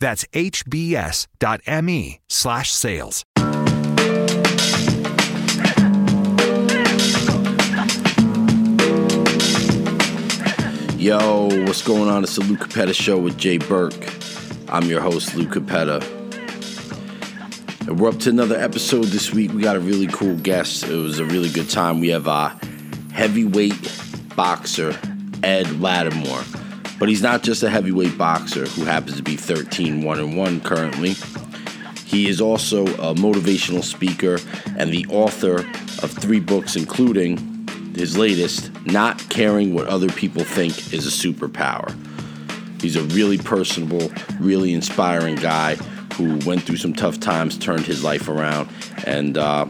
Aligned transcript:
That's 0.00 0.24
hbs.me 0.26 2.20
slash 2.28 2.72
sales. 2.72 3.24
Yo, 10.96 11.48
what's 11.64 11.82
going 11.82 12.08
on? 12.08 12.22
It's 12.24 12.36
the 12.36 12.42
Lou 12.42 12.56
Capetta 12.56 12.92
Show 12.92 13.18
with 13.18 13.38
Jay 13.38 13.56
Burke. 13.56 13.94
I'm 14.68 14.84
your 14.84 15.00
host, 15.00 15.34
Lou 15.34 15.46
Capetta. 15.46 16.02
And 17.88 17.98
we're 17.98 18.10
up 18.10 18.18
to 18.18 18.30
another 18.30 18.56
episode 18.58 19.04
this 19.04 19.32
week. 19.32 19.52
We 19.52 19.62
got 19.62 19.76
a 19.76 19.80
really 19.80 20.08
cool 20.08 20.36
guest. 20.36 20.84
It 20.84 20.96
was 20.96 21.18
a 21.18 21.24
really 21.24 21.48
good 21.48 21.70
time. 21.70 22.00
We 22.00 22.08
have 22.08 22.26
a 22.26 22.48
heavyweight 23.12 24.00
boxer, 24.36 24.90
Ed 25.42 25.66
Latimore. 25.66 26.67
But 26.98 27.08
he's 27.08 27.22
not 27.22 27.42
just 27.42 27.62
a 27.62 27.70
heavyweight 27.70 28.18
boxer 28.18 28.66
who 28.66 28.84
happens 28.84 29.16
to 29.16 29.22
be 29.22 29.36
13 29.36 30.02
1 30.02 30.36
1 30.36 30.60
currently. 30.60 31.14
He 32.04 32.28
is 32.28 32.40
also 32.40 32.86
a 32.86 33.14
motivational 33.14 33.84
speaker 33.84 34.38
and 34.78 34.90
the 34.90 35.06
author 35.10 35.58
of 36.02 36.10
three 36.10 36.40
books, 36.40 36.74
including 36.74 37.58
his 37.94 38.16
latest, 38.16 38.70
Not 38.86 39.18
Caring 39.28 39.74
What 39.74 39.88
Other 39.88 40.08
People 40.08 40.42
Think 40.42 40.92
is 40.92 41.06
a 41.06 41.10
Superpower. 41.10 41.94
He's 42.80 42.96
a 42.96 43.02
really 43.02 43.38
personable, 43.38 44.10
really 44.38 44.72
inspiring 44.72 45.34
guy 45.34 45.74
who 46.14 46.38
went 46.46 46.62
through 46.62 46.76
some 46.76 46.92
tough 46.92 47.20
times, 47.20 47.58
turned 47.58 47.84
his 47.84 48.02
life 48.02 48.28
around, 48.28 48.68
and 49.04 49.36
uh, 49.36 49.66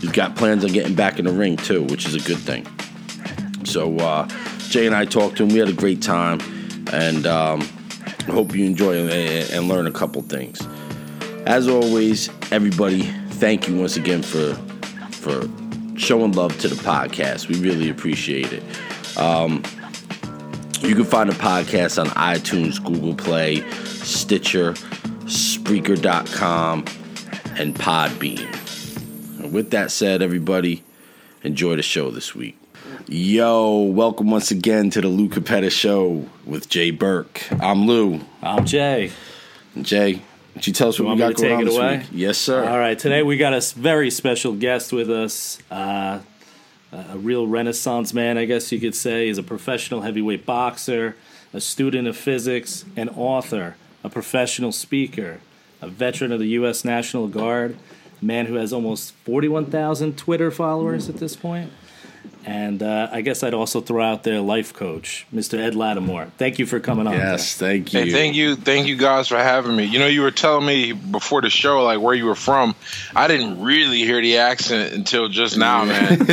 he's 0.00 0.10
got 0.10 0.36
plans 0.36 0.64
on 0.64 0.72
getting 0.72 0.94
back 0.94 1.18
in 1.18 1.26
the 1.26 1.32
ring 1.32 1.56
too, 1.56 1.84
which 1.84 2.06
is 2.06 2.14
a 2.14 2.20
good 2.26 2.38
thing. 2.38 2.66
So 3.64 3.96
uh, 3.98 4.28
Jay 4.68 4.86
and 4.86 4.94
I 4.94 5.04
talked 5.04 5.36
to 5.36 5.44
him. 5.44 5.50
We 5.50 5.58
had 5.58 5.68
a 5.68 5.72
great 5.72 6.02
time, 6.02 6.40
and 6.92 7.26
um, 7.26 7.60
I 8.06 8.30
hope 8.32 8.54
you 8.54 8.64
enjoy 8.64 9.06
and, 9.06 9.68
learn 9.68 9.86
a 9.86 9.92
couple 9.92 10.22
things. 10.22 10.60
As 11.46 11.68
always, 11.68 12.30
everybody, 12.50 13.02
thank 13.02 13.68
you 13.68 13.76
once 13.76 13.96
again 13.96 14.22
for 14.22 14.54
for 15.10 15.48
showing 15.96 16.32
love 16.32 16.58
to 16.58 16.68
the 16.68 16.76
podcast. 16.76 17.48
We 17.48 17.60
really 17.60 17.88
appreciate 17.88 18.52
it. 18.52 18.62
Um, 19.18 19.62
you 20.80 20.94
can 20.94 21.04
find 21.04 21.30
the 21.30 21.34
podcast 21.34 22.00
on 22.00 22.08
iTunes, 22.08 22.82
Google 22.82 23.14
Play, 23.14 23.62
Stitcher, 23.84 24.72
Spreaker.com, 25.24 26.84
and 27.58 27.74
Podbean. 27.74 29.40
And 29.40 29.52
with 29.52 29.70
that 29.70 29.90
said, 29.90 30.20
everybody, 30.20 30.82
enjoy 31.42 31.76
the 31.76 31.82
show 31.82 32.10
this 32.10 32.34
week. 32.34 32.58
Yo, 33.06 33.82
welcome 33.82 34.30
once 34.30 34.50
again 34.50 34.88
to 34.88 35.02
the 35.02 35.08
Lou 35.08 35.28
Capetta 35.28 35.70
Show 35.70 36.26
with 36.46 36.70
Jay 36.70 36.90
Burke. 36.90 37.42
I'm 37.60 37.86
Lou. 37.86 38.22
I'm 38.42 38.64
Jay. 38.64 39.12
Jay, 39.82 40.22
would 40.54 40.66
you 40.66 40.72
tell 40.72 40.88
us 40.88 40.98
what 40.98 41.10
we 41.12 41.18
got 41.18 41.34
going 41.34 41.52
on 41.52 41.64
this 41.66 41.76
away? 41.76 41.98
week? 41.98 42.06
Yes, 42.12 42.38
sir. 42.38 42.66
All 42.66 42.78
right, 42.78 42.98
today 42.98 43.22
we 43.22 43.36
got 43.36 43.52
a 43.52 43.60
very 43.76 44.10
special 44.10 44.54
guest 44.54 44.90
with 44.90 45.10
us. 45.10 45.58
Uh, 45.70 46.20
a 46.92 47.18
real 47.18 47.46
renaissance 47.46 48.14
man, 48.14 48.38
I 48.38 48.46
guess 48.46 48.72
you 48.72 48.80
could 48.80 48.94
say. 48.94 49.26
He's 49.26 49.36
a 49.36 49.42
professional 49.42 50.00
heavyweight 50.00 50.46
boxer, 50.46 51.14
a 51.52 51.60
student 51.60 52.08
of 52.08 52.16
physics, 52.16 52.86
an 52.96 53.10
author, 53.10 53.76
a 54.02 54.08
professional 54.08 54.72
speaker, 54.72 55.40
a 55.82 55.88
veteran 55.88 56.32
of 56.32 56.40
the 56.40 56.48
U.S. 56.48 56.86
National 56.86 57.28
Guard, 57.28 57.76
a 58.22 58.24
man 58.24 58.46
who 58.46 58.54
has 58.54 58.72
almost 58.72 59.12
41,000 59.26 60.16
Twitter 60.16 60.50
followers 60.50 61.10
at 61.10 61.18
this 61.18 61.36
point. 61.36 61.70
And 62.46 62.82
uh, 62.82 63.08
I 63.10 63.22
guess 63.22 63.42
I'd 63.42 63.54
also 63.54 63.80
throw 63.80 64.04
out 64.04 64.22
there 64.22 64.40
life 64.40 64.74
coach, 64.74 65.26
Mr. 65.34 65.58
Ed 65.58 65.72
Latimore. 65.72 66.30
Thank 66.32 66.58
you 66.58 66.66
for 66.66 66.78
coming 66.78 67.06
on. 67.06 67.14
Yes, 67.14 67.56
today. 67.56 67.78
thank 67.78 67.92
you. 67.94 68.00
Hey, 68.00 68.10
thank 68.10 68.34
you, 68.34 68.56
thank 68.56 68.86
you 68.86 68.96
guys 68.96 69.28
for 69.28 69.38
having 69.38 69.74
me. 69.74 69.84
You 69.84 69.98
know, 69.98 70.06
you 70.06 70.20
were 70.20 70.30
telling 70.30 70.66
me 70.66 70.92
before 70.92 71.40
the 71.40 71.48
show 71.48 71.82
like 71.82 72.00
where 72.00 72.14
you 72.14 72.26
were 72.26 72.34
from. 72.34 72.74
I 73.16 73.28
didn't 73.28 73.62
really 73.62 73.98
hear 73.98 74.20
the 74.20 74.38
accent 74.38 74.92
until 74.92 75.28
just 75.28 75.56
now, 75.56 75.86
man. 75.86 76.18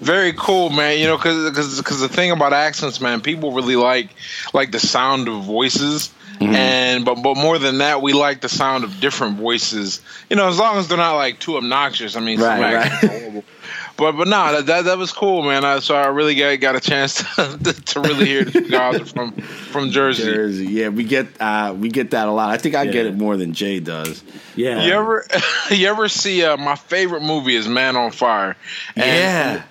very 0.00 0.32
cool, 0.34 0.70
man. 0.70 0.98
You 0.98 1.06
know, 1.06 1.16
because 1.16 1.78
because 1.78 2.00
the 2.00 2.08
thing 2.08 2.30
about 2.30 2.52
accents, 2.52 3.00
man, 3.00 3.20
people 3.20 3.52
really 3.52 3.76
like 3.76 4.10
like 4.54 4.70
the 4.70 4.80
sound 4.80 5.28
of 5.28 5.42
voices. 5.42 6.12
Mm-hmm. 6.40 6.54
And 6.54 7.04
but 7.04 7.16
but 7.16 7.36
more 7.36 7.58
than 7.58 7.78
that, 7.78 8.00
we 8.00 8.12
like 8.12 8.40
the 8.40 8.48
sound 8.48 8.84
of 8.84 9.00
different 9.00 9.38
voices. 9.38 10.00
You 10.30 10.36
know, 10.36 10.48
as 10.48 10.58
long 10.58 10.78
as 10.78 10.88
they're 10.88 10.96
not 10.96 11.16
like 11.16 11.38
too 11.38 11.56
obnoxious. 11.56 12.16
I 12.16 12.20
mean, 12.20 12.40
right, 12.40 12.92
right 12.92 13.44
but 14.00 14.16
but 14.16 14.28
no, 14.28 14.62
that, 14.62 14.84
that, 14.86 14.98
was 14.98 15.12
cool, 15.12 15.42
man. 15.42 15.62
I, 15.62 15.80
so 15.80 15.94
I 15.94 16.06
really 16.06 16.34
got 16.34 16.58
got 16.58 16.74
a 16.74 16.80
chance 16.80 17.16
to, 17.36 17.82
to 17.84 18.00
really 18.00 18.24
hear 18.24 18.44
the 18.44 18.62
guys 18.62 19.12
from 19.12 19.32
from 19.32 19.90
Jersey. 19.90 20.24
Jersey, 20.24 20.66
yeah, 20.66 20.88
we 20.88 21.04
get 21.04 21.28
uh, 21.38 21.76
we 21.78 21.90
get 21.90 22.12
that 22.12 22.26
a 22.26 22.32
lot. 22.32 22.48
I 22.48 22.56
think 22.56 22.74
I 22.74 22.84
yeah. 22.84 22.92
get 22.92 23.06
it 23.06 23.14
more 23.14 23.36
than 23.36 23.52
Jay 23.52 23.78
does. 23.78 24.24
Yeah. 24.56 24.82
You 24.82 24.92
ever 24.94 25.26
you 25.70 25.86
ever 25.86 26.08
see 26.08 26.42
uh, 26.42 26.56
my 26.56 26.76
favorite 26.76 27.22
movie 27.22 27.54
is 27.54 27.68
Man 27.68 27.94
on 27.94 28.10
Fire? 28.10 28.56
And, 28.96 29.06
yeah. 29.06 29.62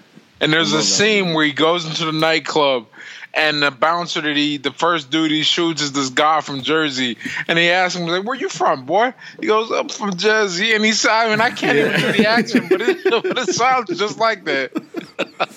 And 0.42 0.54
there's 0.54 0.72
a 0.72 0.84
scene 0.84 1.34
where 1.34 1.44
he 1.44 1.52
goes 1.52 1.86
into 1.86 2.06
the 2.06 2.14
nightclub 2.14 2.86
and 3.34 3.62
the 3.62 3.72
bouncer 3.72 4.22
that 4.22 4.36
he 4.36 4.58
the 4.58 4.72
first 4.72 5.12
dude 5.12 5.32
he 5.32 5.44
shoots 5.44 5.82
is 5.82 5.92
this 5.92 6.10
guy 6.10 6.42
from 6.42 6.62
Jersey, 6.62 7.18
and 7.48 7.60
he 7.60 7.70
asks 7.70 8.00
him 8.00 8.08
like, 8.08 8.24
"Where 8.24 8.36
you 8.36 8.50
from, 8.50 8.86
boy?" 8.86 9.14
He 9.40 9.48
goes, 9.48 9.72
"I'm 9.72 9.90
from 9.90 10.16
Jersey," 10.16 10.74
and 10.74 10.84
he 10.84 10.92
said, 10.92 11.12
"I 11.12 11.30
mean, 11.30 11.42
I 11.42 11.52
can't 11.52 11.78
even 11.78 12.00
do 12.00 12.12
the 12.12 12.28
accent, 12.28 12.70
but 12.70 12.82
it, 12.82 12.98
but 13.10 13.38
it 13.38 13.54
sounds 13.54 13.98
just 13.98 14.18
like 14.18 14.46
that." 14.46 14.72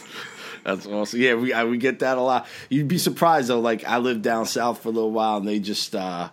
That's 0.65 0.87
awesome. 0.87 1.21
Yeah, 1.21 1.35
we 1.35 1.53
I, 1.53 1.65
we 1.65 1.77
get 1.79 2.01
that 2.01 2.19
a 2.19 2.21
lot. 2.21 2.47
You'd 2.69 2.89
be 2.89 2.99
surprised 2.99 3.49
though. 3.49 3.61
Like 3.61 3.85
I 3.85 3.99
lived 3.99 4.23
down 4.23 4.47
south 4.47 4.83
for 4.83 4.89
a 4.91 4.93
little 4.93 5.13
while, 5.13 5.39
and 5.39 5.49
they 5.49 5.59
just. 5.59 5.95
uh 5.95 6.29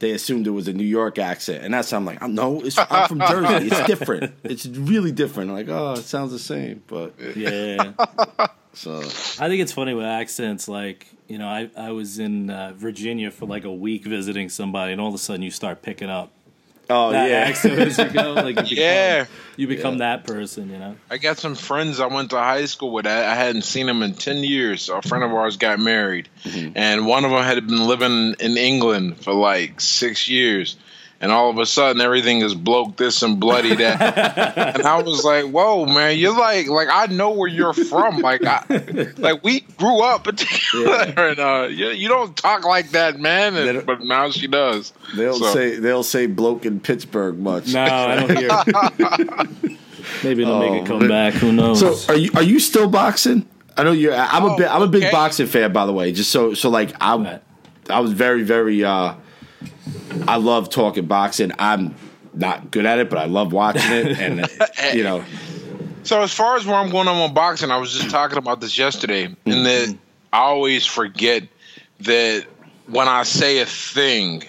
they 0.00 0.10
assumed 0.10 0.46
it 0.46 0.50
was 0.50 0.68
a 0.68 0.72
New 0.72 0.84
York 0.84 1.18
accent, 1.18 1.64
and 1.64 1.72
that's 1.72 1.90
how 1.90 1.96
I'm 1.96 2.04
like, 2.04 2.20
no, 2.20 2.60
it's, 2.60 2.76
I'm 2.76 3.08
from 3.08 3.20
Jersey. 3.20 3.68
It's 3.68 3.86
different. 3.86 4.34
It's 4.44 4.66
really 4.66 5.12
different. 5.12 5.50
I'm 5.50 5.56
like, 5.56 5.68
oh, 5.68 5.92
it 5.92 6.02
sounds 6.02 6.30
the 6.32 6.38
same, 6.38 6.82
but 6.86 7.14
yeah. 7.34 7.92
So 8.74 8.98
I 8.98 9.48
think 9.48 9.60
it's 9.60 9.72
funny 9.72 9.94
with 9.94 10.06
accents. 10.06 10.68
Like 10.68 11.06
you 11.28 11.38
know, 11.38 11.48
I 11.48 11.70
I 11.76 11.90
was 11.90 12.18
in 12.18 12.50
uh, 12.50 12.72
Virginia 12.76 13.30
for 13.30 13.46
like 13.46 13.64
a 13.64 13.72
week 13.72 14.04
visiting 14.04 14.48
somebody, 14.48 14.92
and 14.92 15.00
all 15.00 15.08
of 15.08 15.14
a 15.14 15.18
sudden 15.18 15.42
you 15.42 15.50
start 15.50 15.82
picking 15.82 16.10
up. 16.10 16.30
Oh 16.90 17.12
that 17.12 17.30
yeah, 17.30 17.36
accent 17.36 17.78
as 17.78 17.96
you 17.96 18.10
go. 18.10 18.34
Like 18.34 18.56
you 18.56 18.62
become, 18.76 18.76
yeah, 18.76 19.24
you 19.56 19.66
become 19.66 19.94
yeah. 19.94 20.16
that 20.16 20.24
person. 20.24 20.70
You 20.70 20.78
know. 20.78 20.96
I 21.10 21.16
got 21.16 21.38
some 21.38 21.54
friends 21.54 21.98
I 21.98 22.06
went 22.06 22.30
to 22.30 22.36
high 22.36 22.66
school 22.66 22.92
with. 22.92 23.06
I, 23.06 23.34
hadn't 23.34 23.62
seen 23.62 23.86
them 23.86 24.02
in 24.02 24.14
ten 24.14 24.44
years. 24.44 24.90
A 24.90 25.00
friend 25.00 25.24
of 25.24 25.32
ours 25.32 25.56
got 25.56 25.80
married, 25.80 26.28
mm-hmm. 26.42 26.76
and 26.76 27.06
one 27.06 27.24
of 27.24 27.30
them 27.30 27.42
had 27.42 27.66
been 27.66 27.86
living 27.86 28.34
in 28.38 28.58
England 28.58 29.22
for 29.22 29.32
like 29.32 29.80
six 29.80 30.28
years 30.28 30.76
and 31.24 31.32
all 31.32 31.48
of 31.48 31.56
a 31.56 31.64
sudden 31.64 32.02
everything 32.02 32.42
is 32.42 32.54
bloke 32.54 32.98
this 32.98 33.22
and 33.22 33.40
bloody 33.40 33.74
that. 33.76 34.76
and 34.76 34.86
I 34.86 35.00
was 35.00 35.24
like, 35.24 35.46
"Whoa, 35.46 35.86
man! 35.86 36.18
You're 36.18 36.36
like, 36.36 36.68
like 36.68 36.88
I 36.92 37.06
know 37.06 37.30
where 37.30 37.48
you're 37.48 37.72
from. 37.72 38.18
Like, 38.18 38.44
I, 38.44 38.62
like 39.16 39.42
we 39.42 39.60
grew 39.60 40.02
up 40.02 40.24
together, 40.36 41.14
yeah. 41.16 41.28
and 41.30 41.38
uh, 41.38 41.68
you, 41.70 41.88
you 41.88 42.08
don't 42.08 42.36
talk 42.36 42.66
like 42.66 42.90
that, 42.90 43.18
man. 43.18 43.56
And, 43.56 43.86
but 43.86 44.02
now 44.02 44.30
she 44.30 44.46
does. 44.46 44.92
They'll 45.16 45.38
so. 45.38 45.46
say 45.54 45.76
they'll 45.76 46.02
say 46.02 46.26
bloke 46.26 46.66
in 46.66 46.78
Pittsburgh 46.78 47.38
much. 47.38 47.72
No, 47.72 47.82
I 47.82 48.16
don't 48.16 48.36
hear. 48.36 49.78
Maybe 50.22 50.42
it'll 50.42 50.56
oh, 50.56 50.60
make 50.60 50.82
it 50.82 50.86
come 50.86 51.08
back. 51.08 51.32
Who 51.32 51.52
knows? 51.52 51.80
So, 51.80 52.12
are 52.12 52.18
you 52.18 52.32
are 52.34 52.42
you 52.42 52.60
still 52.60 52.86
boxing? 52.86 53.48
I 53.78 53.82
know 53.82 53.92
you're. 53.92 54.12
I'm 54.14 54.44
oh, 54.44 54.54
a 54.54 54.58
big. 54.58 54.66
I'm 54.66 54.82
a 54.82 54.88
big 54.88 55.04
okay. 55.04 55.10
boxing 55.10 55.46
fan, 55.46 55.72
by 55.72 55.86
the 55.86 55.92
way. 55.94 56.12
Just 56.12 56.30
so 56.30 56.52
so 56.52 56.68
like 56.68 56.92
I, 57.00 57.40
I 57.88 58.00
was 58.00 58.12
very 58.12 58.42
very. 58.42 58.84
uh 58.84 59.14
I 60.26 60.36
love 60.36 60.70
talking 60.70 61.06
boxing. 61.06 61.52
I'm 61.58 61.94
not 62.32 62.70
good 62.70 62.86
at 62.86 62.98
it, 62.98 63.10
but 63.10 63.18
I 63.18 63.26
love 63.26 63.52
watching 63.52 63.90
it, 63.90 64.18
and 64.18 64.46
you 64.96 65.04
know. 65.04 65.24
So 66.02 66.20
as 66.20 66.32
far 66.32 66.56
as 66.56 66.66
where 66.66 66.76
I'm 66.76 66.90
going 66.90 67.08
on 67.08 67.32
boxing, 67.32 67.70
I 67.70 67.78
was 67.78 67.92
just 67.92 68.10
talking 68.10 68.38
about 68.38 68.60
this 68.60 68.76
yesterday, 68.76 69.26
mm-hmm. 69.28 69.50
and 69.50 69.66
that 69.66 69.96
I 70.32 70.40
always 70.40 70.84
forget 70.86 71.44
that 72.00 72.44
when 72.86 73.08
I 73.08 73.22
say 73.22 73.60
a 73.60 73.66
thing 73.66 74.44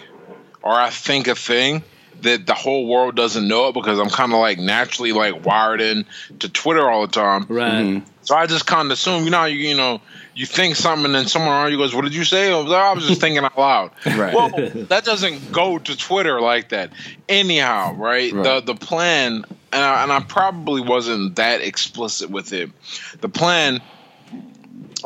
or 0.61 0.73
I 0.73 0.89
think 0.89 1.27
a 1.27 1.35
thing, 1.35 1.83
that 2.21 2.45
the 2.45 2.53
whole 2.53 2.87
world 2.87 3.15
doesn't 3.15 3.47
know 3.47 3.69
it 3.69 3.73
because 3.73 3.99
I'm 3.99 4.09
kind 4.09 4.33
of 4.33 4.39
like 4.39 4.59
naturally 4.59 5.11
like 5.11 5.45
wired 5.45 5.81
in 5.81 6.05
to 6.39 6.49
Twitter 6.49 6.89
all 6.89 7.05
the 7.05 7.13
time. 7.13 7.45
Right. 7.49 7.71
Mm-hmm. 7.71 8.09
So 8.23 8.35
I 8.35 8.47
just 8.47 8.65
kind 8.65 8.87
of 8.87 8.91
assume, 8.91 9.25
you 9.25 9.29
know, 9.29 9.45
you, 9.45 9.57
you 9.57 9.77
know, 9.77 10.01
you 10.33 10.45
think 10.45 10.75
something 10.75 11.05
and 11.05 11.15
then 11.15 11.27
someone 11.27 11.51
around 11.51 11.71
you 11.71 11.77
goes, 11.77 11.93
"What 11.93 12.03
did 12.03 12.15
you 12.15 12.23
say?" 12.23 12.51
I 12.51 12.59
was, 12.59 12.71
I 12.71 12.93
was 12.93 13.07
just 13.07 13.21
thinking 13.21 13.43
out 13.43 13.57
loud. 13.57 13.91
Right. 14.05 14.33
Well, 14.33 14.49
that 14.89 15.05
doesn't 15.05 15.51
go 15.51 15.77
to 15.77 15.97
Twitter 15.97 16.41
like 16.41 16.69
that. 16.69 16.91
Anyhow, 17.29 17.93
right? 17.95 18.33
Right. 18.33 18.43
The 18.43 18.73
the 18.73 18.75
plan, 18.75 19.45
and 19.71 19.83
I, 19.83 20.03
and 20.03 20.11
I 20.11 20.19
probably 20.21 20.81
wasn't 20.81 21.35
that 21.35 21.61
explicit 21.61 22.29
with 22.29 22.51
it. 22.51 22.71
The 23.21 23.29
plan 23.29 23.81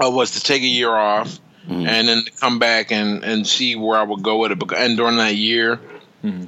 uh, 0.02 0.10
was 0.10 0.32
to 0.32 0.40
take 0.40 0.64
a 0.64 0.68
year 0.68 0.92
off 0.92 1.40
mm-hmm. 1.68 1.86
and 1.86 2.08
then 2.08 2.24
come 2.40 2.58
back 2.60 2.92
and 2.92 3.24
and 3.24 3.46
see 3.46 3.76
where 3.76 4.00
I 4.00 4.04
would 4.04 4.24
go 4.24 4.38
with 4.40 4.52
it. 4.52 4.72
And 4.78 4.98
during 4.98 5.18
that 5.18 5.36
year. 5.36 5.80
Mm-hmm. 6.24 6.46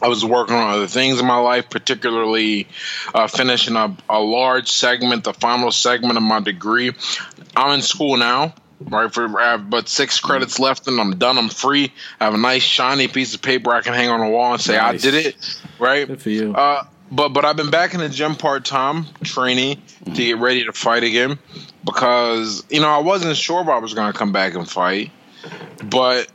I 0.00 0.08
was 0.08 0.24
working 0.24 0.56
on 0.56 0.74
other 0.74 0.86
things 0.86 1.20
in 1.20 1.26
my 1.26 1.36
life, 1.36 1.68
particularly 1.68 2.68
uh, 3.14 3.26
finishing 3.26 3.76
a, 3.76 3.94
a 4.08 4.20
large 4.20 4.70
segment, 4.70 5.24
the 5.24 5.34
final 5.34 5.70
segment 5.70 6.16
of 6.16 6.22
my 6.22 6.40
degree. 6.40 6.92
I'm 7.54 7.74
in 7.74 7.82
school 7.82 8.16
now, 8.16 8.54
right? 8.80 9.12
For 9.12 9.38
I 9.38 9.52
have 9.52 9.68
but 9.68 9.88
six 9.88 10.20
credits 10.20 10.58
left, 10.58 10.88
and 10.88 11.00
I'm 11.00 11.16
done. 11.16 11.36
I'm 11.36 11.50
free. 11.50 11.92
I 12.18 12.24
have 12.24 12.34
a 12.34 12.38
nice 12.38 12.62
shiny 12.62 13.08
piece 13.08 13.34
of 13.34 13.42
paper 13.42 13.72
I 13.72 13.82
can 13.82 13.94
hang 13.94 14.08
on 14.08 14.20
the 14.20 14.28
wall 14.28 14.54
and 14.54 14.60
say 14.60 14.76
Nice. 14.76 15.04
I 15.06 15.10
did 15.10 15.26
it, 15.26 15.60
right? 15.78 16.06
Good 16.06 16.22
for 16.22 16.30
you. 16.30 16.54
Uh, 16.54 16.84
but 17.10 17.30
but 17.30 17.44
I've 17.44 17.56
been 17.56 17.70
back 17.70 17.94
in 17.94 18.00
the 18.00 18.08
gym 18.08 18.34
part 18.34 18.64
time 18.64 19.06
training 19.22 19.82
to 20.06 20.12
get 20.12 20.38
ready 20.38 20.64
to 20.64 20.72
fight 20.72 21.04
again 21.04 21.38
because 21.84 22.64
you 22.70 22.80
know 22.80 22.88
I 22.88 22.98
wasn't 22.98 23.36
sure 23.36 23.60
if 23.60 23.68
I 23.68 23.78
was 23.78 23.94
going 23.94 24.12
to 24.12 24.18
come 24.18 24.32
back 24.32 24.54
and 24.54 24.68
fight, 24.68 25.10
but 25.84 26.28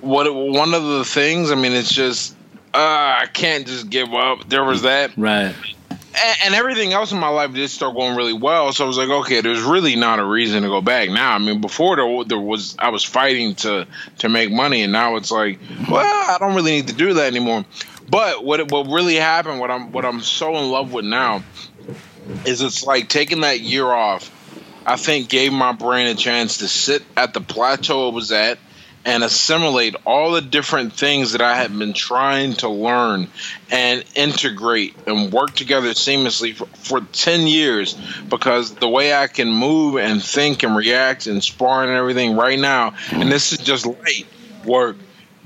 what 0.00 0.32
one 0.34 0.74
of 0.74 0.82
the 0.82 1.04
things 1.04 1.50
I 1.50 1.54
mean 1.54 1.72
it's 1.72 1.92
just 1.92 2.35
uh, 2.74 2.78
I 3.22 3.26
can't 3.32 3.66
just 3.66 3.88
give 3.90 4.12
up. 4.12 4.48
There 4.48 4.64
was 4.64 4.82
that, 4.82 5.16
Right. 5.16 5.54
and, 5.90 6.36
and 6.44 6.54
everything 6.54 6.92
else 6.92 7.12
in 7.12 7.18
my 7.18 7.28
life 7.28 7.52
did 7.54 7.68
start 7.70 7.94
going 7.94 8.16
really 8.16 8.32
well. 8.32 8.72
So 8.72 8.84
I 8.84 8.86
was 8.88 8.98
like, 8.98 9.08
okay, 9.08 9.40
there's 9.40 9.62
really 9.62 9.96
not 9.96 10.18
a 10.18 10.24
reason 10.24 10.62
to 10.62 10.68
go 10.68 10.80
back 10.80 11.08
now. 11.10 11.32
I 11.32 11.38
mean, 11.38 11.60
before 11.60 11.96
there, 11.96 12.24
there 12.24 12.38
was 12.40 12.76
I 12.78 12.90
was 12.90 13.04
fighting 13.04 13.54
to 13.56 13.86
to 14.18 14.28
make 14.28 14.50
money, 14.52 14.82
and 14.82 14.92
now 14.92 15.16
it's 15.16 15.30
like, 15.30 15.58
well, 15.90 16.04
I 16.04 16.36
don't 16.38 16.54
really 16.54 16.72
need 16.72 16.88
to 16.88 16.94
do 16.94 17.14
that 17.14 17.26
anymore. 17.26 17.64
But 18.08 18.44
what 18.44 18.70
what 18.70 18.86
really 18.88 19.16
happened, 19.16 19.58
what 19.60 19.70
I'm 19.70 19.90
what 19.92 20.04
I'm 20.04 20.20
so 20.20 20.56
in 20.56 20.70
love 20.70 20.92
with 20.92 21.04
now, 21.04 21.42
is 22.44 22.60
it's 22.62 22.84
like 22.84 23.08
taking 23.08 23.40
that 23.40 23.60
year 23.60 23.86
off. 23.86 24.32
I 24.88 24.94
think 24.94 25.28
gave 25.28 25.52
my 25.52 25.72
brain 25.72 26.06
a 26.06 26.14
chance 26.14 26.58
to 26.58 26.68
sit 26.68 27.02
at 27.16 27.34
the 27.34 27.40
plateau 27.40 28.08
it 28.08 28.14
was 28.14 28.30
at 28.30 28.58
and 29.06 29.22
assimilate 29.22 29.94
all 30.04 30.32
the 30.32 30.40
different 30.40 30.92
things 30.92 31.32
that 31.32 31.40
I 31.40 31.56
had 31.56 31.76
been 31.78 31.92
trying 31.92 32.54
to 32.54 32.68
learn 32.68 33.28
and 33.70 34.04
integrate 34.16 34.96
and 35.06 35.32
work 35.32 35.54
together 35.54 35.90
seamlessly 35.90 36.56
for, 36.56 36.66
for 36.66 37.00
10 37.00 37.46
years 37.46 37.96
because 38.28 38.74
the 38.74 38.88
way 38.88 39.14
I 39.14 39.28
can 39.28 39.48
move 39.48 39.96
and 39.96 40.22
think 40.22 40.64
and 40.64 40.76
react 40.76 41.28
and 41.28 41.42
spar 41.42 41.84
and 41.84 41.92
everything 41.92 42.36
right 42.36 42.58
now, 42.58 42.94
and 43.12 43.30
this 43.30 43.52
is 43.52 43.58
just 43.58 43.86
light 43.86 44.26
work, 44.64 44.96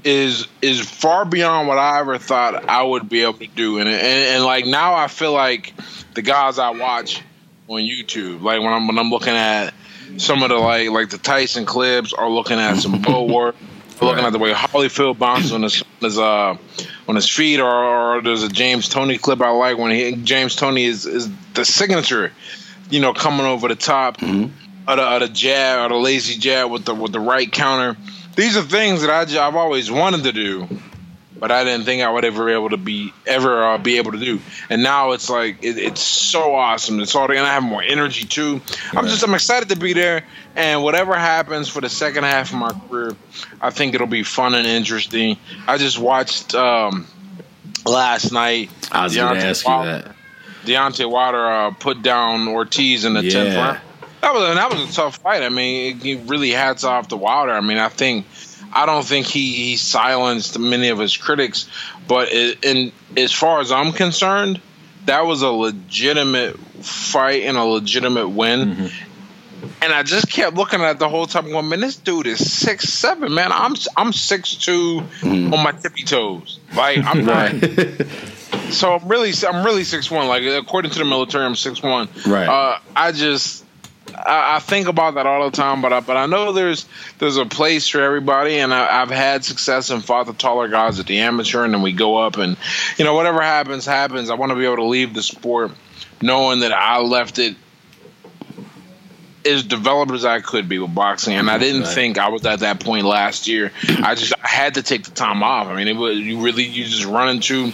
is 0.03 0.49
is 0.63 0.81
far 0.81 1.27
beyond 1.27 1.69
what 1.69 1.77
I 1.77 2.01
ever 2.01 2.17
thought 2.17 2.67
I 2.67 2.83
would 2.83 3.11
be 3.11 3.21
able 3.21 3.35
to 3.35 3.47
do. 3.47 3.79
And, 3.79 3.89
and, 3.91 3.99
and 3.99 4.45
like 4.45 4.65
now 4.65 4.95
I 4.95 5.09
feel 5.09 5.35
like 5.35 5.75
the 6.15 6.23
guys 6.23 6.59
I 6.59 6.71
watch 6.71 7.21
on 7.69 7.83
YouTube, 7.83 8.41
like 8.41 8.63
when 8.63 8.73
I'm 8.73 8.87
when 8.87 8.99
I'm 8.99 9.11
looking 9.11 9.35
at 9.35 9.75
some 10.19 10.43
of 10.43 10.49
the 10.51 10.57
like 10.57 10.91
like 10.91 11.11
the 11.11 11.19
Tyson 11.19 11.65
clips 11.65 12.12
or 12.12 12.31
looking 12.31 12.59
at 12.59 12.77
some 12.77 13.05
or 13.09 13.55
looking 14.01 14.25
at 14.25 14.33
the 14.33 14.39
way 14.39 14.53
Holyfield 14.53 15.19
bounces 15.19 15.53
on 15.53 15.62
his, 15.62 15.83
his 16.01 16.19
uh 16.19 16.57
on 17.09 17.17
his 17.17 17.29
feet, 17.29 17.61
or, 17.61 17.69
or 17.69 18.23
there's 18.23 18.43
a 18.43 18.49
James 18.49 18.89
Toney 18.89 19.19
clip 19.19 19.41
I 19.41 19.51
like 19.51 19.79
when 19.79 19.91
he 19.91 20.12
James 20.17 20.57
Toney 20.57 20.85
is 20.85 21.07
is 21.07 21.31
the 21.55 21.65
signature, 21.65 22.33
you 22.89 23.01
know, 23.01 23.12
coming 23.12 23.47
over 23.47 23.69
the 23.69 23.75
top 23.75 24.21
of, 24.23 24.29
the, 24.97 25.03
of 25.03 25.21
the 25.21 25.29
jab 25.29 25.87
or 25.87 25.95
the 25.95 26.01
lazy 26.01 26.39
jab 26.39 26.71
with 26.71 26.85
the 26.85 26.95
with 26.95 27.13
the 27.13 27.21
right 27.21 27.51
counter. 27.51 27.99
These 28.37 28.56
are 28.56 28.63
things 28.63 29.03
that 29.03 29.11
I 29.11 29.25
have 29.43 29.56
always 29.56 29.91
wanted 29.91 30.25
to 30.25 30.33
do, 30.33 30.69
but 31.41 31.51
I 31.51 31.65
didn't 31.65 31.87
think 31.87 32.03
I 32.03 32.11
would 32.11 32.25
ever 32.25 32.47
be 32.47 32.53
able 32.53 32.71
to 32.71 32.77
be 32.77 33.13
ever 33.27 33.65
uh, 33.65 33.79
be 33.79 33.97
able 33.97 34.13
to 34.13 34.19
do. 34.19 34.39
And 34.69 34.83
now 34.83 35.13
it's 35.13 35.29
like 35.31 35.65
it, 35.65 35.79
it's 35.79 36.01
so 36.03 36.55
awesome. 36.55 37.01
It's 37.01 37.15
all 37.17 37.29
and 37.31 37.41
I 37.41 37.55
have 37.55 37.63
more 37.63 37.83
energy 37.83 38.27
too. 38.27 38.61
I'm 38.93 39.07
just 39.07 39.25
I'm 39.25 39.35
excited 39.35 39.71
to 39.71 39.77
be 39.77 39.93
there. 39.95 40.25
And 40.55 40.83
whatever 40.83 41.15
happens 41.15 41.69
for 41.69 41.81
the 41.81 41.89
second 41.89 42.25
half 42.25 42.53
of 42.53 42.59
my 42.59 42.73
career, 42.89 43.17
I 43.61 43.71
think 43.71 43.95
it'll 43.95 44.07
be 44.07 44.23
fun 44.23 44.55
and 44.55 44.67
interesting. 44.67 45.37
I 45.67 45.79
just 45.79 45.99
watched 45.99 46.55
um, 46.55 47.07
last 47.87 48.33
night. 48.33 48.71
I 48.93 49.05
was 49.05 49.15
going 49.17 49.35
to 49.35 49.41
Deontay 49.41 49.45
ask 49.51 49.65
you 49.67 49.71
Wilder- 49.73 50.03
that. 50.03 50.17
Deontay 50.67 51.11
Wilder 51.11 51.47
uh, 51.51 51.71
put 51.71 52.03
down 52.03 52.47
Ortiz 52.49 53.05
in 53.07 53.15
the 53.15 53.23
Yeah. 53.25 53.31
tenth 53.31 53.57
round. 53.57 53.79
That 54.21 54.35
was 54.35 54.55
that 54.55 54.71
was 54.71 54.91
a 54.91 54.93
tough 54.93 55.17
fight. 55.17 55.43
I 55.43 55.49
mean, 55.49 55.99
it 56.05 56.29
really 56.29 56.51
hats 56.51 56.85
off 56.85 57.09
to 57.09 57.17
Wilder. 57.17 57.53
I 57.53 57.63
mean, 57.63 57.79
I 57.79 57.89
think 57.89 58.27
I 58.72 58.87
don't 58.87 59.05
think 59.05 59.26
he, 59.26 59.52
he 59.52 59.76
silenced 59.76 60.58
many 60.58 60.88
of 60.88 60.99
his 60.99 61.17
critics, 61.17 61.69
but 62.06 62.28
it, 62.31 62.64
in 62.64 62.93
as 63.17 63.32
far 63.32 63.61
as 63.61 63.72
I'm 63.72 63.93
concerned, 63.93 64.61
that 65.06 65.26
was 65.26 65.43
a 65.43 65.50
legitimate 65.50 66.58
fight 66.58 67.43
and 67.43 67.56
a 67.56 67.64
legitimate 67.64 68.28
win. 68.28 68.90
And 69.82 69.93
I 69.93 70.02
just 70.02 70.31
kept 70.31 70.56
looking 70.56 70.81
at 70.81 70.93
it 70.93 70.99
the 70.99 71.08
whole 71.08 71.26
time, 71.26 71.50
going, 71.50 71.69
"Man, 71.69 71.81
this 71.81 71.96
dude 71.96 72.26
is 72.26 72.50
six 72.50 72.88
seven, 72.88 73.34
man. 73.34 73.50
I'm 73.52 73.75
I'm 73.96 74.12
six 74.12 74.55
two 74.55 75.02
on 75.22 75.62
my 75.62 75.72
tippy 75.72 76.05
toes. 76.05 76.61
Like 76.75 76.99
I'm 77.05 77.25
not." 77.26 77.52
So 78.70 78.94
I'm 78.94 79.08
really, 79.08 79.32
I'm 79.46 79.64
really 79.64 79.84
six 79.84 80.11
one. 80.11 80.28
Like 80.28 80.44
according 80.44 80.93
to 80.93 80.99
the 80.99 81.05
military, 81.05 81.44
I'm 81.44 81.56
six 81.56 81.82
one. 81.82 82.08
Right. 82.26 82.49
Uh, 82.49 82.78
I 82.94 83.12
just, 83.12 83.64
I, 84.17 84.57
I 84.57 84.59
think 84.61 84.89
about 84.89 85.15
that 85.15 85.27
all 85.27 85.49
the 85.51 85.57
time. 85.57 85.83
But 85.83 85.93
I, 85.93 86.01
but 86.01 86.17
I 86.17 86.27
know 86.27 86.53
there's 86.53 86.87
there's 87.19 87.37
a 87.37 87.47
place 87.47 87.89
for 87.89 88.01
everybody, 88.01 88.57
and 88.59 88.73
I, 88.75 89.03
I've 89.03 89.11
had 89.11 89.45
success 89.45 89.91
and 89.91 90.05
fought 90.05 90.27
the 90.27 90.33
taller 90.33 90.69
guys 90.69 90.99
at 91.01 91.07
the 91.07 91.19
amateur, 91.19 91.65
and 91.65 91.73
then 91.75 91.83
we 91.83 91.93
go 91.93 92.17
up, 92.19 92.37
and 92.37 92.57
you 92.99 93.05
know 93.05 93.15
whatever 93.15 93.41
happens, 93.43 93.87
happens. 93.87 94.31
I 94.31 94.35
want 94.35 94.51
to 94.51 94.57
be 94.57 94.65
able 94.65 94.77
to 94.77 94.85
leave 94.85 95.15
the 95.15 95.23
sport 95.23 95.73
knowing 96.23 96.61
that 96.61 96.73
I 96.73 96.99
left 97.01 97.39
it 97.39 97.57
as 99.47 99.62
developed 99.62 100.13
as 100.13 100.25
I 100.27 100.41
could 100.41 100.69
be 100.69 100.79
with 100.79 100.95
boxing, 100.95 101.35
and 101.35 101.51
I 101.51 101.56
didn't 101.56 101.83
Right. 101.85 101.95
think 101.95 102.19
I 102.19 102.29
was 102.29 102.45
at 102.45 102.61
that 102.61 102.79
point 102.81 103.06
last 103.06 103.49
year. 103.49 103.73
I 104.03 104.15
just 104.15 104.35
I 104.45 104.49
had 104.49 104.75
to 104.75 104.83
take 104.83 105.05
the 105.05 105.13
time 105.13 105.43
off. 105.43 105.67
I 105.69 105.77
mean, 105.77 105.89
it 105.89 105.97
was 105.97 106.19
you 106.19 106.41
really 106.43 106.65
you 106.65 106.85
just 106.85 107.06
run 107.06 107.31
into 107.31 107.73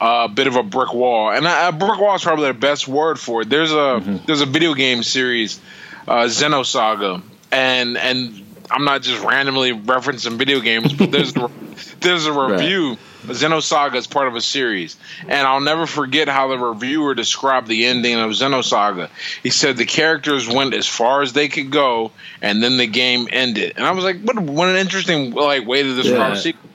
a 0.00 0.28
bit 0.28 0.46
of 0.46 0.56
a 0.56 0.62
brick 0.62 0.92
wall, 0.94 1.30
and 1.30 1.46
a, 1.46 1.72
brick 1.72 1.98
wall 2.00 2.14
is 2.14 2.22
probably 2.22 2.48
the 2.48 2.54
best 2.54 2.88
word 2.88 3.18
for 3.18 3.42
it. 3.42 3.50
There's 3.50 3.72
a 3.72 4.20
there's 4.26 4.40
a 4.40 4.46
video 4.46 4.74
game 4.74 5.02
series, 5.02 5.60
uh, 6.08 6.24
Xenosaga, 6.24 7.22
and 7.52 7.96
and 7.96 8.44
I'm 8.70 8.84
not 8.84 9.02
just 9.02 9.22
randomly 9.24 9.72
referencing 9.72 10.36
video 10.38 10.60
games, 10.60 10.92
but 10.92 11.10
there's 11.10 11.36
a, 11.36 11.50
there's 12.00 12.26
a 12.26 12.32
review. 12.32 12.96
Xenosaga 13.24 13.94
is 13.94 14.06
part 14.06 14.28
of 14.28 14.36
a 14.36 14.40
series, 14.42 14.98
and 15.22 15.46
I'll 15.46 15.60
never 15.62 15.86
forget 15.86 16.28
how 16.28 16.48
the 16.48 16.58
reviewer 16.58 17.14
described 17.14 17.68
the 17.68 17.86
ending 17.86 18.16
of 18.16 18.32
Xenosaga. 18.32 19.08
He 19.42 19.48
said 19.48 19.78
the 19.78 19.86
characters 19.86 20.46
went 20.46 20.74
as 20.74 20.86
far 20.86 21.22
as 21.22 21.32
they 21.32 21.48
could 21.48 21.70
go, 21.70 22.10
and 22.42 22.62
then 22.62 22.76
the 22.76 22.86
game 22.86 23.26
ended. 23.32 23.74
And 23.76 23.86
I 23.86 23.92
was 23.92 24.04
like, 24.04 24.20
"What? 24.20 24.38
What 24.38 24.68
an 24.68 24.76
interesting 24.76 25.30
like 25.32 25.66
way 25.66 25.82
to 25.82 25.94
describe 25.94 26.32
Yeah. 26.32 26.36
a 26.36 26.36
sequel." 26.36 26.70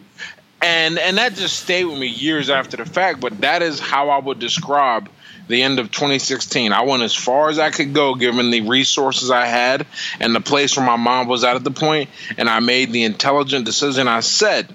And 0.61 0.99
and 0.99 1.17
that 1.17 1.33
just 1.35 1.61
stayed 1.61 1.85
with 1.85 1.97
me 1.97 2.07
years 2.07 2.49
after 2.49 2.77
the 2.77 2.85
fact. 2.85 3.19
But 3.19 3.41
that 3.41 3.61
is 3.61 3.79
how 3.79 4.09
I 4.09 4.19
would 4.19 4.39
describe 4.39 5.09
the 5.47 5.63
end 5.63 5.79
of 5.79 5.91
2016. 5.91 6.71
I 6.71 6.83
went 6.83 7.03
as 7.03 7.15
far 7.15 7.49
as 7.49 7.59
I 7.59 7.71
could 7.71 7.93
go, 7.93 8.15
given 8.15 8.51
the 8.51 8.61
resources 8.61 9.31
I 9.31 9.45
had 9.45 9.85
and 10.19 10.35
the 10.35 10.41
place 10.41 10.77
where 10.77 10.85
my 10.85 10.95
mom 10.95 11.27
was 11.27 11.43
at 11.43 11.55
at 11.55 11.63
the 11.63 11.71
point, 11.71 12.09
and 12.37 12.49
I 12.49 12.59
made 12.59 12.91
the 12.91 13.03
intelligent 13.03 13.65
decision. 13.65 14.07
I 14.07 14.19
said, 14.19 14.73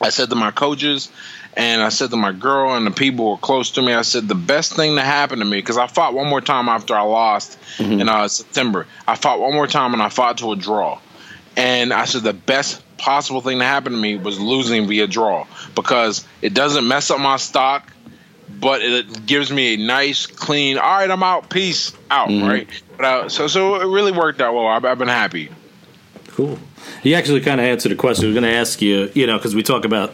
I 0.00 0.10
said 0.10 0.30
to 0.30 0.36
my 0.36 0.50
coaches. 0.50 1.10
And 1.58 1.80
I 1.80 1.88
said 1.88 2.10
to 2.10 2.16
my 2.18 2.32
girl 2.32 2.74
and 2.74 2.86
the 2.86 2.90
people 2.90 3.24
who 3.24 3.30
were 3.30 3.36
close 3.38 3.70
to 3.72 3.82
me, 3.82 3.94
I 3.94 4.02
said 4.02 4.28
the 4.28 4.34
best 4.34 4.76
thing 4.76 4.96
to 4.96 5.02
happen 5.02 5.38
to 5.38 5.44
me 5.46 5.56
because 5.56 5.78
I 5.78 5.86
fought 5.86 6.12
one 6.12 6.26
more 6.26 6.42
time 6.42 6.68
after 6.68 6.94
I 6.94 7.00
lost 7.00 7.58
in 7.78 8.10
uh, 8.10 8.28
September. 8.28 8.86
I 9.08 9.16
fought 9.16 9.40
one 9.40 9.54
more 9.54 9.66
time 9.66 9.94
and 9.94 10.02
I 10.02 10.10
fought 10.10 10.36
to 10.38 10.52
a 10.52 10.56
draw. 10.56 10.98
And 11.56 11.92
I 11.92 12.04
said 12.04 12.22
the 12.22 12.34
best 12.34 12.82
possible 12.98 13.40
thing 13.40 13.58
to 13.58 13.64
happen 13.64 13.92
to 13.92 13.98
me 13.98 14.16
was 14.16 14.38
losing 14.38 14.86
via 14.86 15.06
draw 15.06 15.46
because 15.74 16.26
it 16.42 16.54
doesn't 16.54 16.86
mess 16.86 17.10
up 17.10 17.18
my 17.20 17.36
stock, 17.36 17.90
but 18.48 18.82
it 18.82 19.26
gives 19.26 19.50
me 19.50 19.74
a 19.74 19.76
nice, 19.76 20.26
clean. 20.26 20.78
All 20.78 20.98
right, 20.98 21.10
I'm 21.10 21.22
out. 21.22 21.48
Peace 21.48 21.92
out. 22.10 22.28
Right. 22.28 22.68
But, 22.96 23.04
uh, 23.04 23.28
so 23.28 23.46
so 23.46 23.80
it 23.80 23.86
really 23.86 24.12
worked 24.12 24.40
out 24.40 24.54
well. 24.54 24.66
I've, 24.66 24.84
I've 24.84 24.98
been 24.98 25.08
happy. 25.08 25.50
Cool. 26.28 26.58
He 27.02 27.14
actually 27.14 27.40
kind 27.40 27.60
of 27.60 27.66
answered 27.66 27.92
a 27.92 27.96
question. 27.96 28.26
I 28.26 28.28
was 28.28 28.34
going 28.34 28.50
to 28.50 28.56
ask 28.56 28.82
you, 28.82 29.10
you 29.14 29.26
know, 29.26 29.38
because 29.38 29.54
we 29.54 29.62
talk 29.62 29.84
about, 29.84 30.12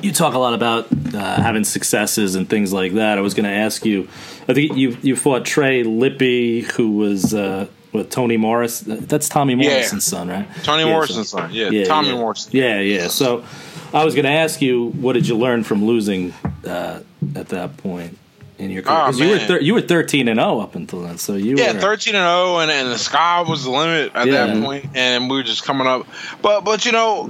you 0.00 0.12
talk 0.12 0.34
a 0.34 0.38
lot 0.38 0.54
about 0.54 0.88
uh, 1.14 1.40
having 1.40 1.62
successes 1.62 2.34
and 2.34 2.48
things 2.50 2.72
like 2.72 2.94
that. 2.94 3.18
I 3.18 3.20
was 3.20 3.34
going 3.34 3.44
to 3.44 3.50
ask 3.50 3.84
you, 3.84 4.08
I 4.48 4.54
think 4.54 4.76
you 4.76 4.96
you 5.02 5.14
fought 5.14 5.44
Trey 5.44 5.84
Lippe, 5.84 6.64
who 6.72 6.96
was 6.96 7.32
uh, 7.32 7.68
with 7.92 8.10
Tony 8.10 8.36
Morris. 8.36 8.80
That's 8.80 9.28
Tommy 9.28 9.54
Yeah. 9.54 9.70
Morrison's 9.70 10.04
son, 10.04 10.28
right? 10.28 10.48
Tony 10.62 10.84
Yeah, 10.84 10.90
Morrison's 10.90 11.28
so- 11.28 11.38
son. 11.38 11.50
Yeah, 11.52 11.70
yeah, 11.70 11.84
Tommy 11.84 12.08
yeah. 12.08 12.14
Morrison. 12.16 12.50
Yeah, 12.54 12.80
yeah. 12.80 13.08
So 13.08 13.44
I 13.92 14.04
was 14.04 14.14
going 14.14 14.24
to 14.24 14.30
ask 14.30 14.62
you, 14.62 14.88
what 14.90 15.12
did 15.14 15.28
you 15.28 15.36
learn 15.36 15.64
from 15.64 15.84
losing 15.84 16.32
uh, 16.66 17.00
at 17.36 17.48
that 17.50 17.76
point 17.78 18.16
in 18.58 18.70
your 18.70 18.82
career? 18.82 18.96
Oh, 18.96 19.04
'Cause 19.06 19.20
you 19.20 19.28
were 19.28 19.38
thir- 19.38 19.60
you 19.60 19.74
were 19.74 19.80
thirteen 19.82 20.28
and 20.28 20.38
zero 20.40 20.60
up 20.60 20.74
until 20.74 21.02
then. 21.02 21.18
So 21.18 21.34
you 21.34 21.56
Yeah, 21.56 21.72
were, 21.74 21.80
thirteen 21.80 22.14
and 22.14 22.24
zero, 22.24 22.58
and 22.58 22.70
and 22.70 22.90
the 22.90 22.98
sky 22.98 23.42
was 23.42 23.64
the 23.64 23.70
limit 23.70 24.12
at 24.14 24.26
Yeah. 24.26 24.46
that 24.46 24.62
point, 24.64 24.86
and 24.94 25.28
we 25.28 25.36
were 25.36 25.42
just 25.42 25.64
coming 25.64 25.86
up. 25.86 26.06
But 26.40 26.64
but 26.64 26.86
you 26.86 26.92
know, 26.92 27.24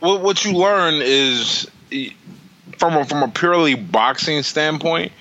what 0.00 0.20
what 0.22 0.44
you 0.44 0.52
learn 0.52 0.94
is 1.02 1.68
from 2.78 2.96
a, 2.96 3.04
from 3.04 3.22
a 3.22 3.28
purely 3.28 3.74
boxing 3.74 4.42
standpoint, 4.42 5.12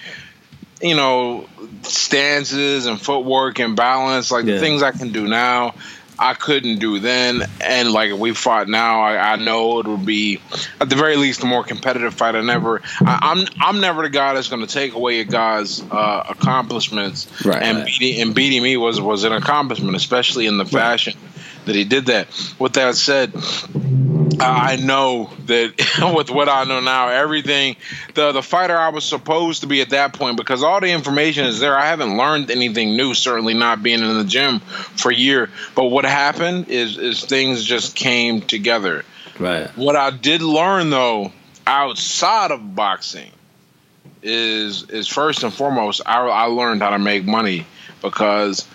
you 0.84 0.96
know, 0.96 1.48
stances 1.84 2.86
and 2.86 3.00
footwork 3.02 3.60
and 3.60 3.75
balance, 3.75 4.30
like 4.32 4.46
Yeah. 4.46 4.56
the 4.56 4.60
things 4.60 4.84
I 4.84 4.92
can 4.92 5.12
do 5.12 5.28
now. 5.28 5.74
I 6.20 6.36
couldn't 6.36 6.78
do 6.78 7.00
then, 7.00 7.42
and 7.60 7.92
like 7.92 8.12
if 8.12 8.20
we 8.20 8.34
fought 8.36 8.70
now, 8.70 9.02
I, 9.02 9.34
I 9.34 9.36
know 9.38 9.80
it 9.80 9.88
would 9.88 10.06
be 10.06 10.40
at 10.80 10.88
the 10.88 10.96
very 10.96 11.16
least 11.18 11.42
a 11.42 11.48
more 11.48 11.63
competitive 11.63 12.13
fight. 12.13 12.36
I 12.36 12.42
never, 12.42 12.82
I, 13.02 13.18
I'm, 13.24 13.48
I'm 13.60 13.82
never 13.82 14.04
the 14.04 14.10
guy 14.12 14.36
that's 14.36 14.48
going 14.48 14.62
to 14.62 14.72
take 14.72 14.94
away 14.94 15.22
a 15.22 15.24
guy's 15.24 15.82
uh, 15.82 16.24
accomplishments, 16.30 17.28
Right. 17.44 17.63
and 17.63 17.80
Right. 17.80 17.86
beating 17.88 18.22
and 18.22 18.36
beating 18.36 18.62
me 18.62 18.78
was 18.78 19.02
was 19.02 19.24
an 19.24 19.34
accomplishment, 19.34 19.96
especially 19.96 20.46
in 20.46 20.58
the 20.58 20.66
fashion 20.66 21.16
that 21.66 21.74
he 21.75 21.84
did 21.84 22.06
that. 22.06 22.28
With 22.60 22.74
that 22.74 22.96
said, 22.96 23.34
I 24.40 24.75
know 24.82 25.30
that 25.46 26.13
with 26.16 26.30
what 26.30 26.50
I 26.50 26.63
know 26.63 26.80
now, 26.80 27.10
everything 27.10 27.75
the 28.13 28.32
the 28.32 28.42
fighter 28.42 28.78
I 28.78 28.90
was 28.90 29.04
supposed 29.04 29.62
to 29.62 29.68
be 29.68 29.82
at 29.82 29.90
that 29.92 30.13
point, 30.13 30.38
because 30.38 30.63
all 30.63 30.80
the 30.80 30.92
information 30.92 31.46
is 31.46 31.60
there. 31.60 31.78
I 31.78 31.86
haven't 31.86 32.18
learned 32.18 32.52
anything 32.52 32.96
new. 32.96 33.13
Certainly 33.13 33.54
not 33.56 33.84
being 33.84 34.00
in 34.00 34.18
the 34.18 34.24
gym 34.24 34.60
for 34.60 35.12
a 35.12 35.16
year. 35.16 35.50
But 35.75 35.86
what 35.86 36.06
happened 36.06 36.70
is 36.70 36.98
is 36.98 37.24
things 37.24 37.63
just 37.63 37.96
came 37.96 38.42
together. 38.42 39.04
right. 39.40 39.70
What 39.78 39.96
I 39.96 40.12
did 40.12 40.42
learn 40.42 40.90
though, 40.90 41.32
outside 41.66 42.52
of 42.52 42.75
boxing, 42.75 43.32
is 44.22 44.90
is 44.90 45.08
first 45.08 45.44
and 45.44 45.54
foremost, 45.54 46.02
I, 46.06 46.25
I 46.25 46.46
learned 46.46 46.82
how 46.82 46.92
to 46.92 47.00
make 47.00 47.25
money 47.25 47.66
because 48.02 48.68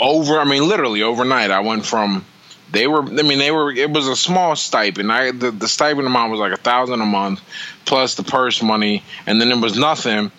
over, 0.00 0.38
I 0.38 0.44
mean, 0.44 0.68
literally 0.68 1.02
overnight, 1.02 1.50
I 1.50 1.60
went 1.60 1.84
from 1.84 2.24
they 2.72 2.86
were, 2.86 3.02
I 3.02 3.22
mean, 3.22 3.38
they 3.38 3.50
were. 3.50 3.72
It 3.72 3.90
was 3.90 4.08
a 4.08 4.16
small 4.16 4.54
stipend. 4.56 5.10
I 5.10 5.30
the, 5.30 5.50
the 5.50 5.68
stipend 5.68 6.06
amount 6.06 6.30
was 6.30 6.40
like 6.40 6.52
a 6.52 6.56
thousand 6.56 7.00
a 7.00 7.06
month 7.06 7.40
plus 7.86 8.14
the 8.16 8.22
purse 8.22 8.62
money, 8.62 9.02
and 9.26 9.40
then 9.40 9.50
it 9.50 9.58
was 9.58 9.78
nothing. 9.78 10.30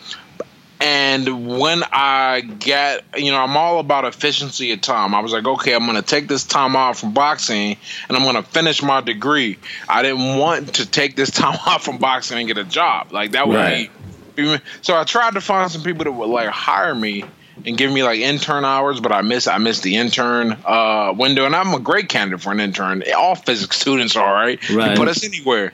And 0.81 1.59
when 1.59 1.83
I 1.91 2.39
get, 2.39 3.03
you 3.17 3.31
know, 3.31 3.39
I'm 3.39 3.57
all 3.57 3.79
about 3.79 4.05
efficiency 4.05 4.71
of 4.71 4.79
time. 4.79 5.13
I 5.13 5.19
was 5.19 5.33
like, 5.33 5.45
okay, 5.45 5.74
I'm 5.74 5.86
going 5.86 5.98
to 5.98 6.01
take 6.01 6.29
this 6.29 6.45
time 6.45 6.77
off 6.77 7.01
from 7.01 7.13
boxing 7.13 7.75
and 8.07 8.17
I'm 8.17 8.24
going 8.24 8.36
to 8.36 8.43
finish 8.43 8.81
my 8.81 9.01
degree. 9.01 9.57
I 9.89 10.03
didn't 10.03 10.38
want 10.38 10.75
to 10.75 10.86
take 10.89 11.17
this 11.17 11.31
time 11.41 11.59
off 11.67 11.83
from 11.83 11.98
boxing 11.98 12.38
and 12.38 12.48
get 12.48 12.57
a 12.57 12.63
job. 12.63 13.12
Like, 13.12 13.31
that 13.31 13.45
would 13.45 13.55
Right. 13.57 13.91
be. 14.38 14.57
So 14.81 14.95
I 14.95 15.03
tried 15.03 15.33
to 15.33 15.41
find 15.41 15.69
some 15.69 15.83
people 15.83 16.05
that 16.05 16.13
would 16.13 16.29
like 16.29 16.48
hire 16.48 16.95
me 16.95 17.25
and 17.66 17.78
give 17.78 17.92
me 17.92 18.04
like 18.04 18.20
intern 18.20 18.66
hours, 18.66 19.00
but 19.00 19.12
I 19.12 19.22
miss 19.22 19.48
I 19.48 19.58
miss 19.58 19.82
the 19.82 19.96
intern 19.96 20.58
uh, 20.66 21.13
window, 21.16 21.46
and 21.46 21.56
I'm 21.56 21.74
a 21.74 21.80
great 21.80 22.10
candidate 22.10 22.42
for 22.42 22.51
an 22.51 22.60
intern. 22.60 23.04
All 23.16 23.36
physics 23.36 23.78
students 23.78 24.16
are 24.16 24.25
all 24.25 24.34
right. 24.34 24.60
Right. 24.70 24.92
You 24.92 24.98
put 24.98 25.08
us 25.08 25.24
anywhere. 25.24 25.74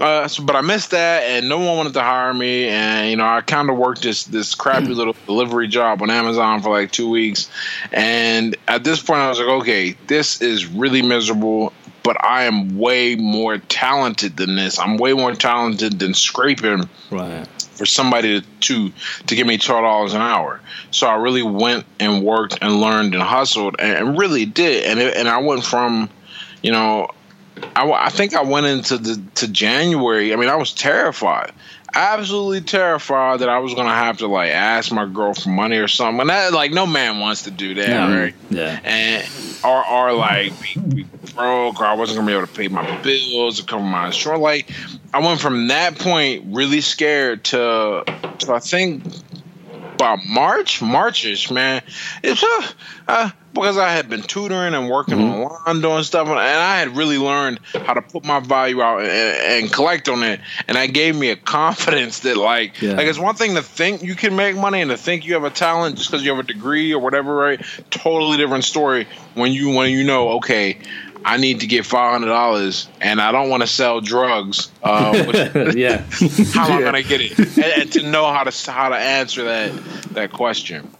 Uh, 0.00 0.26
so, 0.26 0.42
but 0.42 0.56
I 0.56 0.62
missed 0.62 0.92
that, 0.92 1.22
and 1.24 1.48
no 1.48 1.58
one 1.58 1.76
wanted 1.76 1.92
to 1.94 2.02
hire 2.02 2.32
me. 2.32 2.66
And 2.66 3.10
you 3.10 3.16
know, 3.16 3.26
I 3.26 3.40
kind 3.42 3.70
of 3.70 3.76
worked 3.76 4.02
this 4.02 4.24
this 4.24 4.54
crappy 4.54 4.94
little 4.94 5.14
delivery 5.26 5.68
job 5.68 6.02
on 6.02 6.10
Amazon 6.10 6.62
for 6.62 6.70
like 6.70 6.92
two 6.92 7.10
weeks. 7.10 7.50
And 7.92 8.56
at 8.68 8.84
this 8.84 9.02
point, 9.02 9.20
I 9.20 9.28
was 9.28 9.38
like, 9.38 9.48
okay, 9.48 9.94
this 10.06 10.40
is 10.40 10.66
really 10.66 11.02
miserable. 11.02 11.72
But 12.02 12.16
I 12.24 12.44
am 12.44 12.78
way 12.78 13.14
more 13.14 13.58
talented 13.58 14.36
than 14.36 14.56
this. 14.56 14.78
I'm 14.78 14.96
way 14.96 15.12
more 15.12 15.34
talented 15.34 16.00
than 16.00 16.14
scraping 16.14 16.88
Right. 17.12 17.46
For 17.82 17.86
somebody 17.86 18.40
to 18.40 18.46
to, 18.60 18.92
to 19.26 19.34
give 19.34 19.44
me 19.44 19.58
twelve 19.58 19.82
dollars 19.82 20.14
an 20.14 20.20
hour. 20.20 20.60
So 20.92 21.08
I 21.08 21.16
really 21.16 21.42
went 21.42 21.84
and 21.98 22.22
worked 22.22 22.58
and 22.62 22.80
learned 22.80 23.12
and 23.12 23.22
hustled 23.24 23.74
and, 23.80 23.98
and 23.98 24.16
really 24.16 24.44
did. 24.44 24.84
And 24.84 25.00
it, 25.00 25.16
and 25.16 25.28
I 25.28 25.38
went 25.38 25.64
from, 25.64 26.08
you 26.62 26.70
know, 26.70 27.08
I, 27.74 27.90
I 27.90 28.08
think 28.08 28.36
I 28.36 28.42
went 28.44 28.66
into 28.66 28.98
the 28.98 29.20
to 29.34 29.48
January. 29.48 30.32
I 30.32 30.36
mean, 30.36 30.48
I 30.48 30.54
was 30.54 30.72
terrified, 30.72 31.50
absolutely 31.94 32.60
terrified 32.60 33.40
that 33.40 33.48
I 33.48 33.58
was 33.58 33.74
gonna 33.74 33.94
have 33.94 34.18
to 34.18 34.26
like 34.26 34.50
ask 34.50 34.92
my 34.92 35.06
girl 35.06 35.34
for 35.34 35.48
money 35.50 35.76
or 35.78 35.88
something. 35.88 36.20
And 36.20 36.30
that 36.30 36.52
like 36.52 36.72
no 36.72 36.86
man 36.86 37.20
wants 37.20 37.42
to 37.42 37.50
do 37.50 37.74
that, 37.74 37.88
Yeah. 37.88 38.18
right? 38.20 38.34
Yeah. 38.50 38.80
and 38.84 39.28
or 39.64 39.86
or 39.86 40.12
like 40.12 40.52
be, 40.60 40.80
be 40.80 41.06
broke 41.34 41.80
or 41.80 41.86
I 41.86 41.94
wasn't 41.94 42.18
gonna 42.18 42.26
be 42.30 42.36
able 42.36 42.46
to 42.46 42.52
pay 42.52 42.68
my 42.68 43.00
bills 43.02 43.60
or 43.60 43.64
cover 43.64 43.82
my 43.82 44.06
insurance. 44.06 44.42
Like 44.42 44.70
I 45.14 45.20
went 45.20 45.40
from 45.40 45.68
that 45.68 45.98
point 45.98 46.44
really 46.48 46.80
scared 46.80 47.44
to 47.44 48.04
to 48.38 48.52
I 48.54 48.58
think 48.60 49.04
about 49.94 50.18
March, 50.26 50.80
Marchish, 50.82 51.50
man. 51.50 51.82
It's 52.22 52.42
uh, 52.42 52.62
uh, 53.06 53.30
because 53.52 53.76
I 53.78 53.90
had 53.90 54.08
been 54.08 54.22
tutoring 54.22 54.74
and 54.74 54.88
working 54.88 55.20
online 55.20 55.80
doing 55.80 56.02
stuff, 56.04 56.28
and 56.28 56.38
I 56.38 56.78
had 56.78 56.96
really 56.96 57.18
learned 57.18 57.60
how 57.86 57.94
to 57.94 58.02
put 58.02 58.24
my 58.24 58.40
value 58.40 58.80
out 58.80 59.00
and, 59.00 59.08
and 59.64 59.72
collect 59.72 60.08
on 60.08 60.22
it. 60.22 60.40
And 60.68 60.76
that 60.76 60.86
gave 60.86 61.16
me 61.16 61.30
a 61.30 61.36
confidence 61.36 62.20
that, 62.20 62.36
like, 62.36 62.80
Yeah. 62.80 62.92
like 62.94 63.06
it's 63.06 63.18
one 63.18 63.34
thing 63.34 63.54
to 63.54 63.62
think 63.62 64.02
you 64.02 64.14
can 64.14 64.36
make 64.36 64.56
money 64.56 64.80
and 64.80 64.90
to 64.90 64.96
think 64.96 65.26
you 65.26 65.34
have 65.34 65.44
a 65.44 65.50
talent 65.50 65.96
just 65.96 66.10
because 66.10 66.24
you 66.24 66.30
have 66.30 66.40
a 66.44 66.46
degree 66.46 66.92
or 66.92 66.98
whatever, 67.00 67.34
right? 67.34 67.60
Totally 67.90 68.36
different 68.36 68.64
story 68.64 69.06
when 69.34 69.52
you 69.52 69.70
when 69.70 69.90
you 69.90 70.04
know, 70.04 70.30
okay. 70.32 70.78
I 71.24 71.36
need 71.36 71.60
to 71.60 71.68
get 71.68 71.86
five 71.86 72.10
hundred 72.12 72.28
dollars, 72.30 72.88
and 73.00 73.20
I 73.20 73.30
don't 73.30 73.48
want 73.48 73.62
to 73.62 73.68
sell 73.68 74.00
drugs. 74.00 74.72
Uh, 74.82 75.22
which, 75.24 75.36
yeah. 75.76 75.98
how 76.52 76.66
am 76.68 76.78
I 76.78 76.82
gonna 76.82 77.02
get 77.04 77.20
it? 77.20 77.38
And, 77.38 77.82
and 77.82 77.92
to 77.92 78.02
know 78.02 78.26
how 78.32 78.42
to 78.42 78.72
how 78.72 78.88
to 78.88 78.96
answer 78.96 79.44
that 79.44 79.72
that 80.14 80.32
question. 80.32 80.90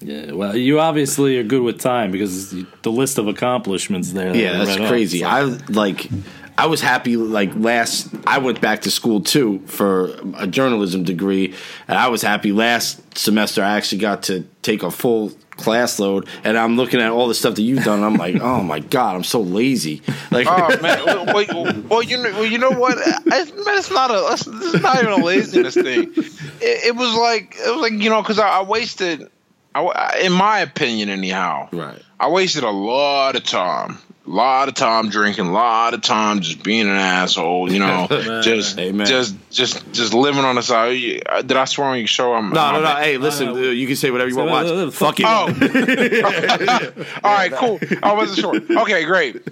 Yeah, 0.00 0.32
well, 0.32 0.56
you 0.56 0.78
obviously 0.80 1.38
are 1.38 1.42
good 1.42 1.62
with 1.62 1.80
time 1.80 2.10
because 2.12 2.50
the 2.82 2.90
list 2.92 3.18
of 3.18 3.26
accomplishments 3.28 4.12
there. 4.12 4.32
that 4.32 4.38
Yeah, 4.38 4.52
I 4.52 4.64
that's 4.64 4.70
read 4.70 4.80
off, 4.82 4.88
crazy. 4.88 5.20
so- 5.20 5.26
I 5.28 5.42
like 5.68 6.08
I 6.56 6.66
was 6.66 6.80
happy 6.80 7.16
like 7.16 7.50
last 7.54 8.08
I 8.26 8.38
went 8.38 8.60
back 8.60 8.82
to 8.82 8.90
school 8.90 9.20
too 9.20 9.60
for 9.66 10.12
a 10.36 10.46
journalism 10.46 11.04
degree 11.04 11.54
and 11.86 11.96
I 11.98 12.08
was 12.08 12.22
happy 12.22 12.50
last 12.52 13.16
semester 13.18 13.62
I 13.62 13.76
actually 13.76 13.98
got 13.98 14.24
to 14.24 14.44
take 14.62 14.82
a 14.82 14.90
full 14.90 15.30
class 15.52 15.98
load 16.00 16.28
and 16.44 16.56
I'm 16.58 16.76
looking 16.76 17.00
at 17.00 17.10
all 17.10 17.26
the 17.28 17.34
stuff 17.34 17.54
that 17.56 17.62
you've 17.62 17.84
done 17.84 17.98
and 17.98 18.04
I'm 18.06 18.14
like, 18.14 18.40
"Oh 18.40 18.62
my 18.62 18.78
god, 18.80 19.16
I'm 19.16 19.24
so 19.24 19.40
lazy." 19.40 20.02
Like 20.30 20.46
Oh 20.48 20.68
man, 20.82 21.04
well, 21.04 21.26
well, 21.26 21.82
well, 21.88 22.02
you 22.02 22.16
know, 22.16 22.30
well, 22.32 22.44
you 22.46 22.58
know 22.58 22.70
what? 22.70 22.96
I, 22.98 23.18
man, 23.24 23.46
it's 23.78 23.90
not 23.90 24.10
a, 24.12 24.28
it's, 24.32 24.46
it's 24.46 24.82
not 24.82 25.00
even 25.02 25.12
a 25.20 25.24
laziness 25.24 25.74
thing. 25.74 26.12
It, 26.16 26.86
it 26.86 26.96
was 26.96 27.14
like, 27.16 27.54
it 27.56 27.70
was 27.72 27.80
like, 27.90 28.00
you 28.00 28.10
know, 28.10 28.20
because 28.22 28.38
I, 28.40 28.48
I 28.48 28.62
wasted, 28.62 29.28
I, 29.74 29.82
I- 29.82 30.18
in 30.24 30.32
my 30.32 30.60
opinion, 30.60 31.08
anyhow, 31.08 31.68
Right. 31.72 32.00
I 32.20 32.28
wasted 32.28 32.64
a 32.64 32.70
lot 32.70 33.36
of 33.36 33.44
time, 33.44 33.98
a 34.26 34.30
lot 34.30 34.66
of 34.68 34.74
time 34.74 35.08
drinking, 35.08 35.46
a 35.46 35.52
lot 35.52 35.94
of 35.94 36.02
time 36.02 36.40
just 36.40 36.62
being 36.64 36.88
an 36.88 36.96
asshole, 36.96 37.72
you 37.72 37.78
know, 37.78 38.06
just, 38.42 38.76
Amen. 38.78 39.06
just, 39.06 39.36
just, 39.50 39.90
just 39.92 40.12
living 40.14 40.44
on 40.44 40.56
the 40.56 40.62
side. 40.62 41.22
Uh, 41.26 41.42
Did 41.42 41.56
I 41.56 41.64
swear 41.66 41.88
on 41.88 41.98
your 41.98 42.06
show? 42.08 42.34
I'm, 42.34 42.50
No, 42.50 42.72
no, 42.72 42.80
no. 42.82 42.94
Hey, 42.96 43.18
listen, 43.18 43.48
uh, 43.50 43.54
you 43.54 43.86
can 43.86 43.94
say 43.96 44.10
whatever 44.10 44.28
you 44.30 44.36
want. 44.36 44.50
Watch. 44.50 44.66
uh, 44.66 44.90
Fuck 44.90 45.18
you. 45.20 45.26
Oh, 45.28 45.46
all 47.24 47.32
right, 47.34 47.52
cool. 47.52 47.78
I 48.02 48.12
wasn't 48.14 48.38
sure. 48.40 48.80
Okay, 48.82 49.04
great. 49.04 49.44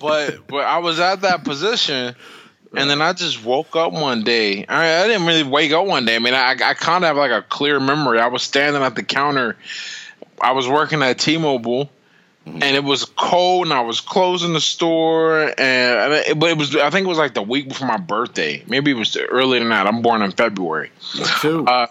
But 0.00 0.46
but 0.46 0.64
I 0.64 0.78
was 0.78 0.98
at 1.00 1.20
that 1.22 1.44
position, 1.44 2.14
and 2.76 2.90
then 2.90 3.02
I 3.02 3.12
just 3.12 3.44
woke 3.44 3.76
up 3.76 3.92
one 3.92 4.22
day. 4.22 4.64
I, 4.66 5.02
I 5.02 5.06
didn't 5.06 5.26
really 5.26 5.42
wake 5.42 5.72
up 5.72 5.86
one 5.86 6.04
day. 6.04 6.16
I 6.16 6.18
mean, 6.18 6.34
I 6.34 6.52
I 6.52 6.74
kind 6.74 7.04
of 7.04 7.08
have 7.08 7.16
like 7.16 7.30
a 7.30 7.42
clear 7.42 7.80
memory. 7.80 8.20
I 8.20 8.28
was 8.28 8.42
standing 8.42 8.82
at 8.82 8.94
the 8.94 9.02
counter. 9.02 9.56
I 10.40 10.52
was 10.52 10.68
working 10.68 11.02
at 11.02 11.18
T-Mobile. 11.18 11.90
And 12.46 12.62
it 12.62 12.84
was 12.84 13.06
cold, 13.06 13.68
and 13.68 13.72
I 13.72 13.80
was 13.80 14.02
closing 14.02 14.52
the 14.52 14.60
store, 14.60 15.54
and 15.58 16.38
but 16.38 16.50
it 16.50 16.58
was 16.58 16.76
I 16.76 16.90
think 16.90 17.06
it 17.06 17.08
was 17.08 17.16
like 17.16 17.32
the 17.32 17.40
week 17.40 17.68
before 17.68 17.88
my 17.88 17.96
birthday. 17.96 18.62
Maybe 18.66 18.90
it 18.90 18.98
was 18.98 19.16
earlier 19.16 19.60
than 19.60 19.70
that. 19.70 19.86
I'm 19.86 20.02
born 20.02 20.20
in 20.20 20.30
February. 20.30 20.90
Too. 21.40 21.64
Uh, 21.66 21.86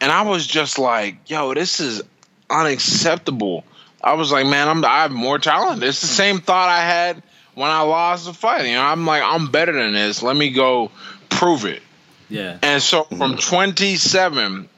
and 0.00 0.12
I 0.12 0.22
was 0.22 0.46
just 0.46 0.78
like, 0.78 1.28
"Yo, 1.28 1.54
this 1.54 1.80
is 1.80 2.02
unacceptable." 2.48 3.64
I 4.00 4.12
was 4.12 4.30
like, 4.30 4.46
"Man, 4.46 4.68
I'm 4.68 4.84
I 4.84 5.02
have 5.02 5.10
more 5.10 5.40
talent." 5.40 5.82
It's 5.82 6.00
the 6.00 6.06
same 6.06 6.38
thought 6.38 6.68
I 6.68 6.82
had 6.82 7.20
when 7.60 7.70
I 7.70 7.82
lost 7.82 8.24
the 8.24 8.32
fight. 8.32 8.66
You 8.66 8.74
know, 8.74 8.82
I'm 8.82 9.04
like, 9.06 9.22
"I'm 9.22 9.50
better 9.50 9.72
than 9.72 9.92
this. 9.92 10.22
Let 10.22 10.34
me 10.34 10.50
go 10.50 10.90
prove 11.28 11.66
it." 11.66 11.82
yeah. 12.30 12.58
And 12.62 12.82
so 12.82 13.04
mm-hmm. 13.04 13.18
from 13.18 13.36
27 13.36 14.68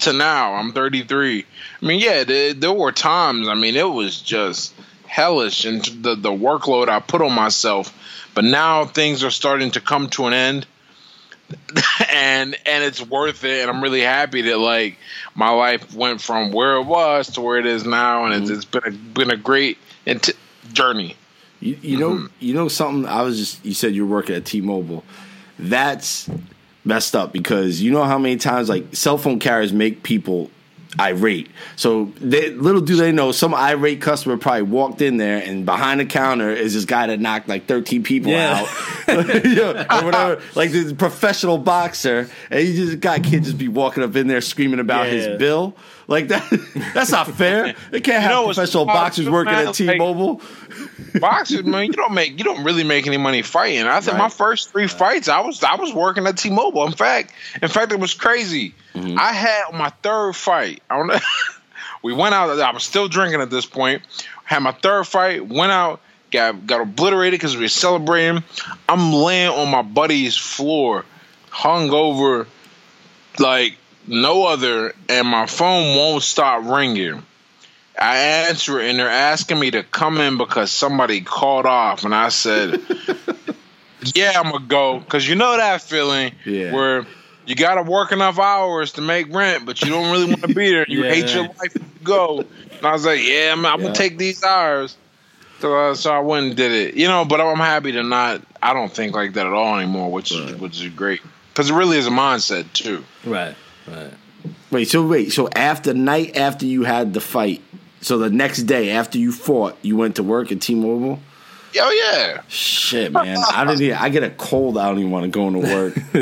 to 0.00 0.12
now, 0.12 0.54
I'm 0.54 0.72
33. 0.72 1.44
I 1.82 1.86
mean, 1.86 2.00
yeah, 2.00 2.24
there, 2.24 2.54
there 2.54 2.72
were 2.72 2.92
times. 2.92 3.48
I 3.48 3.54
mean, 3.54 3.74
it 3.74 3.88
was 3.88 4.20
just 4.20 4.74
hellish, 5.06 5.64
and 5.64 5.84
the 5.84 6.14
the 6.14 6.30
workload 6.30 6.88
I 6.88 7.00
put 7.00 7.22
on 7.22 7.32
myself. 7.32 7.92
But 8.34 8.44
now 8.44 8.84
things 8.84 9.24
are 9.24 9.30
starting 9.30 9.72
to 9.72 9.80
come 9.80 10.08
to 10.10 10.26
an 10.26 10.32
end. 10.34 10.66
and 12.12 12.56
and 12.66 12.82
it's 12.82 13.00
worth 13.00 13.44
it 13.44 13.60
and 13.60 13.70
i'm 13.70 13.80
really 13.80 14.00
happy 14.00 14.42
that 14.42 14.58
like 14.58 14.98
my 15.36 15.48
life 15.48 15.94
went 15.94 16.20
from 16.20 16.50
where 16.50 16.74
it 16.74 16.82
was 16.82 17.30
to 17.30 17.40
where 17.40 17.56
it 17.56 17.66
is 17.66 17.86
now 17.86 18.24
and 18.24 18.34
it's, 18.34 18.50
mm-hmm. 18.50 18.56
it's 18.56 18.64
been 18.64 18.82
a 18.84 18.90
been 18.90 19.30
a 19.30 19.36
great 19.36 19.78
int- 20.06 20.32
journey 20.72 21.14
You, 21.66 21.78
you 21.82 21.98
know, 21.98 22.10
mm-hmm. 22.12 22.26
you 22.40 22.54
know 22.54 22.68
something. 22.68 23.06
I 23.06 23.22
was 23.22 23.38
just 23.38 23.64
you 23.64 23.74
said 23.74 23.94
you're 23.94 24.06
working 24.06 24.34
at 24.36 24.44
T-Mobile. 24.44 25.04
That's 25.58 26.28
messed 26.84 27.16
up 27.16 27.32
because 27.32 27.82
you 27.82 27.90
know 27.90 28.04
how 28.04 28.18
many 28.18 28.36
times 28.36 28.68
like 28.68 28.94
cell 28.94 29.18
phone 29.18 29.38
carriers 29.38 29.72
make 29.72 30.02
people 30.02 30.50
irate. 30.98 31.50
So 31.76 32.06
they, 32.20 32.50
little 32.50 32.80
do 32.80 32.96
they 32.96 33.12
know, 33.12 33.32
some 33.32 33.54
irate 33.54 34.00
customer 34.00 34.36
probably 34.36 34.62
walked 34.62 35.02
in 35.02 35.16
there 35.16 35.42
and 35.42 35.66
behind 35.66 36.00
the 36.00 36.06
counter 36.06 36.50
is 36.50 36.74
this 36.74 36.84
guy 36.84 37.06
that 37.08 37.20
knocked 37.20 37.48
like 37.48 37.66
13 37.66 38.02
people 38.02 38.32
Yeah. 38.32 38.64
out, 39.08 39.44
You 39.44 39.54
know, 39.56 39.86
or 39.90 40.04
whatever. 40.04 40.42
Like 40.54 40.70
this 40.70 40.92
professional 40.92 41.58
boxer, 41.58 42.30
and 42.50 42.66
you 42.66 42.74
just 42.86 43.00
got 43.00 43.22
can't 43.22 43.44
just 43.44 43.58
be 43.58 43.68
walking 43.68 44.02
up 44.02 44.14
in 44.16 44.26
there 44.26 44.40
screaming 44.40 44.80
about 44.80 45.06
Yeah. 45.06 45.12
his 45.12 45.38
bill. 45.38 45.74
Like 46.08 46.28
that, 46.28 46.48
that's 46.94 47.10
not 47.10 47.26
fair. 47.32 47.74
They 47.90 48.00
can't 48.00 48.22
have 48.22 48.30
know 48.30 48.42
what's 48.46 48.58
professional 48.58 48.86
boxers 48.86 49.28
working 49.28 49.52
man? 49.52 49.66
at 49.68 49.74
T-Mobile. 49.74 50.40
boxers 51.20 51.64
man 51.64 51.86
you 51.86 51.92
don't 51.92 52.12
make 52.14 52.38
you 52.38 52.44
don't 52.44 52.62
really 52.62 52.84
make 52.84 53.06
any 53.06 53.16
money 53.16 53.40
fighting 53.40 53.86
i 53.86 54.00
think 54.00 54.18
my 54.18 54.28
first 54.28 54.70
three 54.70 54.86
fights 54.86 55.28
i 55.28 55.40
was 55.40 55.62
i 55.64 55.74
was 55.76 55.92
working 55.94 56.26
at 56.26 56.36
t-mobile 56.36 56.84
in 56.84 56.92
fact 56.92 57.32
in 57.62 57.68
fact 57.68 57.90
it 57.92 57.98
was 57.98 58.12
crazy 58.12 58.74
Mm-hmm. 58.94 59.18
i 59.18 59.32
had 59.32 59.72
my 59.72 59.88
third 60.02 60.34
fight 60.34 60.82
i 60.90 60.96
don't 60.96 61.06
know 61.06 61.18
we 62.02 62.12
went 62.12 62.34
out 62.34 62.50
i 62.60 62.70
was 62.70 62.84
still 62.84 63.08
drinking 63.08 63.40
at 63.40 63.48
this 63.50 63.64
point 63.66 64.02
had 64.44 64.58
my 64.60 64.72
third 64.72 65.06
fight 65.06 65.46
went 65.46 65.72
out 65.72 66.00
got 66.30 66.66
got 66.66 66.80
obliterated 66.82 67.38
because 67.40 67.56
we 67.56 67.62
were 67.62 67.68
celebrating 67.68 68.42
i'm 68.88 69.12
laying 69.14 69.48
on 69.48 69.70
my 69.70 69.82
buddy's 69.82 70.36
floor 70.36 71.04
hung 71.50 71.90
over 71.90 72.46
like 73.38 73.76
no 74.06 74.46
other 74.46 74.94
and 75.08 75.26
my 75.26 75.46
phone 75.46 75.96
won't 75.96 76.22
stop 76.22 76.64
ringing 76.64 77.22
I 77.98 78.16
answer 78.48 78.78
it 78.80 78.90
and 78.90 78.98
they're 78.98 79.08
asking 79.08 79.58
me 79.58 79.70
to 79.70 79.82
come 79.82 80.18
in 80.18 80.36
because 80.36 80.70
somebody 80.70 81.22
called 81.22 81.64
off, 81.64 82.04
and 82.04 82.14
I 82.14 82.28
said, 82.28 82.78
"Yeah, 84.14 84.32
I'm 84.36 84.50
gonna 84.52 84.66
go." 84.66 84.98
Because 85.00 85.26
you 85.26 85.34
know 85.34 85.56
that 85.56 85.80
feeling 85.80 86.32
Yeah. 86.44 86.72
where 86.72 87.06
you 87.46 87.54
gotta 87.54 87.82
work 87.82 88.12
enough 88.12 88.38
hours 88.38 88.92
to 88.92 89.00
make 89.00 89.32
rent, 89.34 89.64
but 89.64 89.82
you 89.82 89.90
don't 89.90 90.10
really 90.10 90.26
want 90.26 90.42
to 90.42 90.48
be 90.48 90.70
there. 90.70 90.84
You 90.88 91.04
Yeah. 91.04 91.10
hate 91.10 91.32
your 91.32 91.44
life. 91.44 91.74
You 91.74 92.04
go, 92.04 92.44
and 92.78 92.86
I 92.86 92.92
was 92.92 93.06
like, 93.06 93.20
"Yeah, 93.22 93.52
I'm, 93.52 93.64
I'm 93.64 93.80
Yeah. 93.80 93.86
gonna 93.86 93.94
take 93.94 94.18
these 94.18 94.42
hours." 94.42 94.94
So, 95.60 95.74
uh, 95.74 95.94
so 95.94 96.12
I 96.12 96.18
went 96.18 96.48
and 96.48 96.56
did 96.56 96.72
it. 96.72 96.94
You 96.96 97.08
know, 97.08 97.24
but 97.24 97.40
I'm 97.40 97.56
happy 97.56 97.92
to 97.92 98.02
not. 98.02 98.42
I 98.62 98.74
don't 98.74 98.92
think 98.92 99.14
like 99.14 99.32
that 99.34 99.46
at 99.46 99.52
all 99.54 99.78
anymore, 99.78 100.10
which 100.12 100.32
is 100.32 100.54
which 100.56 100.78
is 100.82 100.88
great 100.90 101.22
because 101.48 101.70
it 101.70 101.74
really 101.74 101.96
is 101.96 102.06
a 102.06 102.10
mindset 102.10 102.70
too. 102.74 103.02
Right. 103.24 103.56
Right. 103.88 104.12
Wait, 104.70 104.88
so 104.88 105.06
wait, 105.06 105.32
so 105.32 105.48
after 105.54 105.94
night 105.94 106.36
after 106.36 106.66
you 106.66 106.84
had 106.84 107.14
the 107.14 107.20
fight, 107.20 107.62
so 108.00 108.18
the 108.18 108.30
next 108.30 108.64
day 108.64 108.90
after 108.90 109.18
you 109.18 109.32
fought, 109.32 109.76
you 109.82 109.96
went 109.96 110.16
to 110.16 110.22
work 110.22 110.52
at 110.52 110.60
T-Mobile. 110.60 111.20
Oh 111.78 112.12
yeah. 112.14 112.42
Shit, 112.48 113.12
man, 113.12 113.36
I 113.52 113.64
didn't. 113.64 113.82
Even, 113.82 113.96
I 113.98 114.08
get 114.08 114.22
a 114.22 114.30
cold. 114.30 114.78
I 114.78 114.88
don't 114.88 114.98
even 114.98 115.10
want 115.10 115.24
to 115.24 115.30
go 115.30 115.48
into 115.48 115.60
work. 115.60 115.96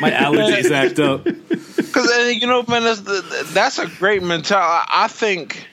My 0.00 0.10
allergies 0.10 0.70
act 0.70 0.98
up. 0.98 1.24
Because 1.24 2.34
you 2.34 2.46
know, 2.46 2.64
man, 2.66 2.82
that's, 2.82 3.52
that's 3.52 3.78
a 3.78 3.86
great 3.86 4.22
mentality. 4.22 4.86
I 4.90 5.08
think 5.08 5.68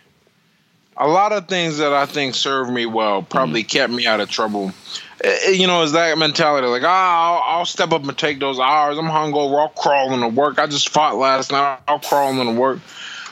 a 0.97 1.07
lot 1.07 1.31
of 1.31 1.47
things 1.47 1.79
that 1.79 1.93
I 1.93 2.05
think 2.05 2.35
served 2.35 2.71
me 2.71 2.85
well 2.85 3.23
probably 3.23 3.63
mm. 3.63 3.69
kept 3.69 3.91
me 3.91 4.05
out 4.05 4.19
of 4.19 4.29
trouble. 4.29 4.71
Uh, 5.23 5.49
You 5.51 5.67
know, 5.67 5.83
is 5.83 5.91
that 5.93 6.17
mentality 6.17 6.67
like, 6.67 6.83
ah, 6.85 7.43
I'll, 7.47 7.57
I'll 7.59 7.65
step 7.65 7.91
up 7.91 8.03
and 8.03 8.17
take 8.17 8.39
those 8.39 8.59
hours. 8.59 8.97
I'm 8.97 9.05
hungover. 9.05 9.59
I'll 9.61 9.69
crawl 9.69 10.13
into 10.13 10.27
work. 10.29 10.59
I 10.59 10.67
just 10.67 10.89
fought 10.89 11.15
last 11.15 11.51
night. 11.51 11.79
I'll 11.87 11.99
crawl 11.99 12.29
into 12.39 12.59
work. 12.59 12.79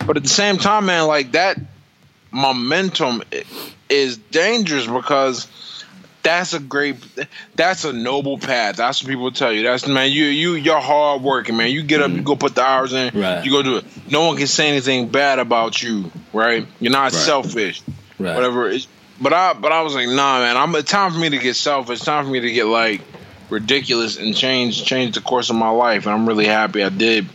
But 0.06 0.18
at 0.18 0.24
the 0.24 0.30
same 0.30 0.58
time, 0.58 0.86
man, 0.86 1.08
like 1.08 1.32
that 1.34 1.58
momentum 2.32 3.24
is 3.90 4.18
dangerous 4.18 4.86
because 4.86 5.48
that's 6.22 6.54
a 6.54 6.60
great 6.60 6.98
that's 7.56 7.86
a 7.86 7.94
noble 7.94 8.38
path 8.38 8.76
that's 8.76 9.02
what 9.02 9.10
people 9.10 9.32
tell 9.32 9.52
you 9.52 9.64
that's 9.64 9.88
man 9.88 10.12
you 10.12 10.26
you 10.26 10.54
you're 10.56 10.80
hard 10.82 11.22
working 11.24 11.56
man 11.58 11.72
you 11.72 11.82
get 11.82 12.02
up 12.02 12.12
you 12.12 12.22
go 12.22 12.36
put 12.36 12.54
the 12.54 12.62
hours 12.62 12.94
in 12.94 13.18
Right. 13.20 13.44
you 13.44 13.50
go 13.52 13.64
do 13.64 13.78
it 13.78 13.86
no 14.12 14.28
one 14.28 14.38
can 14.38 14.46
say 14.46 14.68
anything 14.70 15.08
bad 15.08 15.40
about 15.40 15.82
you 15.82 16.12
right 16.34 16.68
you're 16.80 16.92
not 16.92 17.14
selfish 17.14 17.82
Right. 18.20 18.36
whatever 18.36 18.70
it- 18.70 18.86
but 19.22 19.34
i 19.34 19.54
but 19.54 19.72
i 19.72 19.82
was 19.82 19.96
like 19.96 20.08
nah 20.08 20.40
man 20.40 20.58
i'm 20.58 20.74
it's 20.76 20.90
time 20.90 21.12
for 21.12 21.20
me 21.20 21.30
to 21.30 21.38
get 21.38 21.56
selfish 21.56 21.98
it's 21.98 22.06
time 22.06 22.26
for 22.26 22.32
me 22.32 22.40
to 22.40 22.52
get 22.52 22.66
like 22.66 23.02
ridiculous 23.50 24.18
and 24.18 24.36
change 24.36 24.84
change 24.84 25.16
the 25.16 25.22
course 25.22 25.50
of 25.50 25.56
my 25.56 25.70
life 25.70 26.06
and 26.06 26.14
i'm 26.14 26.28
really 26.28 26.46
happy 26.46 26.84
i 26.84 26.90
did 26.90 27.28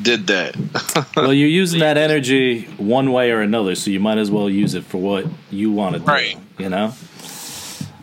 did 0.00 0.26
that 0.26 0.56
Well, 1.16 1.32
you're 1.32 1.48
using 1.48 1.80
that 1.80 1.96
energy 1.96 2.62
one 2.76 3.12
way 3.12 3.30
or 3.30 3.40
another, 3.40 3.74
so 3.74 3.90
you 3.90 4.00
might 4.00 4.18
as 4.18 4.30
well 4.30 4.48
use 4.48 4.74
it 4.74 4.84
for 4.84 4.98
what 4.98 5.26
you 5.50 5.70
want 5.70 5.94
to 5.94 6.00
do. 6.00 6.06
Right. 6.06 6.36
You 6.58 6.68
know. 6.68 6.94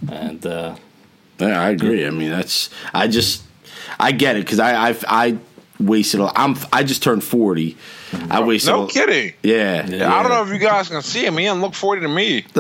And 0.10 0.46
uh, 0.46 0.76
Yeah, 1.40 1.62
I 1.62 1.70
agree. 1.70 2.06
I 2.06 2.12
mean, 2.12 2.30
that's. 2.30 2.70
I 2.94 3.08
just. 3.08 3.44
I 4.00 4.12
get 4.12 4.36
it 4.38 4.46
because 4.46 4.60
I, 4.60 4.90
I 4.90 4.96
I 5.08 5.38
wasted. 5.80 6.20
A, 6.22 6.32
I'm. 6.36 6.56
I 6.74 6.84
just 6.84 7.02
turned 7.04 7.24
forty. 7.24 7.78
I 8.30 8.42
wasted. 8.44 8.72
no 8.74 8.84
a- 8.86 8.88
kidding 8.88 9.34
Yeah, 9.44 9.86
Yeah. 9.86 10.12
i 10.12 10.24
don't 10.24 10.32
know 10.32 10.42
if 10.44 10.50
you 10.50 10.58
guys 10.58 10.88
can 10.90 11.00
see 11.04 11.24
him 11.24 11.38
he 11.38 11.46
doesn't 11.46 11.62
look 11.62 11.76
40 11.76 12.02
to 12.02 12.08
me 12.08 12.42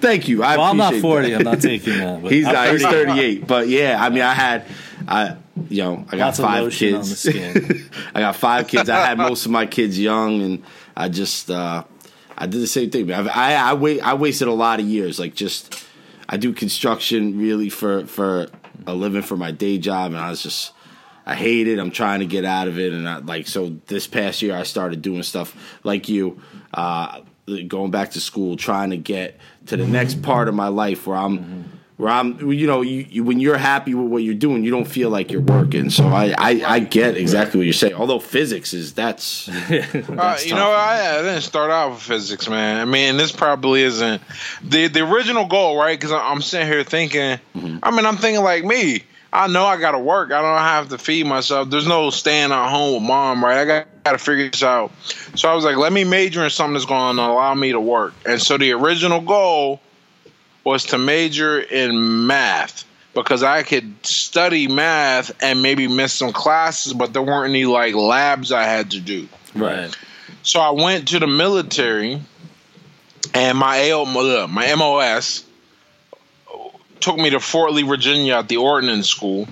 Thank 0.00 0.28
you. 0.28 0.42
I 0.42 0.56
well, 0.56 0.66
I'm 0.66 0.78
not 0.78 0.94
40. 0.94 1.30
that. 1.30 1.36
I'm 1.40 1.44
not 1.44 1.60
taking 1.70 1.98
that. 1.98 2.22
But 2.22 2.32
He's 2.32 2.46
not, 2.46 2.70
he's 2.72 2.82
38, 2.82 3.46
but 3.46 3.68
yeah, 3.68 4.02
I 4.02 4.08
mean, 4.08 4.22
I 4.22 4.32
had, 4.32 4.64
I, 5.06 5.36
you 5.68 5.82
know, 5.82 6.06
I 6.10 6.16
got 6.16 6.26
Lots 6.26 6.38
of 6.38 6.44
five 6.46 6.62
lotion 6.64 6.94
on 6.94 7.00
kids. 7.02 7.10
the 7.22 7.32
skin. 7.32 7.90
I 8.14 8.20
got 8.20 8.36
five 8.36 8.66
kids. 8.66 8.88
I 8.88 9.06
had 9.06 9.18
most 9.18 9.44
of 9.44 9.52
my 9.52 9.66
kids 9.66 9.98
young, 9.98 10.40
and 10.40 10.62
I 10.96 11.10
just, 11.10 11.50
uh, 11.50 11.84
I 12.38 12.46
did 12.46 12.62
the 12.62 12.66
same 12.66 12.90
thing. 12.90 13.12
I, 13.12 13.26
I, 13.28 13.52
I, 13.70 13.74
wait, 13.74 14.00
I 14.00 14.14
wasted 14.14 14.48
a 14.48 14.52
lot 14.54 14.80
of 14.80 14.86
years. 14.86 15.18
Like, 15.20 15.34
just, 15.34 15.84
I 16.30 16.38
do 16.38 16.52
construction 16.54 17.38
really 17.38 17.68
for 17.68 18.06
for 18.06 18.46
a 18.86 18.94
living 18.94 19.20
for 19.22 19.36
my 19.36 19.50
day 19.50 19.76
job, 19.78 20.12
and 20.12 20.20
I 20.20 20.30
was 20.30 20.42
just. 20.42 20.72
I 21.26 21.34
hate 21.34 21.68
it. 21.68 21.78
I'm 21.78 21.90
trying 21.90 22.20
to 22.20 22.26
get 22.26 22.44
out 22.44 22.68
of 22.68 22.78
it, 22.78 22.92
and 22.92 23.08
I, 23.08 23.18
like 23.18 23.46
so. 23.46 23.76
This 23.86 24.06
past 24.06 24.42
year, 24.42 24.54
I 24.56 24.62
started 24.64 25.02
doing 25.02 25.22
stuff 25.22 25.54
like 25.84 26.08
you, 26.08 26.40
uh, 26.74 27.20
going 27.68 27.90
back 27.90 28.12
to 28.12 28.20
school, 28.20 28.56
trying 28.56 28.90
to 28.90 28.96
get 28.96 29.38
to 29.66 29.76
the 29.76 29.86
next 29.86 30.22
part 30.22 30.48
of 30.48 30.54
my 30.54 30.68
life 30.68 31.06
where 31.06 31.16
I'm, 31.16 31.70
where 31.98 32.08
I'm. 32.10 32.50
You 32.50 32.66
know, 32.66 32.80
you, 32.80 33.06
you, 33.08 33.22
when 33.22 33.38
you're 33.38 33.58
happy 33.58 33.94
with 33.94 34.10
what 34.10 34.22
you're 34.22 34.34
doing, 34.34 34.64
you 34.64 34.70
don't 34.70 34.86
feel 34.86 35.10
like 35.10 35.30
you're 35.30 35.42
working. 35.42 35.90
So 35.90 36.06
I, 36.08 36.34
I, 36.38 36.62
I 36.66 36.78
get 36.80 37.16
exactly 37.16 37.58
what 37.58 37.64
you're 37.64 37.74
saying. 37.74 37.94
Although 37.94 38.18
physics 38.18 38.72
is 38.72 38.94
that's, 38.94 39.48
Uh, 39.70 40.38
you 40.44 40.54
know, 40.54 40.70
I, 40.70 41.18
I 41.18 41.22
didn't 41.22 41.42
start 41.42 41.70
out 41.70 41.90
with 41.90 42.00
physics, 42.00 42.48
man. 42.48 42.80
I 42.80 42.84
mean, 42.86 43.18
this 43.18 43.30
probably 43.30 43.82
isn't 43.82 44.22
the 44.62 44.88
the 44.88 45.00
original 45.00 45.46
goal, 45.46 45.76
right? 45.76 45.98
Because 45.98 46.12
I'm 46.12 46.40
sitting 46.42 46.66
here 46.66 46.82
thinking. 46.82 47.38
I 47.82 47.90
mean, 47.90 48.06
I'm 48.06 48.16
thinking 48.16 48.42
like 48.42 48.64
me. 48.64 49.02
I 49.32 49.46
know 49.46 49.64
I 49.64 49.78
got 49.78 49.92
to 49.92 49.98
work. 49.98 50.32
I 50.32 50.42
don't 50.42 50.58
have 50.58 50.88
to 50.88 50.98
feed 50.98 51.26
myself. 51.26 51.70
There's 51.70 51.86
no 51.86 52.10
staying 52.10 52.50
at 52.50 52.70
home 52.70 52.94
with 52.94 53.02
mom, 53.02 53.44
right? 53.44 53.58
I 53.58 53.64
got, 53.64 54.04
got 54.04 54.12
to 54.12 54.18
figure 54.18 54.50
this 54.50 54.62
out. 54.62 54.90
So 55.36 55.48
I 55.48 55.54
was 55.54 55.64
like, 55.64 55.76
let 55.76 55.92
me 55.92 56.04
major 56.04 56.42
in 56.42 56.50
something 56.50 56.74
that's 56.74 56.84
going 56.86 57.16
to 57.16 57.22
allow 57.22 57.54
me 57.54 57.72
to 57.72 57.80
work. 57.80 58.12
And 58.26 58.42
so 58.42 58.58
the 58.58 58.72
original 58.72 59.20
goal 59.20 59.80
was 60.64 60.86
to 60.86 60.98
major 60.98 61.60
in 61.60 62.26
math 62.26 62.84
because 63.14 63.42
I 63.42 63.62
could 63.62 64.04
study 64.04 64.66
math 64.68 65.32
and 65.42 65.62
maybe 65.62 65.86
miss 65.88 66.12
some 66.12 66.32
classes, 66.32 66.92
but 66.92 67.12
there 67.12 67.22
weren't 67.22 67.50
any 67.50 67.64
like 67.64 67.94
labs 67.94 68.52
I 68.52 68.64
had 68.64 68.92
to 68.92 69.00
do. 69.00 69.28
right. 69.54 69.96
So 70.42 70.58
I 70.60 70.70
went 70.70 71.08
to 71.08 71.18
the 71.18 71.26
military, 71.26 72.20
and 73.34 73.58
my 73.58 73.90
AO, 73.90 74.06
my 74.46 74.74
MOS 74.74 75.44
took 77.00 77.16
me 77.16 77.30
to 77.30 77.40
Fort 77.40 77.72
Lee, 77.72 77.82
Virginia, 77.82 78.36
at 78.36 78.48
the 78.48 78.56
Ordnance 78.58 79.08
School. 79.08 79.48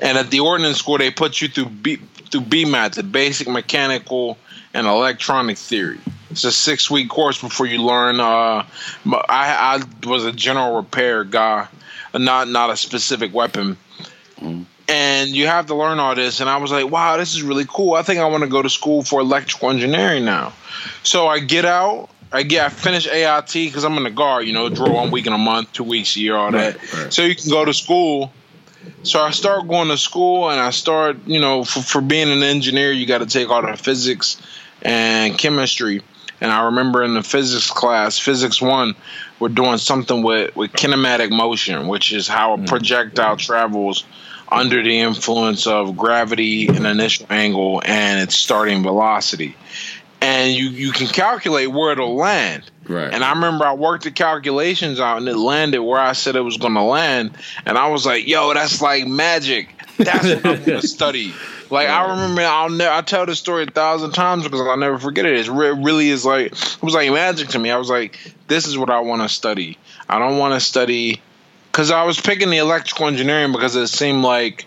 And 0.00 0.18
at 0.18 0.30
the 0.30 0.40
Ordnance 0.40 0.78
School, 0.78 0.98
they 0.98 1.10
put 1.10 1.40
you 1.40 1.48
through 1.48 1.66
B, 1.66 1.96
through 1.96 2.42
BMAT, 2.42 2.94
the 2.94 3.02
Basic 3.02 3.48
Mechanical 3.48 4.38
and 4.74 4.86
Electronic 4.86 5.58
Theory. 5.58 5.98
It's 6.30 6.44
a 6.44 6.52
six 6.52 6.90
week 6.90 7.08
course 7.08 7.40
before 7.40 7.66
you 7.66 7.82
learn. 7.82 8.20
Uh, 8.20 8.64
I, 9.06 9.22
I 9.28 10.06
was 10.06 10.24
a 10.24 10.32
general 10.32 10.76
repair 10.76 11.24
guy, 11.24 11.66
not 12.14 12.48
not 12.48 12.70
a 12.70 12.76
specific 12.76 13.34
weapon 13.34 13.76
and 14.90 15.30
you 15.30 15.46
have 15.46 15.66
to 15.66 15.74
learn 15.74 16.00
all 16.00 16.14
this. 16.14 16.40
And 16.40 16.50
I 16.50 16.56
was 16.56 16.72
like, 16.72 16.90
wow, 16.90 17.16
this 17.16 17.34
is 17.34 17.42
really 17.42 17.64
cool. 17.68 17.94
I 17.94 18.02
think 18.02 18.18
I 18.18 18.26
want 18.26 18.42
to 18.42 18.50
go 18.50 18.60
to 18.60 18.68
school 18.68 19.04
for 19.04 19.20
electrical 19.20 19.70
engineering 19.70 20.24
now. 20.24 20.52
So 21.04 21.28
I 21.28 21.38
get 21.38 21.64
out. 21.64 22.10
I 22.32 22.42
get 22.44 22.66
I 22.66 22.68
finish 22.68 23.08
AIT 23.08 23.52
because 23.52 23.84
I'm 23.84 23.96
in 23.96 24.04
the 24.04 24.10
guard. 24.10 24.46
You 24.46 24.52
know, 24.52 24.68
draw 24.68 24.92
one 24.92 25.10
week 25.10 25.26
in 25.26 25.32
a 25.32 25.38
month, 25.38 25.72
two 25.72 25.84
weeks 25.84 26.16
a 26.16 26.20
year, 26.20 26.36
all 26.36 26.52
that. 26.52 26.76
Right, 26.76 26.94
right. 26.94 27.12
So 27.12 27.22
you 27.22 27.34
can 27.34 27.50
go 27.50 27.64
to 27.64 27.74
school. 27.74 28.32
So 29.02 29.20
I 29.20 29.30
start 29.30 29.68
going 29.68 29.88
to 29.88 29.98
school, 29.98 30.50
and 30.50 30.58
I 30.58 30.70
start, 30.70 31.18
you 31.26 31.40
know, 31.40 31.64
for, 31.64 31.80
for 31.80 32.00
being 32.00 32.30
an 32.30 32.42
engineer, 32.42 32.92
you 32.92 33.04
got 33.04 33.18
to 33.18 33.26
take 33.26 33.50
all 33.50 33.62
the 33.62 33.76
physics 33.76 34.40
and 34.82 35.36
chemistry. 35.38 36.02
And 36.40 36.50
I 36.50 36.64
remember 36.66 37.02
in 37.02 37.14
the 37.14 37.22
physics 37.22 37.70
class, 37.70 38.18
physics 38.18 38.62
one, 38.62 38.94
we're 39.38 39.48
doing 39.48 39.76
something 39.76 40.22
with, 40.22 40.56
with 40.56 40.72
kinematic 40.72 41.30
motion, 41.30 41.88
which 41.88 42.12
is 42.12 42.26
how 42.26 42.54
a 42.54 42.56
hmm. 42.56 42.64
projectile 42.64 43.36
travels 43.36 44.04
under 44.50 44.82
the 44.82 45.00
influence 45.00 45.66
of 45.66 45.96
gravity 45.96 46.66
and 46.66 46.86
initial 46.86 47.26
angle 47.30 47.82
and 47.84 48.20
its 48.20 48.34
starting 48.36 48.82
velocity. 48.82 49.54
And 50.22 50.52
you, 50.52 50.68
you 50.68 50.92
can 50.92 51.06
calculate 51.06 51.70
where 51.70 51.92
it'll 51.92 52.14
land. 52.14 52.70
Right. 52.86 53.12
And 53.12 53.24
I 53.24 53.32
remember 53.32 53.64
I 53.64 53.72
worked 53.72 54.04
the 54.04 54.10
calculations 54.10 55.00
out 55.00 55.16
and 55.16 55.28
it 55.28 55.36
landed 55.36 55.80
where 55.80 56.00
I 56.00 56.12
said 56.12 56.36
it 56.36 56.40
was 56.40 56.58
going 56.58 56.74
to 56.74 56.82
land. 56.82 57.36
And 57.64 57.78
I 57.78 57.88
was 57.88 58.04
like, 58.04 58.26
yo, 58.26 58.52
that's 58.52 58.82
like 58.82 59.06
magic. 59.06 59.74
That's 59.96 60.24
what 60.24 60.46
I'm 60.46 60.64
going 60.64 60.80
to 60.80 60.86
study. 60.86 61.32
Like 61.70 61.88
I 61.88 62.10
remember, 62.10 62.42
I'll 62.42 62.68
never. 62.68 62.92
I 62.92 63.00
tell 63.02 63.26
this 63.26 63.38
story 63.38 63.62
a 63.62 63.66
thousand 63.66 64.12
times 64.12 64.44
because 64.44 64.60
I'll 64.60 64.76
never 64.76 64.98
forget 64.98 65.24
it. 65.24 65.46
It 65.46 65.50
really 65.50 66.08
is 66.08 66.24
like 66.24 66.46
it 66.46 66.82
was 66.82 66.94
like 66.94 67.10
magic 67.12 67.48
to 67.50 67.58
me. 67.58 67.70
I 67.70 67.76
was 67.76 67.88
like, 67.88 68.18
this 68.48 68.66
is 68.66 68.76
what 68.76 68.90
I 68.90 69.00
want 69.00 69.22
to 69.22 69.28
study. 69.28 69.78
I 70.08 70.18
don't 70.18 70.38
want 70.38 70.54
to 70.54 70.60
study 70.60 71.22
because 71.70 71.92
I 71.92 72.04
was 72.04 72.20
picking 72.20 72.50
the 72.50 72.58
electrical 72.58 73.06
engineering 73.06 73.52
because 73.52 73.76
it 73.76 73.86
seemed 73.86 74.22
like 74.22 74.66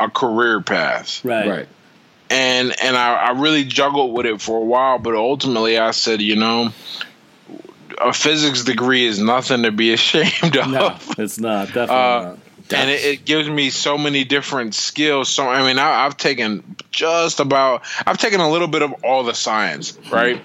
a 0.00 0.10
career 0.10 0.60
path, 0.60 1.24
Right. 1.24 1.48
Right. 1.48 1.68
And 2.32 2.74
and 2.82 2.96
I, 2.96 3.14
I 3.14 3.30
really 3.40 3.64
juggled 3.64 4.12
with 4.14 4.26
it 4.26 4.40
for 4.40 4.56
a 4.58 4.64
while. 4.64 4.98
But 4.98 5.14
ultimately, 5.14 5.78
I 5.78 5.90
said, 5.92 6.20
you 6.22 6.36
know, 6.36 6.70
a 8.00 8.12
physics 8.12 8.64
degree 8.64 9.04
is 9.04 9.20
nothing 9.20 9.62
to 9.64 9.70
be 9.72 9.92
ashamed 9.98 10.56
of. 10.56 10.68
No, 10.68 10.96
it's 11.18 11.38
not. 11.38 11.68
Definitely 11.68 11.94
Uh, 11.94 12.20
not. 12.22 12.38
and 12.74 12.90
it, 12.90 13.04
it 13.04 13.24
gives 13.24 13.48
me 13.48 13.70
so 13.70 13.98
many 13.98 14.24
different 14.24 14.74
skills. 14.74 15.28
So 15.28 15.48
I 15.48 15.62
mean, 15.66 15.78
I, 15.78 16.06
I've 16.06 16.16
taken 16.16 16.76
just 16.90 17.40
about, 17.40 17.82
I've 18.06 18.18
taken 18.18 18.40
a 18.40 18.50
little 18.50 18.68
bit 18.68 18.82
of 18.82 18.92
all 19.04 19.24
the 19.24 19.34
science, 19.34 19.96
right? 20.10 20.40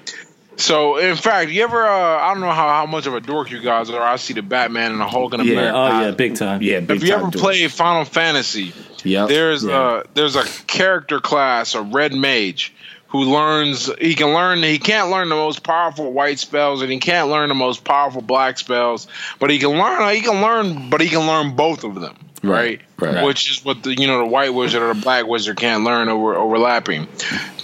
So 0.58 0.98
in 0.98 1.16
fact, 1.16 1.52
you 1.52 1.64
ever, 1.64 1.86
uh, 1.86 2.18
I 2.20 2.34
don't 2.34 2.42
know 2.42 2.50
how, 2.52 2.68
how 2.70 2.86
much 2.88 3.06
of 3.06 3.14
a 3.14 3.20
dork 3.22 3.52
you 3.52 3.62
guys 3.62 3.90
are. 3.92 4.02
I 4.02 4.16
see 4.16 4.34
the 4.34 4.42
Batman 4.42 4.92
and 4.92 5.00
the 5.00 5.08
Hulk 5.08 5.34
and 5.34 5.44
the 5.44 5.48
Yeah. 5.48 5.56
Bear. 5.56 5.76
Oh 5.76 6.02
yeah, 6.02 6.12
big 6.12 6.36
time. 6.36 6.62
Yeah. 6.64 6.80
Big 6.80 6.98
If 6.98 7.04
you 7.04 7.10
time 7.12 7.20
ever 7.22 7.32
dork. 7.32 7.44
played 7.44 7.72
Final 7.72 8.06
Fantasy, 8.06 8.74
Yep. 9.08 9.30
there's 9.30 9.64
Yeah. 9.64 9.80
uh 9.80 10.04
there's 10.14 10.36
a 10.36 10.44
character 10.68 11.20
class, 11.20 11.76
a 11.76 11.82
red 11.82 12.14
mage, 12.14 12.74
who 13.10 13.20
learns 13.24 13.90
he 14.00 14.16
can 14.16 14.34
learn 14.34 14.62
he 14.64 14.80
can't 14.80 15.10
learn 15.10 15.30
the 15.30 15.36
most 15.36 15.64
powerful 15.64 16.12
white 16.12 16.40
spells 16.40 16.82
and 16.82 16.92
he 16.92 17.00
can't 17.00 17.30
learn 17.30 17.50
the 17.50 17.56
most 17.56 17.84
powerful 17.84 18.22
black 18.22 18.58
spells, 18.58 19.08
but 19.40 19.50
he 19.50 19.60
can 19.60 19.70
learn 19.72 20.14
he 20.14 20.22
can 20.22 20.42
learn 20.42 20.90
but 20.90 21.02
he 21.02 21.10
can 21.10 21.26
learn 21.28 21.56
both 21.56 21.84
of 21.84 21.96
them. 21.96 22.16
Right? 22.44 22.82
Right, 23.00 23.16
right. 23.16 23.26
Which 23.26 23.50
is 23.50 23.66
what 23.66 23.82
the 23.84 23.96
you 24.00 24.08
know 24.08 24.20
the 24.20 24.26
white 24.28 24.54
wizard 24.54 24.82
or 24.82 24.94
the 24.94 25.02
black 25.02 25.26
wizard 25.26 25.58
can't 25.58 25.84
learn 25.84 26.08
over 26.10 26.36
overlapping. 26.36 27.08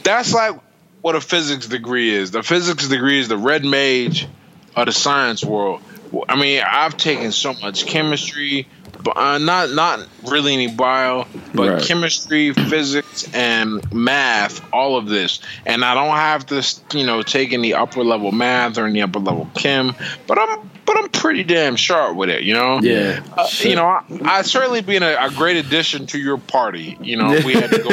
That's 0.03 0.33
like 0.33 0.55
what 1.01 1.15
a 1.15 1.21
physics 1.21 1.67
degree 1.67 2.09
is. 2.13 2.31
The 2.31 2.41
physics 2.43 2.87
degree 2.87 3.19
is 3.19 3.27
the 3.27 3.37
red 3.37 3.63
mage 3.65 4.27
of 4.75 4.85
the 4.87 4.91
science 4.91 5.43
world. 5.43 5.81
I 6.29 6.35
mean, 6.39 6.63
I've 6.65 6.95
taken 6.97 7.31
so 7.31 7.53
much 7.53 7.85
chemistry, 7.85 8.67
but 8.82 8.82
uh, 9.07 9.37
not 9.37 9.71
not 9.71 10.07
really 10.29 10.53
any 10.53 10.67
bio, 10.67 11.25
but 11.53 11.69
Right. 11.69 11.83
chemistry, 11.83 12.53
physics, 12.53 13.27
and 13.33 13.91
math. 13.93 14.61
All 14.73 14.97
of 14.97 15.07
this, 15.07 15.39
and 15.65 15.83
I 15.83 15.93
don't 15.93 16.15
have 16.15 16.45
to, 16.47 16.97
you 16.97 17.05
know, 17.05 17.21
take 17.21 17.53
any 17.53 17.73
upper 17.73 18.03
level 18.03 18.31
math 18.31 18.77
or 18.77 18.85
any 18.85 19.01
upper 19.01 19.19
level 19.19 19.49
chem, 19.55 19.95
but 20.27 20.37
I'm 20.39 20.69
but 20.85 20.97
I'm 20.97 21.09
pretty 21.09 21.43
damn 21.43 21.75
sharp 21.75 22.15
with 22.17 22.29
it. 22.29 22.43
You 22.43 22.53
know. 22.53 22.79
Yeah. 22.81 23.23
Uh, 23.37 23.47
you 23.59 23.75
know, 23.75 23.85
I, 23.85 24.03
I'd 24.23 24.45
certainly 24.45 24.81
be 24.81 24.97
a, 24.97 25.25
a 25.25 25.29
great 25.31 25.57
addition 25.57 26.07
to 26.07 26.19
your 26.19 26.37
party. 26.37 26.97
You 27.01 27.17
know, 27.17 27.39
we 27.45 27.53
had 27.53 27.71
to 27.71 27.79
go. 27.79 27.89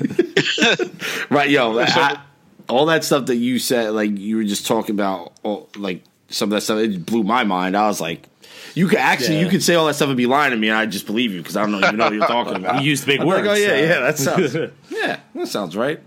Right, 1.30 1.50
yo, 1.50 1.78
I, 1.80 2.20
all 2.68 2.86
that 2.86 3.04
stuff 3.04 3.26
that 3.26 3.36
you 3.36 3.58
said, 3.58 3.90
like 3.92 4.16
you 4.18 4.36
were 4.36 4.44
just 4.44 4.66
talking 4.66 4.94
about, 4.94 5.32
all, 5.42 5.68
like 5.76 6.02
some 6.28 6.48
of 6.48 6.56
that 6.56 6.62
stuff, 6.62 6.78
it 6.78 7.04
blew 7.06 7.22
my 7.22 7.44
mind. 7.44 7.76
I 7.76 7.86
was 7.86 8.00
like, 8.00 8.26
you 8.74 8.88
could 8.88 8.98
actually, 8.98 9.36
Yeah. 9.36 9.44
you 9.44 9.48
could 9.50 9.62
say 9.62 9.74
all 9.74 9.86
that 9.86 9.94
stuff 9.94 10.08
and 10.08 10.16
be 10.16 10.26
lying 10.26 10.50
to 10.52 10.56
me, 10.56 10.68
and 10.68 10.76
I 10.78 10.86
just 10.86 11.06
believe 11.06 11.32
you 11.32 11.38
because 11.40 11.56
I 11.56 11.62
don't 11.66 11.74
even 11.76 11.96
know 11.96 12.04
what 12.04 12.12
you're 12.14 12.26
talking 12.26 12.56
about. 12.62 12.82
You 12.82 12.90
used 12.90 13.06
big 13.06 13.20
I'm 13.20 13.26
like, 13.26 13.44
words. 13.44 13.48
oh 13.48 13.54
yeah, 13.54 13.68
so- 13.68 13.74
yeah, 13.76 14.00
that 14.00 14.18
sounds, 14.52 14.54
yeah, 14.90 15.20
that 15.34 15.48
sounds 15.48 15.76
right. 15.76 16.00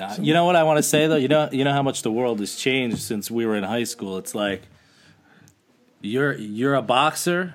Uh, 0.00 0.16
You 0.20 0.32
know 0.34 0.44
what 0.46 0.56
I 0.56 0.62
want 0.62 0.78
to 0.78 0.82
say 0.82 1.06
though? 1.06 1.16
You 1.16 1.28
know 1.28 1.48
you 1.52 1.64
know 1.64 1.72
how 1.72 1.82
much 1.82 2.00
the 2.02 2.10
world 2.10 2.40
has 2.40 2.56
changed 2.56 2.98
since 3.00 3.30
we 3.30 3.44
were 3.44 3.56
in 3.56 3.64
high 3.64 3.84
school. 3.84 4.16
It's 4.18 4.34
like 4.34 4.62
you're 6.00 6.32
you're 6.34 6.74
a 6.74 6.82
boxer. 6.82 7.54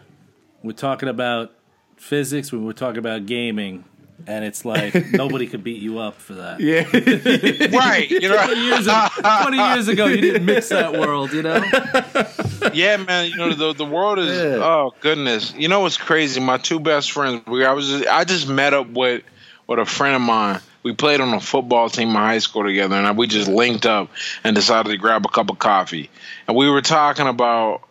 We're 0.63 0.72
talking 0.74 1.10
about 1.10 1.54
physics. 1.98 2.52
We're 2.52 2.74
talking 2.74 3.00
about 3.00 3.26
gaming, 3.26 3.86
and 4.25 4.43
it's 4.43 4.65
like 4.65 4.95
nobody 5.12 5.47
could 5.47 5.63
beat 5.63 5.82
you 5.82 5.99
up 5.99 6.15
for 6.19 6.34
that. 6.34 6.60
Yeah, 6.60 6.84
right. 7.77 8.10
You 8.10 8.30
know. 8.30 8.51
Years 8.51 8.88
ago, 8.88 9.08
Twenty 9.41 9.58
years 9.58 9.88
ago, 9.88 10.06
you 10.08 10.21
didn't 10.21 10.45
mix 10.45 10.69
that 10.69 10.93
world. 10.93 11.34
You 11.34 11.43
know. 11.43 11.63
Yeah, 12.73 12.97
man. 12.97 13.30
You 13.30 13.38
know 13.38 13.53
the 13.53 13.73
the 13.73 13.86
world 13.86 14.19
is. 14.19 14.36
Yeah. 14.36 14.63
Oh 14.63 14.93
goodness. 15.01 15.53
You 15.56 15.67
know 15.67 15.82
what's 15.82 15.97
crazy? 15.97 16.39
My 16.39 16.58
two 16.58 16.80
best 16.80 17.12
friends. 17.12 17.45
We 17.45 17.65
I 17.65 17.73
was 17.73 17.88
just, 17.88 18.08
I 18.08 18.23
just 18.23 18.47
met 18.47 18.73
up 18.73 18.89
with 18.89 19.23
with 19.67 19.80
a 19.80 19.86
friend 19.86 20.15
of 20.15 20.21
mine. 20.21 20.60
We 20.84 20.93
played 20.93 21.19
on 21.19 21.34
a 21.34 21.41
football 21.41 21.89
team 21.89 22.10
in 22.10 22.15
high 22.15 22.38
school 22.38 22.63
together, 22.63 22.95
and 22.95 23.17
we 23.17 23.27
just 23.27 23.49
linked 23.49 23.86
up 23.86 24.10
and 24.43 24.56
decided 24.56 24.89
to 24.89 24.97
grab 24.97 25.25
a 25.25 25.30
cup 25.30 25.49
of 25.49 25.60
coffee. 25.60 26.10
And 26.47 26.56
we 26.56 26.69
were 26.69 26.82
talking 26.82 27.27
about 27.27 27.82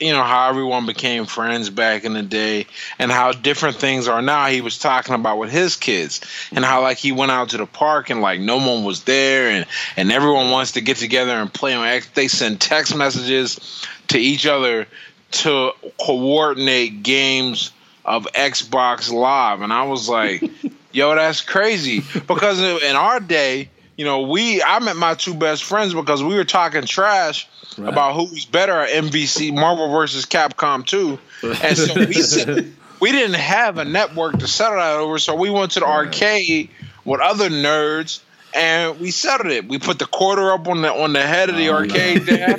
you 0.00 0.12
know 0.12 0.22
how 0.22 0.48
everyone 0.48 0.86
became 0.86 1.26
friends 1.26 1.68
back 1.68 2.04
in 2.04 2.14
the 2.14 2.22
day 2.22 2.66
and 2.98 3.12
how 3.12 3.32
different 3.32 3.76
things 3.76 4.08
are 4.08 4.22
now. 4.22 4.46
He 4.46 4.62
was 4.62 4.78
talking 4.78 5.14
about 5.14 5.38
with 5.38 5.52
his 5.52 5.76
kids 5.76 6.22
and 6.52 6.64
how 6.64 6.82
like 6.82 6.96
he 6.96 7.12
went 7.12 7.30
out 7.30 7.50
to 7.50 7.58
the 7.58 7.66
park 7.66 8.08
and 8.08 8.22
like 8.22 8.40
no 8.40 8.56
one 8.56 8.84
was 8.84 9.04
there 9.04 9.50
and 9.50 9.66
and 9.96 10.10
everyone 10.10 10.50
wants 10.50 10.72
to 10.72 10.80
get 10.80 10.96
together 10.96 11.32
and 11.32 11.52
play 11.52 11.74
on 11.74 11.86
X. 11.86 12.08
they 12.14 12.28
send 12.28 12.60
text 12.60 12.96
messages 12.96 13.84
to 14.08 14.18
each 14.18 14.46
other 14.46 14.86
to 15.32 15.72
coordinate 16.00 17.02
games 17.02 17.70
of 18.04 18.26
Xbox 18.32 19.12
Live. 19.12 19.60
And 19.60 19.72
I 19.72 19.82
was 19.82 20.08
like 20.08 20.42
yo 20.92 21.14
that's 21.14 21.42
crazy. 21.42 22.02
Because 22.26 22.58
in 22.62 22.96
our 22.96 23.20
day 23.20 23.68
you 23.98 24.06
know 24.06 24.22
we 24.22 24.62
I 24.62 24.78
met 24.78 24.96
my 24.96 25.14
two 25.14 25.34
best 25.34 25.62
friends 25.62 25.92
because 25.92 26.22
we 26.22 26.36
were 26.36 26.44
talking 26.44 26.86
trash 26.86 27.46
Right. 27.78 27.88
about 27.88 28.14
who's 28.14 28.44
better 28.44 28.80
at 28.80 28.90
MVC 28.90 29.54
Marvel 29.54 29.90
versus 29.90 30.26
Capcom 30.26 30.84
2. 30.84 31.18
And 31.62 31.78
so 31.78 31.94
we 31.94 32.14
said, 32.14 32.72
we 33.00 33.12
didn't 33.12 33.36
have 33.36 33.78
a 33.78 33.84
network 33.84 34.38
to 34.38 34.48
settle 34.48 34.78
that 34.78 34.96
over, 34.96 35.18
so 35.18 35.34
we 35.34 35.50
went 35.50 35.72
to 35.72 35.80
the 35.80 35.86
arcade 35.86 36.70
with 37.04 37.20
other 37.20 37.48
nerds 37.48 38.20
and 38.54 38.98
we 38.98 39.10
settled 39.10 39.52
it. 39.52 39.68
We 39.68 39.78
put 39.78 39.98
the 39.98 40.06
quarter 40.06 40.52
up 40.52 40.66
on 40.68 40.82
the 40.82 40.92
on 40.92 41.12
the 41.12 41.22
head 41.22 41.50
of 41.50 41.56
the 41.56 41.68
oh, 41.68 41.74
arcade 41.74 42.22
there. 42.22 42.58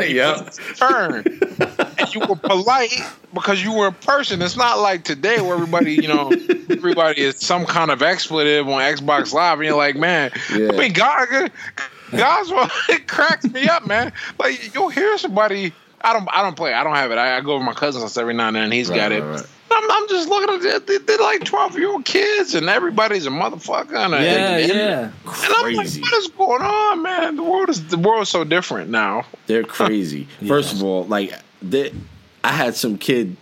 yep. 0.06 0.54
Turn. 0.76 1.24
And 1.98 2.14
you 2.14 2.20
were 2.20 2.36
polite 2.36 2.94
because 3.34 3.62
you 3.62 3.72
were 3.72 3.88
a 3.88 3.92
person. 3.92 4.40
It's 4.42 4.56
not 4.56 4.78
like 4.78 5.04
today 5.04 5.40
where 5.40 5.54
everybody, 5.54 5.94
you 5.94 6.08
know, 6.08 6.30
everybody 6.70 7.22
is 7.22 7.38
some 7.38 7.66
kind 7.66 7.90
of 7.90 8.02
expletive 8.02 8.68
on 8.68 8.80
Xbox 8.80 9.32
Live, 9.32 9.58
and 9.58 9.66
you're 9.66 9.76
like, 9.76 9.96
man, 9.96 10.30
Yeah. 10.54 10.70
I 10.72 10.76
mean, 10.76 10.92
God, 10.92 11.50
God's 12.16 12.50
it 12.88 13.08
cracks 13.08 13.44
me 13.44 13.66
up, 13.68 13.86
man. 13.86 14.12
Like 14.38 14.74
you'll 14.74 14.88
hear 14.90 15.16
somebody. 15.18 15.72
I 16.04 16.12
don't. 16.12 16.28
I 16.32 16.42
don't 16.42 16.56
play. 16.56 16.72
I 16.74 16.82
don't 16.84 16.96
have 16.96 17.10
it. 17.12 17.18
I, 17.18 17.36
I 17.36 17.40
go 17.40 17.52
over 17.52 17.64
my 17.64 17.74
cousin's 17.74 18.02
house 18.02 18.16
every 18.16 18.34
now 18.34 18.48
and 18.48 18.56
then. 18.56 18.64
and 18.64 18.72
He's 18.72 18.88
Right, 18.90 18.96
got 18.96 19.12
it. 19.12 19.22
right, 19.22 19.36
right. 19.36 19.46
I'm, 19.74 19.90
I'm 19.90 20.08
just 20.08 20.28
looking 20.28 20.54
at 20.68 20.74
it. 20.76 20.86
They- 20.86 20.98
They're 20.98 21.16
like 21.18 21.44
12 21.44 21.78
year 21.78 21.88
old 21.90 22.04
kids, 22.04 22.54
and 22.54 22.68
everybody's 22.68 23.24
a 23.26 23.30
motherfucker. 23.30 23.94
And, 23.96 24.12
a- 24.14 24.22
Yeah, 24.22 24.56
and, 24.56 24.68
yeah. 24.68 25.00
And 25.00 25.54
I'm 25.54 25.74
like, 25.74 25.86
what 25.86 26.12
is 26.14 26.28
going 26.36 26.60
on, 26.62 27.02
man? 27.02 27.36
The 27.36 27.42
world 27.42 27.68
is 27.70 27.86
the 27.86 27.96
world's 27.98 28.28
so 28.30 28.44
different 28.44 28.90
now. 28.90 29.24
They're 29.46 29.62
crazy. 29.64 30.24
First 30.46 30.74
of 30.74 30.82
all, 30.82 31.04
like 31.04 31.32
they, 31.62 31.92
I 32.44 32.50
had 32.52 32.74
some 32.74 32.98
kid 32.98 33.36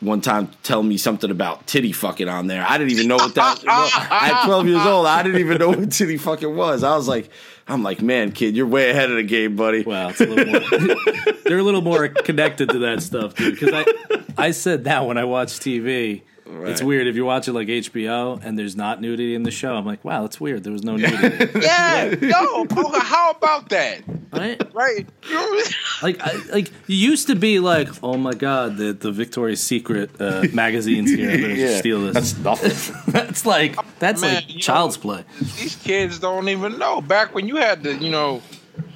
one 0.00 0.20
time 0.20 0.50
tell 0.62 0.82
me 0.82 0.96
something 0.96 1.30
about 1.30 1.66
titty 1.66 1.92
fucking 1.92 2.28
on 2.28 2.46
there. 2.46 2.64
I 2.66 2.78
didn't 2.78 2.92
even 2.92 3.08
know 3.08 3.16
what 3.16 3.34
that. 3.34 3.64
Was. 3.64 3.92
At 3.94 4.44
12 4.46 4.66
years 4.68 4.86
old, 4.86 5.06
I 5.06 5.22
didn't 5.22 5.40
even 5.40 5.58
know 5.58 5.70
what 5.70 5.90
titty 5.90 6.16
fucking 6.16 6.54
was. 6.54 6.82
I 6.82 6.96
was 6.96 7.08
like, 7.08 7.30
I'm 7.66 7.82
like, 7.82 8.00
man, 8.00 8.32
kid, 8.32 8.56
you're 8.56 8.66
way 8.66 8.90
ahead 8.90 9.10
of 9.10 9.16
the 9.16 9.22
game, 9.22 9.56
buddy. 9.56 9.82
Well, 9.82 10.10
it's 10.10 10.20
a 10.20 10.26
little 10.26 10.52
more, 10.52 11.34
they're 11.44 11.58
a 11.58 11.62
little 11.62 11.82
more 11.82 12.08
connected 12.08 12.70
to 12.70 12.78
that 12.80 13.02
stuff, 13.02 13.34
dude. 13.34 13.58
Because 13.58 13.74
I, 13.74 14.46
I 14.46 14.50
said 14.52 14.84
that 14.84 15.06
when 15.06 15.18
I 15.18 15.24
watched 15.24 15.62
TV. 15.62 16.22
It's 16.50 16.82
weird 16.82 17.06
if 17.06 17.14
you're 17.16 17.24
watching 17.24 17.54
like 17.54 17.68
HBO 17.68 18.42
and 18.42 18.58
there's 18.58 18.74
not 18.76 19.00
nudity 19.00 19.34
in 19.34 19.42
the 19.42 19.50
show. 19.50 19.74
I'm 19.74 19.84
like, 19.84 20.04
wow, 20.04 20.22
that's 20.22 20.40
weird. 20.40 20.64
There 20.64 20.72
was 20.72 20.82
no 20.82 20.96
nudity, 20.96 21.60
Yeah, 21.60 22.14
yo, 22.20 22.66
how 23.00 23.30
about 23.32 23.68
that? 23.70 24.02
right? 24.32 24.60
Right? 24.74 25.06
You 25.28 25.34
know 25.34 25.40
what 25.42 25.48
I 25.50 25.54
mean? 25.56 25.72
Like, 26.02 26.20
I, 26.22 26.52
like 26.52 26.70
you 26.86 26.96
used 26.96 27.26
to 27.28 27.34
be 27.36 27.58
like, 27.58 27.88
oh 28.02 28.16
my 28.16 28.32
god, 28.34 28.76
the 28.76 28.92
the 28.92 29.10
Victoria's 29.12 29.62
Secret 29.62 30.10
uh, 30.20 30.44
magazines 30.52 31.10
here. 31.10 31.30
I 31.30 31.36
better 31.36 31.54
Yeah, 31.54 31.78
steal 31.78 32.00
this. 32.02 32.32
That's 32.32 32.38
nothing. 32.38 32.94
That's 33.12 33.44
like 33.46 33.76
that's 33.98 34.20
Man, 34.20 34.34
like 34.36 34.48
child's 34.58 34.96
know- 34.96 35.02
play. 35.02 35.24
These 35.40 35.76
kids 35.76 36.18
don't 36.18 36.48
even 36.48 36.78
know. 36.78 37.00
Back 37.00 37.34
when 37.34 37.48
you 37.48 37.56
had 37.56 37.82
to, 37.84 37.94
you 37.94 38.10
know, 38.10 38.42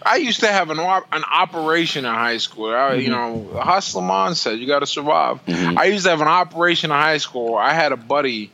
I 0.04 0.16
used 0.16 0.40
to 0.40 0.48
have 0.48 0.70
an 0.70 0.78
op- 0.78 1.12
an 1.12 1.24
operation 1.24 2.04
in 2.04 2.12
high 2.12 2.38
school. 2.38 2.74
I, 2.74 2.94
You 2.94 3.10
mm-hmm. 3.10 3.54
know, 3.54 3.60
Hustlemon 3.62 4.34
said 4.34 4.58
you 4.58 4.66
got 4.66 4.80
to 4.80 4.86
survive. 4.86 5.44
Mm-hmm. 5.46 5.78
I 5.78 5.84
used 5.84 6.04
to 6.04 6.10
have 6.10 6.20
an 6.20 6.28
operation 6.28 6.90
in 6.90 6.96
high 6.96 7.18
school. 7.18 7.56
I 7.56 7.72
had 7.72 7.92
a 7.92 7.96
buddy 7.96 8.50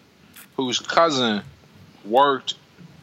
whose 0.57 0.79
cousin 0.79 1.43
worked 2.05 2.55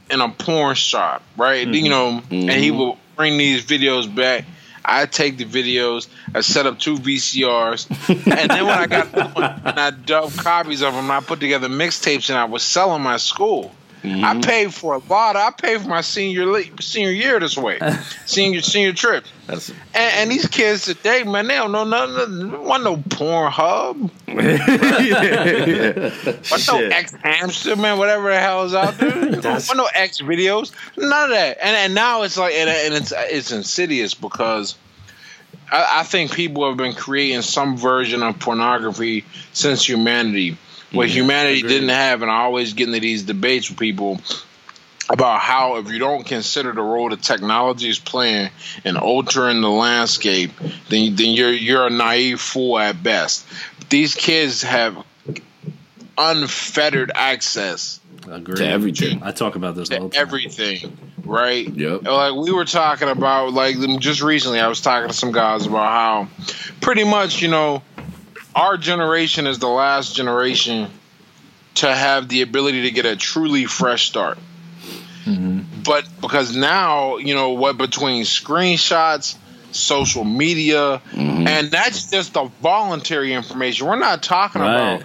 in 0.09 0.21
a 0.21 0.29
porn 0.29 0.75
shop, 0.75 1.23
right? 1.37 1.67
You 1.67 1.83
mm-hmm. 1.83 1.89
know, 1.89 2.23
and 2.29 2.51
he 2.51 2.71
would 2.71 2.97
bring 3.15 3.37
these 3.37 3.63
videos 3.65 4.13
back. 4.13 4.45
I 4.87 5.07
take 5.07 5.37
the 5.37 5.45
videos, 5.45 6.07
I 6.33 6.41
set 6.41 6.67
up 6.67 6.77
two 6.77 6.97
VCRs, 6.97 7.89
and 8.41 8.51
then 8.51 8.65
when 8.65 8.77
I 8.77 8.85
got 8.85 9.15
and 9.15 9.79
I 9.79 9.89
dubbed 9.89 10.37
copies 10.37 10.83
of 10.83 10.93
them, 10.93 11.09
I 11.09 11.21
put 11.21 11.39
together 11.39 11.67
mixtapes, 11.67 12.29
and 12.29 12.37
I 12.37 12.45
was 12.45 12.61
selling 12.61 13.01
my 13.01 13.17
school. 13.17 13.71
I 14.05 14.33
mm-hmm. 14.33 14.41
paid 14.41 14.73
for 14.73 14.95
a 14.95 14.97
lot. 14.99 15.35
I 15.35 15.51
paid 15.51 15.81
for 15.81 15.87
my 15.87 16.01
senior 16.01 16.45
le- 16.45 16.81
senior 16.81 17.11
year 17.11 17.39
this 17.39 17.57
way, 17.57 17.79
senior 18.25 18.61
senior 18.61 18.93
trip. 18.93 19.25
And, 19.47 19.73
and 19.93 20.31
these 20.31 20.47
kids 20.47 20.85
today, 20.85 21.23
man, 21.23 21.47
they 21.47 21.55
don't 21.55 21.71
know 21.71 21.83
nothing. 21.83 22.49
There 22.49 22.59
wasn't 22.59 22.83
no 22.83 22.97
Pornhub. 22.97 24.11
What 26.49 26.67
no 26.67 26.79
Shit. 26.79 26.91
X 26.91 27.13
hamster 27.23 27.75
man, 27.75 27.97
whatever 27.97 28.29
the 28.29 28.39
hell 28.39 28.63
is 28.63 28.73
out 28.73 28.97
there. 28.97 29.11
what 29.41 29.77
no 29.77 29.87
X 29.93 30.21
videos, 30.21 30.71
none 30.97 31.23
of 31.23 31.29
that. 31.29 31.57
And 31.61 31.75
and 31.75 31.95
now 31.95 32.23
it's 32.23 32.37
like 32.37 32.53
and, 32.53 32.69
and 32.69 32.93
it's 32.93 33.13
it's 33.15 33.51
insidious 33.51 34.13
because 34.13 34.75
I, 35.71 35.99
I 35.99 36.03
think 36.03 36.33
people 36.33 36.67
have 36.67 36.77
been 36.77 36.93
creating 36.93 37.41
some 37.41 37.77
version 37.77 38.23
of 38.23 38.39
pornography 38.39 39.25
since 39.53 39.87
humanity, 39.87 40.57
what 40.95 41.09
humanity 41.09 41.61
didn't 41.61 41.89
have. 41.89 42.21
And 42.21 42.31
I 42.31 42.41
always 42.41 42.73
get 42.73 42.87
into 42.87 42.99
these 42.99 43.23
debates 43.23 43.69
with 43.69 43.79
people 43.79 44.21
about 45.09 45.39
how 45.39 45.77
if 45.77 45.91
you 45.91 45.99
don't 45.99 46.25
consider 46.25 46.71
the 46.71 46.81
role 46.81 47.09
that 47.09 47.21
technology 47.21 47.89
is 47.89 47.99
playing 47.99 48.49
in 48.83 48.97
altering 48.97 49.61
the 49.61 49.69
landscape, 49.69 50.51
then 50.89 51.15
then 51.15 51.31
you're 51.31 51.53
you're 51.53 51.87
a 51.87 51.91
naive 51.91 52.41
fool 52.41 52.79
at 52.79 53.01
best. 53.03 53.45
These 53.89 54.15
kids 54.15 54.63
have 54.63 54.97
unfettered 56.17 57.11
access 57.13 57.99
Agreed. 58.27 58.57
To 58.57 58.67
everything. 58.67 59.21
I 59.21 59.31
talk 59.31 59.55
about 59.55 59.75
this 59.75 59.91
all 59.91 59.97
to 59.97 60.03
the 60.05 60.09
time. 60.09 60.21
everything, 60.21 60.97
right? 61.23 61.67
Yep. 61.67 62.03
Like 62.03 62.33
we 62.33 62.51
were 62.51 62.65
talking 62.65 63.07
about, 63.07 63.53
like 63.53 63.75
just 63.99 64.21
recently, 64.21 64.59
I 64.59 64.67
was 64.67 64.81
talking 64.81 65.09
to 65.09 65.13
some 65.13 65.31
guys 65.31 65.65
about 65.65 65.85
how, 65.85 66.27
pretty 66.81 67.03
much, 67.03 67.41
you 67.41 67.49
know, 67.49 67.83
our 68.55 68.77
generation 68.77 69.45
is 69.47 69.59
the 69.59 69.67
last 69.67 70.15
generation 70.15 70.89
to 71.75 71.93
have 71.93 72.29
the 72.29 72.41
ability 72.41 72.83
to 72.83 72.91
get 72.91 73.05
a 73.05 73.15
truly 73.15 73.65
fresh 73.65 74.07
start. 74.07 74.37
Mm-hmm. 75.25 75.83
But 75.83 76.07
because 76.21 76.55
now, 76.55 77.17
you 77.17 77.35
know, 77.35 77.51
what 77.51 77.77
between 77.77 78.23
screenshots, 78.23 79.35
social 79.71 80.23
media, 80.23 81.01
mm-hmm. 81.11 81.47
and 81.47 81.69
that's 81.69 82.09
just 82.09 82.33
the 82.33 82.45
voluntary 82.61 83.33
information. 83.33 83.87
We're 83.87 83.99
not 83.99 84.23
talking 84.23 84.61
Right. 84.61 85.01
about 85.01 85.03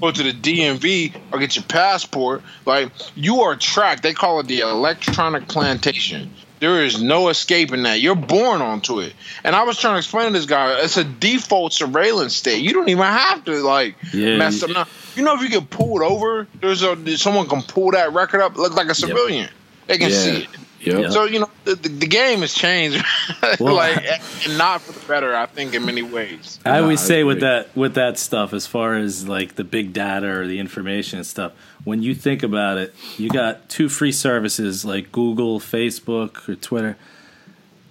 go 0.00 0.10
to 0.10 0.22
the 0.22 0.32
DMV 0.32 1.14
or 1.32 1.38
get 1.38 1.56
your 1.56 1.64
passport. 1.64 2.42
Like 2.66 2.92
you 3.16 3.40
are 3.40 3.56
tracked. 3.56 4.02
They 4.02 4.12
call 4.12 4.40
it 4.40 4.46
the 4.46 4.60
electronic 4.60 5.48
plantation. 5.48 6.30
There 6.60 6.84
is 6.84 7.02
no 7.02 7.28
escaping 7.30 7.82
that. 7.84 8.00
You're 8.00 8.14
born 8.14 8.60
onto 8.60 9.00
it. 9.00 9.14
And 9.44 9.56
I 9.56 9.62
was 9.64 9.78
trying 9.78 9.94
to 9.94 9.98
explain 9.98 10.26
to 10.26 10.32
this 10.32 10.44
guy, 10.46 10.78
it's 10.82 10.98
a 10.98 11.04
default 11.04 11.72
surveillance 11.72 12.36
state. 12.36 12.62
You 12.62 12.74
don't 12.74 12.88
even 12.88 13.02
have 13.02 13.44
to 13.46 13.56
like 13.62 13.96
Yeah, 14.12 14.36
mess 14.36 14.62
up. 14.62 14.70
Now, 14.70 14.86
you 15.16 15.22
know, 15.24 15.34
if 15.34 15.40
you 15.40 15.48
get 15.48 15.70
pulled 15.70 16.02
over, 16.02 16.46
there's 16.60 16.82
a 16.82 17.16
someone 17.16 17.48
can 17.48 17.62
pull 17.62 17.92
that 17.92 18.12
record 18.12 18.42
up, 18.42 18.56
look 18.56 18.74
like 18.74 18.88
a 18.88 18.94
civilian. 18.94 19.48
They 19.86 19.96
can 19.98 20.10
Yeah. 20.10 20.16
see 20.16 20.36
it. 20.42 20.48
Yep. 20.80 21.12
So 21.12 21.24
you 21.24 21.40
know 21.40 21.50
the, 21.64 21.74
the, 21.74 21.88
the 21.90 22.06
game 22.06 22.40
has 22.40 22.54
changed, 22.54 23.04
Well- 23.60 23.74
like 23.74 24.02
and 24.46 24.56
not 24.58 24.80
for 24.80 24.92
the 24.92 25.06
better. 25.06 25.34
I 25.36 25.46
think 25.46 25.74
in 25.74 25.84
many 25.84 26.02
ways. 26.02 26.58
I 26.64 26.78
always 26.80 27.02
I 27.02 27.04
say 27.04 27.24
with 27.24 27.40
that 27.40 27.74
with 27.76 27.94
that 27.94 28.18
stuff, 28.18 28.52
as 28.54 28.66
far 28.66 28.94
as 28.96 29.28
like 29.28 29.56
the 29.56 29.64
big 29.64 29.92
data 29.92 30.28
or 30.28 30.46
the 30.46 30.58
information 30.58 31.18
and 31.18 31.26
stuff, 31.26 31.52
when 31.84 32.02
you 32.02 32.14
think 32.14 32.42
about 32.42 32.78
it, 32.78 32.94
you 33.18 33.28
got 33.28 33.68
two 33.68 33.88
free 33.88 34.12
services 34.12 34.84
like 34.84 35.12
Google, 35.12 35.60
Facebook, 35.60 36.48
or 36.48 36.54
Twitter. 36.54 36.96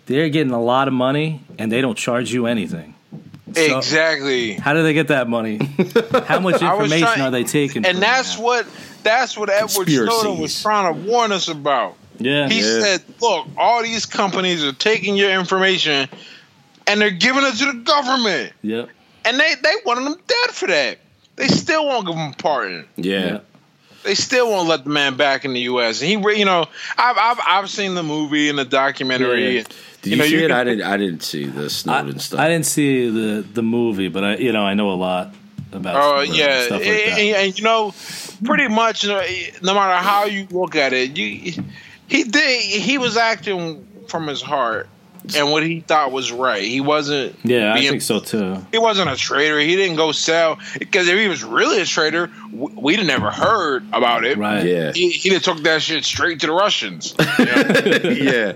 They're 0.08 0.30
getting 0.30 0.54
a 0.54 0.62
lot 0.62 0.88
of 0.88 0.94
money 0.96 1.44
and 1.60 1.72
they 1.72 1.82
don't 1.82 1.98
charge 1.98 2.34
you 2.34 2.48
anything. 2.48 2.96
So- 3.54 3.78
exactly. 3.78 4.54
How 4.54 4.74
do 4.74 4.82
they 4.84 4.94
get 4.94 5.10
that 5.10 5.28
money? 5.30 5.58
How 6.26 6.40
much 6.40 6.62
information 6.62 7.00
trying- 7.08 7.22
are 7.22 7.32
they 7.32 7.44
taking? 7.44 7.86
And 7.86 7.94
from 7.98 8.02
that's 8.02 8.36
that? 8.36 8.42
what 8.44 8.68
that's 9.04 9.38
what 9.38 9.50
Edward 9.50 9.88
Snowden 9.90 10.40
was 10.40 10.62
trying 10.62 10.94
to 10.94 11.00
warn 11.08 11.32
us 11.32 11.48
about. 11.48 11.96
Yeah, 12.20 12.48
He 12.50 12.60
Yeah. 12.60 12.80
said, 12.82 13.02
"Look, 13.22 13.48
all 13.58 13.82
these 13.84 14.06
companies 14.06 14.64
are 14.64 14.74
taking 14.74 15.16
your 15.16 15.32
information, 15.32 16.08
and 16.88 17.02
they're 17.02 17.10
giving 17.12 17.44
it 17.44 17.56
to 17.58 17.66
the 17.66 17.74
government, 17.84 18.54
yep, 18.62 18.90
and 19.26 19.40
they 19.40 19.56
they 19.62 19.74
wanted 19.86 20.06
them 20.06 20.20
dead 20.28 20.50
for 20.52 20.68
that. 20.68 20.98
They 21.36 21.48
still 21.48 21.86
won't 21.88 22.06
give 22.06 22.16
him 22.16 22.32
a 22.32 22.36
pardon. 22.38 22.86
Yeah. 22.98 23.26
yeah. 23.26 23.40
They 24.04 24.16
still 24.16 24.50
won't 24.50 24.70
let 24.70 24.86
the 24.86 24.90
man 24.90 25.16
back 25.18 25.44
in 25.44 25.52
the 25.54 25.60
U.S. 25.62 26.02
And 26.02 26.10
he, 26.10 26.38
you 26.40 26.46
know, 26.46 26.66
I've 26.98 27.18
I've, 27.18 27.40
I've 27.46 27.70
seen 27.70 27.96
the 27.96 28.04
movie 28.04 28.48
and 28.50 28.58
the 28.58 28.64
documentary. 28.66 29.58
Yeah. 29.58 29.64
Did 30.02 30.06
You 30.06 30.12
you, 30.12 30.16
know, 30.18 30.24
see 30.24 30.32
you 30.32 30.40
it? 30.40 30.48
can- 30.48 30.52
I 30.58 30.64
didn't. 30.64 30.82
I 30.84 30.98
didn't 30.98 31.24
see 31.24 31.46
the 31.46 31.70
Snowden 31.70 32.16
I, 32.16 32.18
stuff. 32.20 32.40
I 32.40 32.48
didn't 32.48 32.66
see 32.66 33.10
the 33.10 33.42
the 33.42 33.62
movie, 33.62 34.08
but 34.08 34.24
I 34.24 34.36
you 34.38 34.52
know 34.54 34.64
I 34.64 34.74
know 34.74 34.92
a 34.92 34.96
lot 34.96 35.34
about. 35.74 35.96
Oh 35.98 36.24
Snowden 36.24 36.30
and 36.30 36.38
yeah, 36.38 36.64
stuff 36.66 36.80
like 36.80 36.88
and, 36.88 37.12
that. 37.12 37.20
and- 37.20 37.36
and, 37.36 37.58
you 37.60 37.64
know, 37.66 37.94
pretty 38.46 38.68
much, 38.70 39.04
you 39.04 39.10
know, 39.10 39.22
no 39.62 39.74
matter 39.74 39.96
how 40.02 40.26
you 40.26 40.48
look 40.50 40.76
at 40.78 40.94
it, 40.94 41.18
you 41.18 41.62
he 42.10 42.24
did 42.24 42.62
he 42.62 42.98
was 42.98 43.18
acting 43.18 43.86
from 44.08 44.28
his 44.28 44.42
heart 44.42 44.90
and 45.36 45.52
what 45.52 45.64
he 45.64 45.82
thought 45.82 46.12
was 46.12 46.32
right. 46.32 46.64
He 46.64 46.82
wasn't. 46.82 47.36
yeah, 47.44 47.74
I 47.74 47.82
think 47.82 48.02
so 48.02 48.20
too. 48.20 48.58
He 48.72 48.78
wasn't 48.78 49.10
a 49.10 49.16
traitor. 49.16 49.60
He 49.60 49.76
didn't 49.76 49.98
go 49.98 50.12
sell 50.12 50.60
because 50.78 51.08
if 51.08 51.18
he 51.18 51.28
was 51.28 51.44
really 51.44 51.82
a 51.82 51.86
traitor, 51.86 52.32
we'd 52.52 53.00
have 53.00 53.08
never 53.08 53.30
heard 53.32 53.86
about 53.94 54.26
it. 54.26 54.38
Right. 54.38 54.66
Yeah. 54.66 54.92
He, 54.94 55.10
he'd 55.10 55.34
have 55.34 55.44
took 55.44 55.60
that 55.60 55.82
shit 55.82 56.04
straight 56.06 56.40
to 56.42 56.48
the 56.48 56.54
Russians. 56.54 57.16
You 57.38 57.46
know? 57.46 57.52
yeah. 58.10 58.54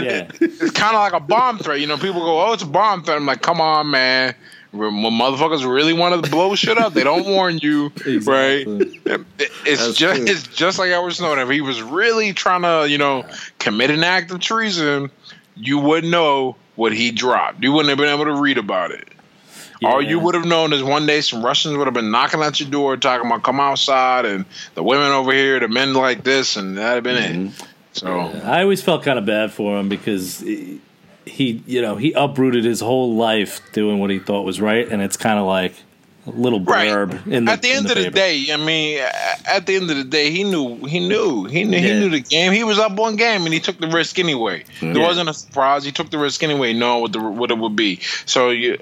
Yeah. 0.00 0.30
it's 0.40 0.70
kind 0.70 0.96
of 0.96 1.00
like 1.00 1.12
a 1.12 1.20
bomb 1.20 1.58
threat. 1.58 1.80
You 1.80 1.86
know, 1.86 1.96
people 1.96 2.20
go, 2.20 2.40
"Oh, 2.40 2.52
it's 2.52 2.62
a 2.62 2.66
bomb 2.66 3.04
threat." 3.04 3.16
I'm 3.16 3.26
like, 3.26 3.42
"Come 3.42 3.60
on, 3.60 3.90
man." 3.90 4.34
When 4.74 4.90
motherfuckers 4.92 5.64
really 5.68 5.92
want 5.92 6.24
to 6.24 6.30
blow 6.30 6.54
shit 6.54 6.76
up, 6.78 6.94
they 6.94 7.04
don't 7.04 7.26
warn 7.26 7.58
you, 7.58 7.86
Exactly. 8.06 9.00
right? 9.06 9.20
It's 9.64 9.84
That's 9.86 9.94
just 9.96 10.16
true. 10.16 10.26
it's 10.26 10.46
just 10.48 10.78
like 10.78 10.90
Edward 10.90 11.12
Snowden. 11.12 11.44
If 11.44 11.50
he 11.50 11.60
was 11.60 11.80
really 11.80 12.32
trying 12.32 12.62
to, 12.62 12.90
you 12.90 12.98
know, 12.98 13.24
commit 13.58 13.90
an 13.90 14.02
act 14.02 14.30
of 14.32 14.40
treason, 14.40 15.10
you 15.56 15.78
wouldn't 15.78 16.10
know 16.10 16.56
what 16.74 16.92
he 16.92 17.12
dropped. 17.12 17.62
You 17.62 17.70
wouldn't 17.72 17.88
have 17.90 17.98
been 17.98 18.12
able 18.12 18.24
to 18.24 18.40
read 18.40 18.58
about 18.58 18.90
it. 18.90 19.08
All 19.84 20.00
you 20.02 20.18
would 20.18 20.34
have 20.34 20.46
known 20.46 20.72
is 20.72 20.82
one 20.82 21.06
day 21.06 21.20
some 21.20 21.44
Russians 21.44 21.76
would 21.76 21.86
have 21.86 21.94
been 21.94 22.10
knocking 22.10 22.40
at 22.40 22.58
your 22.58 22.70
door 22.70 22.96
talking 22.96 23.26
about 23.26 23.42
come 23.42 23.60
outside 23.60 24.24
and 24.24 24.46
the 24.74 24.82
women 24.82 25.08
over 25.12 25.30
here, 25.32 25.60
the 25.60 25.68
men 25.68 25.92
like 25.92 26.24
this, 26.24 26.56
and 26.56 26.78
that'd 26.78 26.94
have 26.94 27.04
been 27.04 27.22
it. 27.22 27.50
Mm-hmm. 27.50 27.66
So 27.92 28.08
I 28.44 28.62
always 28.62 28.82
felt 28.82 29.02
kind 29.04 29.18
of 29.18 29.26
bad 29.26 29.52
for 29.52 29.78
him 29.78 29.88
because 29.88 30.40
he, 30.40 30.80
he, 31.26 31.62
you 31.66 31.82
know, 31.82 31.96
he 31.96 32.12
uprooted 32.12 32.64
his 32.64 32.80
whole 32.80 33.14
life 33.14 33.60
doing 33.72 33.98
what 33.98 34.10
he 34.10 34.18
thought 34.18 34.42
was 34.42 34.60
right, 34.60 34.86
and 34.88 35.02
it's 35.02 35.16
kind 35.16 35.38
of 35.38 35.46
like 35.46 35.74
a 36.26 36.30
little 36.30 36.60
Right. 36.60 36.88
in 37.26 37.44
the 37.44 37.52
at 37.52 37.60
the 37.62 37.70
end 37.70 37.90
of 37.90 37.96
the 37.96 38.10
day, 38.10 38.46
I 38.50 38.56
mean, 38.56 38.98
at 39.46 39.66
the 39.66 39.76
end 39.76 39.90
of 39.90 39.96
the 39.96 40.04
day, 40.04 40.30
he 40.30 40.42
knew, 40.44 40.76
he 40.86 41.00
knew, 41.00 41.44
he 41.44 41.64
knew, 41.64 41.78
he 41.78 41.92
knew 42.00 42.08
the 42.08 42.20
game. 42.20 42.52
He 42.52 42.64
was 42.64 42.78
up 42.78 42.92
one 42.92 43.16
game, 43.16 43.44
and 43.44 43.52
he 43.52 43.60
took 43.60 43.78
the 43.78 43.88
risk 43.88 44.18
anyway. 44.18 44.64
There 44.80 45.02
wasn't 45.02 45.28
a 45.28 45.34
surprise. 45.34 45.84
He 45.84 45.92
took 45.92 46.10
the 46.10 46.18
risk 46.18 46.42
anyway, 46.42 46.72
knowing 46.72 47.02
what 47.02 47.12
the 47.12 47.20
what 47.20 47.50
it 47.50 47.58
would 47.58 47.76
be. 47.76 48.00
So 48.26 48.50
you, 48.50 48.78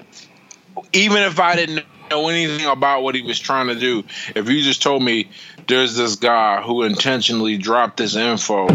even 0.93 1.17
if 1.23 1.39
I 1.39 1.55
didn't 1.55 1.85
know 2.09 2.29
anything 2.29 2.65
about 2.65 3.03
what 3.03 3.15
he 3.15 3.21
was 3.21 3.39
trying 3.39 3.67
to 3.67 3.75
do, 3.75 4.03
if 4.35 4.49
you 4.49 4.61
just 4.61 4.81
told 4.81 5.03
me 5.03 5.29
there's 5.67 5.95
this 5.95 6.15
guy 6.15 6.61
who 6.61 6.83
intentionally 6.83 7.57
dropped 7.57 7.97
this 7.97 8.15
info, 8.15 8.67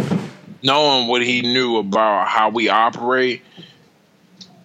knowing 0.62 1.08
what 1.08 1.22
he 1.22 1.42
knew 1.42 1.76
about 1.78 2.28
how 2.28 2.50
we 2.50 2.68
operate. 2.68 3.42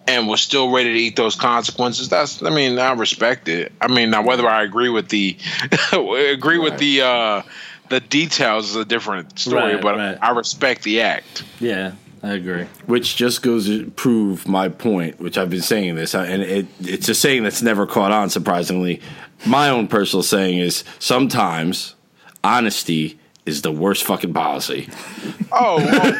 And 0.06 0.28
was 0.28 0.42
still 0.42 0.70
ready 0.70 0.92
to 0.92 0.98
eat 0.98 1.16
those 1.16 1.34
consequences. 1.34 2.10
That's, 2.10 2.42
I 2.42 2.50
mean, 2.50 2.78
I 2.78 2.92
respect 2.92 3.48
it. 3.48 3.72
I 3.80 3.88
mean, 3.88 4.10
now 4.10 4.22
whether 4.22 4.46
I 4.46 4.62
agree 4.62 4.90
with 4.90 5.08
the, 5.08 5.38
agree 5.92 6.58
with 6.58 6.76
the, 6.76 7.00
uh, 7.00 7.42
the 7.88 8.00
details 8.00 8.70
is 8.70 8.76
a 8.76 8.84
different 8.84 9.38
story. 9.38 9.74
Right, 9.74 9.82
but 9.82 9.96
right. 9.96 10.18
I 10.20 10.30
respect 10.30 10.82
the 10.82 11.00
act. 11.00 11.44
Yeah, 11.60 11.92
I 12.22 12.32
agree. 12.32 12.64
Which 12.86 13.16
just 13.16 13.42
goes 13.42 13.66
to 13.66 13.90
prove 13.90 14.48
my 14.48 14.68
point, 14.68 15.20
which 15.20 15.38
I've 15.38 15.50
been 15.50 15.62
saying 15.62 15.94
this, 15.94 16.14
and 16.14 16.42
it, 16.42 16.66
it's 16.80 17.08
a 17.08 17.14
saying 17.14 17.42
that's 17.42 17.62
never 17.62 17.86
caught 17.86 18.12
on, 18.12 18.30
surprisingly. 18.30 19.00
My 19.46 19.68
own 19.68 19.88
personal 19.88 20.22
saying 20.22 20.58
is 20.58 20.84
sometimes 20.98 21.94
honesty 22.42 23.18
is 23.46 23.62
the 23.62 23.70
worst 23.72 24.04
fucking 24.04 24.32
policy. 24.32 24.88
Oh, 25.52 25.76
oh, 25.78 26.16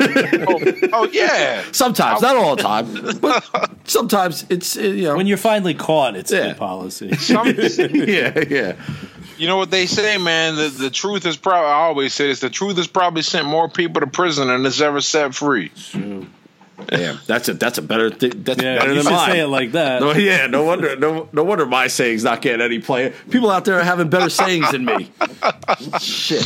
oh, 0.48 0.88
oh, 0.92 1.08
yeah. 1.10 1.62
Sometimes, 1.72 2.20
not 2.20 2.36
all 2.36 2.54
the 2.56 2.62
time, 2.62 3.18
but 3.20 3.42
sometimes 3.84 4.44
it's, 4.50 4.76
uh, 4.76 4.82
you 4.82 5.04
know. 5.04 5.16
When 5.16 5.26
you're 5.26 5.36
finally 5.38 5.74
caught, 5.74 6.16
it's 6.16 6.30
Yeah. 6.30 6.48
good 6.48 6.58
policy. 6.58 7.14
Some, 7.16 7.46
yeah, 7.48 8.38
yeah. 8.48 8.76
you 9.38 9.46
know 9.46 9.56
what 9.56 9.70
they 9.70 9.86
say, 9.86 10.18
man. 10.18 10.56
The 10.56 10.68
the 10.68 10.90
truth 10.90 11.24
is 11.26 11.36
probably. 11.36 11.68
I 11.68 11.72
always 11.74 12.12
say 12.14 12.28
this. 12.28 12.40
The 12.40 12.50
truth 12.50 12.76
has 12.76 12.86
probably 12.86 13.22
sent 13.22 13.46
more 13.46 13.68
people 13.70 14.00
to 14.00 14.06
prison 14.06 14.48
than 14.48 14.64
it's 14.66 14.80
ever 14.82 15.00
set 15.00 15.34
free. 15.34 15.72
Damn, 16.88 17.18
that's 17.26 17.48
a 17.48 17.54
that's 17.54 17.78
a 17.78 17.82
better 17.82 18.10
thing. 18.10 18.42
That's 18.44 18.60
Yeah, 18.62 18.78
better 18.78 18.90
you 18.90 18.94
than 18.96 19.04
should 19.04 19.12
mine. 19.12 19.30
say 19.30 19.40
it 19.40 19.46
like 19.46 19.72
that. 19.72 20.00
No, 20.02 20.12
yeah, 20.12 20.46
no 20.48 20.64
wonder, 20.64 20.94
no, 20.96 21.28
no 21.32 21.42
wonder 21.44 21.64
my 21.66 21.86
saying's 21.86 22.24
not 22.24 22.42
getting 22.42 22.60
any 22.60 22.80
play. 22.80 23.12
People 23.30 23.50
out 23.50 23.64
there 23.64 23.78
are 23.78 23.84
having 23.84 24.10
better 24.10 24.28
sayings 24.28 24.70
than 24.72 24.84
me. 24.84 25.10
Shit, 26.00 26.44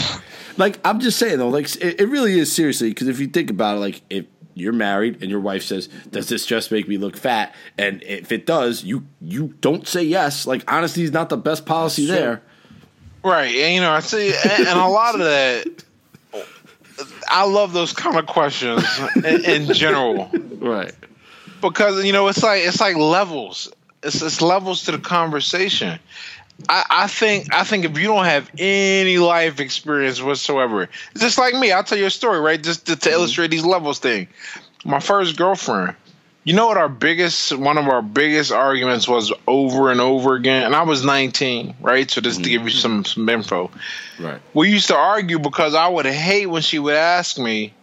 like 0.58 0.78
I'm 0.84 1.00
just 1.00 1.18
saying 1.18 1.38
though, 1.38 1.48
like 1.48 1.74
it, 1.76 2.00
it 2.00 2.08
really 2.08 2.38
is 2.38 2.52
seriously 2.52 2.90
because 2.90 3.08
if 3.08 3.18
you 3.20 3.26
think 3.28 3.50
about 3.50 3.76
it, 3.76 3.80
like 3.80 4.02
if 4.10 4.26
you're 4.54 4.72
married 4.72 5.22
and 5.22 5.30
your 5.30 5.40
wife 5.40 5.62
says, 5.62 5.88
"Does 6.10 6.28
this 6.28 6.44
just 6.44 6.70
make 6.72 6.88
me 6.88 6.98
look 6.98 7.16
fat?" 7.16 7.54
And 7.78 8.02
if 8.02 8.32
it 8.32 8.44
does, 8.44 8.84
you 8.84 9.06
you 9.20 9.54
don't 9.60 9.86
say 9.88 10.02
yes. 10.02 10.46
Like 10.46 10.70
honesty 10.70 11.02
is 11.04 11.12
not 11.12 11.28
the 11.28 11.36
best 11.36 11.64
policy 11.64 12.06
That's 12.06 12.20
there. 12.20 12.42
Right, 13.24 13.54
and 13.54 13.74
you 13.74 13.80
know, 13.80 13.90
I 13.90 14.00
see, 14.00 14.28
and, 14.44 14.66
and 14.68 14.78
a 14.78 14.86
lot 14.88 15.14
of 15.14 15.20
that. 15.20 15.84
I 17.28 17.44
love 17.44 17.72
those 17.72 17.92
kind 17.92 18.16
of 18.16 18.26
questions 18.26 18.82
in, 19.16 19.44
in 19.44 19.72
general 19.72 20.28
Right. 20.56 20.92
because 21.60 22.04
you 22.04 22.12
know 22.12 22.26
it's 22.28 22.42
like 22.42 22.62
it's 22.64 22.80
like 22.80 22.96
levels. 22.96 23.72
It's, 24.02 24.22
it's 24.22 24.40
levels 24.40 24.84
to 24.84 24.92
the 24.92 24.98
conversation. 24.98 25.98
I, 26.68 26.84
I 26.90 27.06
think 27.06 27.54
I 27.54 27.64
think 27.64 27.84
if 27.84 27.96
you 27.98 28.08
don't 28.08 28.24
have 28.24 28.50
any 28.58 29.18
life 29.18 29.60
experience 29.60 30.20
whatsoever, 30.20 30.88
just 31.16 31.38
like 31.38 31.54
me. 31.54 31.70
I'll 31.70 31.84
tell 31.84 31.98
you 31.98 32.06
a 32.06 32.10
story, 32.10 32.40
right? 32.40 32.62
Just 32.62 32.86
to, 32.86 32.96
to 32.96 33.00
mm-hmm. 33.00 33.14
illustrate 33.14 33.50
these 33.50 33.64
levels 33.64 33.98
thing. 33.98 34.28
My 34.84 35.00
first 35.00 35.36
girlfriend. 35.36 35.94
You 36.44 36.54
know 36.54 36.66
what 36.66 36.78
our 36.78 36.88
biggest 36.88 37.52
one 37.56 37.76
of 37.76 37.88
our 37.88 38.00
biggest 38.00 38.52
arguments 38.52 39.06
was 39.06 39.32
over 39.46 39.90
and 39.90 40.00
over 40.00 40.34
again, 40.34 40.64
and 40.64 40.74
I 40.74 40.82
was 40.82 41.04
19, 41.04 41.76
right? 41.80 42.10
So 42.10 42.22
just 42.22 42.42
to 42.42 42.48
give 42.48 42.62
you 42.62 42.70
mm-hmm. 42.70 42.78
some 42.78 43.04
some 43.04 43.28
info, 43.28 43.70
Right. 44.18 44.40
we 44.54 44.70
used 44.70 44.88
to 44.88 44.96
argue 44.96 45.38
because 45.38 45.74
I 45.74 45.88
would 45.88 46.06
hate 46.06 46.46
when 46.46 46.62
she 46.62 46.78
would 46.78 46.94
ask 46.94 47.38
me 47.38 47.74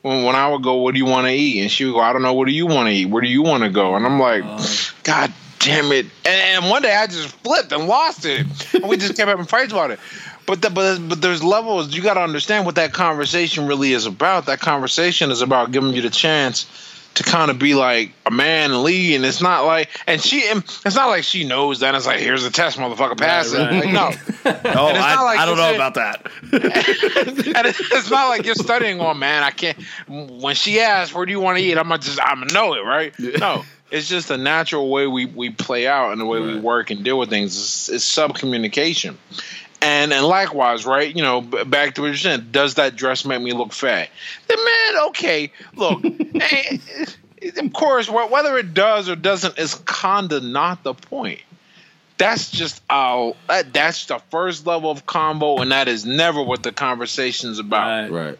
when, 0.00 0.24
when 0.24 0.36
I 0.36 0.48
would 0.48 0.62
go, 0.62 0.76
"What 0.76 0.92
do 0.92 0.98
you 0.98 1.04
want 1.04 1.26
to 1.26 1.32
eat?" 1.34 1.60
and 1.60 1.70
she 1.70 1.84
would 1.84 1.92
go, 1.92 2.00
"I 2.00 2.14
don't 2.14 2.22
know. 2.22 2.32
What 2.32 2.46
do 2.46 2.52
you 2.52 2.66
want 2.66 2.88
to 2.88 2.94
eat? 2.94 3.06
Where 3.06 3.20
do 3.20 3.28
you 3.28 3.42
want 3.42 3.62
to 3.62 3.68
go?" 3.68 3.94
And 3.94 4.06
I'm 4.06 4.18
like, 4.18 4.42
uh-huh. 4.42 4.94
"God 5.02 5.32
damn 5.64 5.90
it!" 5.92 6.06
And, 6.24 6.62
and 6.64 6.70
one 6.70 6.82
day 6.82 6.94
I 6.94 7.06
just 7.06 7.28
flipped 7.42 7.72
and 7.72 7.86
lost 7.86 8.24
it, 8.24 8.46
and 8.74 8.88
we 8.88 8.96
just 8.96 9.16
kept 9.16 9.28
having 9.28 9.46
fights 9.46 9.72
about 9.72 9.90
it. 9.90 9.98
But 10.46 10.60
the, 10.62 10.70
but 10.70 10.98
but 11.08 11.20
there's 11.22 11.42
levels. 11.42 11.94
You 11.94 12.02
got 12.02 12.14
to 12.14 12.20
understand 12.20 12.66
what 12.66 12.74
that 12.74 12.92
conversation 12.92 13.66
really 13.66 13.92
is 13.92 14.06
about. 14.06 14.46
That 14.46 14.60
conversation 14.60 15.30
is 15.30 15.40
about 15.40 15.72
giving 15.72 15.92
you 15.94 16.02
the 16.02 16.10
chance 16.10 16.66
to 17.14 17.22
kind 17.22 17.48
of 17.50 17.60
be 17.60 17.74
like 17.74 18.10
a 18.26 18.30
man 18.30 18.72
and 18.72 18.82
lead, 18.82 19.14
and 19.14 19.24
it's 19.24 19.40
not 19.40 19.64
like, 19.64 19.88
and 20.08 20.20
she, 20.20 20.48
and 20.48 20.58
it's 20.84 20.96
not 20.96 21.06
like 21.08 21.22
she 21.22 21.44
knows 21.44 21.78
that. 21.80 21.94
It's 21.94 22.06
like, 22.06 22.18
here's 22.18 22.42
the 22.42 22.50
test, 22.50 22.76
motherfucker, 22.76 23.16
pass 23.16 23.52
it. 23.52 23.58
right. 23.58 23.84
Like, 23.84 23.92
no, 23.94 24.06
Oh, 24.10 24.88
it's 24.90 24.98
I, 24.98 25.14
not 25.14 25.22
like 25.24 25.38
I 25.38 25.46
don't 25.46 25.56
know 25.56 25.62
said- 25.70 25.74
about 25.76 25.94
that. 25.94 26.26
and 26.52 27.66
it's 27.66 27.80
it's 27.80 28.10
not 28.10 28.28
like 28.28 28.44
you're 28.44 28.54
studying 28.56 29.00
on 29.00 29.18
man. 29.18 29.42
I 29.44 29.50
can't. 29.50 29.78
When 30.08 30.54
she 30.56 30.80
asks, 30.80 31.14
"Where 31.14 31.24
do 31.24 31.32
you 31.32 31.40
want 31.40 31.56
to 31.58 31.64
eat?" 31.64 31.78
I'm 31.78 31.88
gonna 31.88 31.98
just 32.02 32.18
I'm 32.22 32.40
gonna 32.40 32.52
know 32.52 32.74
it, 32.74 32.84
right? 32.84 33.14
No, 33.38 33.64
it's 33.90 34.08
just 34.08 34.30
a 34.30 34.36
natural 34.36 34.90
way 34.90 35.06
we 35.06 35.26
we 35.26 35.50
play 35.50 35.86
out 35.86 36.12
and 36.12 36.20
the 36.20 36.26
way 36.26 36.40
we 36.40 36.58
work 36.58 36.90
and 36.90 37.04
deal 37.04 37.18
with 37.18 37.30
things. 37.30 37.56
It's, 37.56 37.88
it's 37.88 38.04
sub 38.04 38.34
communication. 38.36 39.18
And 39.82 40.12
and 40.12 40.24
likewise, 40.26 40.86
right? 40.86 41.14
You 41.14 41.22
know, 41.22 41.40
back 41.40 41.94
to 41.96 42.00
what 42.00 42.06
you're 42.08 42.16
saying. 42.16 42.48
Does 42.50 42.74
that 42.74 42.96
dress 42.96 43.24
make 43.24 43.40
me 43.42 43.52
look 43.52 43.72
fat? 43.72 44.08
The 44.48 44.56
man, 44.56 45.02
okay. 45.08 45.52
Look, 45.76 46.04
eh, 46.40 46.78
of 47.58 47.72
course, 47.74 48.08
whether 48.08 48.56
it 48.56 48.72
does 48.72 49.08
or 49.08 49.16
doesn't 49.16 49.58
is 49.58 49.74
kinda 49.86 50.40
not 50.40 50.82
the 50.82 50.94
point 50.94 51.40
that's 52.16 52.50
just 52.50 52.82
uh 52.90 53.32
that, 53.48 53.72
that's 53.72 54.06
the 54.06 54.18
first 54.30 54.66
level 54.66 54.90
of 54.90 55.04
combo 55.06 55.58
and 55.58 55.72
that 55.72 55.88
is 55.88 56.04
never 56.06 56.42
what 56.42 56.62
the 56.62 56.72
conversation's 56.72 57.58
about 57.58 58.10
Right. 58.10 58.26
Right. 58.26 58.38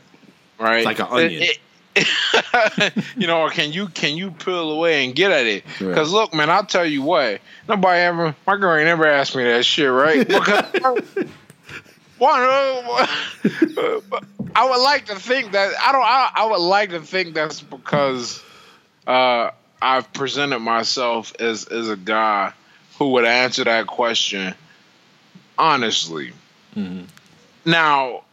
right 0.59 0.85
Like 0.85 1.01
an 1.01 1.07
onion. 1.11 1.43
It- 1.43 1.51
it- 1.51 1.59
you 3.17 3.27
know 3.27 3.41
or 3.43 3.51
can 3.51 3.73
you 3.73 3.87
can 3.89 4.17
you 4.17 4.31
peel 4.31 4.71
away 4.73 5.05
and 5.05 5.15
get 5.15 5.31
at 5.31 5.47
it 5.47 5.65
Right. 5.81 5.89
because 5.89 6.13
look 6.13 6.35
man 6.35 6.51
i'll 6.51 6.65
tell 6.67 6.85
you 6.85 7.03
what 7.03 7.41
nobody 7.69 8.01
ever 8.01 8.35
my 8.47 8.57
girl 8.57 8.77
ain't 8.77 8.89
ever 8.89 9.07
asked 9.07 9.37
me 9.37 9.45
that 9.45 9.65
shit 9.65 9.91
right 9.91 10.27
because 10.29 10.65
one 12.19 12.41
uh, 12.41 13.07
i 14.57 14.69
would 14.69 14.83
like 14.83 15.07
to 15.07 15.17
think 15.17 15.53
that 15.53 15.73
i 15.81 15.93
don't 15.93 16.03
i, 16.03 16.31
I 16.35 16.47
would 16.47 16.61
like 16.61 16.91
to 16.91 17.01
think 17.01 17.35
that's 17.35 17.61
because 17.61 18.43
uh 19.07 19.51
i've 19.81 20.13
presented 20.13 20.59
myself 20.61 21.33
as 21.39 21.65
as 21.67 21.89
a 21.91 21.97
guy 21.97 22.53
who 22.99 23.11
would 23.11 23.25
answer 23.25 23.65
that 23.65 23.87
question 23.87 24.55
honestly. 25.59 26.33
Now, 27.65 28.24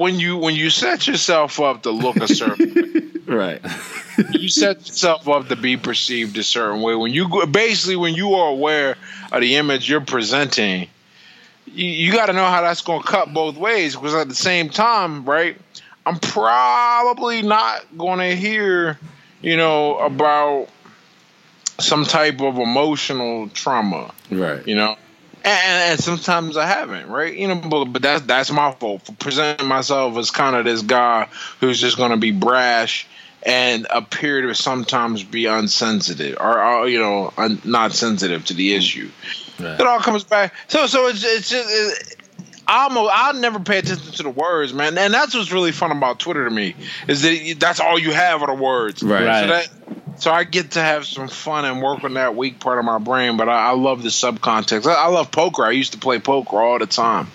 when 0.00 0.18
you 0.18 0.36
when 0.38 0.54
you 0.54 0.70
set 0.70 1.06
yourself 1.06 1.60
up 1.60 1.82
to 1.82 1.90
look 1.90 2.16
a 2.16 2.26
certain, 2.28 2.74
way, 2.74 3.02
Right. 3.26 3.60
you 4.32 4.48
set 4.48 4.78
yourself 4.86 5.28
up 5.28 5.48
to 5.48 5.56
be 5.56 5.76
perceived 5.76 6.36
a 6.38 6.42
certain 6.42 6.82
way. 6.82 6.94
When 6.94 7.12
you 7.12 7.46
basically 7.46 7.96
when 7.96 8.14
you 8.14 8.34
are 8.34 8.50
aware 8.50 8.96
of 9.30 9.40
the 9.40 9.56
image 9.56 9.88
you're 9.88 10.00
presenting, 10.00 10.88
you, 11.66 11.86
you 11.86 12.12
got 12.12 12.26
to 12.26 12.32
know 12.32 12.46
how 12.46 12.62
that's 12.62 12.82
going 12.82 13.02
to 13.02 13.06
cut 13.06 13.32
both 13.32 13.56
ways. 13.56 13.94
Because 13.94 14.14
at 14.14 14.28
the 14.28 14.34
same 14.34 14.70
time, 14.70 15.24
right, 15.24 15.56
I'm 16.06 16.18
probably 16.18 17.42
not 17.42 17.84
going 17.96 18.18
to 18.18 18.34
hear, 18.34 18.98
you 19.42 19.56
know, 19.56 19.98
about 19.98 20.68
some 21.78 22.04
type 22.04 22.40
of 22.40 22.58
emotional 22.58 23.48
trauma 23.50 24.12
Right. 24.30 24.66
you 24.66 24.74
know. 24.74 24.96
And, 25.42 25.92
and 25.92 26.00
sometimes 26.00 26.56
I 26.56 26.66
haven't, 26.66 27.08
right? 27.08 27.34
You 27.34 27.48
know, 27.48 27.56
but, 27.56 27.84
but 27.86 28.02
that's 28.02 28.24
that's 28.26 28.50
my 28.50 28.72
fault 28.72 29.02
for 29.02 29.12
presenting 29.12 29.66
myself 29.66 30.16
as 30.16 30.30
kind 30.30 30.56
of 30.56 30.64
this 30.64 30.82
guy 30.82 31.28
who's 31.60 31.80
just 31.80 31.96
going 31.96 32.10
to 32.10 32.16
be 32.16 32.30
brash 32.30 33.06
and 33.42 33.86
appear 33.88 34.42
to 34.42 34.54
sometimes 34.54 35.24
be 35.24 35.46
unsensitive 35.46 36.36
or, 36.38 36.62
or 36.62 36.88
you 36.88 36.98
know, 36.98 37.32
un, 37.38 37.60
not 37.64 37.92
sensitive 37.92 38.44
to 38.46 38.54
the 38.54 38.72
mm. 38.72 38.78
issue. 38.78 39.10
Right. 39.58 39.80
It 39.80 39.86
all 39.86 40.00
comes 40.00 40.24
back. 40.24 40.54
So, 40.68 40.86
so 40.86 41.06
it's 41.08 41.24
it's 41.24 41.50
just. 41.50 41.68
It, 41.70 42.16
I'm 42.72 42.96
a, 42.96 43.08
I 43.12 43.32
never 43.32 43.58
pay 43.58 43.78
attention 43.78 44.12
to 44.12 44.22
the 44.22 44.30
words, 44.30 44.72
man, 44.72 44.96
and 44.96 45.12
that's 45.12 45.34
what's 45.34 45.50
really 45.50 45.72
fun 45.72 45.90
about 45.90 46.20
Twitter 46.20 46.44
to 46.44 46.50
me 46.50 46.76
is 47.08 47.22
that 47.22 47.56
that's 47.58 47.80
all 47.80 47.98
you 47.98 48.12
have 48.12 48.42
are 48.42 48.46
the 48.46 48.62
words. 48.62 49.02
Right. 49.02 49.26
Right. 49.26 49.40
So 49.40 49.46
that 49.48 49.99
so 50.20 50.30
I 50.30 50.44
get 50.44 50.72
to 50.72 50.80
have 50.80 51.06
some 51.06 51.28
fun 51.28 51.64
and 51.64 51.82
work 51.82 52.04
on 52.04 52.14
that 52.14 52.36
weak 52.36 52.60
part 52.60 52.78
of 52.78 52.84
my 52.84 52.98
brain, 52.98 53.36
but 53.36 53.48
I, 53.48 53.70
I 53.70 53.72
love 53.72 54.02
the 54.02 54.10
subcontext. 54.10 54.86
I, 54.86 54.94
I 54.94 55.06
love 55.08 55.30
poker. 55.30 55.64
I 55.64 55.70
used 55.70 55.92
to 55.92 55.98
play 55.98 56.18
poker 56.18 56.56
all 56.58 56.78
the 56.78 56.86
time. 56.86 57.28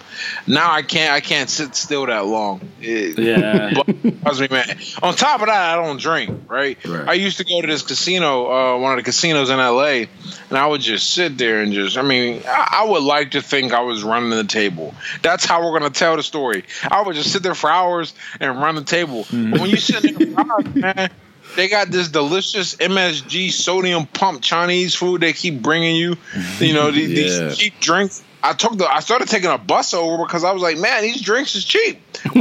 Now 0.48 0.72
I 0.72 0.82
can't. 0.82 1.12
I 1.12 1.20
can't 1.20 1.50
sit 1.50 1.76
still 1.76 2.06
that 2.06 2.26
long. 2.26 2.62
It, 2.80 3.20
Yeah. 3.20 3.74
bugs 4.24 4.40
me, 4.40 4.48
man. 4.50 4.78
On 5.04 5.14
top 5.14 5.42
of 5.42 5.48
that, 5.48 5.78
I 5.78 5.84
don't 5.84 6.00
drink. 6.00 6.50
Right? 6.50 6.78
Right. 6.86 7.08
I 7.08 7.14
used 7.14 7.38
to 7.38 7.44
go 7.44 7.60
to 7.62 7.68
this 7.68 7.82
casino, 7.82 8.46
uh, 8.52 8.80
one 8.80 8.94
of 8.94 8.98
the 8.98 9.04
casinos 9.04 9.50
in 9.50 9.60
L.A., 9.60 10.08
and 10.50 10.58
I 10.58 10.68
would 10.68 10.82
just 10.82 11.10
sit 11.14 11.38
there 11.38 11.62
and 11.62 11.74
just. 11.74 11.98
I 11.98 12.02
mean, 12.02 12.44
I, 12.48 12.82
I 12.84 12.90
would 12.90 13.04
like 13.04 13.32
to 13.32 13.42
think 13.42 13.74
I 13.74 13.82
was 13.82 14.04
running 14.04 14.30
the 14.30 14.44
table. 14.44 14.94
That's 15.22 15.44
how 15.46 15.66
we're 15.66 15.78
gonna 15.78 15.90
tell 15.92 16.16
the 16.16 16.24
story. 16.24 16.64
I 16.90 17.02
would 17.02 17.16
just 17.16 17.32
sit 17.32 17.44
there 17.44 17.56
for 17.56 17.70
hours 17.70 18.14
and 18.40 18.62
run 18.62 18.76
the 18.76 18.84
table. 18.84 19.26
But 19.32 19.60
when 19.60 19.70
you 19.70 19.78
sit 19.78 20.04
there 20.04 20.28
for 20.28 20.40
hours, 20.52 20.76
man. 20.76 21.10
They 21.56 21.68
got 21.70 21.90
this 21.90 22.08
delicious 22.10 22.76
MSG 22.76 23.52
sodium 23.52 24.06
pump 24.08 24.42
Chinese 24.42 24.94
food 24.96 25.22
they 25.22 25.34
keep 25.34 25.62
bringing 25.62 25.96
you. 25.96 26.18
You 26.60 26.74
know, 26.74 26.92
these, 26.92 27.10
Yeah. 27.38 27.48
these 27.48 27.58
cheap 27.58 27.80
drinks. 27.80 28.24
I 28.44 28.54
took 28.54 28.78
the. 28.78 28.86
I 28.88 29.00
started 29.00 29.28
taking 29.28 29.50
a 29.50 29.58
bus 29.58 29.94
over 29.94 30.24
because 30.26 30.44
I 30.44 30.52
was 30.52 30.62
like, 30.62 30.78
man, 30.78 31.02
these 31.02 31.20
drinks 31.22 31.56
is 31.56 31.66
cheap. 31.66 32.00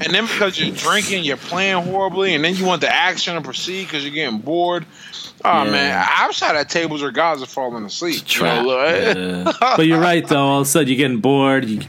and 0.00 0.14
then 0.14 0.26
because 0.26 0.58
you're 0.58 0.74
drinking, 0.74 1.24
you're 1.24 1.36
playing 1.36 1.82
horribly, 1.84 2.34
and 2.34 2.44
then 2.44 2.54
you 2.54 2.64
want 2.64 2.80
the 2.80 2.88
action 2.88 3.34
to 3.34 3.40
proceed 3.42 3.84
because 3.84 4.04
you're 4.04 4.14
getting 4.14 4.38
bored. 4.38 4.86
Oh 5.44 5.64
Yeah. 5.64 5.70
man, 5.70 6.06
outside 6.10 6.56
at 6.56 6.68
tables 6.70 7.02
are 7.02 7.10
guys 7.10 7.42
are 7.42 7.46
falling 7.46 7.84
asleep. 7.84 8.22
You 8.36 8.42
know, 8.42 8.86
Yeah. 8.86 9.52
but 9.60 9.86
you're 9.86 10.00
right 10.00 10.26
though. 10.26 10.38
All 10.40 10.60
of 10.60 10.66
a 10.66 10.70
sudden 10.70 10.88
you're 10.88 10.96
getting 10.96 11.20
bored. 11.20 11.64
You 11.64 11.80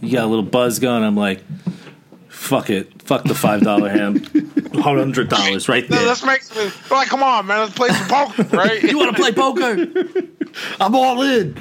you 0.00 0.12
got 0.12 0.24
a 0.24 0.26
little 0.26 0.42
buzz 0.44 0.78
going. 0.78 1.04
I'm 1.04 1.16
like, 1.16 1.42
fuck 2.42 2.70
it, 2.70 3.00
fuck 3.02 3.22
the 3.24 3.34
five 3.34 3.62
dollar 3.62 3.88
ham, 3.88 4.16
hundred 4.74 5.28
dollars 5.28 5.68
right 5.68 5.88
No, 5.88 5.96
there. 5.96 6.06
let's 6.06 6.24
make 6.24 6.42
like, 6.90 7.08
come 7.08 7.22
on, 7.22 7.46
man, 7.46 7.60
let's 7.60 7.72
play 7.74 7.88
some 7.90 8.08
poker, 8.08 8.42
right? 8.56 8.82
You 8.82 8.98
want 8.98 9.16
to 9.16 9.22
play 9.22 9.32
poker? 9.32 9.86
I'm 10.80 10.94
all 10.94 11.22
in. 11.22 11.54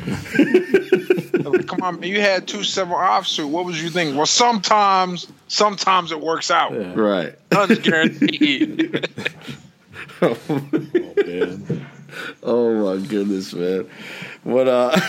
come 1.67 1.81
on, 1.81 1.99
man, 1.99 2.09
you 2.09 2.19
had 2.19 2.47
two 2.47 2.63
seven 2.63 2.93
offsuit. 2.93 3.49
What 3.49 3.65
was 3.65 3.81
you 3.81 3.89
thinking? 3.89 4.17
Well, 4.17 4.25
sometimes, 4.25 5.27
sometimes 5.47 6.11
it 6.11 6.19
works 6.19 6.51
out. 6.51 6.71
Right. 6.95 7.35
None's 7.51 7.79
guaranteed. 7.79 9.07
Oh 10.21 10.37
man. 11.25 11.87
Oh 12.43 12.97
my 12.97 13.05
goodness, 13.07 13.53
man. 13.53 13.89
What 14.43 14.67
uh 14.67 14.99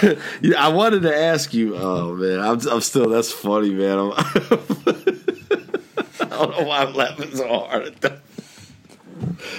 yeah, 0.42 0.64
I 0.64 0.68
wanted 0.68 1.02
to 1.02 1.16
ask 1.16 1.52
you, 1.52 1.76
oh 1.76 2.14
man, 2.14 2.38
I'm 2.40 2.60
I'm 2.68 2.80
still 2.80 3.08
that's 3.08 3.32
funny, 3.32 3.70
man. 3.70 3.98
I'm, 3.98 4.12
I 4.12 5.11
don't 6.46 6.58
know 6.60 6.66
why 6.66 6.82
I'm 6.82 6.94
laughing 6.94 7.34
so 7.36 7.46
hard. 7.48 7.94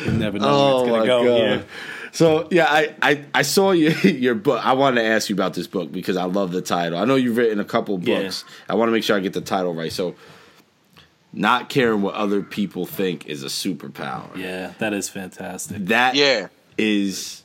You 0.06 0.12
never 0.12 0.40
know 0.40 0.48
Oh 0.50 0.84
where 0.86 0.86
it's 0.86 0.90
oh, 0.92 0.96
gonna 0.96 1.06
go. 1.06 1.24
god. 1.26 1.38
here. 1.38 1.66
So 2.12 2.48
yeah, 2.52 2.66
I, 2.70 2.96
I, 3.02 3.26
I 3.34 3.42
saw 3.42 3.72
you, 3.72 3.90
your 4.10 4.36
book. 4.36 4.64
I 4.64 4.74
wanted 4.74 5.02
to 5.02 5.08
ask 5.08 5.30
you 5.30 5.36
about 5.36 5.54
this 5.56 5.68
book 5.68 5.92
because 5.92 6.16
I 6.18 6.26
love 6.26 6.52
the 6.52 6.62
title. 6.62 7.00
I 7.00 7.06
know 7.06 7.16
you've 7.16 7.38
written 7.38 7.60
a 7.60 7.66
couple 7.66 8.00
Yeah. 8.02 8.22
books. 8.22 8.46
I 8.70 8.76
want 8.76 8.90
to 8.90 8.92
make 8.92 9.04
sure 9.04 9.16
I 9.18 9.20
get 9.20 9.34
the 9.34 9.42
title 9.42 9.74
right. 9.74 9.92
So, 9.92 10.16
not 11.32 11.70
caring 11.70 12.02
what 12.04 12.14
other 12.14 12.42
people 12.44 12.86
think 12.86 13.26
is 13.28 13.44
a 13.44 13.48
superpower. 13.48 14.36
Yeah, 14.38 14.74
that 14.80 14.94
is 14.94 15.10
fantastic. 15.10 15.86
That 15.88 16.14
yeah. 16.16 16.48
is 16.78 17.43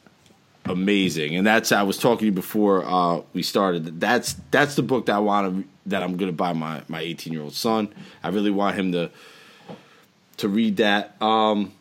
amazing, 0.69 1.37
and 1.37 1.47
that's 1.47 1.73
I 1.73 1.83
was 1.83 1.99
talking 1.99 2.21
to 2.21 2.25
you 2.27 2.33
before 2.33 2.85
uh, 2.85 3.23
we 3.33 3.43
started. 3.43 4.01
That's 4.01 4.35
that's 4.51 4.75
the 4.77 4.83
book 4.83 5.07
that 5.07 5.17
I 5.17 5.19
want 5.19 5.65
to 5.65 5.69
that 5.87 6.03
I'm 6.03 6.17
gonna 6.17 6.33
buy 6.33 6.53
my 6.53 6.83
my 6.89 7.01
18 7.01 7.33
year 7.33 7.43
old 7.43 7.55
son. 7.55 7.89
I 8.23 8.29
really 8.29 8.51
want 8.51 8.77
him 8.77 8.93
to 8.93 9.11
to 10.39 10.49
read 10.49 10.77
that. 10.79 11.21
Um, 11.21 11.73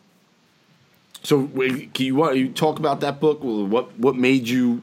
so 1.22 1.46
can 1.46 2.06
you 2.06 2.14
want 2.14 2.36
you 2.36 2.48
talk 2.48 2.78
about 2.78 3.00
that 3.00 3.20
book? 3.20 3.40
What 3.42 3.98
what 3.98 4.16
made 4.16 4.48
you 4.48 4.82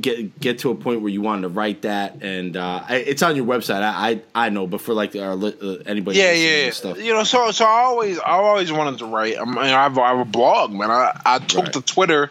get 0.00 0.38
get 0.40 0.58
to 0.60 0.70
a 0.70 0.74
point 0.74 1.02
where 1.02 1.10
you 1.10 1.20
wanted 1.20 1.42
to 1.42 1.48
write 1.48 1.82
that? 1.82 2.22
And 2.22 2.56
uh, 2.56 2.84
it's 2.88 3.22
on 3.22 3.36
your 3.36 3.46
website. 3.46 3.82
I 3.82 4.22
I, 4.34 4.46
I 4.46 4.48
know, 4.48 4.66
but 4.66 4.80
for 4.80 4.94
like 4.94 5.14
our, 5.14 5.32
uh, 5.32 5.50
anybody, 5.86 6.18
yeah, 6.18 6.32
yeah, 6.32 6.70
stuff. 6.70 6.98
you 6.98 7.12
know, 7.12 7.24
so 7.24 7.50
so 7.50 7.64
I 7.64 7.82
always 7.82 8.18
I 8.18 8.32
always 8.32 8.72
wanted 8.72 8.98
to 8.98 9.06
write. 9.06 9.38
I 9.38 9.44
mean, 9.44 9.58
I 9.58 9.66
have, 9.66 9.98
I 9.98 10.08
have 10.08 10.20
a 10.20 10.24
blog, 10.24 10.72
man. 10.72 10.90
I 10.90 11.20
I 11.24 11.38
took 11.38 11.64
right. 11.64 11.72
to 11.74 11.82
Twitter 11.82 12.30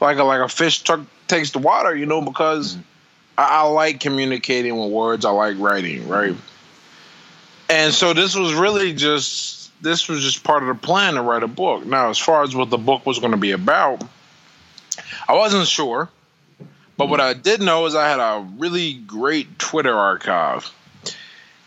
like 0.00 0.18
a 0.18 0.24
like 0.24 0.40
a 0.40 0.48
fish 0.48 0.82
took, 0.82 1.00
takes 1.28 1.50
the 1.50 1.58
water, 1.58 1.94
you 1.94 2.06
know, 2.06 2.20
because 2.20 2.74
mm-hmm. 2.74 2.82
I, 3.38 3.48
I 3.48 3.62
like 3.62 4.00
communicating 4.00 4.76
with 4.76 4.90
words. 4.90 5.24
I 5.24 5.30
like 5.30 5.58
writing, 5.58 6.08
right? 6.08 6.36
And 7.68 7.94
so 7.94 8.12
this 8.12 8.34
was 8.34 8.52
really 8.54 8.92
just 8.92 9.60
this 9.82 10.08
was 10.08 10.22
just 10.22 10.44
part 10.44 10.62
of 10.62 10.68
the 10.68 10.74
plan 10.74 11.14
to 11.14 11.22
write 11.22 11.42
a 11.42 11.48
book. 11.48 11.86
Now, 11.86 12.10
as 12.10 12.18
far 12.18 12.42
as 12.42 12.54
what 12.54 12.70
the 12.70 12.78
book 12.78 13.06
was 13.06 13.18
going 13.18 13.32
to 13.32 13.38
be 13.38 13.52
about, 13.52 14.02
I 15.28 15.34
wasn't 15.34 15.66
sure. 15.66 16.08
But 16.96 17.08
what 17.08 17.20
I 17.20 17.32
did 17.32 17.62
know 17.62 17.86
is 17.86 17.94
I 17.94 18.08
had 18.08 18.20
a 18.20 18.46
really 18.58 18.92
great 18.92 19.58
Twitter 19.58 19.96
archive. 19.96 20.70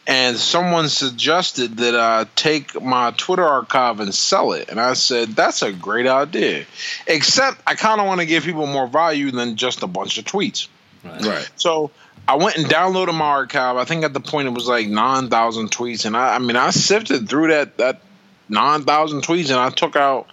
And 0.06 0.36
someone 0.36 0.90
suggested 0.90 1.78
that 1.78 1.96
I 1.98 2.26
take 2.36 2.82
my 2.82 3.12
Twitter 3.12 3.46
archive 3.46 4.02
and 4.02 4.14
sell 4.14 4.52
it. 4.52 4.68
And 4.70 4.80
I 4.80 4.94
said, 4.94 5.30
that's 5.30 5.62
a 5.62 5.72
great 5.72 6.08
idea. 6.08 6.66
Except 7.08 7.62
I 7.66 7.76
kind 7.76 8.02
of 8.02 8.08
want 8.08 8.20
to 8.20 8.26
give 8.26 8.44
people 8.44 8.68
more 8.68 8.88
value 8.88 9.32
than 9.32 9.56
just 9.56 9.82
a 9.82 9.88
bunch 9.88 10.18
of 10.18 10.26
tweets. 10.26 10.68
Right. 11.06 11.22
right. 11.22 11.52
So 11.56 11.92
I 12.28 12.36
went 12.36 12.58
and 12.58 12.66
downloaded 12.66 13.14
my 13.14 13.26
archive. 13.26 13.76
I 13.76 13.86
think 13.86 14.04
at 14.04 14.14
the 14.14 14.20
point 14.20 14.48
it 14.48 14.54
was 14.54 14.68
like 14.68 14.88
nine 14.88 15.30
thousand 15.30 15.72
tweets, 15.72 16.06
and 16.06 16.16
I, 16.16 16.36
I 16.36 16.40
mean, 16.40 16.56
I 16.56 16.70
sifted 16.70 17.28
through 17.28 17.50
that 17.50 17.78
that 17.78 18.02
nine 18.48 18.84
thousand 18.84 19.24
tweets, 19.24 19.50
and 19.50 19.60
I 19.60 19.70
took 19.70 19.96
out 19.96 20.30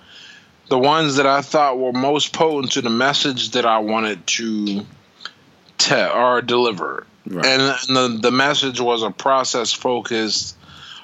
the 0.69 0.79
ones 0.79 1.17
that 1.17 1.27
I 1.27 1.43
thought 1.43 1.79
were 1.79 1.93
most 1.93 2.33
potent 2.33 2.73
to 2.73 2.83
the 2.83 2.91
message 2.91 3.51
that 3.51 3.67
I 3.67 3.81
wanted 3.81 4.25
to 4.29 4.87
tell 5.79 6.17
or 6.17 6.43
deliver. 6.43 7.07
Right. 7.27 7.47
And, 7.47 7.63
and 7.63 7.97
the 7.97 8.21
the 8.23 8.31
message 8.31 8.81
was 8.81 9.03
a 9.03 9.11
process 9.11 9.73
focused 9.73 10.57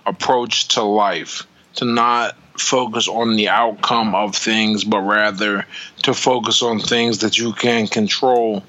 approach 0.05 0.69
to 0.69 0.83
life, 0.83 1.47
to 1.77 1.85
not 1.85 2.37
focus 2.59 3.09
on 3.09 3.37
the 3.37 3.51
outcome 3.51 4.15
of 4.15 4.35
things, 4.35 4.85
but 4.85 5.01
rather 5.01 5.67
to 6.05 6.15
focus 6.15 6.63
on 6.63 6.81
things 6.81 7.19
that 7.19 7.37
you 7.37 7.53
can 7.53 7.87
control 7.87 8.63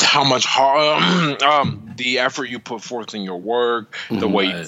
how 0.00 0.24
much 0.24 0.44
hard, 0.46 1.42
um, 1.42 1.94
the 1.96 2.20
effort 2.20 2.46
you 2.46 2.58
put 2.58 2.82
forth 2.82 3.14
in 3.14 3.22
your 3.22 3.40
work, 3.40 3.96
the 4.08 4.16
mm-hmm. 4.16 4.32
way 4.32 4.46
you 4.46 4.64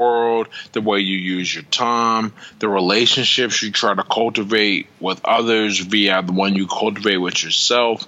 world, 0.00 0.48
the 0.72 0.80
way 0.80 1.00
you 1.00 1.18
use 1.18 1.54
your 1.54 1.62
time, 1.64 2.32
the 2.58 2.68
relationships 2.68 3.62
you 3.62 3.70
try 3.70 3.94
to 3.94 4.02
cultivate 4.02 4.86
with 4.98 5.20
others 5.24 5.78
via 5.78 6.22
the 6.22 6.32
one 6.32 6.56
you 6.56 6.66
cultivate 6.66 7.18
with 7.18 7.44
yourself. 7.44 8.06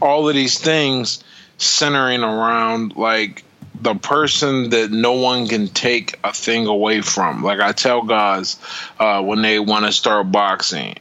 All 0.00 0.28
of 0.28 0.34
these 0.34 0.58
things 0.58 1.22
centering 1.58 2.22
around 2.22 2.96
like 2.96 3.44
the 3.80 3.94
person 3.94 4.70
that 4.70 4.90
no 4.90 5.12
one 5.12 5.46
can 5.46 5.68
take 5.68 6.18
a 6.24 6.32
thing 6.32 6.66
away 6.66 7.02
from. 7.02 7.42
Like 7.42 7.60
I 7.60 7.72
tell 7.72 8.02
guys 8.02 8.58
uh, 8.98 9.22
when 9.22 9.42
they 9.42 9.58
want 9.58 9.86
to 9.86 9.92
start 9.92 10.30
boxing 10.32 10.96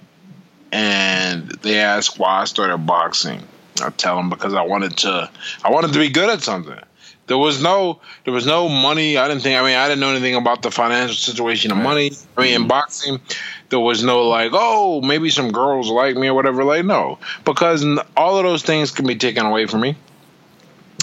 and 0.71 1.49
they 1.61 1.79
ask 1.79 2.19
why 2.19 2.41
I 2.41 2.45
started 2.45 2.79
boxing 2.79 3.41
I 3.81 3.89
tell 3.89 4.15
them 4.15 4.29
because 4.29 4.53
I 4.53 4.61
wanted 4.63 4.97
to 4.97 5.29
I 5.63 5.71
wanted 5.71 5.93
to 5.93 5.99
be 5.99 6.09
good 6.09 6.29
at 6.29 6.41
something. 6.41 6.79
There 7.27 7.37
was 7.37 7.61
no 7.61 7.99
there 8.23 8.33
was 8.33 8.45
no 8.45 8.69
money. 8.69 9.17
I 9.17 9.27
didn't 9.27 9.43
think 9.43 9.59
I 9.59 9.65
mean 9.65 9.75
I 9.75 9.87
didn't 9.87 9.99
know 9.99 10.11
anything 10.11 10.35
about 10.35 10.61
the 10.61 10.71
financial 10.71 11.15
situation 11.15 11.71
of 11.71 11.77
money. 11.77 12.11
I 12.37 12.41
mean 12.41 12.61
in 12.61 12.67
boxing 12.67 13.19
there 13.69 13.79
was 13.79 14.03
no 14.03 14.27
like, 14.27 14.51
oh, 14.53 15.01
maybe 15.01 15.29
some 15.29 15.51
girls 15.51 15.89
like 15.89 16.15
me 16.15 16.27
or 16.27 16.33
whatever. 16.33 16.63
Like 16.63 16.85
no. 16.85 17.19
Because 17.43 17.85
all 18.15 18.37
of 18.37 18.43
those 18.43 18.63
things 18.63 18.91
can 18.91 19.07
be 19.07 19.15
taken 19.15 19.45
away 19.45 19.65
from 19.65 19.81
me. 19.81 19.95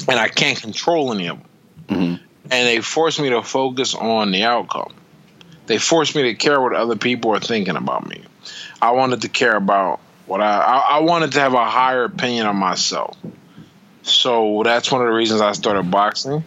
And 0.09 0.19
I 0.19 0.29
can't 0.29 0.61
control 0.61 1.13
any 1.13 1.29
of 1.29 1.39
them. 1.39 1.49
Mm-hmm. 1.89 2.25
And 2.51 2.69
they 2.69 2.81
force 2.81 3.19
me 3.19 3.31
to 3.31 3.43
focus 3.43 3.95
on 3.95 4.31
the 4.33 4.45
outcome. 4.45 4.95
They 5.67 5.79
force 5.79 6.15
me 6.15 6.23
to 6.25 6.35
care 6.35 6.61
what 6.61 6.75
other 6.75 6.97
people 6.97 7.31
are 7.33 7.41
thinking 7.41 7.77
about 7.77 8.09
me. 8.09 8.23
I 8.81 8.91
wanted 8.93 9.23
to 9.23 9.29
care 9.29 9.57
about 9.57 10.01
what 10.27 10.41
I, 10.41 10.59
I, 10.59 10.79
I 10.97 11.01
wanted 11.01 11.33
to 11.33 11.41
have 11.41 11.55
a 11.55 11.65
higher 11.65 12.05
opinion 12.05 12.47
of 12.47 12.57
myself. 12.57 13.17
So 14.03 14.63
that's 14.65 14.91
one 14.91 15.01
of 15.01 15.07
the 15.07 15.13
reasons 15.13 15.41
I 15.41 15.53
started 15.53 15.89
boxing, 15.91 16.43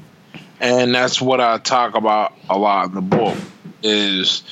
and 0.60 0.94
that's 0.94 1.22
what 1.22 1.40
I 1.40 1.58
talk 1.58 1.96
about 1.96 2.34
a 2.50 2.58
lot 2.58 2.90
in 2.90 2.96
the 2.96 3.02
book. 3.02 3.38
Is 3.82 4.44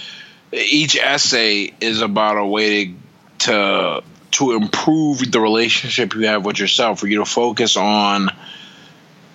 each 0.54 0.96
essay 0.96 1.74
is 1.82 2.02
about 2.02 2.38
a 2.38 2.46
way 2.46 2.96
to 3.40 3.44
to, 3.44 4.04
to 4.32 4.54
improve 4.54 5.32
the 5.32 5.40
relationship 5.40 6.16
you 6.16 6.28
have 6.28 6.46
with 6.46 6.60
yourself, 6.60 7.00
for 7.00 7.08
you 7.08 7.20
to 7.20 7.26
focus 7.26 7.78
on 7.78 8.30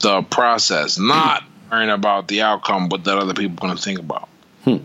the 0.01 0.23
process, 0.23 0.99
not 0.99 1.45
worrying 1.71 1.91
about 1.91 2.29
the 2.29 2.43
outcome, 2.43 2.89
but 2.89 3.05
that 3.05 3.19
other 3.19 3.35
people 3.35 3.57
are 3.57 3.69
going 3.69 3.77
to 3.77 3.83
think 3.83 3.99
about. 3.99 4.29
Hmm. 4.65 4.79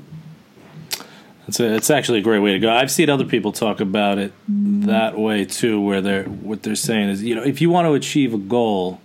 It's 1.47 1.59
a, 1.59 1.75
it's 1.75 1.89
actually 1.89 2.19
a 2.19 2.21
great 2.21 2.39
way 2.39 2.53
to 2.53 2.59
go. 2.59 2.71
I've 2.71 2.91
seen 2.91 3.09
other 3.09 3.25
people 3.25 3.51
talk 3.51 3.81
about 3.81 4.17
it 4.17 4.33
that 4.47 5.17
way 5.17 5.45
too, 5.45 5.81
where 5.81 6.01
they're 6.01 6.23
what 6.23 6.63
they're 6.63 6.75
saying 6.75 7.09
is, 7.09 7.23
you 7.23 7.35
know, 7.35 7.43
if 7.43 7.59
you 7.61 7.69
want 7.69 7.85
to 7.85 7.93
achieve 7.93 8.33
a 8.33 8.37
goal, 8.37 9.01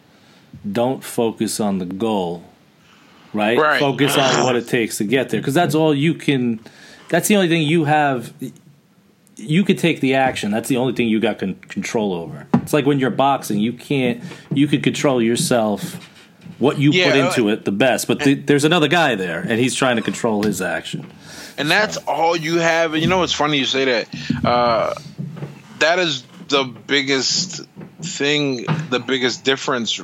don't 0.70 1.02
focus 1.02 1.58
on 1.58 1.78
the 1.78 1.84
goal, 1.84 2.44
right? 3.32 3.58
right. 3.58 3.80
Focus 3.80 4.16
on 4.16 4.44
what 4.44 4.54
it 4.54 4.68
takes 4.68 4.98
to 4.98 5.04
get 5.04 5.30
there, 5.30 5.40
because 5.40 5.54
that's 5.54 5.74
all 5.74 5.94
you 5.94 6.14
can. 6.14 6.60
That's 7.08 7.26
the 7.28 7.36
only 7.36 7.48
thing 7.48 7.62
you 7.62 7.84
have. 7.84 8.32
You 9.36 9.64
could 9.64 9.78
take 9.78 10.00
the 10.00 10.14
action. 10.14 10.50
That's 10.50 10.68
the 10.68 10.76
only 10.76 10.94
thing 10.94 11.08
you 11.08 11.20
got 11.20 11.38
con- 11.38 11.54
control 11.54 12.12
over. 12.12 12.46
It's 12.68 12.72
like 12.74 12.86
when 12.86 12.98
you're 13.00 13.10
boxing, 13.10 13.58
you 13.58 13.72
can't. 13.72 14.22
You 14.52 14.68
could 14.68 14.82
control 14.82 15.22
yourself 15.22 16.04
what 16.58 16.78
you 16.78 16.90
yeah, 16.90 17.10
put 17.10 17.16
into 17.16 17.48
it 17.48 17.64
the 17.64 17.72
best. 17.72 18.06
But 18.06 18.20
the, 18.20 18.34
there's 18.34 18.64
another 18.64 18.88
guy 18.88 19.14
there, 19.14 19.40
and 19.40 19.52
he's 19.52 19.74
trying 19.74 19.96
to 19.96 20.02
control 20.02 20.42
his 20.42 20.60
action 20.60 21.10
and 21.58 21.68
that's 21.70 21.96
all 21.96 22.36
you 22.36 22.58
have. 22.58 22.94
And 22.94 23.02
you 23.02 23.08
know, 23.08 23.22
it's 23.24 23.32
funny 23.32 23.58
you 23.58 23.66
say 23.66 23.84
that. 23.84 24.08
Uh, 24.44 24.94
that 25.80 25.98
is 25.98 26.22
the 26.48 26.64
biggest 26.64 27.66
thing, 28.00 28.64
the 28.90 29.00
biggest 29.00 29.44
difference 29.44 30.00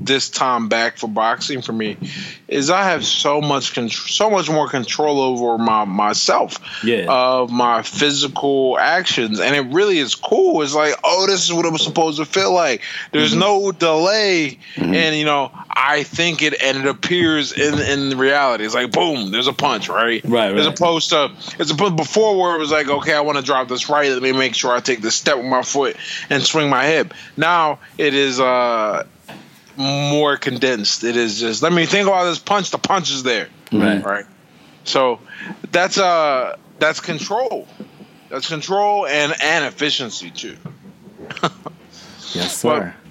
this 0.00 0.30
time 0.30 0.68
back 0.68 0.96
for 0.96 1.08
boxing 1.08 1.62
for 1.62 1.72
me 1.72 1.96
is 2.46 2.70
I 2.70 2.84
have 2.84 3.04
so 3.04 3.40
much 3.40 3.74
con- 3.74 3.88
so 3.88 4.30
much 4.30 4.48
more 4.48 4.68
control 4.68 5.20
over 5.20 5.58
my 5.58 5.84
myself 5.84 6.58
yeah. 6.84 7.06
of 7.08 7.50
my 7.50 7.82
physical 7.82 8.78
actions 8.78 9.40
and 9.40 9.54
it 9.56 9.74
really 9.74 9.98
is 9.98 10.14
cool 10.14 10.62
it's 10.62 10.74
like 10.74 10.94
oh 11.04 11.26
this 11.26 11.44
is 11.44 11.52
what 11.52 11.66
it 11.66 11.72
was 11.72 11.82
supposed 11.82 12.18
to 12.18 12.24
feel 12.24 12.52
like 12.52 12.82
there's 13.12 13.32
mm-hmm. 13.32 13.40
no 13.40 13.72
delay 13.72 14.58
mm-hmm. 14.74 14.94
and 14.94 15.16
you 15.16 15.24
know 15.24 15.50
I 15.68 16.04
think 16.04 16.42
it 16.42 16.60
and 16.62 16.78
it 16.78 16.86
appears 16.86 17.52
in 17.52 17.78
in 17.78 18.18
reality 18.18 18.64
it's 18.64 18.74
like 18.74 18.92
boom 18.92 19.30
there's 19.30 19.48
a 19.48 19.52
punch 19.52 19.88
right 19.88 20.22
right, 20.24 20.50
right. 20.50 20.56
as 20.58 20.66
opposed 20.66 21.10
to 21.10 21.32
as 21.58 21.70
opposed 21.70 21.96
before 21.96 22.38
where 22.38 22.54
it 22.54 22.58
was 22.58 22.70
like 22.70 22.88
okay 22.88 23.14
I 23.14 23.20
want 23.20 23.38
to 23.38 23.44
drop 23.44 23.68
this 23.68 23.88
right 23.88 24.10
let 24.10 24.22
me 24.22 24.32
make 24.32 24.54
sure 24.54 24.72
I 24.72 24.80
take 24.80 25.00
this 25.00 25.16
step 25.16 25.36
with 25.36 25.46
my 25.46 25.62
foot 25.62 25.96
and 26.30 26.42
swing 26.42 26.70
my 26.70 26.86
hip 26.86 27.14
now 27.36 27.80
it 27.98 28.14
is 28.14 28.38
uh 28.40 29.04
more 29.78 30.36
condensed. 30.36 31.04
It 31.04 31.16
is 31.16 31.38
just 31.38 31.62
let 31.62 31.72
me 31.72 31.86
think 31.86 32.08
about 32.08 32.24
this 32.24 32.38
punch. 32.38 32.70
The 32.70 32.78
punch 32.78 33.10
is 33.10 33.22
there, 33.22 33.48
right? 33.72 34.04
Right. 34.04 34.26
So 34.84 35.20
that's 35.70 35.98
uh 35.98 36.56
that's 36.78 37.00
control. 37.00 37.66
That's 38.28 38.48
control 38.48 39.06
and 39.06 39.34
and 39.40 39.64
efficiency 39.64 40.30
too. 40.30 40.56
yes, 42.32 42.58
sir. 42.58 42.92
But, 42.92 43.08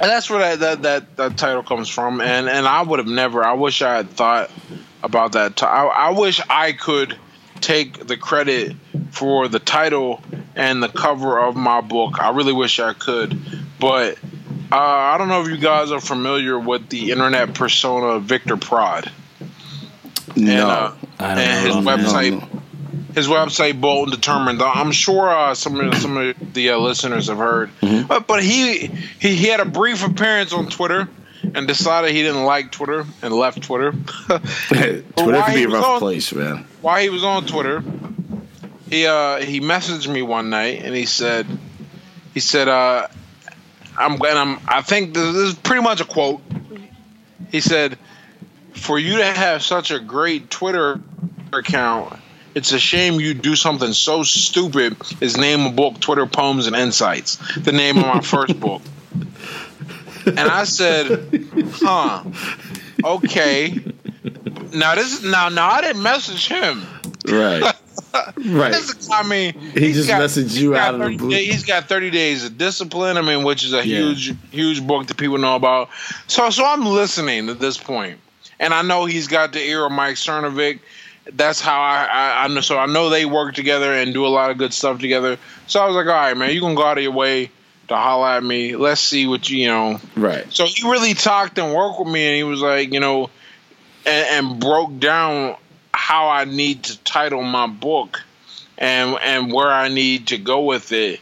and 0.00 0.10
that's 0.10 0.30
where 0.30 0.56
that, 0.56 0.60
that 0.60 0.82
that 0.82 1.16
that 1.16 1.38
title 1.38 1.62
comes 1.62 1.88
from. 1.88 2.20
And 2.20 2.48
and 2.48 2.66
I 2.66 2.82
would 2.82 3.00
have 3.00 3.08
never. 3.08 3.44
I 3.44 3.54
wish 3.54 3.82
I 3.82 3.96
had 3.96 4.10
thought 4.10 4.50
about 5.02 5.32
that. 5.32 5.56
T- 5.56 5.66
I, 5.66 5.84
I 5.86 6.10
wish 6.10 6.40
I 6.48 6.72
could 6.72 7.16
take 7.60 8.06
the 8.06 8.16
credit 8.16 8.76
for 9.10 9.48
the 9.48 9.58
title 9.58 10.22
and 10.54 10.82
the 10.82 10.88
cover 10.88 11.38
of 11.38 11.56
my 11.56 11.80
book. 11.80 12.20
I 12.20 12.30
really 12.30 12.52
wish 12.52 12.78
I 12.78 12.92
could, 12.92 13.40
but 13.80 14.18
uh, 14.72 14.76
I 14.76 15.18
don't 15.18 15.28
know 15.28 15.42
if 15.42 15.48
you 15.48 15.56
guys 15.56 15.90
are 15.90 16.00
familiar 16.00 16.58
with 16.58 16.88
the 16.88 17.10
internet 17.10 17.54
persona 17.54 18.18
Victor 18.18 18.56
Pride. 18.56 19.10
No, 20.36 20.94
and, 21.18 21.38
uh, 21.38 21.42
and 21.42 21.66
his 21.66 21.76
website, 21.76 22.62
his 23.14 23.28
website, 23.28 23.80
Bold 23.80 24.08
and 24.08 24.16
Determined. 24.16 24.62
I'm 24.62 24.90
sure 24.90 25.28
uh, 25.28 25.54
some 25.54 25.78
of 25.78 25.94
some 25.96 26.16
of 26.16 26.54
the 26.54 26.70
uh, 26.70 26.78
listeners 26.78 27.28
have 27.28 27.38
heard, 27.38 27.70
mm-hmm. 27.80 28.06
but 28.06 28.26
but 28.26 28.42
he, 28.42 28.86
he 29.20 29.36
he 29.36 29.46
had 29.46 29.60
a 29.60 29.64
brief 29.64 30.04
appearance 30.04 30.52
on 30.52 30.68
Twitter 30.68 31.08
and 31.54 31.68
decided 31.68 32.12
he 32.12 32.22
didn't 32.22 32.44
like 32.44 32.72
Twitter 32.72 33.04
and 33.22 33.34
left 33.34 33.62
Twitter. 33.62 33.92
Twitter 34.68 35.02
can 35.14 35.54
be 35.54 35.64
a 35.64 35.68
rough 35.68 35.84
on, 35.84 35.98
place, 36.00 36.32
man. 36.32 36.66
While 36.80 37.00
he 37.00 37.10
was 37.10 37.22
on 37.22 37.46
Twitter, 37.46 37.82
he 38.88 39.06
uh 39.06 39.38
he 39.38 39.60
messaged 39.60 40.08
me 40.08 40.22
one 40.22 40.50
night 40.50 40.82
and 40.82 40.94
he 40.94 41.06
said 41.06 41.46
he 42.32 42.40
said 42.40 42.68
uh 42.68 43.08
I'm 43.96 44.12
and 44.14 44.24
I'm 44.24 44.58
I 44.66 44.82
think 44.82 45.14
this 45.14 45.34
is 45.34 45.54
pretty 45.54 45.82
much 45.82 46.00
a 46.00 46.04
quote. 46.04 46.40
he 47.50 47.60
said, 47.60 47.98
"For 48.74 48.98
you 48.98 49.18
to 49.18 49.24
have 49.24 49.62
such 49.62 49.90
a 49.90 49.98
great 49.98 50.50
Twitter 50.50 51.00
account, 51.52 52.18
it's 52.54 52.72
a 52.72 52.78
shame 52.78 53.20
you 53.20 53.34
do 53.34 53.56
something 53.56 53.92
so 53.92 54.22
stupid 54.22 54.96
as 55.20 55.36
name 55.36 55.66
a 55.66 55.70
book 55.70 56.00
Twitter 56.00 56.26
Poems 56.26 56.66
and 56.66 56.74
Insights, 56.76 57.36
the 57.56 57.72
name 57.72 57.98
of 57.98 58.06
my 58.06 58.20
first 58.22 58.58
book." 58.58 58.82
And 60.26 60.40
I 60.40 60.64
said, 60.64 61.46
"Huh, 61.74 62.24
okay." 63.04 63.78
Now 64.72 64.94
this 64.96 65.22
now 65.22 65.50
now 65.50 65.68
I 65.70 65.82
didn't 65.82 66.02
message 66.02 66.48
him. 66.48 66.82
Right. 67.28 67.74
right. 68.36 68.74
I 69.12 69.22
mean, 69.28 69.54
He 69.54 69.92
just 69.92 70.08
messaged 70.10 70.42
he's 70.44 70.62
you 70.62 70.72
got 70.72 70.88
out 70.88 70.94
of 70.94 71.00
the 71.00 71.04
30 71.06 71.16
blue. 71.16 71.30
day- 71.30 71.44
He's 71.46 71.64
got 71.64 71.88
30 71.88 72.10
days 72.10 72.44
of 72.44 72.56
discipline. 72.58 73.16
I 73.16 73.22
mean, 73.22 73.44
which 73.44 73.64
is 73.64 73.72
a 73.72 73.78
Yeah. 73.86 73.98
huge, 73.98 74.34
huge 74.50 74.86
book 74.86 75.06
that 75.06 75.16
people 75.16 75.38
know 75.38 75.56
about. 75.56 75.88
So, 76.26 76.50
so 76.50 76.64
I'm 76.64 76.84
listening 76.84 77.48
at 77.48 77.58
this 77.60 77.76
point, 77.76 78.18
and 78.60 78.72
I 78.74 78.82
know 78.82 79.04
he's 79.04 79.28
got 79.28 79.52
the 79.52 79.60
ear 79.62 79.84
of 79.84 79.92
Mike 79.92 80.16
Cernovich. 80.16 80.80
That's 81.32 81.60
how 81.60 81.80
I, 81.80 82.04
I, 82.04 82.44
I 82.44 82.48
know. 82.48 82.60
So 82.60 82.78
I 82.78 82.86
know 82.86 83.08
they 83.08 83.24
work 83.24 83.54
together 83.54 83.92
and 83.92 84.12
do 84.12 84.26
a 84.26 84.28
lot 84.28 84.50
of 84.50 84.58
good 84.58 84.74
stuff 84.74 84.98
together. 85.00 85.38
So 85.66 85.80
I 85.80 85.86
was 85.86 85.96
like, 85.96 86.06
all 86.06 86.12
right, 86.12 86.36
man, 86.36 86.50
you 86.50 86.60
gonna 86.60 86.74
go 86.74 86.84
out 86.84 86.98
of 86.98 87.02
your 87.02 87.12
way 87.12 87.50
to 87.88 87.96
holler 87.96 88.28
at 88.28 88.44
me. 88.44 88.76
Let's 88.76 89.00
see 89.00 89.26
what 89.26 89.48
you, 89.48 89.58
you 89.58 89.66
know. 89.68 90.00
Right. 90.16 90.44
So 90.52 90.66
he 90.66 90.86
really 90.88 91.14
talked 91.14 91.58
and 91.58 91.72
worked 91.74 91.98
with 91.98 92.08
me, 92.08 92.26
and 92.26 92.36
he 92.36 92.42
was 92.42 92.60
like, 92.60 92.92
you 92.92 93.00
know, 93.00 93.30
and, 94.06 94.48
and 94.50 94.60
broke 94.60 94.98
down 94.98 95.56
how 95.94 96.28
I 96.28 96.44
need 96.44 96.84
to 96.84 96.98
title 97.04 97.42
my 97.42 97.66
book 97.66 98.22
and 98.76 99.18
and 99.22 99.52
where 99.52 99.70
I 99.70 99.88
need 99.88 100.28
to 100.28 100.38
go 100.38 100.64
with 100.64 100.92
it. 100.92 101.20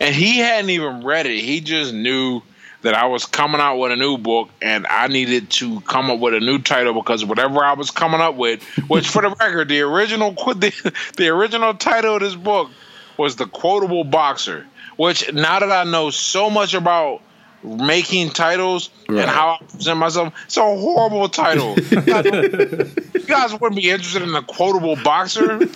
And 0.00 0.14
he 0.14 0.38
hadn't 0.38 0.70
even 0.70 1.04
read 1.04 1.26
it. 1.26 1.40
He 1.40 1.60
just 1.60 1.92
knew 1.92 2.42
that 2.82 2.94
I 2.94 3.06
was 3.06 3.26
coming 3.26 3.60
out 3.60 3.76
with 3.76 3.90
a 3.90 3.96
new 3.96 4.18
book 4.18 4.50
and 4.62 4.86
I 4.86 5.08
needed 5.08 5.50
to 5.50 5.80
come 5.80 6.10
up 6.10 6.20
with 6.20 6.34
a 6.34 6.40
new 6.40 6.58
title 6.60 6.94
because 6.94 7.24
whatever 7.24 7.64
I 7.64 7.72
was 7.72 7.90
coming 7.90 8.20
up 8.20 8.36
with, 8.36 8.62
which 8.88 9.08
for 9.08 9.22
the 9.22 9.30
record, 9.30 9.68
the 9.68 9.80
original 9.80 10.32
the, 10.54 10.92
the 11.16 11.28
original 11.28 11.74
title 11.74 12.16
of 12.16 12.20
this 12.20 12.36
book 12.36 12.70
was 13.16 13.36
The 13.36 13.46
Quotable 13.46 14.04
Boxer, 14.04 14.66
which 14.96 15.32
now 15.32 15.58
that 15.58 15.72
I 15.72 15.90
know 15.90 16.10
so 16.10 16.50
much 16.50 16.74
about 16.74 17.20
making 17.62 18.30
titles 18.30 18.90
Right. 19.08 19.22
and 19.22 19.30
how 19.30 19.58
I 19.60 19.64
present 19.64 19.98
myself, 19.98 20.34
it's 20.44 20.56
a 20.56 20.60
horrible 20.62 21.28
title. 21.28 21.74
you 21.78 23.26
guys 23.26 23.52
wouldn't 23.52 23.76
be 23.76 23.90
interested 23.90 24.22
in 24.22 24.34
a 24.34 24.42
quotable 24.42 24.96
boxer? 24.96 25.58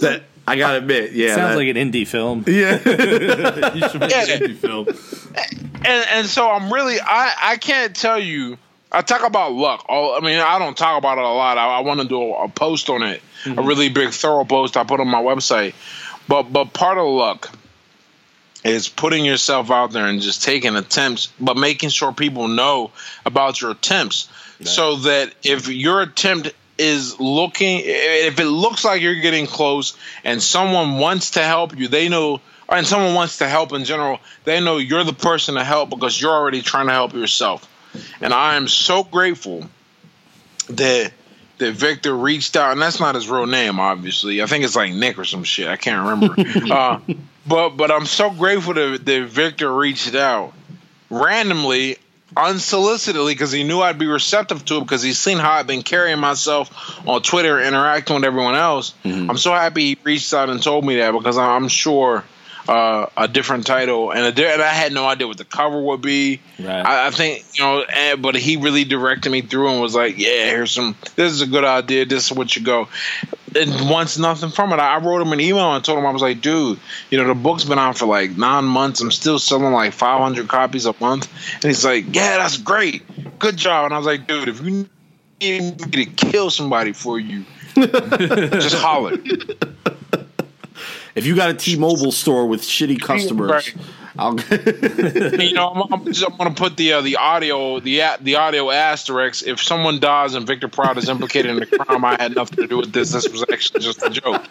That 0.00 0.22
I 0.46 0.56
gotta 0.56 0.78
admit, 0.78 1.12
yeah. 1.12 1.34
Sounds 1.34 1.50
that- 1.50 1.56
like 1.56 1.68
an 1.68 1.76
indie 1.76 2.06
film. 2.06 2.44
yeah. 2.46 2.72
you 3.74 3.88
should 3.88 4.00
make 4.00 4.10
Yeah. 4.10 4.32
an 4.32 4.40
indie 4.40 4.56
film. 4.56 4.88
and 5.84 6.06
and 6.10 6.26
so 6.26 6.50
I'm 6.50 6.72
really 6.72 7.00
I 7.00 7.34
I 7.40 7.56
can't 7.56 7.94
tell 7.94 8.18
you. 8.18 8.58
I 8.90 9.02
talk 9.02 9.22
about 9.26 9.52
luck. 9.52 9.84
All 9.88 10.16
I 10.16 10.20
mean, 10.20 10.38
I 10.38 10.58
don't 10.58 10.76
talk 10.76 10.96
about 10.96 11.18
it 11.18 11.24
a 11.24 11.28
lot. 11.28 11.58
I, 11.58 11.78
I 11.78 11.80
want 11.80 12.00
to 12.00 12.08
do 12.08 12.22
a, 12.22 12.44
a 12.44 12.48
post 12.48 12.88
on 12.88 13.02
it, 13.02 13.20
a 13.44 13.48
mm-hmm. 13.50 13.66
really 13.66 13.90
big, 13.90 14.10
thorough 14.10 14.44
post 14.44 14.78
I 14.78 14.84
put 14.84 15.00
on 15.00 15.08
my 15.08 15.22
website. 15.22 15.74
But 16.26 16.44
but 16.44 16.72
part 16.72 16.96
of 16.96 17.06
luck 17.06 17.50
is 18.64 18.88
putting 18.88 19.24
yourself 19.24 19.70
out 19.70 19.92
there 19.92 20.06
and 20.06 20.20
just 20.20 20.42
taking 20.42 20.76
attempts, 20.76 21.32
but 21.40 21.56
making 21.56 21.90
sure 21.90 22.12
people 22.12 22.48
know 22.48 22.90
about 23.24 23.60
your 23.60 23.70
attempts, 23.70 24.28
so 24.64 24.96
that 24.96 25.32
if 25.44 25.68
your 25.68 26.02
attempt 26.02 26.52
is 26.76 27.20
looking, 27.20 27.80
if 27.84 28.38
it 28.40 28.46
looks 28.46 28.84
like 28.84 29.00
you're 29.00 29.14
getting 29.20 29.46
close, 29.46 29.96
and 30.24 30.42
someone 30.42 30.98
wants 30.98 31.32
to 31.32 31.42
help 31.42 31.76
you, 31.76 31.88
they 31.88 32.08
know 32.08 32.40
and 32.68 32.86
someone 32.86 33.14
wants 33.14 33.38
to 33.38 33.48
help 33.48 33.72
in 33.72 33.84
general, 33.84 34.20
they 34.44 34.60
know 34.60 34.76
you're 34.76 35.04
the 35.04 35.12
person 35.12 35.54
to 35.54 35.64
help 35.64 35.90
because 35.90 36.20
you're 36.20 36.32
already 36.32 36.60
trying 36.60 36.86
to 36.86 36.92
help 36.92 37.14
yourself. 37.14 37.66
And 38.20 38.32
I 38.34 38.56
am 38.56 38.68
so 38.68 39.04
grateful 39.04 39.64
that 40.68 41.12
that 41.58 41.72
Victor 41.72 42.16
reached 42.16 42.56
out, 42.56 42.72
and 42.72 42.80
that's 42.80 43.00
not 43.00 43.16
his 43.16 43.28
real 43.28 43.46
name, 43.46 43.80
obviously. 43.80 44.40
I 44.42 44.46
think 44.46 44.64
it's 44.64 44.76
like 44.76 44.92
Nick 44.92 45.18
or 45.18 45.24
some 45.24 45.42
shit. 45.42 45.66
I 45.66 45.76
can't 45.76 46.06
remember. 46.06 46.36
uh, 46.72 47.00
but 47.48 47.70
but 47.70 47.90
I'm 47.90 48.06
so 48.06 48.30
grateful 48.30 48.74
that, 48.74 49.04
that 49.04 49.24
Victor 49.28 49.72
reached 49.72 50.14
out 50.14 50.52
randomly, 51.10 51.96
unsolicitedly, 52.36 53.30
because 53.30 53.52
he 53.52 53.64
knew 53.64 53.80
I'd 53.80 53.98
be 53.98 54.06
receptive 54.06 54.64
to 54.66 54.76
it 54.76 54.80
because 54.80 55.02
he's 55.02 55.18
seen 55.18 55.38
how 55.38 55.52
I've 55.52 55.66
been 55.66 55.82
carrying 55.82 56.18
myself 56.18 57.06
on 57.06 57.22
Twitter, 57.22 57.60
interacting 57.60 58.16
with 58.16 58.24
everyone 58.24 58.54
else. 58.54 58.94
I'm 59.04 59.38
so 59.38 59.52
happy 59.52 59.82
he 59.82 59.98
reached 60.04 60.32
out 60.34 60.50
and 60.50 60.62
told 60.62 60.84
me 60.84 60.96
that 60.96 61.12
because 61.12 61.38
I'm 61.38 61.68
sure 61.68 62.24
uh, 62.68 63.06
a 63.16 63.26
different 63.26 63.66
title 63.66 64.12
and, 64.12 64.38
a, 64.38 64.52
and 64.52 64.62
I 64.62 64.68
had 64.68 64.92
no 64.92 65.06
idea 65.06 65.26
what 65.26 65.38
the 65.38 65.44
cover 65.44 65.80
would 65.80 66.02
be. 66.02 66.40
Right. 66.58 66.84
I, 66.84 67.06
I 67.06 67.10
think 67.10 67.44
you 67.54 67.64
know, 67.64 67.82
and, 67.82 68.20
but 68.20 68.36
he 68.36 68.58
really 68.58 68.84
directed 68.84 69.30
me 69.30 69.40
through 69.40 69.70
and 69.70 69.80
was 69.80 69.94
like, 69.94 70.18
"Yeah, 70.18 70.50
here's 70.50 70.72
some. 70.72 70.94
This 71.16 71.32
is 71.32 71.40
a 71.40 71.46
good 71.46 71.64
idea. 71.64 72.04
This 72.04 72.30
is 72.30 72.36
what 72.36 72.54
you 72.54 72.62
go." 72.62 72.88
And 73.56 73.90
once 73.90 74.18
nothing 74.18 74.50
from 74.50 74.72
it, 74.72 74.76
I 74.76 74.98
wrote 74.98 75.22
him 75.22 75.32
an 75.32 75.40
email 75.40 75.74
and 75.74 75.84
told 75.84 75.98
him 75.98 76.06
I 76.06 76.10
was 76.10 76.22
like, 76.22 76.40
"Dude, 76.40 76.78
you 77.10 77.18
know, 77.18 77.26
the 77.26 77.34
book's 77.34 77.64
been 77.64 77.78
out 77.78 77.98
for 77.98 78.06
like 78.06 78.36
nine 78.36 78.64
months. 78.64 79.00
I'm 79.00 79.10
still 79.10 79.38
selling 79.38 79.72
like 79.72 79.92
500 79.92 80.48
copies 80.48 80.86
a 80.86 80.94
month." 81.00 81.28
And 81.54 81.64
he's 81.64 81.84
like, 81.84 82.14
"Yeah, 82.14 82.38
that's 82.38 82.58
great. 82.58 83.38
Good 83.38 83.56
job." 83.56 83.86
And 83.86 83.94
I 83.94 83.98
was 83.98 84.06
like, 84.06 84.26
"Dude, 84.26 84.48
if 84.48 84.60
you 84.60 84.88
need 85.40 85.80
me 85.92 86.04
to 86.04 86.06
kill 86.06 86.50
somebody 86.50 86.92
for 86.92 87.18
you, 87.18 87.44
just 87.74 88.76
holler." 88.76 89.12
if 91.14 91.26
you 91.26 91.34
got 91.34 91.50
a 91.50 91.54
T-Mobile 91.54 92.12
store 92.12 92.46
with 92.46 92.62
shitty 92.62 93.00
customers, 93.00 93.50
Right. 93.50 93.74
I'll. 94.18 94.34
you 95.40 95.52
know, 95.54 95.68
I'm, 95.68 95.92
I'm, 95.92 96.04
just, 96.06 96.28
I'm 96.28 96.36
gonna 96.36 96.54
put 96.54 96.76
the 96.76 96.94
uh, 96.94 97.00
the 97.02 97.16
audio 97.16 97.78
the 97.78 98.02
the 98.20 98.34
audio 98.34 98.70
asterisk. 98.70 99.46
If 99.46 99.62
someone 99.62 100.00
dies 100.00 100.34
and 100.34 100.46
Victor 100.46 100.66
Pride 100.66 100.98
is 100.98 101.08
implicated 101.08 101.52
in 101.52 101.60
the 101.60 101.66
crime, 101.66 102.04
I 102.04 102.16
had 102.20 102.34
nothing 102.34 102.56
to 102.56 102.66
do 102.66 102.78
with 102.78 102.92
this. 102.92 103.12
This 103.12 103.28
was 103.28 103.44
actually 103.50 103.80
just 103.80 104.02
a 104.02 104.10
joke. 104.10 104.44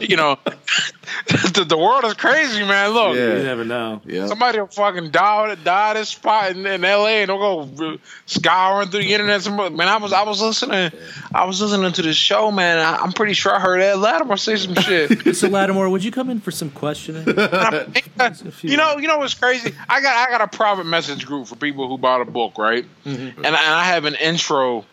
You 0.00 0.16
know, 0.16 0.38
the, 1.26 1.64
the 1.68 1.78
world 1.78 2.04
is 2.04 2.14
crazy, 2.14 2.64
man. 2.64 2.90
Look, 2.90 3.16
Yeah. 3.16 3.36
You 3.36 3.42
never 3.44 3.64
know. 3.64 4.00
yeah. 4.04 4.26
somebody 4.26 4.58
will 4.58 4.66
fucking 4.66 5.10
die 5.10 5.54
die 5.54 5.90
at 5.90 5.94
this 5.94 6.08
spot 6.08 6.50
in, 6.50 6.66
in 6.66 6.84
L.A. 6.84 7.22
and 7.22 7.28
they'll 7.28 7.38
go 7.38 7.98
scouring 8.26 8.88
through 8.88 9.02
the 9.02 9.12
internet. 9.12 9.46
Man, 9.72 9.88
I 9.88 9.98
was 9.98 10.12
I 10.12 10.24
was 10.24 10.42
listening, 10.42 10.90
I 11.32 11.44
was 11.44 11.60
listening 11.60 11.92
to 11.92 12.02
this 12.02 12.16
show, 12.16 12.50
man. 12.50 12.78
I, 12.78 12.96
I'm 12.96 13.12
pretty 13.12 13.34
sure 13.34 13.54
I 13.54 13.60
heard 13.60 13.80
Ed 13.80 13.96
Latimore 13.96 14.38
say 14.38 14.56
some 14.56 14.74
shit. 14.74 15.10
Mr. 15.10 15.48
Latimore, 15.48 15.90
would 15.90 16.02
you 16.02 16.10
come 16.10 16.28
in 16.28 16.40
for 16.40 16.50
some 16.50 16.70
questioning? 16.70 17.24
you 17.26 18.76
know, 18.76 18.98
you 18.98 19.06
know 19.06 19.11
what's 19.18 19.34
crazy? 19.34 19.74
I 19.88 20.00
got 20.00 20.28
I 20.28 20.30
got 20.30 20.40
a 20.42 20.56
private 20.56 20.86
message 20.86 21.26
group 21.26 21.46
for 21.46 21.56
people 21.56 21.88
who 21.88 21.98
bought 21.98 22.20
a 22.20 22.24
book, 22.24 22.58
right? 22.58 22.84
And, 23.04 23.34
I- 23.38 23.44
and 23.46 23.56
I 23.74 23.84
have 23.84 24.04
an 24.04 24.14
intro 24.14 24.84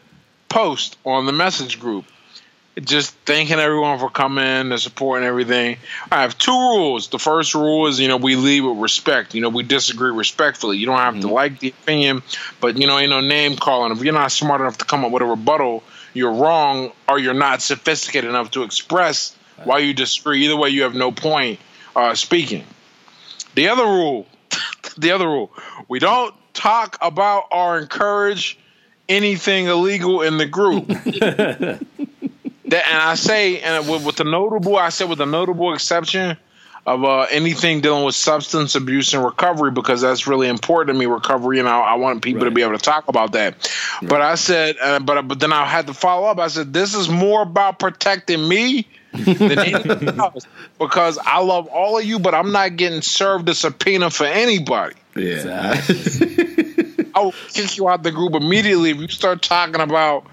post 0.49 0.97
on 1.05 1.25
the 1.25 1.31
message 1.31 1.79
group, 1.79 2.05
just 2.81 3.11
thanking 3.25 3.59
everyone 3.59 3.99
for 3.99 4.09
coming, 4.09 4.69
the 4.69 4.77
support, 4.77 5.17
and 5.19 5.25
everything. 5.27 5.77
I 6.11 6.21
have 6.21 6.37
two 6.37 6.51
rules. 6.51 7.09
The 7.09 7.19
first 7.19 7.53
rule 7.53 7.87
is, 7.87 7.99
you 7.99 8.07
know, 8.07 8.17
we 8.17 8.35
lead 8.35 8.61
with 8.61 8.77
respect. 8.77 9.35
You 9.35 9.41
know, 9.41 9.49
we 9.49 9.63
disagree 9.63 10.11
respectfully. 10.11 10.77
You 10.77 10.85
don't 10.85 10.97
have 10.97 11.19
to 11.21 11.27
like 11.27 11.59
the 11.59 11.69
opinion, 11.69 12.23
but 12.61 12.77
you 12.77 12.87
know, 12.87 12.97
ain't 12.97 13.09
no 13.09 13.21
name 13.21 13.57
calling. 13.57 13.91
If 13.91 14.01
you're 14.03 14.13
not 14.13 14.31
smart 14.31 14.61
enough 14.61 14.77
to 14.79 14.85
come 14.85 15.03
up 15.05 15.11
with 15.11 15.21
a 15.21 15.25
rebuttal, 15.25 15.83
you're 16.13 16.33
wrong, 16.33 16.91
or 17.07 17.19
you're 17.19 17.33
not 17.33 17.61
sophisticated 17.61 18.29
enough 18.29 18.51
to 18.51 18.63
express 18.63 19.35
why 19.65 19.79
you 19.79 19.93
disagree. 19.93 20.45
Either 20.45 20.55
way, 20.55 20.69
you 20.69 20.83
have 20.83 20.95
no 20.95 21.11
point 21.11 21.59
uh, 21.95 22.15
speaking. 22.15 22.63
The 23.55 23.69
other 23.69 23.85
rule, 23.85 24.27
the 24.97 25.11
other 25.11 25.27
rule, 25.27 25.51
we 25.87 25.99
don't 25.99 26.33
talk 26.53 26.97
about 27.01 27.45
or 27.51 27.79
encourage 27.79 28.59
anything 29.07 29.65
illegal 29.65 30.21
in 30.21 30.37
the 30.37 30.45
group. 30.45 30.87
that, 30.87 31.79
and 32.71 32.97
I 32.97 33.15
say, 33.15 33.59
and 33.61 33.89
with, 33.89 34.05
with 34.05 34.15
the 34.17 34.23
notable, 34.23 34.77
I 34.77 34.89
said 34.89 35.09
with 35.09 35.17
the 35.17 35.25
notable 35.25 35.73
exception 35.73 36.37
of 36.89 37.03
uh, 37.03 37.27
anything 37.29 37.81
dealing 37.81 38.03
with 38.03 38.15
substance 38.15 38.73
abuse 38.73 39.13
and 39.13 39.23
recovery, 39.23 39.69
because 39.69 40.01
that's 40.01 40.25
really 40.25 40.47
important 40.47 40.95
to 40.95 40.99
me. 40.99 41.05
Recovery, 41.05 41.59
and 41.59 41.69
I, 41.69 41.79
I 41.79 41.93
want 41.95 42.23
people 42.23 42.45
to 42.45 42.51
be 42.51 42.63
able 42.63 42.73
to 42.73 42.83
talk 42.83 43.07
about 43.07 43.33
that. 43.33 43.71
But 44.01 44.21
I 44.21 44.33
said, 44.33 44.75
uh, 44.81 44.99
but 44.99 45.27
but 45.27 45.39
then 45.39 45.53
I 45.53 45.65
had 45.65 45.85
to 45.87 45.93
follow 45.93 46.27
up. 46.27 46.39
I 46.39 46.47
said, 46.47 46.73
this 46.73 46.95
is 46.95 47.07
more 47.07 47.43
about 47.43 47.77
protecting 47.77 48.47
me 48.47 48.87
than 49.13 49.59
anything 49.59 50.19
else 50.19 50.47
because 50.79 51.19
I 51.19 51.41
love 51.41 51.67
all 51.67 51.99
of 51.99 52.05
you, 52.05 52.17
but 52.17 52.33
I'm 52.33 52.51
not 52.51 52.75
getting 52.75 53.03
served 53.03 53.47
a 53.49 53.53
subpoena 53.53 54.09
for 54.09 54.25
anybody. 54.25 54.95
Yeah. 55.15 55.79
I 57.13 57.21
will 57.21 57.35
kick 57.49 57.77
you 57.77 57.87
out 57.87 58.01
the 58.01 58.11
group 58.11 58.33
immediately 58.33 58.89
if 58.89 58.97
you 58.97 59.07
start 59.09 59.43
talking 59.43 59.81
about 59.81 60.25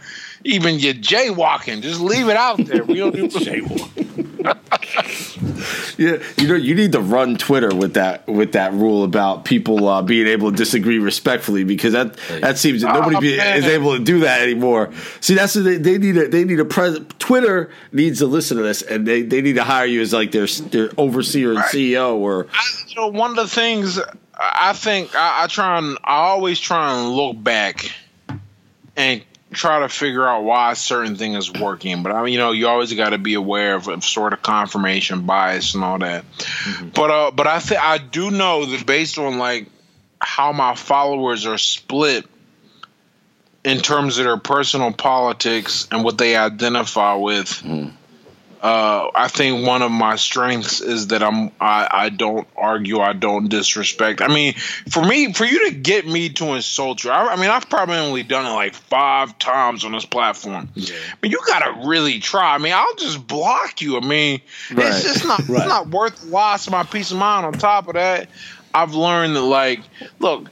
even 0.43 0.79
your 0.79 0.95
jaywalking. 0.95 1.83
Just 1.83 2.01
leave 2.01 2.29
it 2.31 2.37
out 2.37 2.65
there. 2.65 2.83
We 2.83 2.95
don't 2.95 3.15
do 3.15 3.29
Yeah, 5.99 6.23
you 6.37 6.47
know, 6.49 6.55
you 6.55 6.75
need 6.75 6.93
to 6.93 7.01
run 7.01 7.37
Twitter 7.37 7.75
with 7.75 7.95
that 7.95 8.27
with 8.27 8.53
that 8.53 8.73
rule 8.75 9.03
about 9.05 9.45
people 9.45 9.89
uh, 9.89 10.03
being 10.03 10.27
able 10.27 10.51
to 10.51 10.57
disagree 10.57 10.99
respectfully 10.99 11.65
because 11.65 11.93
that 11.95 12.17
that 12.41 12.59
seems 12.59 12.83
that 12.83 12.93
nobody 12.95 13.17
Oh, 13.17 13.21
be, 13.21 13.35
is 13.35 13.65
able 13.65 13.97
to 13.97 14.05
do 14.05 14.21
that 14.21 14.43
anymore. 14.43 14.93
See, 15.21 15.35
that's 15.35 15.55
what 15.57 15.65
they, 15.65 15.77
they 15.79 15.97
need 15.99 16.17
a 16.17 16.29
they 16.29 16.45
need 16.45 16.61
a 16.61 16.65
pres. 16.67 16.99
Twitter 17.19 17.71
needs 17.93 18.19
to 18.19 18.27
listen 18.27 18.57
to 18.59 18.63
this 18.63 18.83
and 18.83 19.07
they, 19.07 19.23
they 19.23 19.41
need 19.41 19.55
to 19.55 19.65
hire 19.65 19.87
you 19.87 20.03
as 20.03 20.13
like 20.13 20.33
their 20.33 20.47
their 20.47 20.91
overseer 20.99 21.51
and 21.51 21.59
Right. 21.61 21.71
CEO 21.73 22.15
or 22.17 22.47
I, 22.53 22.63
you 22.89 22.97
know, 22.97 23.09
one 23.09 23.31
of 23.31 23.37
the 23.37 23.49
things 23.49 23.99
I 24.39 24.75
think 24.75 25.15
I, 25.15 25.45
I 25.45 25.47
try 25.47 25.79
and 25.79 25.97
I 26.05 26.17
always 26.17 26.61
try 26.61 26.93
and 27.01 27.13
look 27.17 27.43
back 27.43 27.91
and 28.97 29.23
try 29.53 29.81
to 29.81 29.89
figure 29.89 30.27
out 30.27 30.43
why 30.43 30.73
a 30.73 30.77
certain 30.77 31.17
thing 31.17 31.35
is 31.35 31.53
working. 31.53 32.03
But 32.03 32.13
I 32.13 32.23
mean, 32.23 32.33
you 32.33 32.39
know, 32.39 32.53
you 32.53 32.69
always 32.69 32.93
got 32.93 33.11
to 33.11 33.19
be 33.19 33.35
aware 33.35 33.75
of, 33.75 33.89
of, 33.89 34.05
sort 34.05 34.33
of 34.33 34.43
confirmation 34.43 35.27
bias 35.27 35.75
and 35.75 35.85
all 35.85 35.99
that. 35.99 36.25
Mm-hmm. 36.33 36.89
But 36.91 37.11
uh, 37.11 37.31
but 37.31 37.47
I 37.47 37.61
think 37.61 37.81
I 37.81 37.99
do 37.99 38.31
know 38.31 38.67
that 38.67 38.87
based 38.87 39.19
on 39.19 39.39
like 39.39 39.69
how 40.21 40.53
my 40.53 40.75
followers 40.75 41.47
are 41.47 41.59
split 41.59 42.27
in 43.65 43.79
terms 43.79 44.19
of 44.19 44.25
their 44.25 44.37
personal 44.37 44.93
politics 44.93 45.89
and 45.91 46.05
what 46.05 46.19
they 46.19 46.37
identify 46.37 47.15
with. 47.15 47.49
Mm 47.49 47.93
uh, 48.67 49.13
I 49.15 49.29
think 49.29 49.65
one 49.65 49.83
of 49.83 49.93
my 49.93 50.17
strengths 50.17 50.81
is 50.81 51.07
that 51.09 51.23
I'm 51.23 51.53
I, 51.61 51.87
I 51.89 52.09
don't 52.09 52.49
argue, 52.57 52.99
I 52.99 53.13
don't 53.13 53.49
disrespect. 53.49 54.21
I 54.21 54.27
mean, 54.27 54.55
for 54.91 55.05
me, 55.05 55.33
for 55.33 55.45
you 55.45 55.71
to 55.71 55.77
get 55.77 56.05
me 56.05 56.31
to 56.31 56.47
insult 56.47 57.05
you, 57.05 57.11
I, 57.11 57.35
I 57.35 57.37
mean, 57.37 57.49
I've 57.49 57.71
probably 57.71 57.99
only 57.99 58.25
done 58.25 58.45
it 58.45 58.53
like 58.53 58.75
five 58.75 59.39
times 59.39 59.85
on 59.85 59.93
this 59.93 60.05
platform. 60.05 60.69
Yeah. 60.75 60.97
Mean, 61.23 61.31
you 61.31 61.39
gotta 61.47 61.87
really 61.87 62.19
try. 62.19 62.57
I 62.57 62.59
mean, 62.59 62.73
I'll 62.75 62.97
just 62.97 63.25
block 63.29 63.81
you. 63.81 63.99
I 63.99 64.01
mean, 64.01 64.41
right. 64.73 64.87
it's 64.89 65.05
just 65.05 65.25
not 65.25 65.47
right. 65.49 65.61
it's 65.61 65.69
not 65.69 65.87
worth 65.87 66.25
loss 66.25 66.67
of 66.67 66.73
my 66.73 66.83
peace 66.83 67.13
of 67.13 67.19
mind. 67.19 67.47
On 67.47 67.53
top 67.53 67.87
of 67.87 67.95
that, 67.95 68.29
I've 68.75 68.95
learned 68.95 69.37
that 69.37 69.43
like, 69.43 69.79
look, 70.19 70.51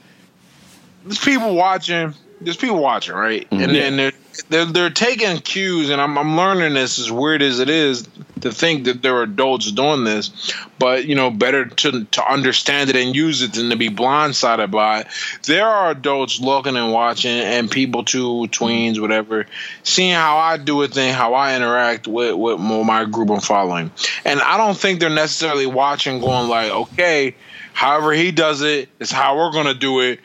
there's 1.03 1.19
people 1.19 1.57
watching. 1.57 2.15
There's 2.41 2.57
people 2.57 2.79
watching, 2.79 3.17
right? 3.17 3.51
Mm-hmm. 3.51 3.61
And 3.61 3.75
then 3.75 4.13
they're 4.49 4.65
they're 4.65 4.91
taking 4.91 5.39
cues, 5.39 5.91
and 5.91 6.01
I'm 6.01 6.19
I'm 6.19 6.37
learning 6.37 6.75
this 6.75 6.99
as 6.99 7.11
weird 7.11 7.43
as 7.43 7.61
it 7.61 7.69
is 7.69 8.09
to 8.41 8.53
think 8.53 8.85
that 8.85 9.03
there 9.03 9.17
are 9.17 9.23
adults 9.23 9.71
doing 9.73 10.05
this, 10.05 10.53
but 10.79 11.07
you 11.07 11.15
know, 11.15 11.31
better 11.31 11.67
to 11.67 12.05
to 12.05 12.33
understand 12.33 12.91
it 12.91 12.97
and 12.97 13.15
use 13.15 13.43
it 13.43 13.55
than 13.55 13.71
to 13.71 13.77
be 13.77 13.89
blindsided 13.89 14.71
by 14.71 15.01
it. 15.01 15.07
There 15.45 15.67
are 15.67 15.91
adults 15.91 16.41
looking 16.41 16.77
and 16.77 16.93
watching, 16.93 17.31
and 17.31 17.71
people 17.71 18.05
too, 18.05 18.47
tweens, 18.51 19.01
whatever, 19.01 19.47
seeing 19.83 20.15
how 20.15 20.39
I 20.39 20.57
do 20.57 20.83
a 20.83 20.89
thing, 20.89 21.15
how 21.15 21.35
I 21.35 21.57
interact 21.57 22.07
with 22.07 22.35
with 22.35 22.61
my 22.61 23.05
group 23.05 23.31
I'm 23.31 23.41
following, 23.41 23.91
and 24.25 24.41
I 24.41 24.57
don't 24.57 24.77
think 24.77 25.01
they're 25.01 25.11
necessarily 25.11 25.67
watching, 25.67 26.21
going 26.21 26.49
like, 26.49 26.71
okay, 26.71 27.35
however 27.73 28.13
he 28.13 28.31
does 28.31 28.63
it 28.63 28.89
is 28.99 29.11
how 29.11 29.37
we're 29.37 29.53
gonna 29.53 29.75
do 29.75 30.01
it. 30.01 30.21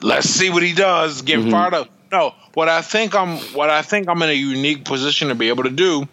Let's 0.00 0.28
see 0.28 0.50
what 0.50 0.62
he 0.62 0.74
does. 0.74 1.22
Get 1.22 1.40
mm-hmm. 1.40 1.50
fired 1.50 1.74
up. 1.74 1.88
No, 2.14 2.32
what 2.54 2.68
I 2.68 2.80
think 2.80 3.16
I'm 3.16 3.38
what 3.54 3.70
I 3.70 3.82
think 3.82 4.08
I'm 4.08 4.22
in 4.22 4.28
a 4.28 4.32
unique 4.32 4.84
position 4.84 5.28
to 5.28 5.34
be 5.34 5.48
able 5.48 5.64
to 5.64 5.70
do 5.70 6.06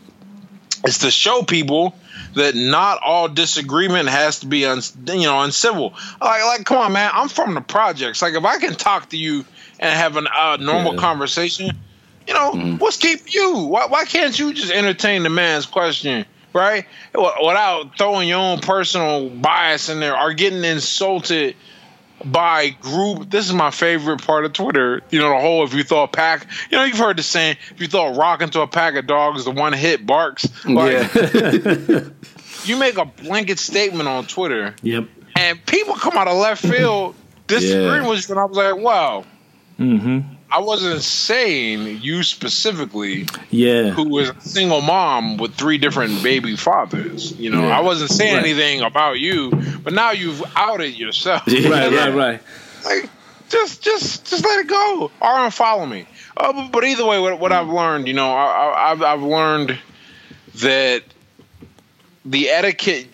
is 0.84 0.97
to 0.99 1.12
show 1.12 1.43
people 1.43 1.93
that 2.34 2.56
not 2.56 2.99
all 3.06 3.28
disagreement 3.28 4.10
has 4.10 4.39
to 4.39 4.47
be 4.47 4.66
un, 4.66 4.82
you 5.06 5.28
know 5.28 5.41
uncivil. 5.41 5.93
Like 6.20 6.43
like 6.43 6.66
come 6.66 6.80
on 6.80 6.93
man, 6.93 7.12
I'm 7.14 7.30
from 7.30 7.54
the 7.54 7.62
projects. 7.62 8.24
Like 8.24 8.34
if 8.34 8.43
I 8.43 8.58
can 8.58 8.74
talk 8.74 9.10
to 9.10 9.18
you 9.18 9.45
and 9.80 9.95
have 9.95 10.18
a 10.18 10.22
uh, 10.22 10.58
normal 10.60 10.95
yeah. 10.95 11.02
conversation, 11.02 11.78
you 12.28 12.34
know, 12.34 12.52
mm. 12.54 12.80
what's 12.80 12.97
keeping 12.97 13.32
you? 13.32 13.60
Why, 13.66 13.86
why 13.86 14.06
can't 14.06 14.38
you 14.39 14.56
just 14.56 14.72
entertain 14.72 15.22
the 15.22 15.30
man's 15.30 15.68
question? 15.68 16.26
Right, 16.52 16.86
without 17.14 17.95
throwing 17.95 18.28
your 18.28 18.39
own 18.39 18.60
personal 18.60 19.30
bias 19.30 19.88
in 19.88 19.99
there 19.99 20.20
or 20.20 20.34
getting 20.34 20.64
insulted 20.64 21.56
by 22.24 22.70
group. 22.70 23.30
This 23.30 23.48
is 23.48 23.54
my 23.54 23.72
favorite 23.72 24.26
part 24.26 24.46
of 24.46 24.54
Twitter. 24.54 25.02
You 25.10 25.20
know, 25.20 25.30
the 25.30 25.40
whole 25.40 25.64
if 25.64 25.74
you 25.74 25.84
throw 25.84 26.04
a 26.04 26.08
pack, 26.08 26.48
you 26.70 26.78
know, 26.78 26.84
you've 26.84 26.98
heard 26.98 27.18
the 27.18 27.24
saying, 27.24 27.58
if 27.72 27.82
you 27.82 27.88
throw 27.88 28.14
a 28.14 28.18
rock 28.18 28.42
into 28.42 28.62
a 28.62 28.68
pack 28.68 28.96
of 28.96 29.08
dogs, 29.08 29.46
the 29.46 29.52
one 29.52 29.74
hit 29.74 30.06
barks. 30.06 30.48
Like, 30.66 31.14
yeah. 31.14 32.02
you 32.66 32.78
make 32.78 32.98
a 32.98 33.06
blanket 33.06 33.60
statement 33.60 34.08
on 34.08 34.26
Twitter. 34.26 34.76
Yep. 34.82 35.08
And 35.36 35.66
people 35.66 35.96
come 35.96 36.18
out 36.18 36.28
of 36.28 36.38
left 36.38 36.62
field 36.62 37.16
disagreeing 37.48 38.04
yeah. 38.04 38.10
with 38.10 38.28
you, 38.28 38.34
and 38.34 38.40
I 38.40 38.46
was 38.46 38.58
like, 38.58 38.78
wow. 38.78 39.26
Mm-hmm. 39.80 40.36
I 40.52 40.60
wasn't 40.60 41.02
saying 41.02 42.02
you 42.02 42.24
specifically, 42.24 43.26
yeah, 43.49 43.91
who 43.91 44.10
was 44.10 44.30
a 44.30 44.41
single 44.41 44.82
mom 44.82 45.38
with 45.38 45.56
three 45.56 45.78
different 45.78 46.22
baby 46.22 46.58
fathers. 46.58 47.32
You 47.39 47.52
know, 47.52 47.68
yeah. 47.68 47.78
I 47.78 47.82
wasn't 47.82 48.12
saying 48.12 48.36
right. 48.36 48.43
anything 48.43 48.82
about 48.82 49.20
you, 49.20 49.52
but 49.84 49.93
now 49.93 50.12
you've 50.12 50.43
outed 50.56 50.97
yourself. 50.97 51.43
Yeah, 51.47 51.70
right, 51.70 51.91
right, 51.91 52.14
right. 52.14 52.41
Like, 52.84 53.10
just, 53.49 53.82
just, 53.82 54.26
just 54.26 54.43
let 54.43 54.60
it 54.60 54.68
go, 54.68 55.12
or 55.22 55.30
unfollow 55.30 55.89
me. 55.89 56.06
Uh, 56.36 56.54
but, 56.54 56.72
but, 56.72 56.84
either 56.84 57.06
way, 57.06 57.20
what, 57.20 57.39
what 57.39 57.52
I've 57.52 57.68
learned, 57.68 58.08
you 58.08 58.14
know, 58.14 58.32
I, 58.32 58.89
have 58.89 59.02
I've 59.02 59.24
learned 59.24 59.78
that 60.56 61.04
the 62.26 62.49
etiquette 62.49 63.08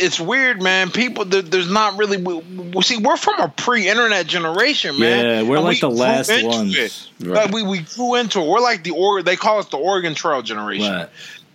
it's 0.00 0.18
weird, 0.18 0.62
man. 0.62 0.90
People, 0.90 1.24
there, 1.24 1.42
there's 1.42 1.70
not 1.70 1.98
really. 1.98 2.16
We, 2.16 2.38
we, 2.38 2.82
see, 2.82 2.96
we're 2.96 3.16
from 3.16 3.38
a 3.38 3.48
pre-internet 3.48 4.26
generation, 4.26 4.98
man. 4.98 5.24
Yeah, 5.24 5.42
we're 5.42 5.56
and 5.56 5.64
like 5.64 5.74
we 5.74 5.80
the 5.80 5.90
last 5.90 6.30
ones. 6.42 7.10
Right. 7.20 7.44
Like 7.44 7.52
we 7.52 7.62
we 7.62 7.80
grew 7.80 8.14
into 8.14 8.40
it. 8.40 8.48
We're 8.48 8.60
like 8.60 8.82
the 8.82 8.92
or 8.92 9.22
they 9.22 9.36
call 9.36 9.58
us 9.58 9.66
the 9.66 9.76
Oregon 9.76 10.14
Trail 10.14 10.42
generation. 10.42 10.92
Right. 10.92 11.08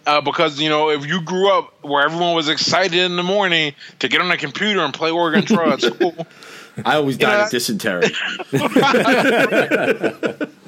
Uh, 0.05 0.21
because 0.21 0.61
you 0.61 0.69
know, 0.69 0.91
if 0.91 1.05
you 1.05 1.21
grew 1.21 1.51
up 1.51 1.73
where 1.83 2.03
everyone 2.05 2.35
was 2.35 2.47
excited 2.47 2.93
in 2.93 3.15
the 3.15 3.23
morning 3.23 3.73
to 3.99 4.07
get 4.07 4.21
on 4.21 4.29
a 4.29 4.37
computer 4.37 4.81
and 4.81 4.93
play 4.93 5.09
Oregon 5.09 5.43
Trail 5.43 5.73
at 5.73 5.81
school. 5.81 6.15
I 6.83 6.95
always 6.95 7.15
died 7.15 7.45
of 7.45 7.49
dysentery. 7.51 8.09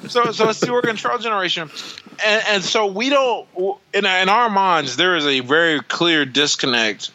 so, 0.07 0.31
so 0.31 0.49
it's 0.49 0.61
the 0.61 0.69
Oregon 0.71 0.95
Trail 0.95 1.17
generation, 1.17 1.69
and, 2.25 2.43
and 2.47 2.63
so 2.63 2.87
we 2.87 3.09
don't. 3.09 3.45
In, 3.93 4.05
in 4.05 4.29
our 4.29 4.49
minds, 4.49 4.95
there 4.95 5.17
is 5.17 5.25
a 5.25 5.41
very 5.41 5.81
clear 5.81 6.23
disconnect 6.23 7.11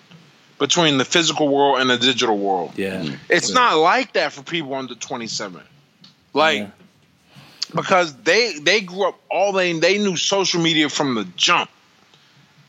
between 0.63 0.97
the 0.97 1.05
physical 1.05 1.49
world 1.49 1.81
and 1.81 1.91
the 1.91 1.99
digital 1.99 2.39
world. 2.39 2.71
Yeah. 2.77 3.03
Mm. 3.03 3.19
It's 3.29 3.49
yeah. 3.49 3.55
not 3.57 3.79
like 3.79 4.13
that 4.13 4.33
for 4.33 4.45
people 4.45 4.75
under 4.75 4.95
27. 4.95 5.61
Like 6.35 6.59
yeah. 6.59 6.69
because 7.75 8.15
they 8.23 8.61
they 8.61 8.81
grew 8.81 9.09
up 9.09 9.21
all 9.29 9.53
they 9.53 9.73
they 9.73 9.99
knew 9.99 10.17
social 10.17 10.63
media 10.63 10.89
from 10.89 11.17
the 11.17 11.25
jump. 11.37 11.69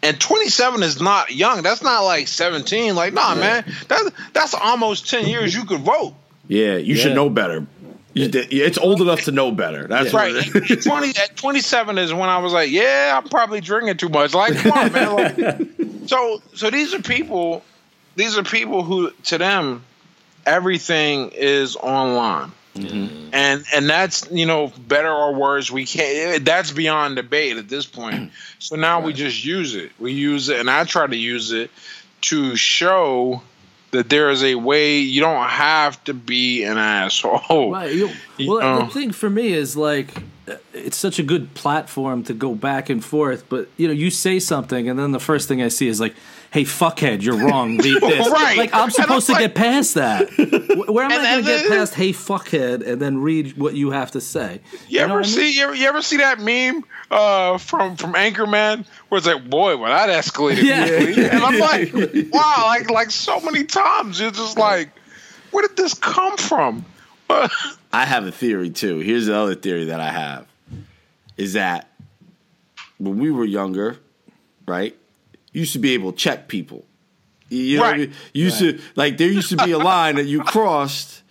And 0.02 0.20
27 0.20 0.82
is 0.82 1.00
not 1.00 1.32
young. 1.34 1.62
That's 1.62 1.84
not 1.84 2.02
like 2.02 2.28
17. 2.28 2.96
Like, 2.96 3.14
nah, 3.14 3.36
yeah. 3.36 3.40
man. 3.40 3.76
That's 3.88 4.10
that's 4.34 4.54
almost 4.56 5.08
10 5.12 5.28
years 5.28 5.54
you 5.54 5.64
could 5.66 5.82
vote. 5.82 6.16
Yeah, 6.48 6.78
you 6.78 6.96
should 6.96 7.14
know 7.14 7.30
better. 7.30 7.68
It's 8.16 8.80
old 8.80 9.02
enough 9.02 9.22
to 9.22 9.32
know 9.32 9.52
better. 9.52 9.86
That's 9.88 10.14
right. 10.14 10.34
20 10.84 11.10
at 11.10 11.36
27 11.36 11.98
is 12.00 12.12
when 12.12 12.30
I 12.30 12.40
was 12.40 12.54
like, 12.54 12.72
yeah, 12.72 13.20
I'm 13.22 13.30
probably 13.30 13.62
drinking 13.62 13.98
too 13.98 14.10
much. 14.10 14.34
Like, 14.34 14.56
come 14.56 14.72
on, 14.72 14.92
man. 14.92 15.16
Like, 15.16 15.68
so 16.08 16.42
so 16.56 16.72
these 16.72 16.94
are 16.96 17.02
people 17.02 17.64
these 18.16 18.38
are 18.38 18.44
people 18.44 18.84
who 18.84 19.12
to 19.24 19.38
them 19.38 19.84
everything 20.46 21.32
is 21.34 21.76
online. 21.76 22.52
Mm-hmm. 22.76 23.30
And 23.34 23.64
and 23.74 23.90
that's 23.90 24.30
you 24.32 24.48
know 24.48 24.72
better 24.88 25.12
or 25.12 25.36
worse 25.36 25.70
we 25.70 25.86
can't 25.86 26.36
eh, 26.36 26.40
that's 26.42 26.72
beyond 26.72 27.18
debate 27.18 27.58
at 27.58 27.70
this 27.70 27.86
point. 27.86 28.16
Mm. 28.16 28.32
So 28.64 28.78
now 28.78 29.00
right. 29.00 29.08
we 29.08 29.14
just 29.14 29.44
use 29.44 29.76
it. 29.76 29.92
We 30.00 30.14
use 30.14 30.48
it 30.48 30.58
and 30.58 30.70
I 30.70 30.86
try 30.86 31.06
to 31.06 31.16
use 31.18 31.52
it 31.52 31.70
to 32.22 32.56
show 32.56 33.42
that 33.92 34.10
there 34.10 34.30
is 34.30 34.42
a 34.42 34.56
way 34.56 35.00
you 35.00 35.20
don't 35.20 35.50
have 35.50 36.02
to 36.06 36.14
be 36.14 36.64
an 36.64 36.78
asshole. 36.78 37.74
Right. 37.74 37.94
You, 37.94 38.10
well, 38.48 38.86
the 38.86 38.92
thing 38.92 39.12
for 39.12 39.30
me 39.30 39.52
is 39.52 39.76
like 39.76 40.16
eh, 40.48 40.56
it's 40.74 40.98
such 40.98 41.20
a 41.20 41.24
good 41.24 41.54
platform 41.56 42.24
to 42.24 42.34
go 42.34 42.56
back 42.56 42.90
and 42.90 43.04
forth, 43.04 43.50
but 43.50 43.68
you 43.76 43.88
know, 43.88 43.94
you 43.94 44.10
say 44.10 44.40
something 44.40 44.90
and 44.90 44.98
then 44.98 45.12
the 45.12 45.20
first 45.20 45.50
thing 45.50 45.62
I 45.62 45.68
see 45.68 45.90
is 45.90 46.00
like 46.00 46.16
hey, 46.54 46.64
fuckhead, 46.64 47.24
you're 47.24 47.36
wrong. 47.36 47.78
beat 47.84 48.00
this. 48.00 48.30
right. 48.30 48.56
Like 48.56 48.74
I'm 48.74 48.92
supposed 48.92 49.26
to 49.26 49.32
like, 49.34 49.42
get 49.42 49.56
past 49.56 49.96
that. 49.96 50.30
Where 50.88 51.04
am 51.04 51.12
I 51.12 51.16
going 51.16 51.44
to 51.44 51.50
get 51.50 51.68
past 51.68 51.96
hey, 51.96 52.12
fuckhead, 52.12 52.86
and 52.88 53.02
then 53.02 53.18
read 53.18 53.58
what 53.58 53.74
you 53.74 53.90
have 53.90 54.12
to 54.12 54.22
say? 54.22 54.62
You, 54.88 55.00
you 55.00 55.00
ever 55.00 55.24
see? 55.24 55.42
I 55.42 55.44
mean? 55.46 55.54
you, 55.56 55.64
ever, 55.64 55.76
you 55.76 55.88
ever 55.88 56.02
see 56.04 56.18
that 56.18 56.40
meme 56.40 56.86
uh, 57.10 57.58
from 57.58 57.98
from 57.98 58.14
Anchorman 58.14 58.86
where 59.10 59.18
it's 59.18 59.26
like, 59.26 59.50
boy, 59.50 59.76
well 59.78 59.90
that 59.90 60.10
escalated 60.10 60.64
yeah. 60.64 60.86
quickly, 60.86 61.26
and 61.30 61.44
I'm 61.44 61.60
like, 61.60 61.92
wow, 62.32 62.64
like 62.68 62.90
like 62.92 63.10
so 63.10 63.40
many 63.42 63.64
times 63.64 64.20
you're 64.20 64.32
just 64.32 64.58
like, 64.58 64.92
where 65.50 65.68
did 65.68 65.76
this 65.76 65.96
come 65.96 66.38
from? 66.38 66.86
I 67.30 68.06
have 68.06 68.28
a 68.28 68.32
theory 68.32 68.70
too. 68.70 69.00
Here's 69.00 69.26
the 69.26 69.36
other 69.36 69.56
theory 69.56 69.86
that 69.86 70.00
I 70.00 70.12
have 70.12 70.48
is 71.36 71.54
that 71.54 71.90
when 73.00 73.18
we 73.18 73.32
were 73.32 73.44
younger, 73.44 73.98
right? 74.68 74.96
Used 75.54 75.74
to 75.74 75.80
be 75.80 75.94
able 75.94 76.12
to 76.12 76.18
check 76.18 76.48
people. 76.48 76.86
You 77.50 77.78
know, 77.78 77.84
right. 77.84 78.12
used 78.34 78.62
right. 78.62 78.78
to 78.78 78.84
like 78.96 79.18
there 79.18 79.30
used 79.30 79.50
to 79.50 79.58
be 79.58 79.72
a 79.72 79.78
line 79.94 80.16
that 80.16 80.26
you 80.26 80.44
crossed, 80.44 81.22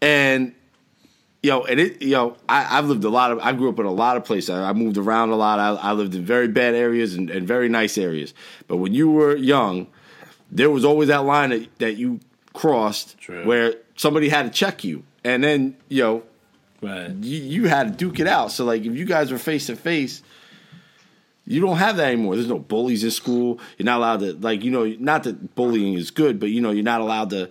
and 0.00 0.54
you 1.42 1.50
know, 1.50 1.64
and 1.64 1.78
it, 1.78 2.02
you 2.02 2.10
know, 2.10 2.36
I, 2.48 2.62
have 2.62 2.88
lived 2.88 3.04
a 3.04 3.08
lot 3.08 3.30
of, 3.30 3.38
I 3.38 3.52
grew 3.52 3.68
up 3.68 3.78
in 3.78 3.86
a 3.86 3.92
lot 3.92 4.16
of 4.16 4.24
places. 4.24 4.50
I, 4.50 4.70
I 4.70 4.72
moved 4.72 4.96
around 4.96 5.30
a 5.30 5.36
lot. 5.36 5.60
I, 5.60 5.74
I, 5.74 5.92
lived 5.92 6.14
in 6.14 6.24
very 6.24 6.48
bad 6.48 6.74
areas 6.74 7.14
and, 7.14 7.30
and, 7.30 7.46
very 7.46 7.68
nice 7.68 7.96
areas. 7.98 8.34
But 8.66 8.78
when 8.78 8.94
you 8.94 9.10
were 9.10 9.36
young, 9.36 9.86
there 10.50 10.70
was 10.70 10.84
always 10.84 11.08
that 11.08 11.24
line 11.24 11.50
that, 11.50 11.78
that 11.78 11.96
you 11.98 12.18
crossed 12.52 13.18
True. 13.18 13.44
where 13.44 13.74
somebody 13.96 14.28
had 14.28 14.44
to 14.44 14.50
check 14.50 14.82
you, 14.82 15.04
and 15.22 15.44
then 15.44 15.76
you 15.88 16.02
know, 16.02 16.22
right. 16.82 17.10
you, 17.10 17.38
you 17.38 17.68
had 17.68 17.92
to 17.92 17.94
duke 17.96 18.18
it 18.18 18.26
out. 18.26 18.50
So 18.50 18.64
like, 18.64 18.84
if 18.84 18.96
you 18.96 19.04
guys 19.04 19.30
were 19.30 19.38
face 19.38 19.66
to 19.66 19.76
face 19.76 20.22
you 21.46 21.60
don't 21.60 21.76
have 21.76 21.96
that 21.98 22.08
anymore. 22.12 22.34
There's 22.36 22.48
no 22.48 22.58
bullies 22.58 23.04
in 23.04 23.10
school. 23.10 23.60
You're 23.78 23.84
not 23.86 23.98
allowed 23.98 24.20
to 24.20 24.32
like 24.34 24.64
you 24.64 24.70
know 24.70 24.84
not 24.98 25.24
that 25.24 25.54
bullying 25.54 25.94
is 25.94 26.10
good, 26.10 26.40
but 26.40 26.50
you 26.50 26.60
know 26.60 26.70
you're 26.70 26.82
not 26.84 27.00
allowed 27.00 27.30
to 27.30 27.50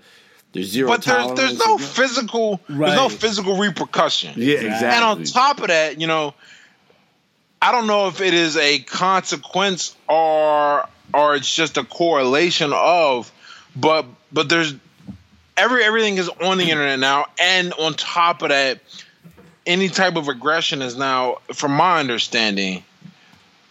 There's 0.54 0.70
zero. 0.70 0.88
but 0.90 1.04
there's 1.04 1.32
there's 1.34 1.58
no 1.60 1.66
tolerance. 1.66 1.92
physical 1.98 2.60
there's 2.68 2.96
no 2.96 3.10
physical 3.10 3.58
repercussion. 3.58 4.34
Yeah, 4.36 4.56
Exactly. 4.56 4.68
exactly. 4.68 4.88
And 4.96 5.04
on 5.06 5.24
top 5.26 5.60
of 5.62 5.68
that, 5.68 6.00
you 6.02 6.08
know, 6.08 6.34
I 7.62 7.72
don't 7.72 7.88
know 7.88 8.08
if 8.08 8.22
it 8.22 8.34
is 8.34 8.58
a 8.58 8.80
consequence 8.80 9.96
or 10.08 10.88
or 11.14 11.36
it's 11.36 11.54
just 11.54 11.78
a 11.78 11.84
correlation 11.84 12.74
of, 12.74 13.32
but 13.76 14.06
but 14.32 14.50
there's 14.50 14.74
every 15.58 15.84
everything 15.84 16.18
is 16.18 16.28
on 16.30 16.58
the 16.58 16.70
internet 16.70 17.00
now, 17.00 17.26
and 17.40 17.72
on 17.74 17.94
top 17.94 18.42
of 18.42 18.50
that, 18.50 18.80
any 19.66 19.88
type 19.90 20.16
of 20.18 20.28
aggression 20.28 20.82
is 20.82 20.98
now, 20.98 21.38
from 21.54 21.72
my 21.72 22.00
understanding, 22.00 22.84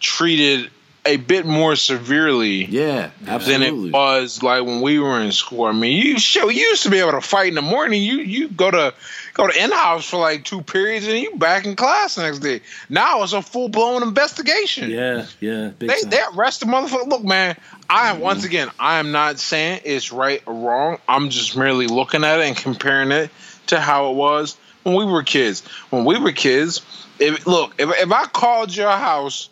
treated 0.05 0.71
a 1.07 1.17
bit 1.17 1.45
more 1.45 1.77
severely 1.77 2.65
yeah, 2.65 3.11
than 3.21 3.35
absolutely. 3.35 3.89
it 3.89 3.93
was 3.93 4.43
like 4.43 4.65
when 4.65 4.81
we 4.81 4.99
were 4.99 5.21
in 5.21 5.33
school. 5.33 5.65
I 5.65 5.73
mean, 5.73 6.01
you 6.01 6.19
show 6.19 6.49
you 6.49 6.63
used 6.63 6.85
to 6.85 6.91
be 6.91 6.99
able 6.99 7.13
to 7.13 7.21
fight 7.21 7.49
in 7.49 7.55
the 7.55 7.63
morning. 7.63 8.03
You 8.03 8.17
you 8.19 8.49
go 8.49 8.71
to 8.71 8.95
go 9.35 9.47
to 9.47 9.63
in 9.63 9.71
house 9.71 10.09
for 10.09 10.19
like 10.19 10.45
two 10.45 10.63
periods 10.63 11.07
and 11.07 11.19
you 11.19 11.37
back 11.37 11.67
in 11.67 11.77
class 11.77 12.15
the 12.15 12.23
next 12.23 12.39
day. 12.39 12.61
Now 12.89 13.23
it's 13.23 13.35
a 13.35 13.43
full 13.43 13.69
blown 13.69 14.03
investigation. 14.03 14.91
Yeah, 14.91 15.27
yeah. 15.41 15.73
They 15.79 15.87
time. 15.89 16.11
they 16.11 16.21
arrest 16.35 16.61
the 16.61 16.67
motherfucker. 16.67 17.09
Look, 17.09 17.25
man, 17.25 17.57
I 17.89 18.11
am 18.11 18.21
once 18.21 18.39
mm-hmm. 18.39 18.47
again 18.47 18.71
I 18.79 18.99
am 18.99 19.13
not 19.13 19.39
saying 19.39 19.83
it's 19.85 20.11
right 20.11 20.43
or 20.47 20.55
wrong. 20.55 20.99
I'm 21.07 21.29
just 21.29 21.57
merely 21.57 21.87
looking 21.87 22.25
at 22.25 22.41
it 22.41 22.47
and 22.47 22.57
comparing 22.57 23.13
it 23.13 23.31
to 23.67 23.79
how 23.79 24.11
it 24.11 24.15
was 24.15 24.57
when 24.85 24.95
we 24.95 25.05
were 25.05 25.23
kids. 25.23 25.63
When 25.91 26.07
we 26.07 26.19
were 26.19 26.33
kids, 26.33 26.81
if 27.19 27.47
look, 27.47 27.75
if 27.79 27.91
if 27.91 28.11
I 28.11 28.25
called 28.27 28.75
your 28.75 28.91
house 28.91 29.51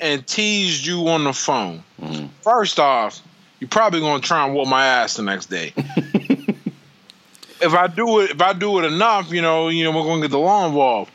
and 0.00 0.26
teased 0.26 0.84
you 0.84 1.08
on 1.08 1.24
the 1.24 1.32
phone, 1.32 1.82
mm. 2.00 2.28
first 2.42 2.78
off, 2.78 3.20
you're 3.60 3.68
probably 3.68 4.00
gonna 4.00 4.22
try 4.22 4.46
and 4.46 4.54
whoop 4.54 4.68
my 4.68 4.84
ass 4.84 5.14
the 5.14 5.22
next 5.22 5.46
day. 5.46 5.72
if 5.76 7.72
I 7.72 7.86
do 7.86 8.20
it, 8.20 8.32
if 8.32 8.42
I 8.42 8.52
do 8.52 8.78
it 8.78 8.84
enough, 8.84 9.30
you 9.30 9.42
know, 9.42 9.68
you 9.68 9.84
know, 9.84 9.90
we're 9.90 10.04
gonna 10.04 10.22
get 10.22 10.30
the 10.30 10.38
law 10.38 10.66
involved. 10.66 11.10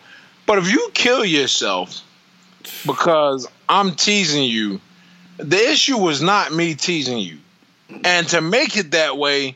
But 0.45 0.57
if 0.57 0.71
you 0.71 0.89
kill 0.93 1.23
yourself 1.23 2.03
because 2.85 3.47
I'm 3.67 3.95
teasing 3.95 4.45
you, 4.45 4.81
the 5.37 5.57
issue 5.57 5.97
was 5.97 6.21
not 6.21 6.51
me 6.51 6.75
teasing 6.75 7.19
you. 7.19 7.37
And 8.03 8.27
to 8.29 8.41
make 8.41 8.77
it 8.77 8.91
that 8.91 9.17
way 9.17 9.55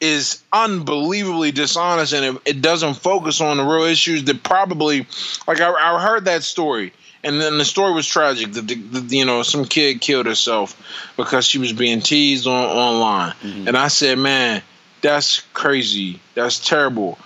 is 0.00 0.42
unbelievably 0.52 1.52
dishonest 1.52 2.12
and 2.12 2.36
it, 2.36 2.42
it 2.44 2.60
doesn't 2.60 2.94
focus 2.94 3.40
on 3.40 3.56
the 3.56 3.62
real 3.62 3.84
issues 3.84 4.24
that 4.24 4.42
probably 4.42 5.06
like 5.46 5.60
I, 5.60 5.72
I 5.72 6.02
heard 6.02 6.24
that 6.24 6.42
story 6.42 6.92
and 7.24 7.40
then 7.40 7.58
the 7.58 7.64
story 7.64 7.92
was 7.92 8.06
tragic. 8.06 8.52
That 8.52 8.66
the, 8.66 8.74
the, 8.74 9.16
you 9.16 9.24
know 9.24 9.42
some 9.42 9.64
kid 9.64 10.00
killed 10.00 10.26
herself 10.26 10.80
because 11.16 11.46
she 11.46 11.58
was 11.58 11.72
being 11.72 12.00
teased 12.00 12.46
on 12.46 12.64
online. 12.64 13.32
Mm-hmm. 13.42 13.68
And 13.68 13.76
i 13.76 13.88
said 13.88 14.18
man 14.18 14.62
that's 15.00 15.40
crazy. 15.52 16.20
That's 16.34 16.66
terrible. 16.66 17.18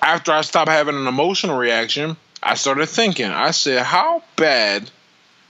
After 0.00 0.32
i 0.32 0.40
stopped 0.42 0.70
having 0.70 0.96
an 0.96 1.06
emotional 1.06 1.56
reaction 1.56 2.16
i 2.42 2.54
started 2.54 2.86
thinking. 2.86 3.30
I 3.30 3.52
said 3.52 3.82
how 3.82 4.22
bad 4.36 4.90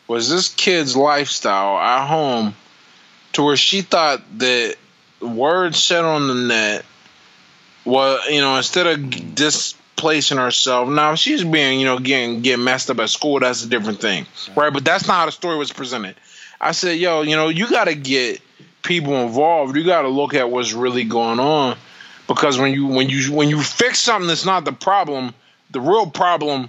was 0.08 0.28
this 0.28 0.48
kid's 0.48 0.96
lifestyle 0.96 1.78
at 1.78 2.06
home 2.06 2.54
to 3.32 3.42
where 3.42 3.56
she 3.56 3.80
thought 3.80 4.20
that 4.38 4.76
words 5.20 5.82
said 5.82 6.04
on 6.04 6.28
the 6.28 6.34
net 6.34 6.84
well, 7.84 8.30
you 8.30 8.40
know 8.40 8.56
instead 8.56 8.86
of 8.86 9.34
displacing 9.96 10.38
herself. 10.38 10.88
Now 10.88 11.14
she's 11.14 11.44
being 11.44 11.78
you 11.78 11.86
know 11.86 11.98
getting 11.98 12.40
getting 12.42 12.64
messed 12.64 12.90
up 12.90 12.98
at 12.98 13.08
school. 13.08 13.38
That's 13.38 13.64
a 13.64 13.68
different 13.68 14.00
thing 14.00 14.26
right? 14.56 14.72
But 14.72 14.84
that's 14.84 15.06
not 15.06 15.14
how 15.14 15.26
the 15.26 15.32
story 15.32 15.56
was 15.56 15.72
presented. 15.72 16.16
I 16.60 16.72
said 16.72 16.98
yo 16.98 17.22
you 17.22 17.36
know 17.36 17.48
you 17.48 17.68
got 17.68 17.84
to 17.84 17.94
get 17.94 18.40
people 18.82 19.14
involved. 19.14 19.76
You 19.76 19.84
got 19.84 20.02
to 20.02 20.08
look 20.08 20.34
at 20.34 20.50
what's 20.50 20.72
really 20.72 21.04
going 21.04 21.38
on. 21.38 21.76
Because 22.26 22.58
when 22.58 22.72
you 22.72 22.86
when 22.86 23.08
you 23.08 23.32
when 23.32 23.48
you 23.48 23.62
fix 23.62 24.00
something 24.00 24.26
that's 24.26 24.44
not 24.44 24.64
the 24.64 24.72
problem 24.72 25.34
the 25.70 25.80
real 25.80 26.06
problem 26.06 26.68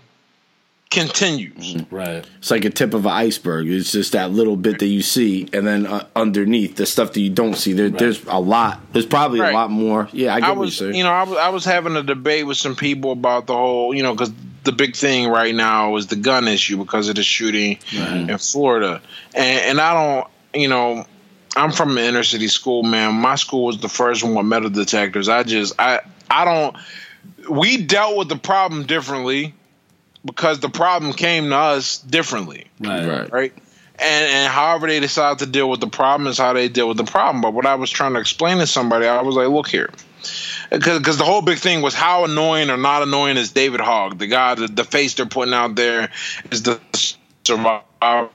continues 0.93 1.83
right. 1.91 2.25
It's 2.37 2.51
like 2.51 2.65
a 2.65 2.69
tip 2.69 2.93
of 2.93 3.05
an 3.05 3.11
iceberg. 3.11 3.67
It's 3.69 3.91
just 3.91 4.13
that 4.13 4.31
little 4.31 4.55
bit 4.55 4.79
that 4.79 4.87
you 4.87 5.01
see, 5.01 5.47
and 5.51 5.65
then 5.67 5.85
uh, 5.85 6.05
underneath 6.15 6.75
the 6.75 6.85
stuff 6.85 7.13
that 7.13 7.19
you 7.19 7.29
don't 7.29 7.55
see. 7.55 7.73
There, 7.73 7.89
There's 7.89 8.23
a 8.25 8.39
lot. 8.39 8.79
There's 8.93 9.05
probably 9.05 9.39
Right. 9.41 9.51
a 9.51 9.55
lot 9.55 9.71
more. 9.71 10.07
Yeah, 10.13 10.33
I 10.35 10.39
get 10.39 10.49
I 10.49 10.51
what 10.51 10.59
was, 10.59 10.79
you're 10.79 10.89
saying. 10.91 10.97
you 10.97 11.03
know, 11.03 11.11
I 11.11 11.23
was, 11.23 11.37
I 11.37 11.49
was 11.49 11.65
having 11.65 11.95
a 11.95 12.03
debate 12.03 12.45
with 12.47 12.57
some 12.57 12.75
people 12.75 13.11
about 13.11 13.47
the 13.47 13.53
whole, 13.53 13.93
you 13.93 14.03
know, 14.03 14.13
because 14.13 14.31
the 14.63 14.71
big 14.71 14.95
thing 14.95 15.27
right 15.27 15.53
now 15.53 15.95
is 15.97 16.07
the 16.07 16.15
gun 16.15 16.47
issue 16.47 16.77
because 16.77 17.09
of 17.09 17.15
the 17.15 17.23
shooting 17.23 17.77
in 17.91 18.37
Florida, 18.37 19.01
and 19.33 19.59
and 19.61 19.81
I 19.81 19.93
don't, 19.93 20.27
you 20.61 20.67
know, 20.69 21.05
I'm 21.55 21.71
from 21.71 21.97
an 21.97 22.03
inner 22.03 22.23
city 22.23 22.47
school, 22.47 22.83
man. 22.83 23.13
My 23.15 23.35
school 23.35 23.65
was 23.65 23.79
the 23.79 23.89
first 23.89 24.23
one 24.23 24.35
with 24.35 24.45
metal 24.45 24.69
detectors. 24.69 25.27
I 25.27 25.43
just, 25.43 25.73
I, 25.79 25.99
I 26.29 26.45
don't. 26.45 26.77
We 27.49 27.77
dealt 27.83 28.15
with 28.17 28.29
the 28.29 28.37
problem 28.37 28.85
differently 28.85 29.53
because 30.25 30.59
the 30.59 30.69
problem 30.69 31.13
came 31.13 31.49
to 31.49 31.55
us 31.55 31.97
differently 31.99 32.65
Right. 32.79 33.07
right. 33.07 33.31
right? 33.31 33.53
And 33.99 34.25
and 34.25 34.51
however 34.51 34.87
they 34.87 34.99
decide 34.99 35.39
to 35.39 35.45
deal 35.45 35.69
with 35.69 35.79
the 35.79 35.87
problem 35.87 36.27
is 36.27 36.37
how 36.37 36.53
they 36.53 36.67
deal 36.67 36.87
with 36.87 36.97
the 36.97 37.03
problem. 37.03 37.41
But 37.41 37.53
what 37.53 37.65
I 37.65 37.75
was 37.75 37.91
trying 37.91 38.13
to 38.13 38.19
explain 38.19 38.57
to 38.57 38.67
somebody, 38.67 39.05
I 39.05 39.21
was 39.21 39.35
like, 39.35 39.47
look 39.47 39.67
here, 39.67 39.91
because 40.71 41.17
the 41.17 41.23
whole 41.23 41.41
big 41.43 41.59
thing 41.59 41.81
was 41.83 41.93
how 41.93 42.25
annoying 42.25 42.71
or 42.71 42.77
not 42.77 43.03
annoying 43.03 43.37
is 43.37 43.51
David 43.51 43.81
Hogg, 43.81 44.17
the 44.17 44.27
guy, 44.27 44.55
the, 44.55 44.67
the 44.67 44.83
face 44.83 45.13
they're 45.13 45.27
putting 45.27 45.53
out 45.53 45.75
there 45.75 46.09
is 46.51 46.63
the 46.63 46.79
survivor 47.45 48.29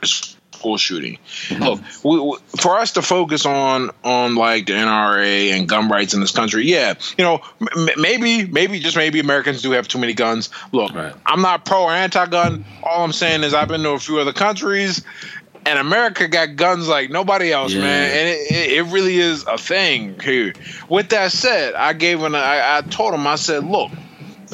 this 0.00 0.36
school 0.62 0.78
shooting. 0.78 1.18
Mm-hmm. 1.48 1.62
Look, 1.64 1.80
we, 2.04 2.20
we, 2.20 2.36
for 2.60 2.78
us 2.78 2.92
to 2.92 3.02
focus 3.02 3.44
on 3.44 3.90
on 4.04 4.36
like 4.36 4.66
the 4.66 4.74
NRA 4.74 5.50
and 5.52 5.68
gun 5.68 5.88
rights 5.88 6.14
in 6.14 6.20
this 6.20 6.30
country, 6.30 6.64
yeah, 6.66 6.94
you 7.18 7.24
know, 7.24 7.40
m- 7.60 7.88
m- 7.88 8.00
maybe 8.00 8.46
maybe 8.46 8.78
just 8.78 8.96
maybe 8.96 9.18
Americans 9.18 9.60
do 9.60 9.72
have 9.72 9.88
too 9.88 9.98
many 9.98 10.14
guns. 10.14 10.50
Look, 10.70 10.94
Right. 10.94 11.12
I'm 11.26 11.42
not 11.42 11.64
pro 11.64 11.82
or 11.84 11.90
anti-gun. 11.90 12.64
All 12.84 13.02
I'm 13.04 13.12
saying 13.12 13.42
is 13.42 13.54
I've 13.54 13.68
been 13.68 13.82
to 13.82 13.90
a 13.90 13.98
few 13.98 14.18
other 14.20 14.32
countries, 14.32 15.02
and 15.66 15.78
America 15.80 16.28
got 16.28 16.54
guns 16.54 16.86
like 16.86 17.10
nobody 17.10 17.52
else, 17.52 17.72
Yeah. 17.72 17.80
man. 17.80 18.10
And 18.10 18.28
it, 18.28 18.50
it, 18.52 18.72
it 18.78 18.82
really 18.92 19.16
is 19.18 19.44
a 19.46 19.58
thing 19.58 20.20
here. 20.20 20.52
With 20.88 21.08
that 21.08 21.32
said, 21.32 21.74
I 21.74 21.92
gave 21.92 22.22
an 22.22 22.34
I, 22.36 22.78
I 22.78 22.80
told 22.82 23.14
him 23.14 23.26
I 23.26 23.34
said, 23.34 23.64
look, 23.64 23.90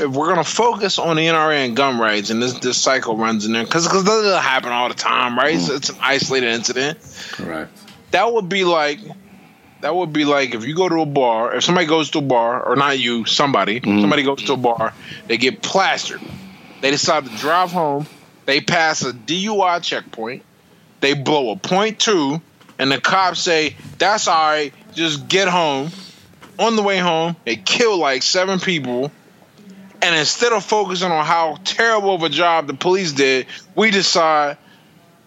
if 0.00 0.10
we're 0.10 0.28
gonna 0.28 0.44
focus 0.44 0.98
on 0.98 1.16
the 1.16 1.22
NRA 1.26 1.66
and 1.66 1.76
gun 1.76 1.98
rights, 1.98 2.30
and 2.30 2.42
this 2.42 2.54
this 2.58 2.78
cycle 2.78 3.16
runs 3.16 3.46
in 3.46 3.52
there, 3.52 3.64
because 3.64 3.86
because 3.86 4.04
that 4.04 4.10
doesn't 4.10 4.42
happen 4.42 4.72
all 4.72 4.88
the 4.88 4.94
time, 4.94 5.38
right? 5.38 5.54
It's, 5.54 5.68
mm. 5.68 5.76
it's 5.76 5.90
an 5.90 5.96
isolated 6.00 6.48
incident. 6.48 6.98
Correct. 7.32 7.70
that 8.10 8.32
would 8.32 8.48
be 8.48 8.64
like 8.64 9.00
that 9.80 9.94
would 9.94 10.12
be 10.12 10.24
like 10.24 10.54
if 10.54 10.64
you 10.64 10.74
go 10.74 10.88
to 10.88 11.00
a 11.00 11.06
bar 11.06 11.54
if 11.54 11.64
somebody 11.64 11.86
goes 11.86 12.10
to 12.10 12.18
a 12.18 12.22
bar 12.22 12.62
or 12.62 12.76
not 12.76 12.98
you 12.98 13.24
somebody 13.24 13.80
mm. 13.80 14.00
somebody 14.00 14.22
goes 14.22 14.42
to 14.44 14.54
a 14.54 14.56
bar 14.56 14.92
they 15.26 15.36
get 15.36 15.62
plastered. 15.62 16.20
They 16.80 16.90
decide 16.92 17.26
to 17.26 17.36
drive 17.36 17.72
home 17.72 18.06
they 18.46 18.60
pass 18.60 19.02
a 19.02 19.12
dui 19.12 19.82
checkpoint 19.82 20.42
they 21.00 21.14
blow 21.14 21.50
a 21.50 21.56
point 21.56 21.98
two 21.98 22.40
and 22.78 22.90
the 22.90 23.00
cops 23.00 23.40
say 23.40 23.76
that's 23.98 24.28
all 24.28 24.50
right 24.50 24.72
just 24.94 25.28
get 25.28 25.48
home. 25.48 25.90
On 26.58 26.74
the 26.74 26.82
way 26.82 26.98
home 26.98 27.36
they 27.44 27.54
kill 27.54 27.98
like 27.98 28.22
seven 28.22 28.58
people 28.58 29.12
and 30.02 30.14
instead 30.16 30.52
of 30.52 30.64
focusing 30.64 31.10
on 31.10 31.24
how 31.24 31.58
terrible 31.64 32.14
of 32.14 32.22
a 32.22 32.28
job 32.28 32.66
the 32.66 32.74
police 32.74 33.12
did 33.12 33.46
we 33.74 33.90
decide 33.90 34.56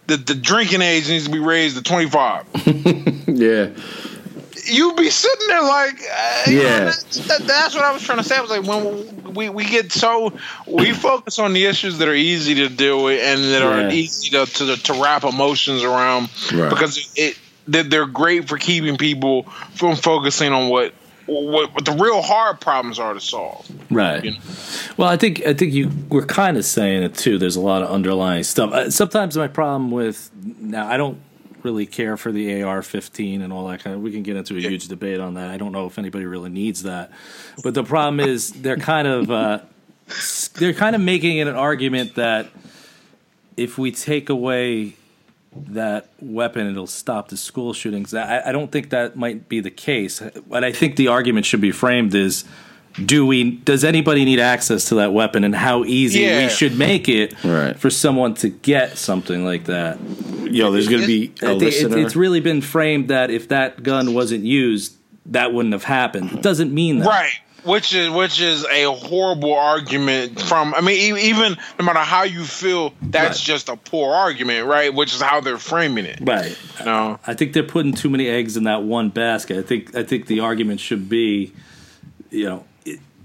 that 0.08 0.26
the 0.28 0.36
drinking 0.36 0.82
age 0.82 1.08
needs 1.10 1.26
to 1.26 1.32
be 1.32 1.40
raised 1.40 1.78
to 1.78 1.84
25 1.84 2.46
Yeah. 3.28 3.70
You'd 4.66 4.96
be 4.96 5.10
sitting 5.10 5.48
there 5.48 5.64
like, 5.64 5.94
uh, 6.14 6.44
you 6.48 6.56
know, 6.58 6.62
Yeah. 6.64 6.80
that's, 6.86 7.18
that, 7.28 7.42
that's 7.48 7.74
what 7.74 7.84
I 7.84 7.92
was 7.94 8.04
trying 8.04 8.20
to 8.20 8.24
say. 8.24 8.38
I 8.38 8.42
was 8.42 8.52
like, 8.52 8.64
when 8.64 9.34
we, 9.34 9.50
we 9.50 9.66
get 9.66 9.92
so 9.92 10.34
we 10.68 10.92
focus 10.94 11.40
on 11.40 11.54
the 11.54 11.66
issues 11.66 11.98
that 11.98 12.08
are 12.08 12.14
easy 12.14 12.54
to 12.56 12.70
deal 12.70 13.04
with 13.04 13.20
and 13.24 13.40
that 13.46 13.62
Yeah. 13.62 13.88
are 13.88 13.90
easy 13.90 14.30
to, 14.32 14.46
to 14.46 14.76
to 14.78 15.02
wrap 15.02 15.24
emotions 15.24 15.84
around 15.84 16.30
Right. 16.54 16.70
because 16.70 17.12
it 17.16 17.38
that 17.70 17.90
they're 17.90 18.06
great 18.06 18.48
for 18.50 18.58
keeping 18.58 18.98
people 18.98 19.44
from 19.76 19.96
focusing 19.96 20.52
on 20.54 20.70
what 20.70 20.94
what, 21.32 21.74
what 21.74 21.86
the 21.86 21.94
real 21.94 22.22
hard 22.22 22.60
problems 22.60 23.00
are 23.00 23.14
to 23.14 23.20
solve. 23.20 23.70
Right. 23.90 24.24
You 24.24 24.32
know? 24.32 24.38
Well, 24.98 25.08
I 25.08 25.18
think 25.18 25.46
I 25.46 25.54
think 25.54 25.74
you 25.74 25.92
were 26.10 26.26
kind 26.26 26.58
of 26.58 26.66
saying 26.66 27.04
it 27.04 27.16
too. 27.16 27.38
There's 27.38 27.56
a 27.56 27.62
lot 27.62 27.82
of 27.82 27.90
underlying 27.90 28.44
stuff. 28.44 28.72
Uh, 28.72 28.92
sometimes 28.92 29.38
my 29.38 29.48
problem 29.48 29.92
with 29.92 30.30
now 30.44 30.88
I 30.88 30.98
don't 30.98 31.20
really 31.64 31.86
care 31.86 32.18
for 32.18 32.32
the 32.32 32.64
AR-15 32.64 33.44
and 33.44 33.54
all 33.54 33.68
that 33.68 33.84
kind 33.84 33.96
of. 33.96 34.02
We 34.02 34.12
can 34.12 34.24
get 34.24 34.36
into 34.36 34.58
a 34.58 34.60
huge 34.60 34.88
debate 34.88 35.20
on 35.20 35.36
that. 35.36 35.52
I 35.52 35.58
don't 35.58 35.72
know 35.72 35.86
if 35.86 36.00
anybody 36.00 36.26
really 36.26 36.50
needs 36.50 36.84
that, 36.84 37.12
but 37.64 37.74
the 37.74 37.84
problem 37.84 38.20
is 38.20 38.52
they're 38.52 38.78
kind 38.78 39.08
of 39.08 39.32
uh, 39.32 39.60
they're 40.56 40.74
kind 40.74 40.96
of 40.96 41.02
making 41.02 41.38
it 41.38 41.48
an 41.48 41.56
argument 41.56 42.16
that 42.16 42.48
if 43.58 43.78
we 43.78 43.92
take 43.92 44.30
away 44.30 44.96
that 45.54 46.08
weapon, 46.22 46.68
it'll 46.68 46.88
stop 46.88 47.28
the 47.30 47.38
school 47.38 47.74
shootings. 47.74 48.14
I, 48.14 48.42
I 48.48 48.52
don't 48.52 48.72
think 48.72 48.90
that 48.92 49.16
might 49.16 49.50
be 49.50 49.60
the 49.60 49.72
case. 49.72 50.20
What 50.48 50.64
I 50.64 50.72
think 50.72 50.96
the 50.96 51.10
argument 51.10 51.46
should 51.46 51.62
be 51.62 51.72
framed 51.72 52.16
is 52.16 52.46
do 53.06 53.26
we 53.26 53.52
does 53.52 53.84
anybody 53.86 54.26
need 54.26 54.40
access 54.40 54.86
to 54.90 54.96
that 54.96 55.14
weapon 55.14 55.44
and 55.46 55.56
how 55.56 55.86
easy 55.86 56.22
Yeah. 56.22 56.44
we 56.44 56.50
should 56.50 56.78
make 56.78 57.08
it 57.08 57.34
Right. 57.44 57.78
for 57.80 57.90
someone 57.90 58.34
to 58.36 58.50
get 58.50 58.98
something 58.98 59.46
like 59.46 59.66
that. 59.66 59.98
Yo, 60.44 60.72
there's 60.72 60.90
gonna 60.90 61.06
be 61.08 61.32
a 61.42 61.48
I 61.48 61.52
it, 61.52 61.58
listener. 61.60 61.98
it's 62.00 62.16
really 62.18 62.42
been 62.42 62.62
framed 62.62 63.08
that 63.08 63.30
if 63.32 63.48
that 63.50 63.82
gun 63.84 64.14
wasn't 64.14 64.44
used, 64.44 64.96
that 65.28 65.54
wouldn't 65.54 65.74
have 65.74 65.86
happened. 65.86 66.32
It 66.34 66.42
doesn't 66.42 66.74
mean 66.74 67.00
that. 67.00 67.08
Right. 67.08 67.32
Which 67.64 67.94
is 67.94 68.10
which 68.10 68.42
is 68.42 68.66
a 68.66 68.86
horrible 68.86 69.54
argument 69.54 70.42
from 70.42 70.74
I 70.74 70.82
mean 70.82 70.96
e- 71.18 71.30
even 71.30 71.56
no 71.78 71.86
matter 71.86 72.00
how 72.00 72.24
you 72.24 72.44
feel 72.44 72.94
that's 73.02 73.40
Right. 73.40 73.46
just 73.46 73.70
a 73.70 73.76
poor 73.78 74.16
argument 74.16 74.66
right 74.68 74.92
which 74.94 75.14
is 75.14 75.22
how 75.22 75.42
they're 75.42 75.58
framing 75.60 76.06
it 76.06 76.20
Right. 76.22 76.58
you 76.80 76.86
know 76.86 77.20
I 77.28 77.34
think 77.36 77.54
they're 77.54 77.62
putting 77.64 77.94
too 77.94 78.10
many 78.10 78.28
eggs 78.28 78.58
in 78.58 78.64
that 78.64 78.82
one 78.84 79.10
basket. 79.10 79.58
I 79.58 79.62
think 79.62 79.96
I 79.96 80.04
think 80.04 80.26
the 80.26 80.40
argument 80.40 80.80
should 80.80 81.08
be, 81.08 81.54
you 82.32 82.46
know, 82.46 82.66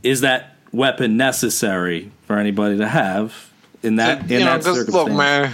is 0.03 0.21
that 0.21 0.55
weapon 0.73 1.17
necessary 1.17 2.11
for 2.27 2.37
anybody 2.39 2.77
to 2.79 2.87
have 2.89 3.33
in 3.83 3.97
that 3.97 4.23
in 4.23 4.29
you 4.29 4.39
know 4.41 4.59
that 4.59 4.65
circumstance? 4.65 4.93
look 4.95 5.13
man 5.13 5.53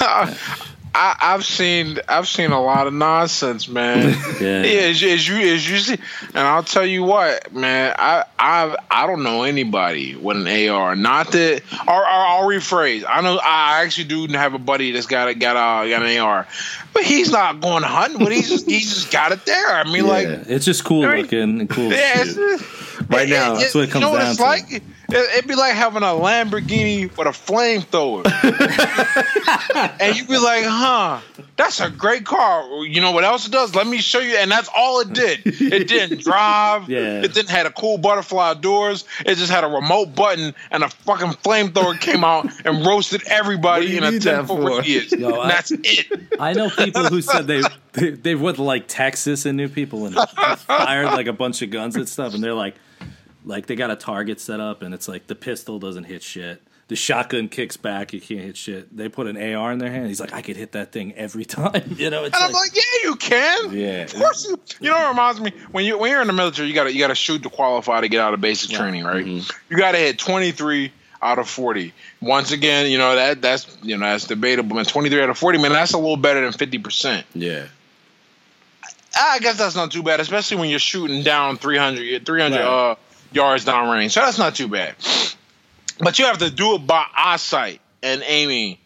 I, 0.94 1.16
I've 1.20 1.44
seen 1.44 1.98
I've 2.08 2.26
seen 2.26 2.50
a 2.50 2.60
lot 2.60 2.86
of 2.86 2.92
nonsense, 2.94 3.68
man. 3.68 4.16
Yeah. 4.38 4.62
as, 4.62 5.02
as 5.02 5.26
you 5.26 5.36
as 5.52 5.68
you 5.68 5.78
see, 5.78 5.94
and 6.28 6.38
I'll 6.38 6.62
tell 6.62 6.86
you 6.86 7.02
what, 7.02 7.52
man. 7.52 7.94
I 7.98 8.24
I 8.38 8.76
I 8.90 9.06
don't 9.06 9.22
know 9.22 9.42
anybody 9.42 10.14
with 10.14 10.36
an 10.36 10.68
AR. 10.68 10.94
Not 10.94 11.32
that, 11.32 11.62
or, 11.88 11.94
or 11.94 12.06
I'll 12.06 12.44
rephrase. 12.44 13.04
I 13.08 13.20
know 13.20 13.38
I 13.42 13.82
actually 13.82 14.04
do 14.04 14.26
have 14.28 14.54
a 14.54 14.58
buddy 14.58 14.92
that's 14.92 15.06
got 15.06 15.28
a 15.28 15.34
got 15.34 15.56
a 15.56 15.88
got 15.88 16.02
an 16.02 16.18
AR, 16.18 16.46
but 16.94 17.02
he's 17.02 17.30
not 17.32 17.60
going 17.60 17.82
hunting. 17.82 18.18
But 18.18 18.32
he's 18.32 18.48
just 18.48 18.66
he's 18.66 18.94
just 18.94 19.10
got 19.10 19.32
it 19.32 19.44
there. 19.44 19.70
I 19.70 19.84
mean, 19.90 20.06
like, 20.06 20.26
it's 20.28 20.64
just 20.64 20.84
cool 20.84 21.04
I 21.04 21.14
mean, 21.14 21.22
looking 21.22 21.60
and 21.60 21.70
cool. 21.70 21.90
yeah, 21.92 22.12
to 22.14 22.20
it's, 22.20 22.34
shoot. 22.34 23.10
Right 23.10 23.28
now, 23.28 23.54
that's 23.54 23.74
what 23.74 23.84
it 23.84 23.90
comes 23.90 24.04
you 24.04 24.08
know 24.08 24.12
what 24.12 24.18
down 24.20 24.28
it's 24.28 24.36
to. 24.38 24.42
like. 24.44 24.82
It, 25.10 25.38
it'd 25.38 25.48
be 25.48 25.54
like 25.54 25.72
having 25.74 26.02
a 26.02 26.06
Lamborghini 26.06 27.04
with 27.16 27.26
a 27.26 27.30
flamethrower, 27.30 28.26
and 30.00 30.16
you'd 30.16 30.28
be 30.28 30.36
like, 30.38 30.64
"Huh, 30.66 31.20
that's 31.56 31.80
a 31.80 31.88
great 31.90 32.26
car." 32.26 32.84
You 32.84 33.00
know 33.00 33.12
what 33.12 33.24
else 33.24 33.46
it 33.46 33.52
does? 33.52 33.74
Let 33.74 33.86
me 33.86 33.98
show 33.98 34.18
you. 34.18 34.36
And 34.36 34.50
that's 34.50 34.68
all 34.76 35.00
it 35.00 35.12
did. 35.14 35.40
It 35.46 35.88
didn't 35.88 36.20
drive. 36.24 36.90
Yeah. 36.90 37.22
It 37.22 37.32
didn't 37.32 37.48
had 37.48 37.64
a 37.64 37.70
cool 37.70 37.96
butterfly 37.96 38.54
doors. 38.54 39.04
It 39.24 39.36
just 39.36 39.50
had 39.50 39.64
a 39.64 39.68
remote 39.68 40.14
button, 40.14 40.54
and 40.70 40.84
a 40.84 40.88
fucking 40.90 41.28
flamethrower 41.42 41.98
came 41.98 42.22
out 42.22 42.46
and 42.66 42.84
roasted 42.84 43.22
everybody 43.28 43.96
in 43.96 44.04
a 44.04 44.10
need 44.10 44.22
that 44.22 44.36
ten 44.36 44.46
foot 44.46 44.60
for? 44.60 44.78
radius. 44.78 45.12
No, 45.12 45.40
I- 45.40 45.48
that's 45.48 45.70
it. 45.70 46.06
I 46.38 46.52
know 46.52 46.68
people 46.68 47.04
who 47.04 47.22
said 47.22 47.46
they, 47.46 47.62
they 47.92 48.10
they 48.10 48.34
went 48.34 48.56
to 48.58 48.62
like 48.62 48.84
Texas 48.88 49.46
and 49.46 49.56
new 49.56 49.68
people 49.70 50.04
and 50.06 50.14
fired 50.58 51.06
like 51.06 51.28
a 51.28 51.32
bunch 51.32 51.62
of 51.62 51.70
guns 51.70 51.96
and 51.96 52.06
stuff, 52.06 52.34
and 52.34 52.44
they're 52.44 52.52
like, 52.52 52.74
like 53.48 53.66
they 53.66 53.74
got 53.74 53.90
a 53.90 53.96
target 53.96 54.40
set 54.40 54.60
up, 54.60 54.82
and 54.82 54.94
it's 54.94 55.08
like 55.08 55.26
the 55.26 55.34
pistol 55.34 55.78
doesn't 55.80 56.04
hit 56.04 56.22
shit. 56.22 56.62
The 56.88 56.96
shotgun 56.96 57.48
kicks 57.50 57.76
back, 57.76 58.12
you 58.14 58.20
can't 58.20 58.40
hit 58.40 58.56
shit. 58.56 58.96
They 58.96 59.10
put 59.10 59.26
an 59.26 59.36
AR 59.36 59.72
in 59.72 59.78
their 59.78 59.90
hand. 59.90 60.06
He's 60.06 60.20
like, 60.20 60.32
I 60.32 60.40
could 60.40 60.56
hit 60.56 60.72
that 60.72 60.90
thing 60.90 61.12
every 61.16 61.44
time. 61.58 61.82
You 61.96 62.08
know, 62.08 62.24
it's 62.24 62.34
And 62.34 62.44
I'm 62.44 62.52
like, 62.52 62.74
like, 62.74 62.76
yeah, 62.76 63.08
you 63.08 63.16
can. 63.16 63.72
Yeah. 63.72 63.88
of 64.04 64.14
course 64.14 64.46
you. 64.48 64.58
You 64.80 64.90
know, 64.90 64.96
what 64.96 65.08
reminds 65.10 65.40
me 65.40 65.52
when 65.72 65.84
you 65.84 65.98
when 65.98 66.10
you're 66.10 66.20
in 66.22 66.26
the 66.28 66.32
military, 66.32 66.68
you 66.68 66.74
got 66.74 66.84
to 66.84 66.92
you 66.92 66.98
got 67.00 67.08
to 67.08 67.14
shoot 67.14 67.42
to 67.42 67.50
qualify 67.50 68.00
to 68.00 68.08
get 68.08 68.20
out 68.20 68.32
of 68.32 68.40
basic 68.40 68.70
training, 68.70 69.04
right? 69.04 69.26
You 69.26 69.42
got 69.76 69.92
to 69.92 69.98
hit 69.98 70.18
23 70.18 70.92
out 71.20 71.38
of 71.38 71.48
40. 71.48 71.92
Once 72.22 72.52
again, 72.52 72.90
you 72.90 72.96
know 72.96 73.16
that 73.16 73.42
that's 73.42 73.76
you 73.82 73.96
know 73.98 74.06
that's 74.06 74.26
debatable. 74.26 74.76
Man, 74.76 74.84
23 74.86 75.20
out 75.22 75.30
of 75.30 75.36
40, 75.38 75.58
man, 75.58 75.72
that's 75.72 75.92
a 75.92 75.98
little 75.98 76.16
better 76.16 76.40
than 76.42 76.52
50 76.52 76.78
percent. 76.78 77.26
Yeah. 77.34 77.66
I 79.20 79.38
guess 79.40 79.58
that's 79.58 79.74
not 79.74 79.90
too 79.90 80.02
bad, 80.02 80.20
especially 80.20 80.58
when 80.58 80.70
you're 80.70 80.78
shooting 80.78 81.22
down 81.22 81.56
300 81.58 82.24
300 82.24 82.56
Right. 82.56 82.64
uh, 82.64 82.94
yards 83.32 83.64
down 83.64 83.88
range. 83.90 84.12
So 84.12 84.20
that's 84.20 84.38
not 84.38 84.54
too 84.54 84.68
bad. 84.68 84.94
But 85.98 86.18
you 86.18 86.26
have 86.26 86.38
to 86.38 86.50
do 86.50 86.76
it 86.76 86.86
by 86.86 87.04
eyesight 87.14 87.80
and 88.02 88.22
aiming, 88.24 88.78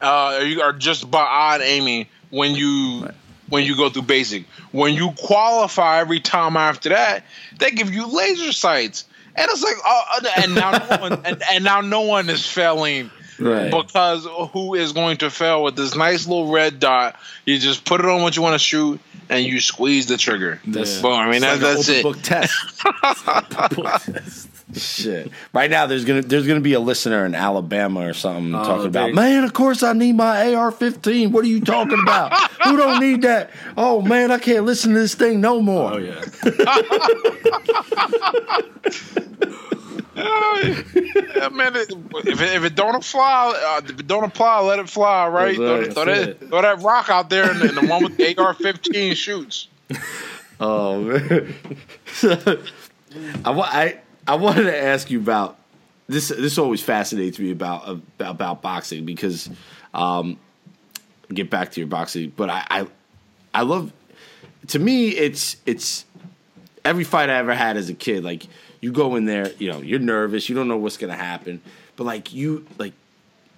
uh, 0.00 0.38
or 0.40 0.44
you 0.44 0.62
are 0.62 0.72
just 0.72 1.10
by 1.10 1.22
odd 1.22 1.60
aiming 1.60 2.06
when 2.30 2.54
you 2.54 3.08
when 3.48 3.64
you 3.64 3.76
go 3.76 3.88
through 3.88 4.02
basic. 4.02 4.44
When 4.72 4.94
you 4.94 5.12
qualify 5.16 6.00
every 6.00 6.20
time 6.20 6.56
after 6.56 6.88
that, 6.90 7.24
they 7.58 7.70
give 7.70 7.94
you 7.94 8.06
laser 8.06 8.52
sights, 8.52 9.04
and 9.36 9.48
it's 9.50 9.62
like, 9.62 9.76
uh, 9.86 10.42
and 10.42 10.54
now 10.54 10.72
no 10.72 10.96
one, 11.00 11.12
and, 11.24 11.42
and 11.50 11.64
now 11.64 11.80
no 11.80 12.02
one 12.02 12.28
is 12.28 12.44
failing. 12.46 13.10
Right. 13.38 13.70
Because 13.70 14.26
who 14.52 14.74
is 14.74 14.92
going 14.92 15.18
to 15.18 15.28
fail 15.30 15.62
with 15.62 15.76
this 15.76 15.94
nice 15.94 16.26
little 16.26 16.50
red 16.50 16.80
dot? 16.80 17.16
You 17.44 17.58
just 17.58 17.84
put 17.84 18.00
it 18.00 18.06
on 18.06 18.22
what 18.22 18.34
you 18.36 18.40
want 18.42 18.54
to 18.54 18.58
shoot, 18.58 18.98
and 19.28 19.44
you 19.44 19.60
squeeze 19.60 20.06
the 20.06 20.16
trigger. 20.16 20.58
That's- 20.66 21.00
Boom. 21.02 21.12
I 21.12 21.30
mean, 21.30 21.42
that, 21.42 21.60
It's 21.62 21.86
that's 21.86 21.88
like 21.88 21.88
an 21.88 21.94
it. 22.00 22.02
book 22.02 22.22
test. 22.22 22.54
Shit. 24.74 25.30
Right 25.52 25.70
now, 25.70 25.86
there's 25.86 26.04
gonna 26.04 26.22
there's 26.22 26.44
gonna 26.46 26.60
be 26.60 26.72
a 26.72 26.80
listener 26.80 27.24
in 27.24 27.36
Alabama 27.36 28.00
or 28.08 28.12
something 28.14 28.52
oh, 28.54 28.64
talking 28.64 28.86
about. 28.86 29.06
they- 29.06 29.12
Man, 29.12 29.44
of 29.44 29.52
course 29.52 29.82
I 29.84 29.92
need 29.92 30.14
my 30.16 30.54
AR-15. 30.54 31.30
What 31.30 31.44
are 31.44 31.48
you 31.48 31.60
talking 31.60 32.00
about? 32.02 32.32
Who 32.64 32.76
don't 32.76 32.98
need 33.00 33.22
that? 33.22 33.50
Oh 33.76 34.02
man, 34.02 34.32
I 34.32 34.38
can't 34.38 34.64
listen 34.64 34.92
to 34.92 34.98
this 34.98 35.14
thing 35.14 35.40
no 35.40 35.60
more. 35.62 35.92
oh 35.94 35.98
yeah, 35.98 36.20
Yeah, 40.16 41.48
man, 41.50 41.76
it, 41.76 41.92
if, 42.26 42.40
it, 42.40 42.54
if 42.54 42.64
it 42.64 42.74
don't 42.74 42.94
apply, 42.94 43.78
uh, 43.78 43.82
if 43.84 44.00
it 44.00 44.06
don't 44.06 44.24
apply, 44.24 44.60
let 44.60 44.78
it 44.78 44.88
fly, 44.88 45.28
right? 45.28 45.58
Right, 45.58 45.92
throw, 45.92 46.04
throw 46.04 46.04
that, 46.06 46.40
throw 46.40 46.62
that 46.62 46.80
rock 46.82 47.10
out 47.10 47.28
there, 47.28 47.50
and, 47.50 47.60
and 47.60 47.76
the 47.76 47.86
one 47.86 48.02
with 48.04 48.16
the 48.16 48.36
AR-15 48.38 49.14
shoots. 49.14 49.68
Oh 50.58 51.02
man. 51.02 51.54
I, 53.44 53.50
I 53.50 54.00
I 54.26 54.34
wanted 54.36 54.64
to 54.64 54.76
ask 54.76 55.10
you 55.10 55.18
about 55.18 55.58
this. 56.06 56.28
This 56.28 56.58
always 56.58 56.82
fascinates 56.82 57.38
me 57.38 57.50
about 57.50 57.88
about, 57.88 58.30
about 58.30 58.62
boxing 58.62 59.04
because 59.04 59.50
um, 59.92 60.38
get 61.32 61.50
back 61.50 61.72
to 61.72 61.80
your 61.80 61.88
boxing, 61.88 62.32
but 62.34 62.50
I, 62.50 62.66
I 62.70 62.86
I 63.52 63.62
love. 63.62 63.92
To 64.68 64.78
me, 64.78 65.10
it's 65.10 65.56
it's 65.66 66.04
every 66.84 67.04
fight 67.04 67.28
I 67.28 67.34
ever 67.34 67.54
had 67.54 67.76
as 67.76 67.88
a 67.88 67.94
kid. 67.94 68.24
Like 68.24 68.46
you 68.86 68.92
go 68.92 69.16
in 69.16 69.24
there, 69.24 69.50
you 69.58 69.68
know, 69.68 69.80
you're 69.80 69.98
nervous, 69.98 70.48
you 70.48 70.54
don't 70.54 70.68
know 70.68 70.76
what's 70.76 70.96
gonna 70.96 71.16
happen, 71.16 71.60
but 71.96 72.04
like 72.04 72.32
you 72.32 72.64
like 72.78 72.92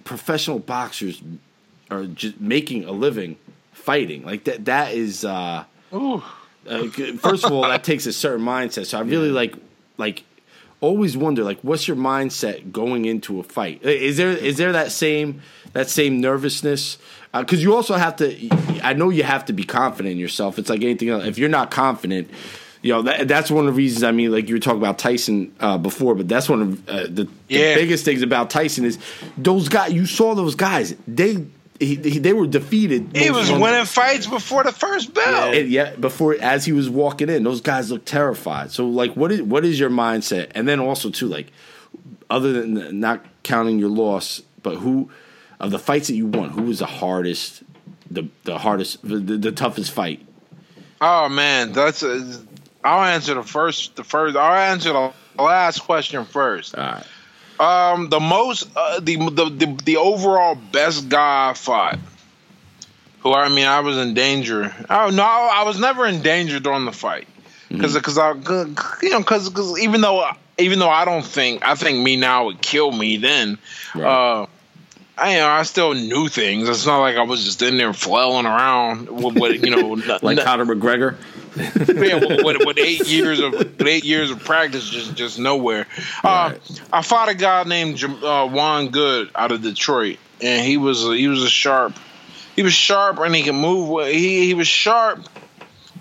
professional 0.05 0.59
boxers 0.59 1.21
are 1.91 2.07
just 2.07 2.41
making 2.41 2.87
a 2.87 2.93
living 2.93 3.37
fighting. 3.73 4.25
Like 4.25 4.45
that 4.45 4.65
that 4.65 4.95
is. 4.95 5.25
uh 5.25 5.65
uh, 6.67 6.89
first 7.19 7.45
of 7.45 7.53
all, 7.53 7.63
that 7.63 7.85
takes 7.85 8.07
a 8.07 8.13
certain 8.13 8.45
mindset. 8.45 8.87
So 8.87 8.99
I 8.99 9.03
really 9.03 9.31
like 9.31 9.55
like 9.99 10.25
always 10.81 11.15
wonder 11.17 11.45
like 11.45 11.61
what's 11.61 11.87
your 11.87 11.97
mindset 11.97 12.73
going 12.73 13.05
into 13.05 13.39
a 13.39 13.43
fight? 13.43 13.83
Is 13.83 14.17
there 14.17 14.31
is 14.31 14.57
there 14.57 14.73
that 14.73 14.93
same 14.93 15.43
that 15.75 15.91
same 15.91 16.23
nervousness? 16.23 16.97
Because 17.35 17.63
you 17.63 17.77
also 17.77 17.97
have 17.97 18.17
to. 18.17 18.81
I 18.83 18.95
know 18.95 19.11
you 19.11 19.25
have 19.25 19.45
to 19.47 19.53
be 19.53 19.65
confident 19.65 20.13
in 20.13 20.19
yourself. 20.19 20.59
It's 20.59 20.71
like 20.71 20.83
anything 20.83 21.11
else. 21.11 21.25
If 21.27 21.37
you're 21.37 21.51
not 21.61 21.71
confident. 21.71 22.31
You 22.83 22.93
know 22.93 23.03
that, 23.03 23.27
that's 23.29 23.51
one 23.51 23.67
of 23.67 23.75
the 23.75 23.77
reasons. 23.79 24.05
I 24.05 24.13
mean, 24.13 24.31
like 24.31 24.49
you 24.49 24.55
were 24.55 24.61
talking 24.61 24.79
about 24.81 24.99
Tyson 24.99 25.53
uh, 25.59 25.79
before, 25.79 26.15
but 26.15 26.29
that's 26.29 26.49
one 26.49 26.63
of 26.63 26.89
uh, 26.89 27.03
the, 27.09 27.29
Yeah. 27.49 27.75
the 27.75 27.81
biggest 27.81 28.05
things 28.05 28.23
about 28.23 28.51
Tyson 28.51 28.85
is 28.85 28.99
those 29.37 29.69
guys. 29.69 29.93
You 29.93 30.07
saw 30.07 30.35
those 30.35 30.55
guys. 30.55 30.95
They 31.09 31.45
he, 31.81 31.97
he- 31.97 32.19
they 32.21 32.33
were 32.33 32.47
defeated. 32.47 33.17
He 33.17 33.31
was 33.31 33.49
them. 33.49 33.61
winning 33.61 33.85
fights 33.85 34.27
before 34.27 34.63
the 34.65 34.73
first 34.73 35.13
bell. 35.13 35.53
And 35.53 35.69
yeah, 35.69 35.95
before 35.97 36.37
as 36.41 36.65
he 36.65 36.73
was 36.73 36.89
walking 36.89 37.29
in, 37.29 37.43
those 37.43 37.61
guys 37.61 37.91
looked 37.91 38.07
terrified. 38.07 38.71
So 38.71 38.87
like, 38.87 39.15
what 39.15 39.33
is 39.33 39.43
what 39.43 39.65
is 39.65 39.79
your 39.81 39.91
mindset? 39.91 40.53
And 40.55 40.69
then 40.69 40.79
also 40.79 41.11
too, 41.11 41.27
like, 41.27 41.51
other 42.31 42.53
than 42.53 43.01
not 43.01 43.25
counting 43.43 43.79
your 43.81 43.91
loss, 43.91 44.41
but 44.63 44.77
who 44.77 45.11
of 45.59 45.73
the 45.73 45.79
fights 45.81 46.07
that 46.09 46.15
you 46.15 46.27
won, 46.27 46.51
who 46.51 46.63
was 46.63 46.79
the 46.79 46.87
hardest, 46.87 47.65
the 48.09 48.29
the 48.45 48.59
hardest, 48.59 49.03
the, 49.03 49.19
the 49.19 49.51
toughest 49.53 49.91
fight? 49.91 50.25
Oh 51.01 51.29
man, 51.29 51.73
that's. 51.73 52.03
A, 52.03 52.45
I'll 52.89 53.05
answer 53.05 53.35
the 53.35 53.43
first. 53.43 53.97
The 53.97 54.05
first. 54.05 54.37
I'll 54.37 54.73
answer 54.73 54.93
the 54.93 55.13
last 55.43 55.81
question 55.81 56.25
first. 56.25 56.75
All 56.75 57.03
right, 57.59 57.93
Um, 57.93 58.09
the 58.09 58.21
most, 58.21 58.69
uh, 58.75 59.01
the, 59.01 59.17
the 59.17 59.45
the 59.51 59.79
the 59.85 59.97
overall 59.99 60.55
best 60.55 61.09
guy 61.09 61.51
I 61.51 61.55
fought. 61.55 61.99
Who 63.21 63.33
I 63.33 63.49
mean, 63.49 63.67
I 63.67 63.81
was 63.81 63.99
in 63.99 64.15
danger. 64.15 64.75
Oh 64.89 65.11
no, 65.11 65.23
I 65.23 65.65
was 65.65 65.79
never 65.79 66.07
in 66.07 66.23
danger 66.23 66.61
during 66.61 66.85
the 66.85 66.93
fight, 66.93 67.27
because 67.69 67.95
because 67.95 68.17
I 68.17 68.33
you 69.03 69.11
know 69.11 69.19
because 69.19 69.49
because 69.49 69.79
even 69.81 70.01
though 70.01 70.25
even 70.57 70.79
though 70.79 70.89
I 70.89 71.05
don't 71.05 71.25
think 71.25 71.67
I 71.67 71.75
think 71.75 71.99
me 71.99 72.17
now 72.17 72.47
would 72.47 72.63
kill 72.63 72.91
me 72.93 73.17
then. 73.17 73.59
Right. 73.95 74.05
Uh, 74.05 74.47
I 75.19 75.33
you 75.33 75.39
know 75.39 75.49
I 75.49 75.65
still 75.65 75.95
knew 75.95 76.29
things. 76.29 76.69
It's 76.69 76.87
not 76.87 77.01
like 77.01 77.17
I 77.17 77.23
was 77.23 77.45
just 77.45 77.61
in 77.61 77.77
there 77.77 77.93
flailing 77.93 78.47
around 78.47 79.11
with, 79.11 79.37
with 79.37 79.65
you 79.65 79.71
know 79.71 79.89
like 80.23 80.39
Conor 80.39 80.65
McGregor. 80.65 81.17
yeah, 81.89 82.45
with, 82.45 82.65
with, 82.65 82.79
eight 82.79 83.09
years 83.09 83.41
of 83.41 83.81
eight 83.83 84.05
years 84.05 84.31
of 84.31 84.45
practice, 84.45 84.89
just 84.89 85.15
just 85.17 85.39
nowhere. 85.39 85.87
Uh, 86.23 86.55
I 86.93 87.03
fought 87.03 87.29
a 87.29 87.35
guy 87.35 87.65
named 87.65 88.03
uh, 88.05 88.49
Juan 88.49 88.91
Good 88.91 89.31
out 89.35 89.51
of 89.51 89.63
Detroit, 89.63 90.19
and 90.41 90.65
he 90.65 90.77
was 90.77 91.05
a, 91.05 91.17
he 91.17 91.27
was 91.27 91.43
a 91.43 91.49
sharp. 91.49 91.95
He 92.55 92.63
was 92.63 92.75
sharp 92.75 93.19
and 93.19 93.35
he 93.35 93.43
could 93.43 93.55
move. 93.55 94.07
He 94.07 94.47
he 94.47 94.55
was 94.55 94.69
sharp 94.69 95.29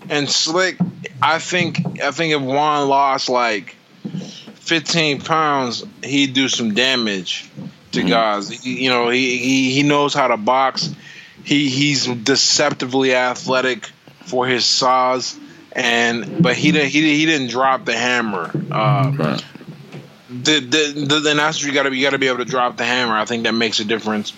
and 0.08 0.28
slick. 0.28 0.76
I 1.20 1.38
think 1.38 2.00
I 2.00 2.12
think 2.12 2.34
if 2.34 2.42
Juan 2.42 2.88
lost 2.88 3.28
like 3.28 3.74
fifteen 4.54 5.20
pounds, 5.20 5.84
he'd 6.04 6.34
do 6.34 6.48
some 6.48 6.74
damage 6.74 7.50
to 7.92 8.02
guys. 8.04 8.48
He, 8.48 8.84
you 8.84 8.90
know, 8.90 9.08
he, 9.08 9.38
he 9.38 9.72
he 9.72 9.82
knows 9.82 10.14
how 10.14 10.28
to 10.28 10.36
box. 10.36 10.94
He 11.42 11.68
he's 11.68 12.06
deceptively 12.06 13.14
athletic 13.14 13.86
for 14.20 14.46
his 14.46 14.64
size 14.64 15.36
and 15.72 16.42
but 16.42 16.56
he 16.56 16.72
didn't 16.72 16.88
he, 16.90 17.16
he 17.18 17.26
didn't 17.26 17.48
drop 17.48 17.84
the 17.84 17.96
hammer. 17.96 18.50
Uh, 18.70 19.12
Right. 19.16 19.44
the, 20.30 20.60
the, 20.60 21.04
the, 21.06 21.20
then 21.20 21.36
that's 21.38 21.62
you 21.62 21.72
got 21.72 21.84
to 21.84 21.94
you 21.94 22.02
got 22.02 22.10
to 22.10 22.18
be 22.18 22.28
able 22.28 22.38
to 22.38 22.44
drop 22.44 22.76
the 22.76 22.84
hammer. 22.84 23.16
I 23.16 23.24
think 23.24 23.44
that 23.44 23.52
makes 23.52 23.80
a 23.80 23.84
difference. 23.84 24.32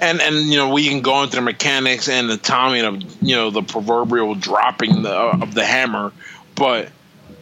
And 0.00 0.20
and 0.20 0.36
you 0.36 0.56
know 0.56 0.70
we 0.72 0.88
can 0.88 1.00
go 1.00 1.22
into 1.22 1.36
the 1.36 1.42
mechanics 1.42 2.08
and 2.08 2.28
the 2.28 2.36
timing 2.36 2.84
of 2.84 3.22
you 3.22 3.36
know 3.36 3.50
the 3.50 3.62
proverbial 3.62 4.34
dropping 4.34 5.02
the, 5.02 5.10
of 5.14 5.54
the 5.54 5.64
hammer, 5.64 6.12
but 6.56 6.88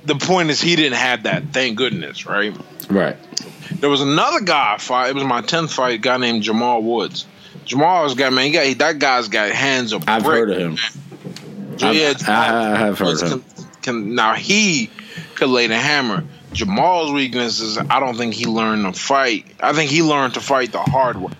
the 0.04 0.14
point 0.14 0.50
is 0.50 0.60
he 0.60 0.76
didn't 0.76 0.98
have 0.98 1.22
that. 1.24 1.44
Thank 1.52 1.76
goodness, 1.78 2.26
right? 2.26 2.54
Right. 2.88 3.16
There 3.80 3.88
was 3.90 4.00
another 4.02 4.40
guy 4.40 4.74
I 4.74 4.78
fought. 4.78 5.08
It 5.08 5.14
was 5.14 5.24
my 5.24 5.40
tenth 5.40 5.72
fight. 5.72 5.94
A 5.94 5.98
guy 5.98 6.16
named 6.18 6.42
Jamal 6.42 6.82
Woods. 6.82 7.26
Jamal's 7.64 8.14
got 8.14 8.32
man. 8.32 8.46
He 8.46 8.52
got 8.52 8.78
that 8.78 8.98
guy's 8.98 9.28
got 9.28 9.50
hands 9.50 9.92
of. 9.92 10.06
I've 10.08 10.22
brick. 10.24 10.38
heard 10.40 10.50
of 10.50 10.58
him. 10.58 10.72
I've- 10.74 10.99
yeah, 11.82 12.12
I- 12.28 12.72
I 12.72 12.76
have 12.78 12.98
heard 12.98 13.22
of 13.22 13.32
him. 13.32 13.44
Can, 13.52 13.66
can, 13.82 14.14
now 14.14 14.34
he 14.34 14.90
could 15.34 15.48
lay 15.48 15.66
the 15.66 15.76
hammer. 15.76 16.24
Jamal's 16.52 17.12
weakness 17.12 17.60
is 17.60 17.78
I 17.78 18.00
don't 18.00 18.16
think 18.16 18.34
he 18.34 18.46
learned 18.46 18.92
to 18.92 19.00
fight. 19.00 19.46
I 19.60 19.72
think 19.72 19.90
he 19.90 20.02
learned 20.02 20.34
to 20.34 20.40
fight 20.40 20.72
the 20.72 20.80
hard 20.80 21.16
way. 21.16 21.32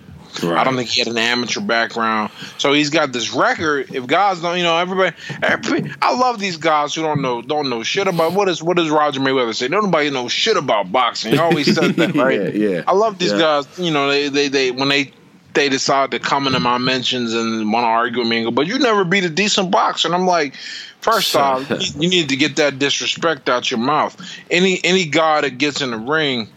I 0.43 0.63
don't 0.63 0.77
think 0.77 0.87
he 0.87 1.01
had 1.01 1.09
an 1.09 1.17
amateur 1.17 1.59
background, 1.59 2.31
so 2.57 2.71
he's 2.71 2.89
got 2.89 3.11
this 3.11 3.33
record. 3.33 3.93
If 3.93 4.07
guys 4.07 4.39
don't, 4.41 4.57
you 4.57 4.63
know, 4.63 4.77
everybody, 4.77 5.13
everybody, 5.43 5.93
I 6.01 6.15
love 6.17 6.39
these 6.39 6.55
guys 6.55 6.95
who 6.95 7.01
don't 7.01 7.21
know, 7.21 7.41
don't 7.41 7.69
know 7.69 7.83
shit 7.83 8.07
about 8.07 8.31
what 8.31 8.47
is 8.47 8.63
what 8.63 8.77
does 8.77 8.89
Roger 8.89 9.19
Mayweather 9.19 9.53
say? 9.53 9.67
Nobody 9.67 10.09
knows 10.09 10.31
shit 10.31 10.55
about 10.55 10.89
boxing. 10.89 11.33
He 11.33 11.37
always 11.37 11.75
says 11.75 11.93
that, 11.97 12.15
right? 12.15 12.55
Yeah, 12.55 12.69
yeah. 12.69 12.83
I 12.87 12.93
love 12.93 13.19
these 13.19 13.33
Yeah. 13.33 13.39
guys. 13.39 13.77
You 13.77 13.91
know, 13.91 14.07
they, 14.09 14.29
they, 14.29 14.47
they 14.47 14.71
when 14.71 14.87
they 14.87 15.11
they 15.53 15.69
decide 15.69 16.11
to 16.11 16.19
come 16.19 16.47
into 16.47 16.59
my 16.59 16.77
mentions 16.77 17.33
and 17.33 17.71
want 17.71 17.83
to 17.83 17.87
argue 17.87 18.19
with 18.19 18.27
me 18.29 18.37
and 18.37 18.45
go, 18.45 18.51
but 18.51 18.67
you 18.67 18.79
never 18.79 19.03
beat 19.03 19.23
a 19.23 19.29
decent 19.29 19.71
boxer. 19.71 20.07
And 20.07 20.15
I'm 20.15 20.25
like, 20.25 20.55
first 21.01 21.35
off, 21.35 21.69
you, 21.97 22.09
need 22.09 22.29
to 22.29 22.35
get 22.37 22.55
that 22.57 22.79
disrespect 22.79 23.49
out 23.49 23.69
your 23.69 23.79
mouth. 23.79 24.15
Any 24.49 24.79
any 24.83 25.05
guy 25.05 25.41
that 25.41 25.57
gets 25.57 25.81
in 25.81 25.91
the 25.91 25.97
ring, 25.97 26.47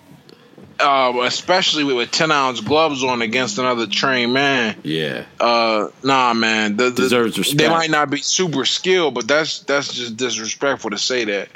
uh, 0.81 1.13
especially 1.23 1.83
with, 1.85 1.97
with 1.97 2.11
ten 2.13 2.31
ounce 2.31 2.61
gloves 2.61 3.03
on 3.03 3.23
against 3.23 3.59
another 3.59 3.87
trained 3.87 4.33
man, 4.33 4.77
Yeah. 4.83 5.25
uh, 5.41 5.89
nah, 6.03 6.33
man, 6.35 6.77
the, 6.77 6.91
the- 6.91 7.03
Deserves 7.03 7.39
respect. 7.39 7.59
They 7.59 7.69
might 7.69 7.91
not 7.91 8.11
be 8.11 8.19
super 8.19 8.65
skilled, 8.65 9.15
but 9.15 9.27
that's 9.27 9.61
that's 9.61 9.93
just 9.93 10.17
disrespectful 10.17 10.91
to 10.91 10.99
say 10.99 11.25
that. 11.25 11.49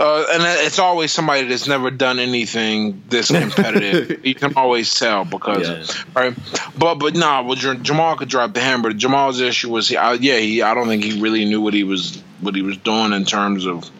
Uh, 0.00 0.24
and 0.32 0.42
it's 0.64 0.78
always 0.78 1.10
somebody 1.10 1.48
that's 1.48 1.66
never 1.66 1.90
done 1.90 2.20
anything 2.20 3.02
this 3.08 3.28
competitive. 3.32 4.24
you 4.24 4.34
can 4.34 4.54
always 4.54 4.94
tell 4.94 5.24
because, 5.24 5.68
Yeah. 5.68 6.02
right? 6.14 6.34
But 6.78 6.96
but 6.96 7.16
nah, 7.16 7.42
well, 7.42 7.56
Jamal 7.56 8.16
could 8.16 8.28
drop 8.28 8.54
the 8.54 8.60
hammer. 8.60 8.92
Jamal's 8.92 9.40
issue 9.40 9.70
was, 9.70 9.88
he, 9.88 9.96
I, 9.96 10.12
yeah, 10.14 10.38
he. 10.38 10.62
I 10.62 10.74
don't 10.74 10.86
think 10.86 11.02
he 11.02 11.20
really 11.20 11.44
knew 11.46 11.60
what 11.60 11.74
he 11.74 11.82
was 11.82 12.22
what 12.40 12.54
he 12.54 12.62
was 12.62 12.76
doing 12.76 13.12
in 13.12 13.24
terms 13.24 13.66
of 13.66 13.90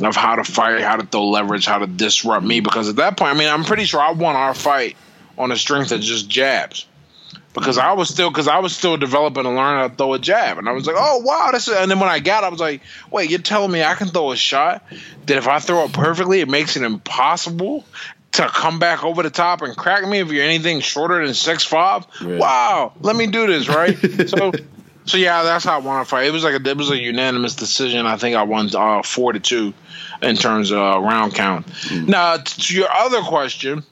of 0.00 0.14
how 0.14 0.36
to 0.36 0.44
fight, 0.44 0.82
how 0.82 0.96
to 0.96 1.06
throw 1.06 1.26
leverage, 1.28 1.64
how 1.64 1.78
to 1.78 1.86
disrupt 1.86 2.44
me. 2.44 2.60
Because 2.60 2.90
at 2.90 2.96
that 2.96 3.16
point, 3.16 3.34
I 3.34 3.38
mean, 3.38 3.48
I'm 3.48 3.64
pretty 3.64 3.84
sure 3.84 4.00
I 4.00 4.12
won 4.12 4.36
our 4.36 4.52
fight 4.52 4.96
on 5.38 5.48
the 5.48 5.56
strength 5.56 5.92
of 5.92 6.00
just 6.02 6.28
jabs 6.28 6.84
because 7.58 7.78
I 7.78 7.92
was 7.92 8.08
still 8.08 8.30
because 8.30 8.48
I 8.48 8.58
was 8.58 8.74
still 8.74 8.96
developing 8.96 9.46
and 9.46 9.56
learning 9.56 9.80
how 9.80 9.88
to 9.88 9.94
throw 9.94 10.14
a 10.14 10.18
jab, 10.18 10.58
and 10.58 10.68
I 10.68 10.72
was 10.72 10.86
like, 10.86 10.96
oh 10.98 11.18
wow, 11.18 11.50
this. 11.52 11.68
Is, 11.68 11.76
and 11.76 11.90
then 11.90 12.00
when 12.00 12.08
I 12.08 12.18
got, 12.18 12.44
I 12.44 12.48
was 12.48 12.60
like, 12.60 12.82
wait, 13.10 13.30
you're 13.30 13.40
telling 13.40 13.70
me 13.70 13.82
I 13.82 13.94
can 13.94 14.08
throw 14.08 14.32
a 14.32 14.36
shot 14.36 14.84
that 15.26 15.36
if 15.36 15.48
I 15.48 15.58
throw 15.58 15.84
it 15.84 15.92
perfectly, 15.92 16.40
it 16.40 16.48
makes 16.48 16.76
it 16.76 16.82
impossible 16.82 17.84
to 18.32 18.46
come 18.48 18.78
back 18.78 19.04
over 19.04 19.22
the 19.22 19.30
top 19.30 19.62
and 19.62 19.76
crack 19.76 20.06
me 20.06 20.18
if 20.20 20.30
you're 20.30 20.44
anything 20.44 20.80
shorter 20.80 21.24
than 21.24 21.34
six 21.34 21.64
five. 21.64 22.06
Wow, 22.38 22.92
let 23.00 23.16
me 23.16 23.26
do 23.26 23.46
this 23.46 23.68
right. 23.68 23.96
so. 24.28 24.52
So 25.04 25.16
yeah, 25.16 25.42
that's 25.42 25.64
how 25.64 25.76
I 25.76 25.78
won 25.78 25.98
a 26.02 26.04
fight. 26.04 26.26
It 26.26 26.32
was 26.32 26.44
like 26.44 26.52
a, 26.52 26.68
it 26.68 26.76
was 26.76 26.90
a 26.90 26.98
unanimous 26.98 27.54
decision. 27.54 28.04
I 28.04 28.18
think 28.18 28.36
I 28.36 28.42
won 28.42 28.68
uh, 28.76 29.02
four 29.02 29.32
to 29.32 29.40
two 29.40 29.72
in 30.20 30.36
terms 30.36 30.70
of 30.70 30.78
uh, 30.78 31.00
round 31.00 31.34
count. 31.34 31.66
Now 32.06 32.36
t- 32.36 32.60
to 32.60 32.76
your 32.76 32.92
other 32.92 33.22
question, 33.22 33.84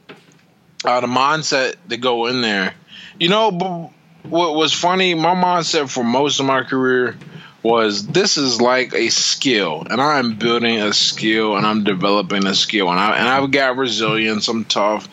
uh, 0.84 1.00
the 1.00 1.06
mindset 1.06 1.76
to 1.88 1.96
go 1.96 2.26
in 2.26 2.42
there. 2.42 2.74
You 3.18 3.28
know, 3.28 3.92
what 4.22 4.54
was 4.54 4.72
funny, 4.72 5.14
my 5.14 5.34
mindset 5.34 5.88
for 5.88 6.04
most 6.04 6.40
of 6.40 6.46
my 6.46 6.62
career 6.62 7.16
was 7.62 8.06
this 8.06 8.36
is 8.36 8.60
like 8.60 8.94
a 8.94 9.08
skill, 9.08 9.84
and 9.90 10.00
I'm 10.00 10.36
building 10.36 10.80
a 10.80 10.92
skill, 10.92 11.56
and 11.56 11.66
I'm 11.66 11.82
developing 11.82 12.46
a 12.46 12.54
skill, 12.54 12.90
and 12.90 12.98
I 12.98 13.16
and 13.16 13.28
I've 13.28 13.50
got 13.50 13.76
resilience. 13.76 14.46
I'm 14.48 14.64
tough. 14.64 15.08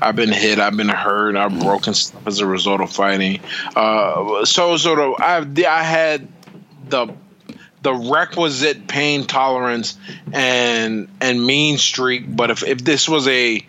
I've 0.00 0.16
been 0.16 0.32
hit. 0.32 0.58
I've 0.58 0.76
been 0.76 0.88
hurt. 0.88 1.36
I've 1.36 1.60
broken 1.60 1.94
stuff 1.94 2.26
as 2.26 2.40
a 2.40 2.46
result 2.46 2.80
of 2.80 2.90
fighting. 2.90 3.40
Uh, 3.76 4.44
so 4.44 4.76
sort 4.78 5.00
of, 5.00 5.14
I've 5.20 5.58
I 5.64 5.82
had 5.82 6.28
the 6.88 7.08
the 7.82 7.94
requisite 7.94 8.88
pain 8.88 9.24
tolerance 9.24 9.96
and 10.32 11.08
and 11.20 11.44
mean 11.44 11.78
streak. 11.78 12.24
But 12.34 12.50
if, 12.50 12.62
if 12.64 12.84
this 12.84 13.08
was 13.08 13.28
a 13.28 13.64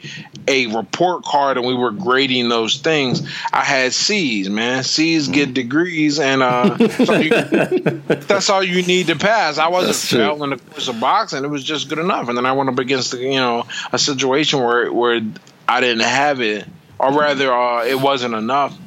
a 0.47 0.67
report 0.67 1.23
card 1.23 1.57
and 1.57 1.65
we 1.65 1.75
were 1.75 1.91
grading 1.91 2.49
those 2.49 2.77
things, 2.77 3.27
I 3.53 3.63
had 3.63 3.93
C's, 3.93 4.49
man. 4.49 4.83
C's 4.83 5.27
get 5.27 5.53
degrees, 5.53 6.19
and 6.19 6.41
uh, 6.41 6.77
so 6.89 7.13
you, 7.13 7.29
that's 8.07 8.49
all 8.49 8.63
you 8.63 8.81
need 8.81 9.07
to 9.07 9.15
pass. 9.15 9.57
I 9.57 9.67
wasn't 9.67 9.95
failing 9.95 10.49
the 10.51 10.57
course 10.57 10.87
of 10.87 10.99
boxing; 10.99 11.43
it 11.43 11.49
was 11.49 11.63
just 11.63 11.89
good 11.89 11.99
enough. 11.99 12.29
And 12.29 12.37
then 12.37 12.45
I 12.45 12.53
went 12.53 12.69
up 12.69 12.79
against 12.79 13.13
you 13.13 13.31
know 13.31 13.67
a 13.91 13.99
situation 13.99 14.59
where 14.59 14.91
where 14.91 15.21
I 15.67 15.81
didn't 15.81 16.03
have 16.03 16.41
it, 16.41 16.65
or 16.97 17.11
rather, 17.11 17.53
uh, 17.53 17.85
it 17.85 17.99
wasn't 17.99 18.33
enough. 18.33 18.77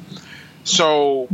So 0.65 1.27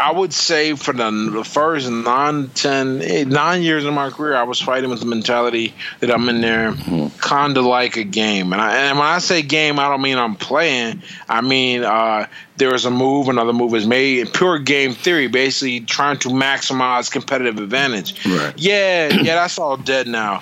I 0.00 0.12
would 0.12 0.32
say 0.32 0.74
for 0.74 0.94
the, 0.94 1.10
the 1.30 1.44
first 1.44 1.90
nine, 1.90 2.48
ten, 2.48 3.02
eh, 3.02 3.24
nine 3.24 3.62
years 3.62 3.84
of 3.84 3.92
my 3.92 4.08
career, 4.08 4.34
I 4.34 4.44
was 4.44 4.58
fighting 4.58 4.88
with 4.88 5.00
the 5.00 5.06
mentality 5.06 5.74
that 6.00 6.10
I'm 6.10 6.26
in 6.30 6.40
there 6.40 6.74
kind 7.18 7.58
of 7.58 7.66
like 7.66 7.98
a 7.98 8.04
game. 8.04 8.54
And, 8.54 8.62
I, 8.62 8.88
and 8.88 8.98
when 8.98 9.06
I 9.06 9.18
say 9.18 9.42
game, 9.42 9.78
I 9.78 9.88
don't 9.88 10.00
mean 10.00 10.16
I'm 10.16 10.36
playing. 10.36 11.02
I 11.28 11.42
mean 11.42 11.84
uh, 11.84 12.26
there 12.56 12.74
is 12.74 12.86
a 12.86 12.90
move, 12.90 13.28
another 13.28 13.52
move 13.52 13.74
is 13.74 13.86
made. 13.86 14.32
Pure 14.32 14.60
game 14.60 14.92
theory, 14.94 15.26
basically 15.26 15.80
trying 15.80 16.18
to 16.20 16.30
maximize 16.30 17.10
competitive 17.10 17.58
advantage. 17.58 18.24
Right. 18.24 18.54
Yeah, 18.56 19.08
yeah, 19.08 19.34
that's 19.34 19.58
all 19.58 19.76
dead 19.76 20.06
now. 20.06 20.40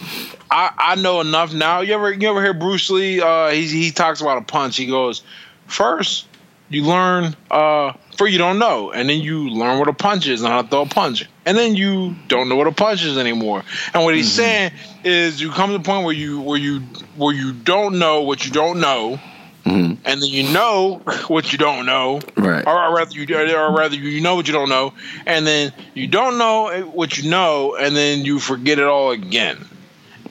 I, 0.53 0.73
I 0.79 0.95
know 0.95 1.21
enough 1.21 1.53
now. 1.53 1.81
You 1.81 1.95
ever 1.95 2.13
you 2.13 2.31
ever 2.31 2.43
hear 2.43 2.55
Bruce 2.55 2.89
Lee? 2.91 3.21
Uh, 3.21 3.49
he 3.49 3.67
he 3.67 3.91
talks 3.91 4.21
about 4.21 4.39
a 4.39 4.43
punch. 4.43 4.77
He 4.77 4.87
goes, 4.87 5.23
first 5.67 6.27
you 6.71 6.85
learn 6.85 7.35
uh 7.51 7.93
for 8.19 8.27
you 8.27 8.37
don't 8.37 8.59
know. 8.59 8.91
And 8.91 9.09
then 9.09 9.21
you 9.21 9.49
learn 9.49 9.79
what 9.79 9.89
a 9.89 9.93
punch 9.93 10.27
is 10.27 10.43
and 10.43 10.51
how 10.51 10.63
to 10.63 10.69
throw 10.69 10.83
a 10.83 10.87
punch. 10.87 11.25
And 11.47 11.57
then 11.57 11.77
you 11.77 12.17
don't 12.27 12.49
know 12.49 12.57
what 12.57 12.67
a 12.67 12.73
punch 12.73 13.05
is 13.05 13.17
anymore. 13.17 13.63
And 13.95 14.05
what 14.05 14.15
he's 14.15 14.27
mm-hmm. 14.27 14.37
saying 14.37 14.73
is 15.05 15.41
you 15.41 15.51
come 15.51 15.71
to 15.71 15.79
the 15.79 15.85
point 15.85 16.05
where 16.05 16.15
you 16.15 16.41
where 16.41 16.59
you 16.59 16.81
where 17.17 17.35
you 17.35 17.53
don't 17.53 17.99
know 17.99 18.23
what 18.23 18.45
you 18.45 18.51
don't 18.51 18.81
know. 18.81 19.21
Mm-hmm. 19.65 20.03
And 20.05 20.23
then 20.23 20.29
you 20.29 20.51
know 20.53 21.01
what 21.29 21.53
you 21.53 21.59
don't 21.59 21.87
know. 21.87 22.21
Right. 22.37 22.67
or, 22.67 22.85
or 22.85 22.97
rather 22.97 23.13
you 23.13 23.37
or 23.37 23.75
rather 23.75 23.95
you 23.95 24.21
know 24.21 24.35
what 24.35 24.49
you 24.49 24.53
don't 24.53 24.69
know. 24.69 24.95
And 25.25 25.47
then 25.47 25.73
you 25.95 26.09
don't 26.09 26.39
know 26.39 26.91
what 26.93 27.19
you 27.19 27.31
know. 27.31 27.77
And 27.77 27.95
then 27.95 28.25
you 28.25 28.41
forget 28.41 28.79
it 28.79 28.87
all 28.87 29.13
again 29.13 29.65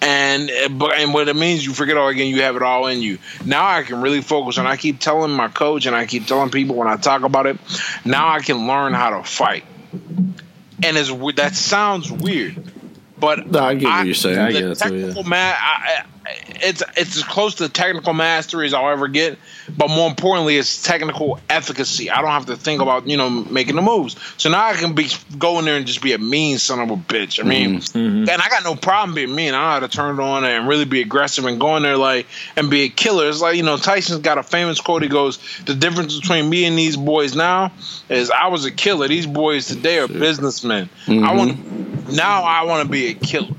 and 0.02 0.50
but 0.78 0.94
and 0.96 1.14
what 1.14 1.28
it 1.28 1.36
means 1.36 1.66
you 1.66 1.74
forget 1.74 1.98
all 1.98 2.08
again 2.08 2.28
you 2.28 2.42
have 2.42 2.56
it 2.56 2.62
all 2.62 2.88
in 2.88 3.02
you 3.02 3.18
now 3.46 3.68
i 3.68 3.84
can 3.84 4.02
really 4.02 4.22
focus 4.22 4.58
and 4.58 4.68
i 4.68 4.78
keep 4.78 5.00
telling 5.00 5.32
my 5.32 5.48
coach 5.48 5.86
and 5.86 5.96
i 5.96 6.06
keep 6.06 6.26
telling 6.26 6.50
people 6.52 6.76
when 6.76 6.88
i 6.88 6.96
talk 6.96 7.24
about 7.24 7.46
it 7.46 7.58
now 8.06 8.28
i 8.30 8.40
can 8.40 8.68
learn 8.68 8.94
how 8.94 9.10
to 9.18 9.24
fight 9.24 9.64
and 9.92 10.98
it's 10.98 11.10
that 11.36 11.56
sounds 11.56 12.12
weird 12.12 12.72
but 13.20 13.50
No, 13.50 13.60
I 13.60 13.74
get 13.74 13.88
what 13.88 14.06
you're 14.06 14.14
saying. 14.14 14.38
I 14.38 14.52
get 14.52 14.64
it 14.64 14.76
too, 14.78 14.96
yeah. 14.96 15.22
ma- 15.26 15.36
I, 15.36 15.56
I, 15.58 16.06
it's 16.62 16.84
it's 16.96 17.18
as 17.18 17.24
close 17.24 17.56
to 17.56 17.70
technical 17.70 18.14
mastery 18.14 18.66
as 18.68 18.74
I'll 18.74 18.90
ever 18.90 19.08
get, 19.08 19.38
but 19.78 19.90
more 19.90 20.10
importantly, 20.10 20.58
it's 20.58 20.82
technical 20.84 21.40
efficacy. 21.50 22.10
I 22.10 22.22
don't 22.22 22.32
have 22.32 22.48
to 22.48 22.56
think 22.58 22.82
about 22.82 23.08
you 23.08 23.18
know 23.18 23.30
making 23.30 23.76
the 23.76 23.82
moves. 23.82 24.16
So 24.38 24.50
now 24.50 24.66
I 24.66 24.74
can 24.74 24.94
be 24.94 25.10
go 25.38 25.60
in 25.60 25.66
there 25.66 25.78
and 25.78 25.86
just 25.86 26.02
be 26.02 26.14
a 26.14 26.18
mean 26.18 26.58
son 26.58 26.80
of 26.80 26.90
a 26.92 26.96
bitch. 26.98 27.40
I 27.44 27.48
mean, 27.48 27.78
Mm-hmm. 27.78 28.30
and 28.30 28.42
I 28.42 28.50
got 28.50 28.64
no 28.64 28.76
problem 28.76 29.16
being 29.16 29.34
mean. 29.36 29.54
I 29.54 29.58
know 29.58 29.70
how 29.72 29.80
to 29.80 29.88
turn 29.88 30.20
it 30.20 30.22
on 30.22 30.44
and 30.44 30.68
really 30.68 30.86
be 30.86 31.02
aggressive 31.02 31.46
and 31.46 31.60
go 31.60 31.76
in 31.78 31.84
there 31.84 31.98
like 31.98 32.28
and 32.56 32.70
be 32.70 32.84
a 32.84 32.90
killer. 32.90 33.28
It's 33.30 33.42
like 33.42 33.56
you 33.56 33.64
know 33.64 33.78
Tyson's 33.78 34.20
got 34.22 34.38
a 34.38 34.44
famous 34.44 34.82
quote. 34.82 35.04
He 35.04 35.10
goes, 35.10 35.40
"The 35.66 35.76
difference 35.76 36.20
between 36.20 36.50
me 36.50 36.66
and 36.66 36.78
these 36.78 36.98
boys 36.98 37.36
now 37.36 37.72
is 38.10 38.32
I 38.32 38.48
was 38.48 38.66
a 38.66 38.72
killer. 38.72 39.08
These 39.08 39.28
boys 39.28 39.68
today 39.68 40.00
are 40.00 40.08
businessmen. 40.08 40.90
I 41.08 41.36
want 41.36 42.14
now 42.14 42.44
I 42.44 42.64
want 42.64 42.84
to 42.84 42.90
be 42.92 43.08
a 43.08 43.14
killer." 43.14 43.56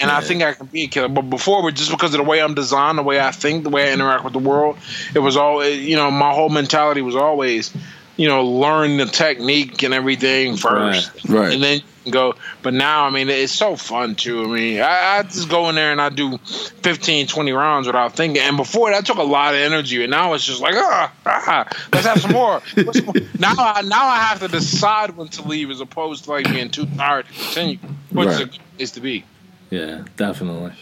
And 0.00 0.10
I 0.10 0.20
think 0.20 0.42
I 0.42 0.52
can 0.54 0.66
be 0.66 0.84
a 0.84 0.88
killer. 0.88 1.08
But 1.08 1.22
before, 1.22 1.62
but 1.62 1.74
just 1.74 1.90
because 1.90 2.14
of 2.14 2.18
the 2.18 2.24
way 2.28 2.40
I'm 2.40 2.54
designed, 2.54 2.98
the 2.98 3.02
way 3.02 3.20
I 3.20 3.30
think, 3.30 3.64
the 3.64 3.70
way 3.70 3.90
I 3.90 3.92
interact 3.92 4.24
with 4.24 4.32
the 4.32 4.38
world, 4.38 4.78
it 5.14 5.18
was 5.20 5.36
all 5.36 5.64
you 5.64 5.96
know. 5.96 6.10
My 6.10 6.32
whole 6.32 6.48
mentality 6.48 7.02
was 7.02 7.16
always, 7.16 7.72
you 8.16 8.28
know, 8.28 8.44
learn 8.44 8.96
the 8.96 9.06
technique 9.06 9.82
and 9.82 9.92
everything 9.94 10.56
first, 10.56 11.10
Right. 11.28 11.40
Right. 11.40 11.52
and 11.54 11.62
then 11.62 11.80
go. 12.10 12.34
But 12.62 12.72
now, 12.74 13.04
I 13.04 13.10
mean, 13.10 13.28
it's 13.28 13.52
so 13.52 13.76
fun 13.76 14.14
too. 14.14 14.42
I 14.44 14.46
mean, 14.46 14.80
I, 14.80 15.18
I 15.18 15.22
just 15.22 15.48
go 15.50 15.68
in 15.68 15.74
there 15.74 15.92
and 15.92 16.00
I 16.00 16.08
do 16.08 16.38
15, 16.38 17.26
20 17.26 17.52
rounds 17.52 17.86
without 17.86 18.16
thinking. 18.16 18.42
And 18.42 18.56
before 18.56 18.90
that 18.90 19.04
took 19.06 19.18
a 19.18 19.22
lot 19.22 19.54
of 19.54 19.60
energy, 19.60 20.02
and 20.02 20.10
now 20.10 20.32
it's 20.32 20.44
just 20.44 20.60
like, 20.62 20.74
ah, 20.76 21.12
ah 21.26 21.68
let's 21.92 22.06
have 22.06 22.20
some 22.20 22.32
more. 22.32 22.60
What's 22.74 23.02
more? 23.04 23.14
now, 23.38 23.54
I 23.58 23.82
now 23.82 24.06
I 24.08 24.16
have 24.16 24.40
to 24.40 24.48
decide 24.48 25.16
when 25.16 25.28
to 25.28 25.42
leave 25.46 25.70
as 25.70 25.80
opposed 25.80 26.24
to 26.24 26.30
like 26.30 26.46
being 26.46 26.70
too 26.70 26.86
tired 26.96 27.26
to 27.26 27.32
continue. 27.32 27.78
which 28.10 28.28
is 28.28 28.34
Right. 28.38 28.42
a 28.42 28.50
good 28.50 28.60
place 28.76 28.90
to 28.92 29.00
be. 29.00 29.24
Yeah, 29.70 30.04
definitely. 30.16 30.72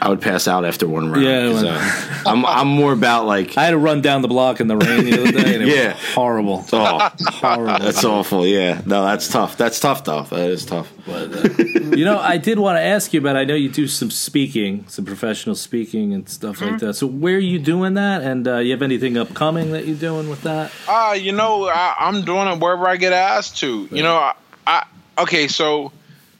I 0.00 0.08
would 0.10 0.20
pass 0.20 0.46
out 0.46 0.64
after 0.64 0.86
one 0.86 1.10
round. 1.10 1.24
Yeah, 1.24 1.52
when- 1.52 1.66
uh, 1.66 2.22
I'm 2.24 2.46
I'm 2.46 2.68
more 2.68 2.92
about 2.92 3.26
like 3.26 3.58
I 3.58 3.64
had 3.64 3.72
to 3.72 3.78
run 3.78 4.00
down 4.00 4.22
the 4.22 4.28
block 4.28 4.60
in 4.60 4.68
the 4.68 4.76
rain 4.76 5.04
the 5.04 5.20
other 5.20 5.32
day, 5.32 5.54
and 5.56 5.64
it 5.64 5.68
Yeah. 5.76 5.88
was 5.94 6.14
horrible. 6.14 6.64
oh 6.72 7.10
horrible. 7.20 7.84
that's 7.84 8.04
awful. 8.04 8.46
Yeah, 8.46 8.80
no, 8.86 9.04
that's 9.04 9.26
tough. 9.26 9.56
That's 9.56 9.80
tough 9.80 10.04
though. 10.04 10.22
That 10.22 10.50
is 10.50 10.64
tough. 10.64 10.92
But, 11.04 11.34
uh, 11.34 11.64
you 11.96 12.04
know, 12.04 12.16
I 12.16 12.36
did 12.38 12.60
want 12.60 12.76
to 12.76 12.80
ask 12.82 13.12
you 13.12 13.18
about. 13.18 13.36
I 13.36 13.42
know 13.42 13.56
you 13.56 13.68
do 13.70 13.88
some 13.88 14.12
speaking, 14.12 14.84
some 14.86 15.04
professional 15.04 15.56
speaking 15.56 16.14
and 16.14 16.28
stuff 16.28 16.58
Mm-hmm. 16.60 16.70
like 16.70 16.80
that. 16.80 16.94
So, 16.94 17.08
where 17.08 17.34
are 17.34 17.38
you 17.40 17.58
doing 17.58 17.94
that? 17.94 18.22
And 18.22 18.46
uh, 18.46 18.58
you 18.58 18.70
have 18.70 18.82
anything 18.82 19.16
upcoming 19.18 19.72
that 19.72 19.84
you're 19.88 19.96
doing 19.96 20.28
with 20.28 20.42
that? 20.42 20.70
Uh, 20.86 21.16
you 21.18 21.32
know, 21.32 21.66
I, 21.68 21.96
I'm 21.98 22.22
doing 22.24 22.46
it 22.46 22.60
wherever 22.60 22.86
I 22.86 22.98
get 22.98 23.12
asked 23.12 23.58
to. 23.58 23.88
You 23.90 24.04
know, 24.04 24.14
I, 24.16 24.34
I 24.64 24.86
okay, 25.18 25.48
so 25.48 25.90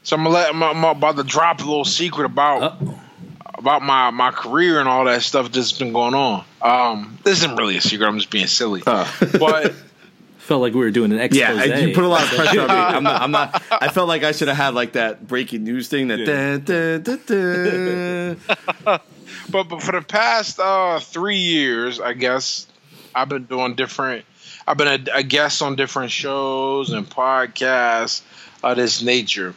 so 0.09 0.15
I'm 0.15 0.23
gonna 0.23 0.33
let 0.33 0.49
I'm, 0.49 0.63
I'm 0.63 0.83
about 0.83 1.17
to 1.17 1.23
drop 1.23 1.61
a 1.61 1.65
little 1.65 1.85
secret 1.85 2.25
about 2.25 2.81
Oh, 2.81 2.99
about 3.59 3.83
my 3.83 4.09
my 4.09 4.31
career 4.31 4.79
and 4.79 4.89
all 4.89 5.05
that 5.05 5.21
stuff 5.21 5.51
that's 5.51 5.71
been 5.73 5.93
going 5.93 6.15
on. 6.15 6.43
Um, 6.63 7.19
this 7.23 7.43
isn't 7.43 7.55
really 7.57 7.77
a 7.77 7.81
secret. 7.81 8.07
I'm 8.07 8.17
just 8.17 8.31
being 8.31 8.47
silly. 8.47 8.81
But 8.83 9.75
felt 10.39 10.61
like 10.61 10.73
we 10.73 10.79
were 10.79 10.89
doing 10.89 11.11
an 11.11 11.19
expose. 11.19 11.67
Yeah, 11.67 11.77
you 11.77 11.93
put 11.93 12.03
a 12.03 12.07
lot 12.07 12.23
of 12.23 12.29
pressure 12.29 12.61
on 12.61 12.67
me. 12.69 12.73
I'm 12.73 13.03
not. 13.03 13.21
I'm 13.21 13.31
not. 13.31 13.61
I 13.69 13.89
felt 13.89 14.07
like 14.07 14.23
I 14.23 14.31
should 14.31 14.47
have 14.47 14.57
had 14.57 14.73
like 14.73 14.93
that 14.93 15.27
breaking 15.27 15.63
news 15.63 15.89
thing. 15.89 16.07
That. 16.07 16.25
dun, 16.25 16.63
dun, 16.63 17.03
dun, 17.03 18.37
dun. 18.85 18.99
but 19.51 19.69
but 19.69 19.83
for 19.83 19.91
the 19.91 20.01
past 20.01 20.59
uh, 20.59 20.99
three 20.99 21.37
years, 21.37 21.99
I 21.99 22.13
guess 22.13 22.65
I've 23.13 23.29
been 23.29 23.43
doing 23.43 23.75
different. 23.75 24.25
I've 24.67 24.77
been 24.77 24.87
a, 24.87 25.17
a 25.19 25.23
guest 25.23 25.61
on 25.61 25.75
different 25.75 26.11
shows 26.11 26.89
and 26.91 27.07
podcasts 27.07 28.23
of 28.63 28.75
this 28.77 29.01
nature, 29.03 29.53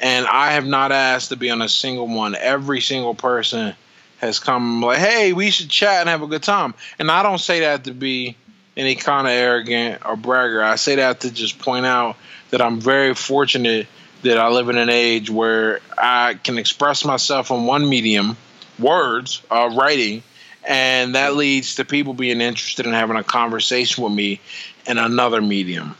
and 0.00 0.26
I 0.26 0.52
have 0.52 0.66
not 0.66 0.92
asked 0.92 1.28
to 1.28 1.36
be 1.36 1.50
on 1.50 1.62
a 1.62 1.68
single 1.68 2.08
one. 2.08 2.34
Every 2.34 2.80
single 2.80 3.14
person 3.14 3.74
has 4.18 4.38
come 4.38 4.82
like, 4.82 4.98
"Hey, 4.98 5.32
we 5.32 5.50
should 5.50 5.68
chat 5.68 6.00
and 6.00 6.08
have 6.08 6.22
a 6.22 6.26
good 6.26 6.42
time." 6.42 6.74
And 6.98 7.10
I 7.10 7.22
don't 7.22 7.38
say 7.38 7.60
that 7.60 7.84
to 7.84 7.92
be 7.92 8.36
any 8.76 8.94
kind 8.94 9.26
of 9.26 9.32
arrogant 9.32 10.02
or 10.04 10.16
bragger. 10.16 10.62
I 10.62 10.76
say 10.76 10.96
that 10.96 11.20
to 11.20 11.30
just 11.30 11.58
point 11.58 11.86
out 11.86 12.16
that 12.50 12.62
I'm 12.62 12.80
very 12.80 13.14
fortunate 13.14 13.86
that 14.22 14.38
I 14.38 14.48
live 14.48 14.68
in 14.68 14.76
an 14.76 14.90
age 14.90 15.30
where 15.30 15.80
I 15.96 16.34
can 16.34 16.58
express 16.58 17.04
myself 17.04 17.50
in 17.50 17.64
one 17.64 17.88
medium, 17.88 18.36
words, 18.78 19.42
uh, 19.50 19.70
writing, 19.74 20.22
and 20.64 21.14
that 21.14 21.36
leads 21.36 21.76
to 21.76 21.84
people 21.84 22.14
being 22.14 22.40
interested 22.40 22.86
in 22.86 22.92
having 22.92 23.16
a 23.16 23.24
conversation 23.24 24.04
with 24.04 24.12
me 24.12 24.40
in 24.86 24.98
another 24.98 25.40
medium. 25.40 25.94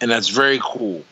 And 0.00 0.10
that's 0.10 0.28
very 0.28 0.60
cool. 0.62 1.04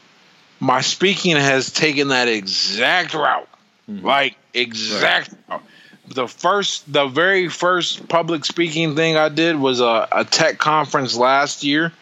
My 0.60 0.82
speaking 0.82 1.36
has 1.36 1.72
taken 1.72 2.08
that 2.08 2.28
exact 2.28 3.14
route. 3.14 3.48
Mm-hmm. 3.90 4.06
Like 4.06 4.36
exact 4.54 5.34
route. 5.48 5.62
The 6.08 6.28
first 6.28 6.92
the 6.92 7.06
very 7.06 7.48
first 7.48 8.08
public 8.08 8.44
speaking 8.44 8.94
thing 8.94 9.16
I 9.16 9.28
did 9.28 9.56
was 9.56 9.80
a, 9.80 10.08
a 10.12 10.24
tech 10.24 10.58
conference 10.58 11.16
last 11.16 11.64
year 11.64 11.92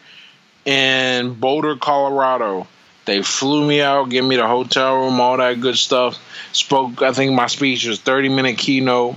in 0.65 1.33
Boulder, 1.35 1.77
Colorado. 1.77 2.67
They 3.05 3.23
flew 3.23 3.67
me 3.67 3.81
out, 3.81 4.09
gave 4.09 4.23
me 4.23 4.35
the 4.35 4.47
hotel 4.47 4.97
room, 4.97 5.19
all 5.19 5.37
that 5.37 5.61
good 5.61 5.77
stuff. 5.77 6.19
Spoke, 6.51 7.01
I 7.01 7.11
think 7.11 7.33
my 7.33 7.47
speech 7.47 7.85
was 7.85 7.99
30 7.99 8.29
minute 8.29 8.57
keynote. 8.57 9.15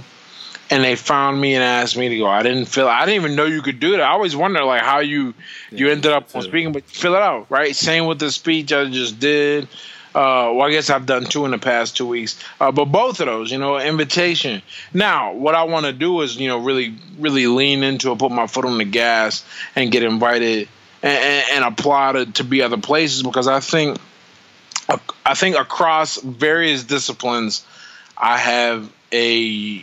And 0.72 0.82
they 0.82 0.96
found 0.96 1.40
me 1.40 1.54
and 1.54 1.62
asked 1.62 1.96
me 1.96 2.08
to 2.08 2.16
go. 2.16 2.26
I 2.26 2.42
didn't 2.42 2.64
feel. 2.64 2.88
I 2.88 3.04
didn't 3.04 3.22
even 3.22 3.36
know 3.36 3.44
you 3.44 3.60
could 3.60 3.78
do 3.78 3.92
that. 3.92 4.00
I 4.00 4.10
always 4.12 4.34
wonder 4.34 4.64
like 4.64 4.82
how 4.82 5.00
you 5.00 5.34
you 5.70 5.88
ended 5.88 6.12
up 6.12 6.34
on 6.34 6.42
speaking, 6.42 6.72
but 6.72 6.84
fill 6.84 7.14
it 7.14 7.22
out, 7.22 7.46
right? 7.50 7.76
Same 7.76 8.06
with 8.06 8.18
the 8.18 8.30
speech 8.30 8.72
I 8.72 8.88
just 8.88 9.20
did. 9.20 9.68
Uh, 10.14 10.52
well, 10.54 10.62
I 10.62 10.70
guess 10.70 10.90
I've 10.90 11.06
done 11.06 11.24
two 11.24 11.46
in 11.46 11.52
the 11.52 11.58
past 11.58 11.96
two 11.96 12.06
weeks, 12.06 12.38
uh, 12.60 12.70
but 12.70 12.86
both 12.86 13.20
of 13.20 13.26
those, 13.26 13.50
you 13.50 13.56
know, 13.56 13.78
invitation. 13.78 14.60
Now, 14.92 15.32
what 15.32 15.54
I 15.54 15.64
want 15.64 15.86
to 15.86 15.92
do 15.92 16.20
is, 16.20 16.36
you 16.36 16.48
know, 16.48 16.58
really, 16.58 16.94
really 17.18 17.46
lean 17.46 17.82
into 17.82 18.12
it, 18.12 18.18
put 18.18 18.30
my 18.30 18.46
foot 18.46 18.66
on 18.66 18.76
the 18.76 18.84
gas, 18.84 19.42
and 19.74 19.90
get 19.90 20.02
invited 20.02 20.68
and, 21.02 21.24
and, 21.24 21.46
and 21.52 21.64
apply 21.64 22.12
to, 22.12 22.26
to 22.32 22.44
be 22.44 22.60
other 22.60 22.76
places 22.76 23.22
because 23.22 23.48
I 23.48 23.60
think, 23.60 23.98
I 25.24 25.32
think 25.32 25.56
across 25.56 26.20
various 26.20 26.84
disciplines, 26.84 27.64
I 28.14 28.36
have 28.36 28.92
a 29.12 29.82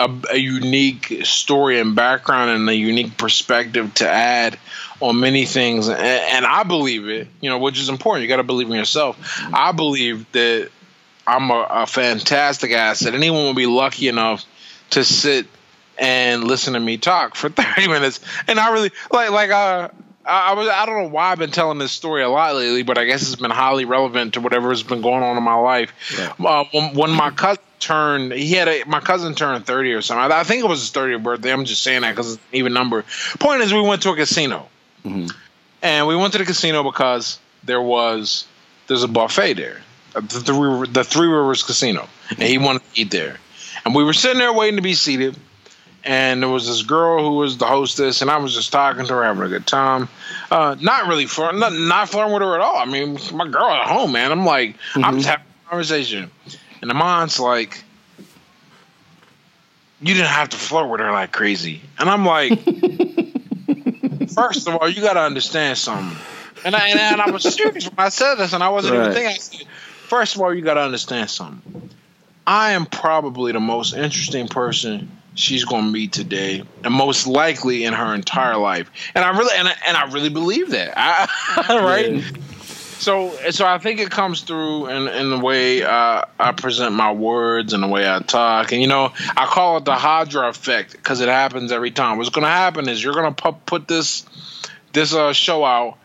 a, 0.00 0.10
a 0.30 0.36
unique 0.36 1.20
story 1.24 1.78
and 1.78 1.94
background 1.94 2.50
and 2.50 2.68
a 2.68 2.74
unique 2.74 3.16
perspective 3.18 3.92
to 3.94 4.08
add 4.08 4.58
on 5.00 5.20
many 5.20 5.44
things. 5.44 5.88
And, 5.88 6.00
and 6.00 6.46
i 6.46 6.62
believe 6.62 7.08
it 7.08 7.28
you 7.40 7.50
know 7.50 7.58
which 7.58 7.78
is 7.78 7.88
important. 7.88 8.22
You 8.22 8.28
got 8.28 8.38
to 8.38 8.42
believe 8.42 8.68
in 8.68 8.76
yourself. 8.76 9.16
I 9.52 9.72
believe 9.72 10.30
that 10.32 10.70
i'm 11.26 11.50
a, 11.50 11.66
a 11.70 11.86
fantastic 11.86 12.72
asset. 12.72 13.14
Anyone 13.14 13.44
will 13.44 13.54
be 13.54 13.66
lucky 13.66 14.08
enough 14.08 14.44
to 14.90 15.04
sit 15.04 15.46
and 15.98 16.44
listen 16.44 16.72
to 16.72 16.80
me 16.80 16.96
talk 16.96 17.34
for 17.34 17.48
30 17.50 17.88
minutes. 17.88 18.20
And 18.48 18.58
i 18.58 18.72
really 18.72 18.90
like 19.12 19.30
like 19.30 19.50
uh 19.50 19.88
I 20.24 20.50
I 20.50 20.54
was 20.54 20.68
I 20.68 20.86
don't 20.86 21.02
know 21.02 21.08
why 21.08 21.32
I've 21.32 21.38
been 21.38 21.50
telling 21.50 21.78
this 21.78 21.92
story 21.92 22.22
a 22.22 22.28
lot 22.28 22.54
lately, 22.54 22.82
but 22.82 22.98
I 22.98 23.04
guess 23.04 23.22
it's 23.22 23.40
been 23.40 23.50
highly 23.50 23.84
relevant 23.84 24.34
to 24.34 24.40
whatever 24.40 24.70
has 24.70 24.82
been 24.82 25.02
going 25.02 25.22
on 25.22 25.36
in 25.36 25.42
my 25.42 25.54
life. 25.54 25.92
Uh, 26.38 26.64
when, 26.72 26.94
when 26.94 27.10
my 27.10 27.30
cousin 27.30 27.62
turned, 27.80 28.32
he 28.32 28.52
had 28.52 28.68
a 28.68 28.84
my 28.84 29.00
cousin 29.00 29.34
turned 29.34 29.66
thirty 29.66 29.92
or 29.92 30.02
something. 30.02 30.30
I, 30.30 30.40
I 30.40 30.44
think 30.44 30.64
it 30.64 30.68
was 30.68 30.80
his 30.80 30.90
30th 30.90 31.22
birthday. 31.22 31.52
I'm 31.52 31.64
just 31.64 31.82
saying 31.82 32.02
that 32.02 32.10
because 32.10 32.34
it's 32.34 32.42
an 32.42 32.56
even 32.56 32.72
number. 32.72 33.04
Point 33.38 33.62
is, 33.62 33.72
we 33.72 33.80
went 33.80 34.02
to 34.02 34.10
a 34.10 34.16
casino, 34.16 34.68
and 35.82 36.06
we 36.06 36.16
went 36.16 36.32
to 36.32 36.38
the 36.38 36.44
casino 36.44 36.82
because 36.82 37.38
there 37.64 37.82
was 37.82 38.46
there's 38.86 39.02
a 39.02 39.08
buffet 39.08 39.54
there, 39.54 39.80
uh, 40.14 40.20
the 40.20 40.40
three 40.40 40.88
the 40.88 41.04
Three 41.04 41.28
Rivers 41.28 41.62
Casino, 41.62 42.08
and 42.30 42.42
he 42.42 42.58
wanted 42.58 42.80
to 42.80 43.00
eat 43.00 43.10
there, 43.10 43.38
and 43.84 43.94
we 43.94 44.04
were 44.04 44.12
sitting 44.12 44.38
there 44.38 44.52
waiting 44.52 44.76
to 44.76 44.82
be 44.82 44.94
seated 44.94 45.36
and 46.04 46.42
there 46.42 46.48
was 46.48 46.66
this 46.66 46.82
girl 46.82 47.22
who 47.22 47.36
was 47.36 47.58
the 47.58 47.66
hostess, 47.66 48.22
and 48.22 48.30
I 48.30 48.38
was 48.38 48.54
just 48.54 48.72
talking 48.72 49.04
to 49.06 49.14
her, 49.14 49.24
having 49.24 49.42
a 49.42 49.48
good 49.48 49.66
time. 49.66 50.08
Uh, 50.50 50.76
not 50.80 51.08
really 51.08 51.26
flirting, 51.26 51.60
not, 51.60 51.72
not 51.72 52.08
flirting 52.08 52.32
with 52.32 52.42
her 52.42 52.54
at 52.54 52.60
all. 52.60 52.76
I 52.76 52.86
mean, 52.86 53.18
my 53.34 53.46
girl 53.46 53.66
at 53.66 53.86
home, 53.86 54.12
man. 54.12 54.32
I'm 54.32 54.46
like, 54.46 54.76
I'm 54.94 55.16
just 55.16 55.28
having 55.28 55.44
a 55.66 55.68
conversation, 55.68 56.30
and 56.80 56.90
the 56.90 56.94
mom's 56.94 57.38
like, 57.40 57.82
"You 60.00 60.14
didn't 60.14 60.28
have 60.28 60.48
to 60.50 60.56
flirt 60.56 60.88
with 60.88 61.00
her 61.00 61.12
like 61.12 61.32
crazy," 61.32 61.80
and 61.98 62.08
I'm 62.08 62.24
like, 62.24 62.58
first 64.34 64.66
of 64.68 64.76
all, 64.76 64.88
you 64.88 65.00
got 65.02 65.14
to 65.14 65.20
understand 65.20 65.78
something." 65.78 66.18
And 66.64 66.76
I, 66.76 66.88
and, 66.88 66.98
I- 66.98 67.12
and 67.12 67.22
I 67.22 67.30
was 67.30 67.44
serious 67.44 67.84
when 67.84 67.94
I 67.98 68.08
said 68.10 68.34
this, 68.36 68.52
and 68.52 68.62
I 68.62 68.68
wasn't 68.68 68.94
Right. 68.94 69.00
even 69.02 69.12
thinking. 69.12 69.32
I 69.32 69.36
said, 69.36 69.66
First 70.08 70.34
of 70.34 70.42
all, 70.42 70.52
you 70.52 70.60
got 70.62 70.74
to 70.74 70.80
understand 70.80 71.30
something. 71.30 71.62
I 72.46 72.72
am 72.72 72.84
probably 72.86 73.52
the 73.52 73.60
most 73.60 73.94
interesting 73.94 74.48
person 74.48 75.08
she's 75.36 75.64
going 75.64 75.84
to 75.84 75.90
meet 75.90 76.12
today, 76.12 76.64
and 76.82 76.92
most 76.92 77.26
likely 77.28 77.84
in 77.84 77.92
her 77.92 78.12
entire 78.14 78.56
life. 78.56 78.90
And 79.14 79.24
I 79.24 79.30
really 79.38 79.56
and 79.56 79.68
I, 79.68 79.74
and 79.86 79.96
I 79.96 80.10
really 80.10 80.28
believe 80.30 80.70
that. 80.70 80.94
I, 80.96 81.28
right? 81.80 82.24
So 83.00 83.34
so 83.50 83.64
I 83.64 83.78
think 83.78 83.98
it 83.98 84.10
comes 84.10 84.42
through 84.42 84.88
in 84.88 85.08
in 85.08 85.30
the 85.30 85.38
way 85.38 85.82
uh, 85.82 86.22
I 86.38 86.52
present 86.52 86.94
my 86.94 87.12
words 87.12 87.72
and 87.72 87.82
the 87.82 87.88
way 87.88 88.06
I 88.06 88.20
talk. 88.20 88.72
And 88.72 88.82
you 88.82 88.88
know, 88.88 89.12
I 89.36 89.46
call 89.46 89.78
it 89.78 89.86
the 89.86 89.94
Hydra 89.94 90.50
effect 90.50 90.92
because 90.92 91.22
it 91.22 91.28
happens 91.28 91.72
every 91.72 91.92
time. 91.92 92.18
What's 92.18 92.28
going 92.28 92.44
to 92.44 92.50
happen 92.50 92.90
is 92.90 93.02
you're 93.02 93.14
going 93.14 93.34
to 93.34 93.42
pu- 93.42 93.58
put 93.64 93.88
this 93.88 94.26
this 94.92 95.14
uh, 95.14 95.32
show 95.32 95.64
out, 95.64 95.96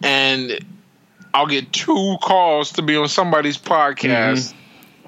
and 0.00 0.64
I'll 1.32 1.48
get 1.48 1.72
two 1.72 2.18
calls 2.22 2.72
to 2.74 2.82
be 2.82 2.96
on 2.96 3.08
somebody's 3.08 3.58
podcast 3.58 4.54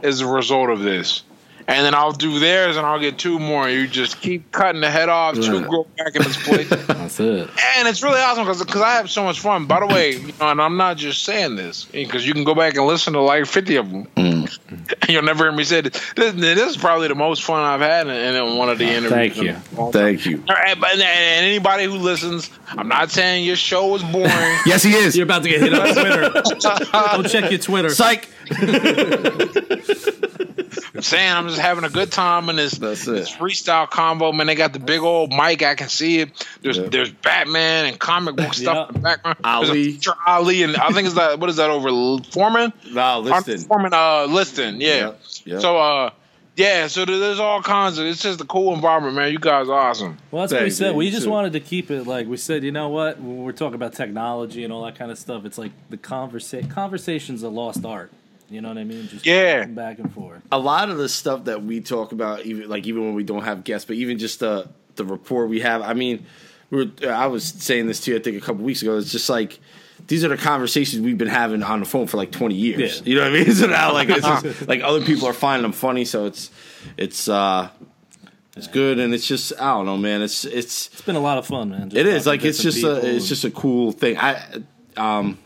as 0.03 0.21
a 0.21 0.27
result 0.27 0.71
of 0.71 0.81
this. 0.81 1.23
And 1.69 1.85
then 1.85 1.95
I'll 1.97 2.13
do 2.13 2.39
theirs 2.39 2.77
and 2.77 2.87
I'll 2.87 3.01
get 3.01 3.19
two 3.19 3.41
more. 3.41 3.69
You 3.69 3.89
just 3.89 4.21
keep 4.21 4.53
cutting 4.53 4.81
the 4.81 4.91
head 4.91 5.09
off, 5.09 5.35
two 5.35 5.59
Right. 5.59 5.69
grow 5.69 5.87
back 5.99 6.15
in 6.15 6.23
its 6.23 6.37
place. 6.43 6.69
That's 6.87 7.19
it. 7.19 7.51
and 7.79 7.89
it's 7.89 8.03
really 8.05 8.21
awesome 8.21 8.45
because 8.47 8.81
I 8.81 8.91
have 8.95 9.11
so 9.11 9.25
much 9.25 9.41
fun. 9.41 9.67
By 9.67 9.81
the 9.81 9.87
way, 9.87 10.13
you 10.13 10.33
know, 10.39 10.51
and 10.51 10.63
I'm 10.63 10.77
not 10.77 10.97
just 10.97 11.25
saying 11.25 11.57
this 11.57 11.85
because 11.87 12.25
you 12.27 12.35
can 12.35 12.45
go 12.45 12.55
back 12.55 12.77
and 12.77 12.87
listen 12.87 13.15
to 13.15 13.21
like 13.21 13.47
50 13.47 13.77
of 13.77 13.91
them. 13.91 14.07
Mm. 14.17 14.59
and 15.03 15.11
you'll 15.11 15.23
never 15.23 15.45
hear 15.45 15.53
me 15.53 15.65
say 15.65 15.81
this. 15.81 16.13
This, 16.15 16.35
this 16.35 16.71
is 16.71 16.77
probably 16.77 17.09
the 17.09 17.15
most 17.17 17.43
fun 17.43 17.61
I've 17.65 17.81
had 17.81 18.07
in, 18.07 18.35
in 18.37 18.57
one 18.57 18.69
of 18.69 18.79
the 18.79 18.85
interviews. 18.85 19.11
thank 19.11 19.37
you. 19.37 19.49
in 19.51 19.77
time. 19.77 19.93
Thank 19.93 20.27
you. 20.27 20.45
All 20.49 20.55
right, 20.55 20.79
but 20.79 20.93
and 20.93 21.03
anybody 21.03 21.85
who 21.85 21.97
listens, 21.97 22.49
I'm 22.69 22.87
not 22.89 23.11
saying 23.11 23.45
your 23.45 23.57
show 23.57 23.95
is 23.97 24.03
boring. 24.05 24.31
Yes, 24.67 24.83
he 24.85 24.93
is. 24.95 25.17
You're 25.17 25.25
about 25.25 25.43
to 25.43 25.49
get 25.49 25.61
hit 25.61 25.75
on 25.75 25.93
Twitter. 25.95 26.31
Don't 26.93 27.29
check 27.29 27.51
your 27.51 27.59
Twitter. 27.59 27.91
Psych. 27.91 28.29
I'm 30.95 31.03
saying 31.03 31.33
I'm 31.33 31.49
just 31.49 31.61
having 31.61 31.85
a 31.85 31.89
good 31.91 32.11
time 32.11 32.49
in 32.49 32.57
this, 32.57 32.73
this 32.73 33.05
freestyle 33.35 33.89
combo. 33.89 34.33
Man, 34.33 34.47
they 34.47 34.55
got 34.55 34.73
the 34.73 34.79
big 34.79 35.01
old 35.01 35.31
mic. 35.31 35.63
I 35.63 35.75
can 35.75 35.89
see 35.89 36.21
it. 36.21 36.47
There's 36.63 36.79
Yeah. 36.79 36.87
there's 36.89 37.11
Batman 37.11 37.87
and 37.87 37.99
comic 37.99 38.37
book 38.37 38.55
stuff 38.55 38.77
Yeah. 38.77 38.89
in 38.89 38.95
the 38.95 39.01
background. 39.01 39.39
There's 39.43 39.69
a 39.69 39.73
Ali. 39.73 39.93
picture 39.93 40.15
Ali, 40.27 40.63
and 40.63 40.77
I 40.77 40.91
think 40.91 41.07
it's 41.07 41.15
that. 41.17 41.39
What 41.39 41.51
is 41.51 41.57
that 41.57 41.71
over 41.71 41.89
Foreman? 42.31 42.73
Nah, 42.91 43.19
listen. 43.19 43.59
Foreman, 43.69 43.93
uh, 43.95 44.27
Liston. 44.29 44.81
Yeah. 44.81 44.87
Yeah, 44.97 45.13
yeah. 45.45 45.59
So, 45.59 45.77
uh, 45.77 46.11
yeah. 46.57 46.87
So 46.87 47.05
there's 47.05 47.41
all 47.41 47.61
kinds 47.63 47.99
of. 47.99 48.07
It's 48.07 48.23
just 48.23 48.41
a 48.41 48.45
cool 48.47 48.73
environment, 48.75 49.15
man. 49.17 49.33
You 49.33 49.39
guys 49.39 49.69
are 49.69 49.79
awesome. 49.79 50.17
Well, 50.31 50.43
that's 50.43 50.53
what 50.55 50.63
we 50.63 50.71
said. 50.71 50.89
man. 50.89 50.97
We 50.97 51.11
just 51.11 51.25
too. 51.25 51.31
wanted 51.31 51.53
to 51.53 51.61
keep 51.61 51.91
it 51.91 52.07
like 52.07 52.27
we 52.27 52.37
said. 52.39 52.65
You 52.65 52.73
know 52.73 52.89
what? 52.89 53.21
When 53.21 53.45
we're 53.45 53.53
talking 53.53 53.75
about 53.75 53.93
technology 53.93 54.65
and 54.65 54.73
all 54.73 54.85
that 54.87 54.97
kind 54.97 55.11
of 55.11 55.19
stuff, 55.19 55.45
it's 55.45 55.59
like 55.59 55.73
the 55.91 55.99
conversa- 55.99 56.71
conversation's 56.71 57.43
a 57.43 57.49
lost 57.51 57.85
art. 57.85 58.11
You 58.51 58.61
know 58.61 58.69
what 58.69 58.79
I 58.79 58.85
mean? 58.85 59.09
Just 59.09 59.27
Yeah. 59.27 59.65
back 59.67 59.99
and 59.99 60.13
forth. 60.13 60.41
a 60.53 60.59
lot 60.59 60.89
of 60.91 60.99
the 60.99 61.09
stuff 61.09 61.45
that 61.45 61.63
we 61.65 61.81
talk 61.81 62.13
about, 62.13 62.47
even 62.47 62.69
like 62.69 62.87
even 62.87 63.05
when 63.05 63.15
we 63.15 63.25
don't 63.25 63.43
have 63.45 63.65
guests, 63.65 63.87
but 63.87 63.97
even 63.97 64.19
just 64.19 64.41
the 64.41 64.69
the 64.97 65.05
rapport 65.05 65.47
we 65.47 65.61
have. 65.61 65.83
I 65.83 65.93
mean, 65.95 66.25
we 66.71 66.85
were, 66.85 67.13
I 67.13 67.27
was 67.27 67.45
saying 67.45 67.87
this 67.87 68.01
to 68.03 68.13
you, 68.13 68.19
I 68.19 68.21
think 68.23 68.37
a 68.37 68.41
couple 68.41 68.65
weeks 68.65 68.83
ago. 68.83 68.97
It's 68.99 69.11
just 69.13 69.29
like 69.29 69.59
these 70.09 70.25
are 70.25 70.29
the 70.29 70.37
conversations 70.37 71.03
we've 71.03 71.19
been 71.19 71.27
having 71.29 71.63
on 71.63 71.81
the 71.81 71.87
phone 71.87 72.07
for 72.07 72.17
like 72.19 72.31
twenty 72.31 72.55
years. 72.55 73.01
Yeah. 73.01 73.09
You 73.09 73.15
know 73.17 73.23
what 73.23 73.31
I 73.41 73.45
mean? 73.45 73.53
So 73.55 73.67
now 73.67 73.93
like 73.93 74.09
it's 74.11 74.27
just, 74.43 74.69
like 74.69 74.81
other 74.83 75.05
people 75.05 75.27
are 75.29 75.33
finding 75.33 75.63
them 75.63 75.73
funny, 75.73 76.05
so 76.05 76.27
it's 76.27 76.51
it's 76.97 77.29
uh 77.29 77.69
it's 78.57 78.69
good, 78.69 78.99
and 79.01 79.13
it's 79.13 79.27
just 79.27 79.53
I 79.61 79.73
don't 79.75 79.87
know, 79.87 79.97
man. 79.97 80.23
It's 80.23 80.45
it's 80.45 80.87
It's 80.89 81.03
been 81.03 81.17
a 81.17 81.21
lot 81.21 81.39
of 81.39 81.47
fun, 81.47 81.71
man. 81.71 81.91
Just 81.91 81.97
it 81.97 82.07
is 82.07 82.27
like 82.27 82.45
it's 82.45 82.63
just 82.63 82.85
a 82.85 83.05
it's 83.17 83.27
just 83.29 83.45
a 83.45 83.51
cool 83.51 83.91
thing. 83.93 84.17
I 84.19 84.63
um 84.97 85.37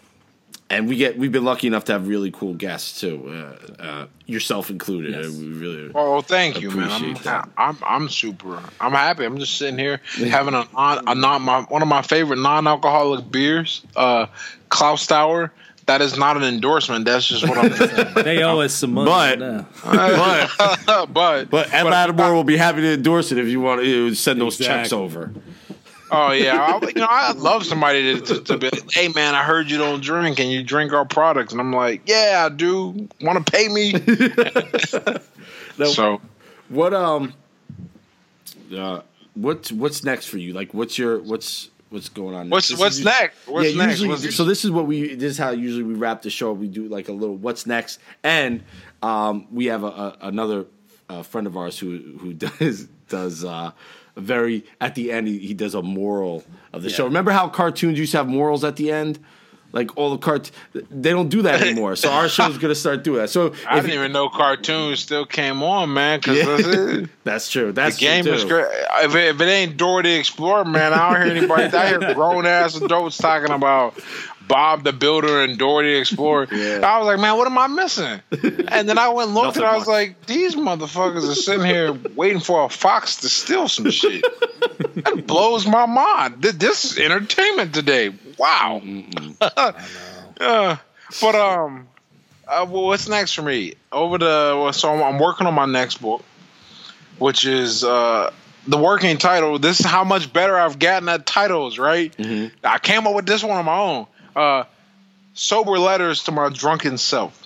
and 0.71 0.89
we 0.89 0.97
get 0.97 1.19
we've 1.19 1.33
been 1.33 1.45
lucky 1.45 1.67
enough 1.67 1.85
to 1.87 1.93
have 1.93 2.07
really 2.07 2.31
cool 2.31 2.55
guests 2.55 3.01
too, 3.01 3.29
uh, 3.29 3.83
uh, 3.83 4.07
yourself 4.27 4.71
included. 4.71 5.13
Yes. 5.15 5.27
Uh, 5.27 5.41
we 5.41 5.49
really 5.49 5.91
Oh, 5.95 6.21
thank 6.23 6.61
you, 6.61 6.71
man. 6.71 6.91
I'm, 6.91 7.15
that. 7.25 7.49
I'm 7.57 7.77
I'm 7.85 8.09
super. 8.09 8.63
I'm 8.81 8.93
happy. 8.93 9.25
I'm 9.25 9.39
just 9.39 9.59
sitting 9.59 9.79
here 9.79 10.01
having 10.17 10.55
a 10.55 10.67
non, 10.73 11.09
a 11.09 11.15
non 11.15 11.43
my 11.43 11.63
one 11.63 11.83
of 11.83 11.89
my 11.89 12.03
favorite 12.03 12.39
non-alcoholic 12.39 13.31
beers, 13.31 13.83
uh, 13.97 14.27
Clausthaler. 14.71 15.51
That 15.87 16.03
is 16.03 16.17
not 16.17 16.37
an 16.37 16.45
endorsement. 16.45 17.05
That's 17.05 17.27
just 17.27 17.49
what 17.49 17.59
I'm. 17.59 17.73
Saying. 17.73 18.15
they 18.25 18.45
owe 18.45 18.61
us 18.61 18.73
some 18.73 18.93
money. 18.93 19.11
But- 19.11 19.39
now. 19.41 19.67
but 20.65 21.13
but 21.13 21.51
but 21.51 21.75
Ed 21.75 21.85
Latimore 21.85 22.33
will 22.33 22.45
be 22.45 22.57
happy 22.57 22.83
to 22.83 22.93
endorse 22.95 23.33
it 23.33 23.39
if 23.39 23.49
you 23.49 23.61
want 23.61 23.81
to 23.83 24.15
send 24.15 24.41
those 24.41 24.57
checks 24.57 24.93
over. 24.93 25.33
Oh 26.11 26.33
yeah, 26.33 26.61
I, 26.83 26.87
you 26.87 26.93
know 26.95 27.07
I'd 27.09 27.37
love 27.37 27.65
somebody 27.65 28.15
to, 28.15 28.21
to, 28.21 28.41
to 28.43 28.59
be 28.59 28.71
like, 28.71 28.91
hey 28.93 29.09
man, 29.09 29.35
I 29.35 29.43
heard 29.45 29.71
you 29.71 29.79
don't 29.79 30.03
drink. 30.03 30.39
and 30.41 30.51
you 30.51 30.63
drink 30.63 30.93
our 30.93 31.05
products? 31.05 31.53
And 31.53 31.61
I'm 31.61 31.73
like, 31.73 32.03
yeah, 32.07 32.43
I 32.47 32.49
do. 32.55 33.09
Want 33.21 33.45
to 33.47 33.53
pay 33.53 33.69
me? 33.69 33.93
so 35.87 36.21
What 36.69 36.95
um 36.95 37.35
uh 38.77 39.01
what's 39.35 39.73
what's 39.73 40.05
next 40.05 40.27
for 40.27 40.39
you? 40.39 40.53
Like 40.53 40.73
what's 40.75 40.99
your 40.99 41.19
what's 41.21 41.71
what's 41.91 42.09
going 42.09 42.35
on? 42.35 42.51
what's 42.51 42.69
This 42.69 42.79
what's 42.79 42.99
is- 42.99 43.05
next? 43.05 43.37
What's 43.49 43.71
yeah, 43.75 43.87
next? 43.87 44.01
usually, 44.01 44.31
so 44.31 44.45
this 44.45 44.65
is 44.65 44.71
what 44.71 44.87
we. 44.87 45.15
This 45.15 45.33
is 45.33 45.39
how 45.39 45.51
usually 45.51 45.83
we 45.83 45.95
wrap 45.95 46.23
the 46.23 46.31
show. 46.31 46.53
We 46.53 46.69
do 46.69 46.89
like 46.89 47.09
a 47.09 47.13
little 47.13 47.37
"What's 47.37 47.67
next," 47.67 47.99
and 48.23 48.63
um, 49.03 49.47
we 49.51 49.67
have 49.67 49.83
a, 49.83 49.87
a, 49.87 50.17
another 50.23 50.67
uh, 51.09 51.23
friend 51.23 51.47
of 51.47 51.57
ours 51.57 51.79
who 51.79 51.99
who 52.21 52.33
does 52.35 52.87
does 53.09 53.45
uh, 53.45 53.73
very 54.17 54.65
at 54.81 54.95
the 54.95 55.13
end. 55.13 55.29
He, 55.29 55.39
he 55.39 55.55
does 55.55 55.75
a 55.75 55.83
moral 55.83 56.45
of 56.73 56.83
the 56.83 56.91
show. 56.91 57.05
Remember 57.05 57.31
how 57.31 57.49
cartoons 57.49 57.99
used 57.99 58.13
to 58.13 58.19
have 58.19 58.29
morals 58.29 58.65
at 58.65 58.77
the 58.77 58.91
end? 58.93 59.19
Like 59.73 59.97
all 59.97 60.11
the 60.11 60.19
cart, 60.19 60.51
they 60.75 61.11
don't 61.11 61.29
do 61.29 61.43
that 61.43 61.63
anymore. 61.63 61.95
So 61.95 62.11
our 62.11 62.29
show's 62.29 62.59
gonna 62.59 62.75
start 62.75 63.05
doing 63.05 63.19
that. 63.21 63.31
So 63.31 63.55
I 63.69 63.77
didn't 63.77 63.93
even 63.95 64.11
know 64.11 64.29
cartoons 64.29 64.99
still 64.99 65.25
came 65.25 65.63
on, 65.63 65.93
man. 65.95 66.19
Because 66.19 66.39
Yeah. 66.99 67.07
that's 67.23 67.49
true. 67.53 67.71
That's 67.71 67.95
The 67.95 68.01
game 68.01 68.25
true 68.25 68.33
is 68.35 68.45
great. 68.45 68.67
If 69.03 69.15
it, 69.15 69.29
if 69.37 69.41
it 69.41 69.45
ain't 69.45 69.77
Dora 69.77 70.03
the 70.03 70.17
Explorer, 70.19 70.65
man, 70.65 70.93
I 70.93 71.13
don't 71.13 71.23
hear 71.25 71.37
anybody. 71.37 71.65
I 71.77 71.87
hear 71.87 72.15
grown 72.15 72.47
ass 72.47 72.75
adults 72.75 73.17
talking 73.17 73.53
about 73.53 73.95
Bob 74.51 74.83
the 74.83 74.93
Builder 74.93 75.43
and 75.43 75.57
Dora 75.59 75.85
the 75.85 75.99
Explorer. 75.99 76.49
Yeah. 76.61 76.81
I 76.85 76.99
was 76.99 77.07
like, 77.07 77.21
man, 77.21 77.37
what 77.39 77.47
am 77.47 77.57
I 77.57 77.69
missing? 77.69 78.21
And 78.73 78.89
then 78.89 78.99
I 78.99 79.09
went 79.09 79.29
and 79.29 79.35
looked, 79.35 79.57
and 79.57 79.65
I 79.65 79.77
was 79.77 79.87
like, 79.87 80.27
these 80.27 80.55
motherfuckers 80.55 81.29
are 81.29 81.35
sitting 81.35 81.65
here 81.65 81.93
waiting 82.15 82.41
for 82.41 82.65
a 82.65 82.69
fox 82.69 83.17
to 83.17 83.29
steal 83.29 83.69
some 83.69 83.91
shit. 83.91 84.23
that 85.05 85.25
blows 85.27 85.67
my 85.67 85.87
mind. 85.87 86.43
This 86.43 86.85
is 86.85 86.99
entertainment 86.99 87.75
today. 87.75 88.13
Wow. 88.39 88.83
Uh, 89.41 90.77
but 91.21 91.35
um, 91.35 91.89
uh, 92.47 92.67
well, 92.69 92.85
what's 92.85 93.09
next 93.09 93.33
for 93.33 93.43
me? 93.43 93.75
Over 93.93 94.19
the 94.19 94.55
well, 94.57 94.73
so 94.73 94.93
I'm, 94.93 95.03
I'm 95.03 95.19
working 95.21 95.47
on 95.47 95.55
my 95.55 95.67
next 95.67 95.99
book, 95.99 96.25
which 97.19 97.45
is 97.45 97.85
uh 97.85 98.33
the 98.67 98.79
working 98.79 99.19
title. 99.19 99.59
This 99.59 99.81
is 99.81 99.87
how 99.87 100.05
much 100.05 100.33
better 100.33 100.57
I've 100.57 100.79
gotten 100.79 101.09
at 101.09 101.27
titles. 101.27 101.79
Right? 101.79 102.15
I 102.65 102.79
came 102.79 103.07
up 103.07 103.15
with 103.15 103.27
this 103.27 103.43
one 103.43 103.57
on 103.57 103.65
my 103.65 103.79
own. 103.79 104.07
Uh, 104.41 104.65
sober 105.35 105.79
letters 105.79 106.25
to 106.25 106.33
my 106.33 106.49
drunken 106.49 106.97
self. 106.97 107.37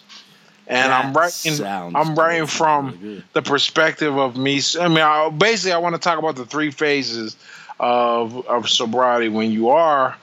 And 0.66 0.92
I'm 0.92 1.12
writing. 1.12 1.60
I'm 1.64 2.14
writing 2.14 2.46
from 2.46 2.98
Really 3.02 3.24
the 3.32 3.42
perspective 3.42 4.16
of 4.16 4.36
me. 4.36 4.60
I 4.80 4.88
mean, 4.88 4.98
I, 4.98 5.28
basically, 5.28 5.72
I 5.72 5.78
want 5.78 5.94
to 5.94 6.00
talk 6.00 6.18
about 6.18 6.36
the 6.36 6.46
three 6.46 6.70
phases 6.70 7.36
of 7.80 8.46
of 8.46 8.68
sobriety 8.68 9.28
when 9.28 9.50
you 9.50 9.70
are 9.70 10.16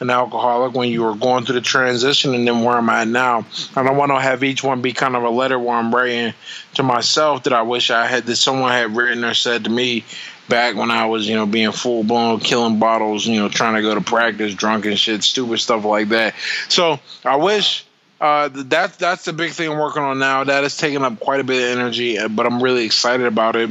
an 0.00 0.10
alcoholic, 0.10 0.74
when 0.74 0.90
you 0.90 1.04
are 1.06 1.14
going 1.14 1.44
through 1.44 1.54
the 1.54 1.60
transition, 1.62 2.34
and 2.34 2.46
then 2.46 2.62
where 2.62 2.76
I'm 2.76 2.90
at 2.90 3.08
now. 3.08 3.46
And 3.76 3.88
I 3.88 3.92
want 3.92 4.10
to 4.10 4.20
have 4.20 4.44
each 4.44 4.62
one 4.62 4.82
be 4.82 4.92
kind 4.92 5.16
of 5.16 5.22
a 5.22 5.30
letter 5.30 5.58
where 5.58 5.76
I'm 5.76 5.94
writing 5.94 6.34
to 6.74 6.82
myself 6.82 7.44
that 7.44 7.52
I 7.52 7.62
wish 7.62 7.90
I 7.90 8.06
had 8.06 8.26
that 8.26 8.36
someone 8.36 8.72
had 8.72 8.94
written 8.96 9.24
or 9.24 9.32
said 9.32 9.64
to 9.64 9.70
me 9.70 10.04
back 10.48 10.76
when 10.76 10.90
I 10.90 11.06
was, 11.06 11.28
you 11.28 11.34
know, 11.34 11.46
being 11.46 11.72
full 11.72 12.04
blown, 12.04 12.40
killing 12.40 12.78
bottles, 12.78 13.26
you 13.26 13.36
know, 13.36 13.48
trying 13.48 13.74
to 13.74 13.82
go 13.82 13.94
to 13.94 14.00
practice, 14.00 14.54
drunk 14.54 14.84
and 14.86 14.98
shit, 14.98 15.22
stupid 15.22 15.58
stuff 15.58 15.84
like 15.84 16.08
that. 16.10 16.34
So 16.68 16.98
I 17.24 17.36
wish. 17.36 17.84
Uh, 18.18 18.48
th- 18.48 18.64
that's 18.70 18.96
that's 18.96 19.26
the 19.26 19.32
big 19.34 19.52
thing 19.52 19.70
I'm 19.70 19.78
working 19.78 20.02
on 20.02 20.18
now. 20.18 20.42
That 20.42 20.64
is 20.64 20.74
taking 20.78 21.02
up 21.02 21.20
quite 21.20 21.38
a 21.40 21.44
bit 21.44 21.62
of 21.70 21.78
energy, 21.78 22.18
uh, 22.18 22.28
but 22.28 22.46
I'm 22.46 22.62
really 22.62 22.86
excited 22.86 23.26
about 23.26 23.56
it. 23.56 23.68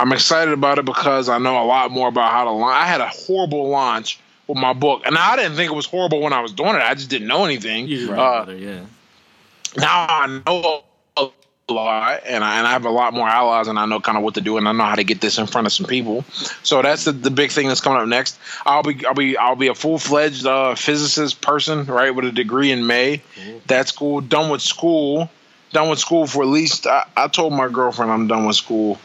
I'm 0.00 0.12
excited 0.12 0.52
about 0.52 0.80
it 0.80 0.84
because 0.84 1.28
I 1.28 1.38
know 1.38 1.62
a 1.62 1.64
lot 1.64 1.92
more 1.92 2.08
about 2.08 2.32
how 2.32 2.42
to 2.42 2.50
launch. 2.50 2.74
I 2.74 2.86
had 2.86 3.00
a 3.00 3.08
horrible 3.08 3.68
launch 3.68 4.18
with 4.48 4.58
my 4.58 4.72
book, 4.72 5.02
and 5.06 5.16
I 5.16 5.36
didn't 5.36 5.54
think 5.54 5.70
it 5.70 5.76
was 5.76 5.86
horrible 5.86 6.20
when 6.20 6.32
I 6.32 6.40
was 6.40 6.52
doing 6.52 6.74
it. 6.74 6.82
I 6.82 6.94
just 6.94 7.08
didn't 7.08 7.28
know 7.28 7.44
anything. 7.44 7.86
You 7.86 8.12
Uh, 8.12 8.50
yeah. 8.58 8.80
now 9.76 10.06
I 10.08 10.40
know 10.44 10.83
a 11.68 11.72
lot, 11.72 12.22
and 12.26 12.44
I, 12.44 12.58
and 12.58 12.66
I 12.66 12.72
have 12.72 12.84
a 12.84 12.90
lot 12.90 13.14
more 13.14 13.28
allies, 13.28 13.68
and 13.68 13.78
I 13.78 13.86
know 13.86 14.00
kind 14.00 14.18
of 14.18 14.24
what 14.24 14.34
to 14.34 14.40
do, 14.40 14.58
and 14.58 14.68
I 14.68 14.72
know 14.72 14.84
how 14.84 14.96
to 14.96 15.04
get 15.04 15.20
this 15.20 15.38
in 15.38 15.46
front 15.46 15.66
of 15.66 15.72
some 15.72 15.86
people. 15.86 16.24
So 16.62 16.82
that's 16.82 17.04
the, 17.04 17.12
the 17.12 17.30
big 17.30 17.52
thing 17.52 17.68
that's 17.68 17.80
coming 17.80 18.00
up 18.00 18.08
next. 18.08 18.38
I'll 18.66 18.82
be 18.82 19.04
I'll 19.06 19.14
be 19.14 19.36
I'll 19.36 19.56
be 19.56 19.68
a 19.68 19.74
full 19.74 19.98
fledged 19.98 20.46
uh, 20.46 20.74
physicist 20.74 21.40
person, 21.40 21.86
right, 21.86 22.14
with 22.14 22.26
a 22.26 22.32
degree 22.32 22.70
in 22.70 22.86
May. 22.86 23.22
That's 23.66 23.92
cool. 23.92 24.20
Done 24.20 24.50
with 24.50 24.60
school. 24.60 25.30
Done 25.72 25.88
with 25.88 25.98
school 25.98 26.26
for 26.26 26.42
at 26.42 26.48
least. 26.48 26.86
I, 26.86 27.06
I 27.16 27.28
told 27.28 27.52
my 27.52 27.68
girlfriend 27.68 28.12
I'm 28.12 28.28
done 28.28 28.46
with 28.46 28.56
school 28.56 28.96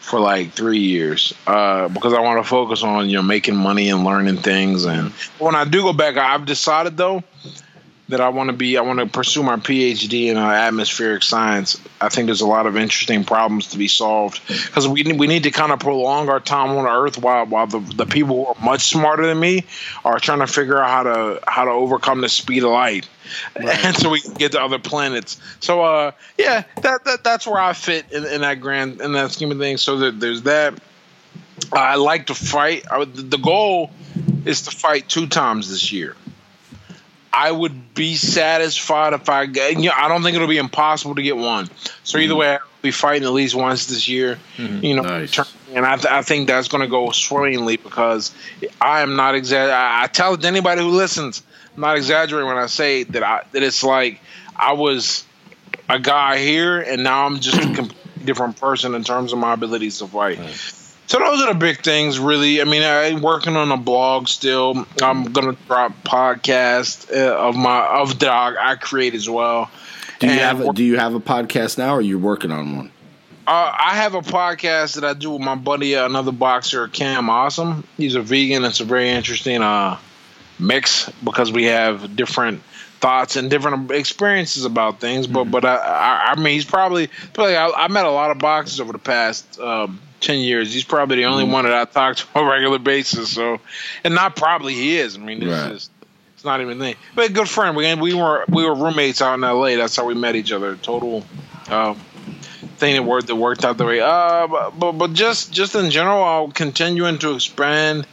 for 0.00 0.18
like 0.18 0.52
three 0.52 0.78
years 0.78 1.34
uh, 1.46 1.88
because 1.88 2.14
I 2.14 2.20
want 2.20 2.42
to 2.42 2.48
focus 2.48 2.82
on 2.82 3.10
you 3.10 3.16
know 3.16 3.22
making 3.22 3.56
money 3.56 3.90
and 3.90 4.04
learning 4.04 4.38
things. 4.38 4.86
And 4.86 5.10
when 5.38 5.54
I 5.54 5.64
do 5.64 5.82
go 5.82 5.92
back, 5.92 6.16
I've 6.16 6.46
decided 6.46 6.96
though 6.96 7.22
that 8.08 8.20
I 8.20 8.28
want 8.28 8.50
to 8.50 8.56
be. 8.56 8.76
I 8.76 8.82
want 8.82 9.00
to 9.00 9.06
pursue 9.06 9.42
my 9.42 9.56
PhD 9.56 10.26
in 10.26 10.36
uh, 10.36 10.48
atmospheric 10.48 11.22
science. 11.22 11.80
I 12.00 12.08
think 12.08 12.26
there's 12.26 12.40
a 12.40 12.46
lot 12.46 12.66
of 12.66 12.76
interesting 12.76 13.24
problems 13.24 13.68
to 13.68 13.78
be 13.78 13.88
solved 13.88 14.40
because 14.46 14.86
we 14.86 15.02
need, 15.02 15.18
we 15.18 15.26
need 15.26 15.42
to 15.42 15.50
kind 15.50 15.72
of 15.72 15.80
prolong 15.80 16.28
our 16.28 16.38
time 16.38 16.70
on 16.70 16.86
Earth 16.86 17.18
while 17.18 17.46
while 17.46 17.66
the, 17.66 17.80
the 17.80 18.06
people 18.06 18.36
who 18.36 18.46
are 18.46 18.64
much 18.64 18.88
smarter 18.88 19.26
than 19.26 19.38
me 19.40 19.64
are 20.04 20.20
trying 20.20 20.38
to 20.38 20.46
figure 20.46 20.78
out 20.78 20.88
how 20.88 21.02
to 21.02 21.40
how 21.46 21.64
to 21.64 21.70
overcome 21.70 22.20
the 22.20 22.28
speed 22.28 22.62
of 22.62 22.70
light, 22.70 23.08
and 23.56 23.96
so 23.96 24.10
we 24.10 24.20
can 24.20 24.34
get 24.34 24.52
to 24.52 24.60
other 24.62 24.78
planets. 24.78 25.40
So 25.60 25.82
uh, 25.82 26.12
yeah, 26.38 26.62
that, 26.82 27.04
that 27.04 27.24
that's 27.24 27.46
where 27.46 27.60
I 27.60 27.72
fit 27.72 28.12
in, 28.12 28.24
in 28.24 28.40
that 28.42 28.60
grand 28.60 29.00
in 29.00 29.12
that 29.12 29.32
scheme 29.32 29.50
of 29.50 29.58
things. 29.58 29.82
So 29.82 29.98
that 29.98 30.20
there's 30.20 30.42
that. 30.42 30.74
I 31.72 31.96
like 31.96 32.26
to 32.26 32.34
fight. 32.34 32.84
I, 32.88 33.04
the 33.04 33.38
goal 33.38 33.90
is 34.44 34.62
to 34.62 34.70
fight 34.70 35.08
two 35.08 35.26
times 35.26 35.68
this 35.68 35.90
year. 35.90 36.14
I 37.36 37.52
would 37.52 37.94
be 37.94 38.14
satisfied 38.14 39.12
if 39.12 39.28
I 39.28 39.44
get. 39.44 39.74
You 39.74 39.90
know, 39.90 39.94
I 39.94 40.08
don't 40.08 40.22
think 40.22 40.36
it'll 40.36 40.48
be 40.48 40.56
impossible 40.56 41.14
to 41.16 41.22
get 41.22 41.36
one. 41.36 41.68
So 42.02 42.16
either 42.16 42.32
mm-hmm. 42.32 42.40
way, 42.40 42.52
I'll 42.52 42.60
be 42.80 42.90
fighting 42.90 43.24
at 43.24 43.32
least 43.32 43.54
once 43.54 43.86
this 43.86 44.08
year. 44.08 44.38
Mm-hmm. 44.56 44.82
You 44.82 44.96
know, 44.96 45.02
Nice. 45.02 45.38
and 45.74 45.84
I, 45.84 45.96
th- 45.96 46.06
I 46.06 46.22
think 46.22 46.48
that's 46.48 46.68
going 46.68 46.80
to 46.80 46.88
go 46.88 47.10
swimmingly 47.10 47.76
because 47.76 48.34
I 48.80 49.02
am 49.02 49.16
not 49.16 49.34
exaggerating. 49.34 49.74
I, 49.74 50.04
I 50.04 50.06
tell 50.06 50.42
anybody 50.46 50.80
who 50.80 50.88
listens, 50.88 51.42
I'm 51.74 51.82
not 51.82 51.98
exaggerating 51.98 52.48
when 52.48 52.56
I 52.56 52.66
say 52.66 53.02
that 53.02 53.22
I 53.22 53.42
that 53.52 53.62
it's 53.62 53.84
like 53.84 54.18
I 54.56 54.72
was 54.72 55.26
a 55.90 55.98
guy 55.98 56.38
here 56.38 56.80
and 56.80 57.04
now 57.04 57.26
I'm 57.26 57.38
just 57.40 57.58
a 57.58 57.60
completely 57.74 58.24
different 58.24 58.58
person 58.58 58.94
in 58.94 59.04
terms 59.04 59.34
of 59.34 59.38
my 59.38 59.52
abilities 59.52 59.98
to 59.98 60.06
fight. 60.06 60.38
So 61.08 61.18
those 61.20 61.40
are 61.42 61.52
the 61.52 61.58
big 61.58 61.82
things, 61.82 62.18
really. 62.18 62.60
I 62.60 62.64
mean, 62.64 62.82
I'm 62.82 63.22
working 63.22 63.54
on 63.56 63.70
a 63.70 63.76
blog 63.76 64.26
still. 64.26 64.86
I'm 65.00 65.24
gonna 65.32 65.56
drop 65.66 65.92
podcast 66.02 67.12
uh, 67.16 67.36
of 67.36 67.56
my 67.56 67.86
of 67.86 68.18
dog 68.18 68.54
I, 68.58 68.74
create 68.74 69.14
as 69.14 69.28
well. 69.28 69.70
Do 70.18 70.26
you 70.26 70.32
And 70.32 70.40
have 70.40 70.60
a, 70.60 70.72
do 70.72 70.82
you 70.82 70.98
have 70.98 71.14
a 71.14 71.20
podcast 71.20 71.78
now, 71.78 71.94
or 71.94 72.00
you're 72.00 72.18
working 72.18 72.50
on 72.50 72.76
one? 72.76 72.90
uh, 73.46 73.72
I 73.78 73.94
have 73.94 74.14
a 74.14 74.22
podcast 74.22 74.96
that 74.96 75.04
I 75.04 75.14
do 75.14 75.30
with 75.30 75.42
my 75.42 75.54
buddy, 75.54 75.94
uh, 75.94 76.06
another 76.06 76.32
boxer, 76.32 76.88
Cam 76.88 77.30
Awesome. 77.30 77.84
He's 77.96 78.16
a 78.16 78.20
vegan. 78.20 78.64
It's 78.64 78.80
a 78.80 78.84
very 78.84 79.10
interesting 79.10 79.62
uh, 79.62 79.98
mix 80.58 81.08
because 81.22 81.52
we 81.52 81.64
have 81.64 82.16
different 82.16 82.62
thoughts 83.00 83.36
and 83.36 83.48
different 83.48 83.92
experiences 83.92 84.64
about 84.64 84.98
things. 85.00 85.28
But 85.28 85.44
but 85.44 85.64
I, 85.64 85.76
I, 85.76 86.32
I 86.32 86.34
mean, 86.34 86.54
he's 86.54 86.64
probably 86.64 87.08
probably 87.32 87.56
I, 87.56 87.68
I 87.68 87.88
met 87.88 88.06
a 88.06 88.10
lot 88.10 88.32
of 88.32 88.38
boxers 88.38 88.80
over 88.80 88.92
the 88.92 88.98
past 88.98 89.60
um, 89.60 90.00
ten 90.20 90.38
years. 90.38 90.72
He's 90.72 90.84
probably 90.84 91.16
the 91.16 91.24
only 91.26 91.44
one 91.44 91.64
that 91.64 91.74
I 91.74 91.84
talk 91.84 92.16
to 92.16 92.26
on 92.34 92.44
a 92.46 92.50
regular 92.50 92.78
basis. 92.78 93.32
So, 93.32 93.60
and 94.04 94.14
not 94.14 94.36
probably 94.36 94.74
he 94.74 94.98
is. 94.98 95.16
I 95.16 95.20
mean, 95.20 95.42
it's 95.42 95.50
Right. 95.52 95.72
just. 95.72 95.90
It's 96.34 96.44
not 96.44 96.60
even 96.60 96.78
thing. 96.78 96.96
But 97.14 97.30
a 97.30 97.32
good 97.32 97.48
friend. 97.48 97.74
We 97.76 97.94
we 97.94 98.12
were 98.12 98.44
we 98.48 98.64
were 98.64 98.74
roommates 98.74 99.22
out 99.22 99.34
in 99.34 99.42
L.A. 99.44 99.76
That's 99.76 99.96
how 99.96 100.04
we 100.04 100.12
met 100.14 100.36
each 100.36 100.52
other. 100.52 100.76
Total 100.76 101.24
uh, 101.68 101.94
thing 102.76 102.94
that 102.94 103.04
worked 103.04 103.28
that 103.28 103.36
worked 103.36 103.64
out 103.64 103.78
the 103.78 103.86
way. 103.86 104.00
Uh, 104.00 104.46
but, 104.46 104.70
but 104.78 104.92
but 104.92 105.12
just 105.14 105.50
just 105.50 105.74
in 105.74 105.90
general, 105.90 106.22
I'll 106.22 106.48
continuing 106.48 107.18
to 107.20 107.34
expand 107.34 108.06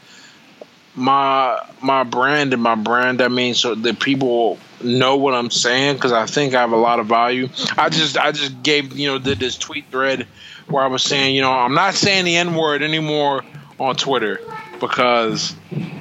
my 0.96 1.60
my 1.82 2.04
brand 2.04 2.54
and 2.54 2.62
my 2.62 2.76
brand. 2.76 3.22
I 3.22 3.28
mean, 3.28 3.56
so 3.56 3.76
that 3.76 4.00
people 4.00 4.58
know 4.82 5.18
what 5.18 5.34
I'm 5.34 5.52
saying 5.52 5.96
because 5.96 6.12
I 6.12 6.26
think 6.26 6.54
I 6.54 6.62
have 6.62 6.72
a 6.72 6.78
lot 6.78 7.00
of 7.00 7.08
value. 7.08 7.50
I 7.78 7.90
just 7.90 8.18
I 8.18 8.32
just 8.32 8.64
gave 8.64 8.98
you 8.98 9.08
know 9.08 9.20
did 9.20 9.40
this 9.40 9.58
tweet 9.58 9.86
thread 9.92 10.28
where 10.68 10.84
I 10.84 10.88
was 10.88 11.03
saying 11.03 11.35
you 11.35 11.41
know 11.41 11.52
I'm 11.52 11.73
not 11.73 11.94
saying 11.94 12.26
the 12.26 12.38
N 12.38 12.56
word 12.56 12.81
anymore 12.81 13.44
on 13.80 13.95
Twitter 13.95 14.40
because 14.80 15.56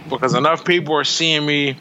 because 0.08 0.34
enough 0.34 0.64
people 0.64 0.94
are 0.94 1.04
seeing 1.04 1.46
me 1.46 1.76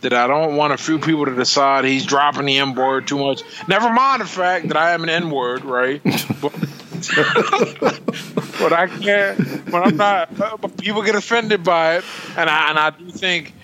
that 0.00 0.12
I 0.12 0.26
don't 0.26 0.56
want 0.56 0.72
a 0.72 0.76
few 0.76 0.98
people 0.98 1.26
to 1.26 1.34
decide 1.34 1.84
he's 1.84 2.06
dropping 2.06 2.46
the 2.46 2.58
N 2.58 2.74
word 2.74 3.08
too 3.08 3.18
much. 3.18 3.42
Never 3.68 3.92
mind 3.92 4.22
the 4.22 4.26
fact 4.26 4.68
that 4.68 4.76
I 4.76 4.92
am 4.92 5.02
an 5.02 5.08
N 5.08 5.30
word, 5.30 5.64
right? 5.64 6.02
but, 6.40 6.52
but 8.58 8.72
I 8.72 8.86
can't. 8.86 9.70
But 9.70 9.86
I'm 9.86 9.96
not. 9.96 10.36
But 10.36 10.76
people 10.76 11.02
get 11.02 11.14
offended 11.14 11.64
by 11.64 11.96
it, 11.96 12.04
and 12.36 12.48
I 12.48 12.70
and 12.70 12.78
I 12.78 12.90
do 12.90 13.10
think. 13.10 13.54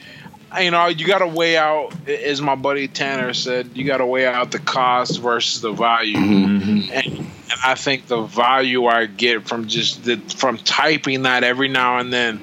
You 0.61 0.71
know, 0.71 0.89
you 0.89 1.07
got 1.07 1.21
to 1.21 1.27
weigh 1.27 1.57
out, 1.57 1.95
as 2.07 2.43
my 2.43 2.57
buddy 2.57 2.87
Tanner 2.87 3.33
said, 3.33 3.71
you 3.75 3.87
got 3.87 3.97
to 3.97 4.07
weigh 4.07 4.27
out 4.27 4.51
the 4.51 4.59
cost 4.59 5.19
versus 5.19 5.63
the 5.63 5.73
value. 5.73 6.15
Mm-hmm. 6.15 6.93
And, 6.93 7.17
and 7.17 7.27
I 7.65 7.75
think 7.75 8.07
the 8.07 8.23
value 8.23 8.87
I 8.87 9.07
get 9.07 9.47
from 9.49 9.67
just 9.67 10.05
the, 10.05 10.17
from 10.17 10.59
typing 10.59 11.23
that 11.23 11.45
every 11.45 11.69
now 11.69 11.99
and 11.99 12.13
then 12.13 12.43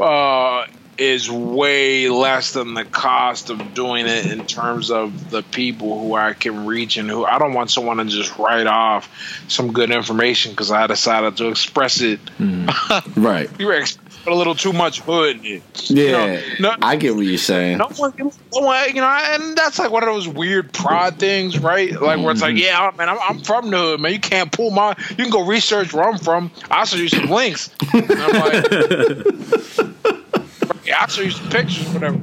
uh, 0.00 0.64
is 0.96 1.30
way 1.30 2.08
less 2.08 2.52
than 2.52 2.74
the 2.74 2.84
cost 2.84 3.50
of 3.50 3.74
doing 3.74 4.06
it 4.06 4.30
in 4.30 4.44
terms 4.44 4.90
of 4.90 5.30
the 5.30 5.42
people 5.42 5.98
who 6.00 6.14
I 6.14 6.32
can 6.34 6.66
reach 6.66 6.96
and 6.96 7.08
who 7.08 7.24
I 7.24 7.38
don't 7.38 7.52
want 7.54 7.70
someone 7.70 7.96
to 7.98 8.04
just 8.04 8.38
write 8.38 8.66
off 8.66 9.08
some 9.48 9.72
good 9.72 9.90
information 9.90 10.52
because 10.52 10.70
I 10.70 10.86
decided 10.86 11.36
to 11.38 11.48
express 11.48 12.00
it. 12.00 12.20
Right. 13.16 13.50
you 13.58 13.72
ex- 13.72 13.98
put 14.24 14.32
a 14.32 14.36
little 14.36 14.54
too 14.54 14.72
much 14.72 15.00
hood. 15.00 15.44
in 15.44 15.46
it. 15.56 15.90
Yeah. 15.90 16.04
You 16.04 16.12
know, 16.12 16.40
no, 16.70 16.76
I 16.82 16.96
get 16.96 17.14
what 17.14 17.26
you're 17.26 17.38
saying. 17.38 17.78
no 17.78 17.88
one, 17.96 18.14
no 18.18 18.32
one, 18.52 18.88
you 18.88 19.00
know, 19.00 19.06
and 19.06 19.56
that's 19.56 19.78
like 19.78 19.90
one 19.90 20.02
of 20.02 20.08
those 20.08 20.26
weird 20.26 20.72
pride 20.72 21.18
things, 21.18 21.58
right? 21.58 21.92
Like 21.92 22.20
where 22.20 22.30
it's 22.30 22.40
like, 22.40 22.54
mm-hmm. 22.54 22.64
yeah, 22.64 22.90
man, 22.96 23.10
I'm, 23.10 23.18
I'm 23.20 23.40
from 23.40 23.70
the 23.70 23.76
hood, 23.76 24.00
man. 24.00 24.12
You 24.12 24.20
can't 24.20 24.50
pull 24.50 24.70
my, 24.70 24.96
you 25.10 25.16
can 25.16 25.30
go 25.30 25.46
research 25.46 25.92
where 25.92 26.08
I'm 26.08 26.18
from. 26.18 26.50
I'll 26.70 26.86
show 26.86 26.96
you 26.96 27.08
some 27.08 27.28
links. 27.28 27.70
And 27.92 28.10
I'm 28.10 28.32
like, 28.32 28.70
yeah, 30.84 31.00
I'll 31.00 31.08
show 31.08 31.22
you 31.22 31.30
some 31.30 31.48
pictures, 31.50 31.88
whatever. 31.90 32.18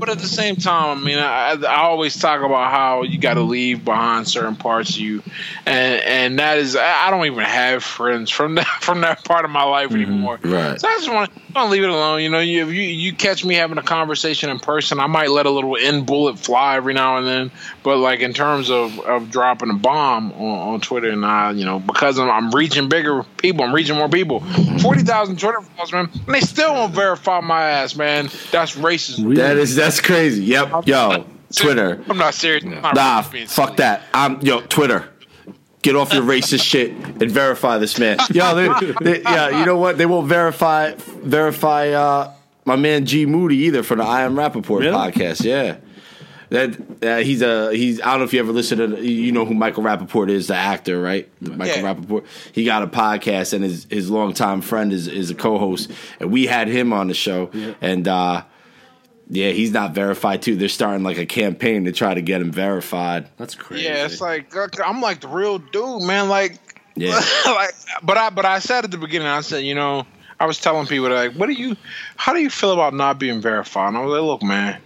But 0.00 0.08
at 0.08 0.18
the 0.18 0.26
same 0.26 0.56
time, 0.56 0.98
I 0.98 1.00
mean, 1.00 1.18
I, 1.18 1.50
I 1.52 1.82
always 1.82 2.18
talk 2.18 2.42
about 2.42 2.70
how 2.70 3.02
you 3.02 3.18
got 3.18 3.34
to 3.34 3.42
leave 3.42 3.84
behind 3.84 4.26
certain 4.26 4.56
parts 4.56 4.94
of 4.94 5.00
you, 5.00 5.22
and 5.66 6.02
and 6.02 6.38
that 6.38 6.56
is 6.56 6.74
I 6.74 7.10
don't 7.10 7.26
even 7.26 7.44
have 7.44 7.84
friends 7.84 8.30
from 8.30 8.54
that 8.54 8.66
from 8.80 9.02
that 9.02 9.22
part 9.24 9.44
of 9.44 9.50
my 9.50 9.64
life 9.64 9.90
mm-hmm. 9.90 10.02
anymore. 10.02 10.38
Right. 10.42 10.80
So 10.80 10.88
I 10.88 10.92
just 10.92 11.12
want 11.12 11.49
to 11.54 11.64
leave 11.66 11.82
it 11.82 11.90
alone. 11.90 12.20
You 12.22 12.30
know, 12.30 12.40
you, 12.40 12.66
you 12.68 12.82
you 12.82 13.12
catch 13.14 13.44
me 13.44 13.54
having 13.54 13.78
a 13.78 13.82
conversation 13.82 14.50
in 14.50 14.58
person, 14.58 15.00
I 15.00 15.06
might 15.06 15.30
let 15.30 15.46
a 15.46 15.50
little 15.50 15.74
in 15.76 16.04
bullet 16.04 16.38
fly 16.38 16.76
every 16.76 16.94
now 16.94 17.16
and 17.18 17.26
then. 17.26 17.50
But 17.82 17.98
like 17.98 18.20
in 18.20 18.32
terms 18.32 18.70
of, 18.70 18.98
of 19.00 19.30
dropping 19.30 19.70
a 19.70 19.74
bomb 19.74 20.32
on, 20.32 20.74
on 20.74 20.80
Twitter, 20.80 21.10
and 21.10 21.24
I, 21.24 21.52
you 21.52 21.64
know, 21.64 21.78
because 21.80 22.18
I'm, 22.18 22.30
I'm 22.30 22.50
reaching 22.50 22.88
bigger 22.88 23.24
people, 23.38 23.64
I'm 23.64 23.74
reaching 23.74 23.96
more 23.96 24.08
people. 24.08 24.40
Forty 24.80 25.02
thousand 25.02 25.38
Twitter 25.38 25.60
followers, 25.60 25.92
man, 25.92 26.10
and 26.26 26.34
they 26.34 26.40
still 26.40 26.72
won't 26.74 26.94
verify 26.94 27.40
my 27.40 27.62
ass, 27.70 27.96
man. 27.96 28.28
That's 28.50 28.76
racist. 28.76 29.36
That 29.36 29.56
is 29.56 29.74
that's 29.76 30.00
crazy. 30.00 30.44
Yep. 30.44 30.86
Yo, 30.86 31.26
Twitter. 31.54 32.02
I'm 32.08 32.18
not 32.18 32.34
serious. 32.34 32.64
I'm 32.64 32.70
not 32.80 32.94
Nah, 32.94 33.22
fuck 33.22 33.48
silly. 33.48 33.76
that. 33.76 34.02
I'm 34.14 34.40
yo 34.42 34.60
Twitter. 34.60 35.08
Get 35.82 35.96
off 35.96 36.12
your 36.12 36.22
racist 36.22 36.62
shit 36.62 36.90
and 36.92 37.30
verify 37.30 37.78
this 37.78 37.98
man. 37.98 38.18
Yo, 38.32 38.54
they, 38.54 38.92
they, 39.00 39.22
yeah, 39.22 39.60
you 39.60 39.64
know 39.64 39.78
what? 39.78 39.96
They 39.96 40.04
won't 40.06 40.28
verify 40.28 40.92
verify 40.96 41.88
uh, 41.90 42.32
my 42.66 42.76
man 42.76 43.06
G 43.06 43.24
Moody 43.24 43.56
either 43.64 43.82
for 43.82 43.94
the 43.96 44.02
I 44.04 44.22
Am 44.22 44.34
Rapaport 44.34 44.80
Really? 44.80 44.90
podcast. 44.92 45.42
Yeah, 45.42 45.76
that 46.50 46.76
uh, 47.02 47.16
he's 47.24 47.40
a 47.40 47.72
he's. 47.74 47.98
I 48.02 48.10
don't 48.10 48.18
know 48.18 48.24
if 48.24 48.34
you 48.34 48.40
ever 48.40 48.52
listened 48.52 48.96
to. 48.96 49.02
You 49.02 49.32
know 49.32 49.46
who 49.46 49.54
Michael 49.54 49.82
Rapaport 49.82 50.28
is, 50.28 50.48
the 50.48 50.54
actor, 50.54 51.00
right? 51.00 51.26
Michael 51.40 51.82
Yeah. 51.82 51.94
Rapaport. 51.94 52.26
He 52.52 52.64
got 52.64 52.82
a 52.82 52.86
podcast, 52.86 53.54
and 53.54 53.64
his 53.64 53.86
his 53.88 54.10
longtime 54.10 54.60
friend 54.60 54.92
is 54.92 55.08
is 55.08 55.30
a 55.30 55.34
co-host, 55.34 55.90
and 56.20 56.30
we 56.30 56.44
had 56.46 56.68
him 56.68 56.92
on 56.92 57.08
the 57.08 57.14
show, 57.14 57.50
and. 57.80 58.06
uh 58.06 58.42
yeah, 59.30 59.50
he's 59.50 59.70
not 59.72 59.94
verified 59.94 60.42
too. 60.42 60.56
They're 60.56 60.68
starting 60.68 61.02
like 61.04 61.16
a 61.18 61.24
campaign 61.26 61.84
to 61.86 61.92
try 61.92 62.12
to 62.14 62.20
get 62.20 62.40
him 62.42 62.50
verified. 62.50 63.28
That's 63.36 63.54
crazy. 63.54 63.84
Yeah, 63.84 64.04
it's 64.04 64.20
like 64.20 64.52
I'm 64.84 65.00
like 65.00 65.20
the 65.20 65.28
real 65.28 65.58
dude, 65.58 66.02
man. 66.02 66.28
Like, 66.28 66.58
Yeah. 66.96 67.18
like, 67.46 67.74
but 68.02 68.16
I 68.18 68.30
but 68.30 68.44
I 68.44 68.58
said 68.58 68.84
at 68.84 68.90
the 68.90 68.98
beginning, 68.98 69.28
I 69.28 69.40
said, 69.42 69.64
you 69.64 69.74
know, 69.74 70.04
I 70.40 70.46
was 70.46 70.58
telling 70.58 70.86
people 70.86 71.10
like, 71.10 71.32
what 71.34 71.46
do 71.46 71.52
you, 71.52 71.76
how 72.16 72.32
do 72.32 72.40
you 72.40 72.50
feel 72.50 72.72
about 72.72 72.92
not 72.94 73.18
being 73.18 73.40
verified? 73.40 73.88
And 73.88 73.96
I 73.96 74.00
was 74.00 74.10
like, 74.12 74.22
look, 74.22 74.42
man, 74.42 74.80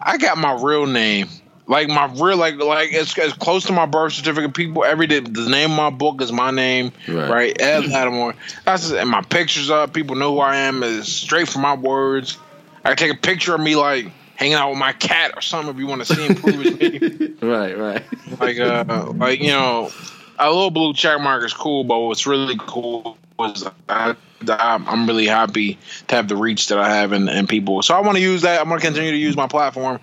I 0.00 0.16
got 0.18 0.36
my 0.38 0.58
real 0.60 0.86
name. 0.86 1.28
Like 1.68 1.88
my 1.88 2.06
real, 2.14 2.36
like, 2.36 2.56
like 2.56 2.92
it's 2.92 3.18
as 3.18 3.32
close 3.32 3.64
to 3.66 3.72
my 3.72 3.86
birth 3.86 4.12
certificate. 4.14 4.54
People, 4.54 4.84
every 4.84 5.06
day, 5.08 5.18
the 5.20 5.48
name 5.48 5.72
of 5.72 5.76
my 5.76 5.90
book 5.90 6.22
is 6.22 6.30
my 6.32 6.50
name, 6.52 6.92
Right. 7.08 7.28
right? 7.28 7.60
Ed 7.60 7.82
Latimore. 7.84 8.36
That's 8.64 8.82
just, 8.84 8.94
and 8.94 9.10
my 9.10 9.20
pictures 9.22 9.68
up. 9.68 9.92
People 9.92 10.14
know 10.16 10.32
who 10.34 10.38
I 10.40 10.56
am. 10.56 10.82
Is 10.84 11.12
straight 11.14 11.48
from 11.48 11.62
my 11.62 11.74
words. 11.74 12.38
I 12.86 12.94
can 12.94 13.08
take 13.08 13.12
a 13.12 13.20
picture 13.20 13.54
of 13.54 13.60
me 13.60 13.76
like 13.76 14.06
hanging 14.36 14.54
out 14.54 14.70
with 14.70 14.78
my 14.78 14.92
cat 14.92 15.32
or 15.34 15.40
something 15.42 15.74
if 15.74 15.78
you 15.80 15.86
want 15.86 16.02
to 16.02 16.06
see 16.06 16.24
and 16.26 16.36
prove 16.40 16.60
it's 16.60 16.80
me 16.80 17.34
Right, 17.46 17.76
right. 17.76 18.02
like 18.40 18.58
uh 18.58 19.12
like 19.16 19.40
you 19.40 19.50
know 19.50 19.90
a 20.38 20.46
little 20.50 20.70
blue 20.70 20.92
check 20.94 21.20
mark 21.20 21.44
is 21.44 21.52
cool 21.54 21.84
but 21.84 21.98
what's 22.00 22.26
really 22.26 22.56
cool 22.58 23.18
was 23.38 23.68
I, 23.88 24.14
I'm 24.48 24.86
I'm 24.88 25.06
really 25.06 25.26
happy 25.26 25.78
to 26.08 26.14
have 26.16 26.28
the 26.28 26.36
reach 26.36 26.68
that 26.68 26.78
I 26.78 26.94
have 26.94 27.12
and, 27.12 27.28
and 27.28 27.48
people. 27.48 27.82
So 27.82 27.94
I 27.94 28.00
want 28.00 28.16
to 28.18 28.22
use 28.22 28.42
that. 28.42 28.60
I'm 28.60 28.68
going 28.68 28.78
to 28.80 28.86
continue 28.86 29.10
to 29.10 29.16
use 29.16 29.34
my 29.36 29.46
platform. 29.46 29.98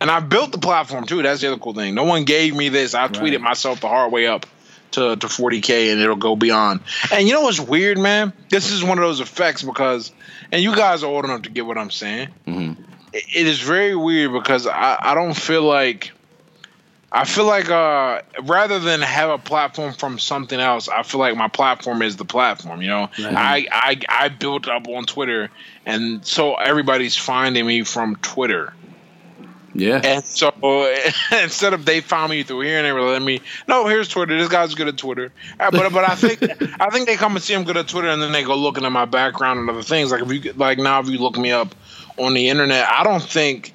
And 0.00 0.10
I 0.10 0.18
built 0.20 0.50
the 0.52 0.58
platform 0.58 1.06
too. 1.06 1.22
That's 1.22 1.40
the 1.40 1.48
other 1.52 1.58
cool 1.58 1.72
thing. 1.72 1.94
No 1.94 2.04
one 2.04 2.24
gave 2.24 2.54
me 2.54 2.68
this. 2.68 2.94
I 2.94 3.06
tweeted 3.08 3.32
Right. 3.32 3.40
myself 3.40 3.80
the 3.80 3.88
hard 3.88 4.12
way 4.12 4.26
up 4.26 4.44
to, 4.92 5.16
to 5.16 5.26
40k 5.26 5.92
and 5.92 6.00
it'll 6.00 6.16
go 6.16 6.36
beyond. 6.36 6.80
And 7.12 7.26
you 7.26 7.34
know 7.34 7.42
what's 7.42 7.60
weird 7.60 7.98
man? 7.98 8.32
This 8.48 8.70
is 8.70 8.82
one 8.82 8.98
of 8.98 9.04
those 9.04 9.20
effects 9.20 9.62
because 9.62 10.12
and 10.52 10.62
you 10.62 10.74
guys 10.74 11.02
are 11.02 11.06
old 11.06 11.24
enough 11.24 11.42
to 11.42 11.50
get 11.50 11.66
what 11.66 11.78
I'm 11.78 11.90
saying. 11.90 12.28
It, 13.12 13.24
it 13.34 13.46
is 13.46 13.60
very 13.60 13.96
weird 13.96 14.32
because 14.32 14.66
I, 14.66 14.96
I 15.00 15.14
don't 15.14 15.34
feel 15.36 15.62
like 15.62 16.12
I 17.12 17.24
feel 17.24 17.46
like 17.46 17.70
uh, 17.70 18.22
rather 18.42 18.78
than 18.78 19.00
have 19.00 19.30
a 19.30 19.38
platform 19.38 19.92
from 19.94 20.18
something 20.18 20.58
else, 20.58 20.88
I 20.88 21.02
feel 21.02 21.20
like 21.20 21.36
my 21.36 21.48
platform 21.48 22.02
is 22.02 22.16
the 22.16 22.24
platform. 22.24 22.82
You 22.82 22.88
know, 22.88 23.10
I, 23.18 23.66
I 23.70 24.00
I 24.08 24.28
built 24.28 24.68
up 24.68 24.88
on 24.88 25.04
Twitter, 25.04 25.50
and 25.86 26.26
so 26.26 26.56
everybody's 26.56 27.16
finding 27.16 27.64
me 27.64 27.84
from 27.84 28.16
Twitter. 28.16 28.74
Yeah. 29.76 30.00
And 30.02 30.24
so 30.24 30.52
instead 31.42 31.74
of 31.74 31.84
they 31.84 32.00
found 32.00 32.30
me 32.30 32.42
through 32.42 32.60
here 32.60 32.78
and 32.78 32.86
they 32.86 32.92
were 32.92 33.02
letting 33.02 33.26
me, 33.26 33.40
no, 33.68 33.86
here's 33.86 34.08
Twitter. 34.08 34.38
This 34.38 34.48
guy's 34.48 34.74
good 34.74 34.88
at 34.88 34.96
Twitter. 34.96 35.32
Uh, 35.60 35.70
But 35.70 35.92
but 35.92 36.08
I 36.08 36.14
think 36.14 36.42
I 36.80 36.88
think 36.90 37.06
they 37.06 37.16
come 37.16 37.36
and 37.36 37.42
see 37.42 37.54
I'm 37.54 37.64
good 37.64 37.76
at 37.76 37.88
Twitter, 37.88 38.08
and 38.08 38.22
then 38.22 38.32
they 38.32 38.42
go 38.42 38.56
looking 38.56 38.84
at 38.84 38.92
my 38.92 39.04
background 39.04 39.60
and 39.60 39.68
other 39.70 39.82
things. 39.82 40.10
Like 40.10 40.22
if 40.22 40.32
you 40.44 40.52
like 40.54 40.78
now, 40.78 41.00
if 41.00 41.08
you 41.08 41.18
look 41.18 41.36
me 41.36 41.52
up 41.52 41.74
on 42.16 42.34
the 42.34 42.48
internet, 42.48 42.88
I 42.88 43.04
don't 43.04 43.22
think. 43.22 43.74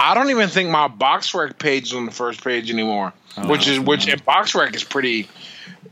I 0.00 0.14
don't 0.14 0.30
even 0.30 0.48
think 0.48 0.70
my 0.70 0.86
BoxRec 0.86 1.58
page 1.58 1.88
is 1.88 1.94
on 1.94 2.06
the 2.06 2.12
first 2.12 2.44
page 2.44 2.70
anymore, 2.70 3.12
which 3.46 3.66
is 3.66 3.80
which 3.80 4.06
and 4.06 4.24
BoxRec 4.24 4.76
is 4.76 4.84
pretty 4.84 5.28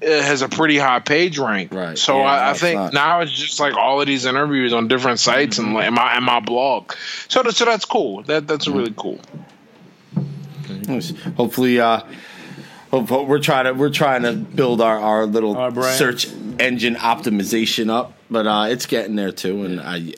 has 0.02 0.42
a 0.42 0.48
pretty 0.48 0.76
high 0.76 1.00
page 1.00 1.38
rank. 1.38 1.72
Right. 1.72 1.98
So 1.98 2.18
Yeah, 2.18 2.24
I, 2.24 2.50
I 2.50 2.52
think 2.54 2.76
not. 2.76 2.92
now 2.92 3.20
it's 3.20 3.32
just 3.32 3.60
like 3.60 3.74
all 3.74 4.00
of 4.00 4.06
these 4.06 4.24
interviews 4.24 4.72
on 4.72 4.88
different 4.88 5.18
sites 5.18 5.58
and, 5.58 5.76
and 5.76 5.94
my 5.94 6.16
and 6.16 6.24
my 6.24 6.40
blog. 6.40 6.92
So 7.28 7.42
that, 7.42 7.54
so 7.54 7.64
that's 7.64 7.84
cool. 7.84 8.22
That 8.24 8.46
that's 8.46 8.68
really 8.68 8.94
cool. 8.96 9.20
Hopefully, 11.36 11.80
uh, 11.80 12.00
hope, 12.90 13.08
hope 13.08 13.28
we're 13.28 13.38
trying 13.38 13.64
to 13.64 13.72
we're 13.72 13.90
trying 13.90 14.22
to 14.22 14.32
build 14.32 14.80
our 14.80 14.98
our 14.98 15.26
little 15.26 15.56
Our 15.56 15.82
search 15.82 16.28
engine 16.58 16.96
optimization 16.96 17.90
up, 17.90 18.12
but 18.30 18.46
uh, 18.46 18.66
it's 18.68 18.86
getting 18.86 19.16
there 19.16 19.32
too. 19.32 19.64
And 19.64 19.80
I 19.80 20.12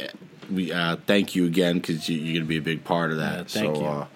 we 0.51 0.73
uh, 0.73 0.97
thank 1.07 1.35
you 1.35 1.47
again 1.47 1.79
because 1.79 2.09
you, 2.09 2.19
you're 2.19 2.35
going 2.35 2.45
to 2.45 2.49
be 2.49 2.57
a 2.57 2.63
big 2.63 2.85
part 2.85 3.11
of 3.11 3.19
that. 3.19 3.39
Yeah, 3.39 3.63
thank 3.63 3.77
so, 3.77 3.83
you. 3.83 4.07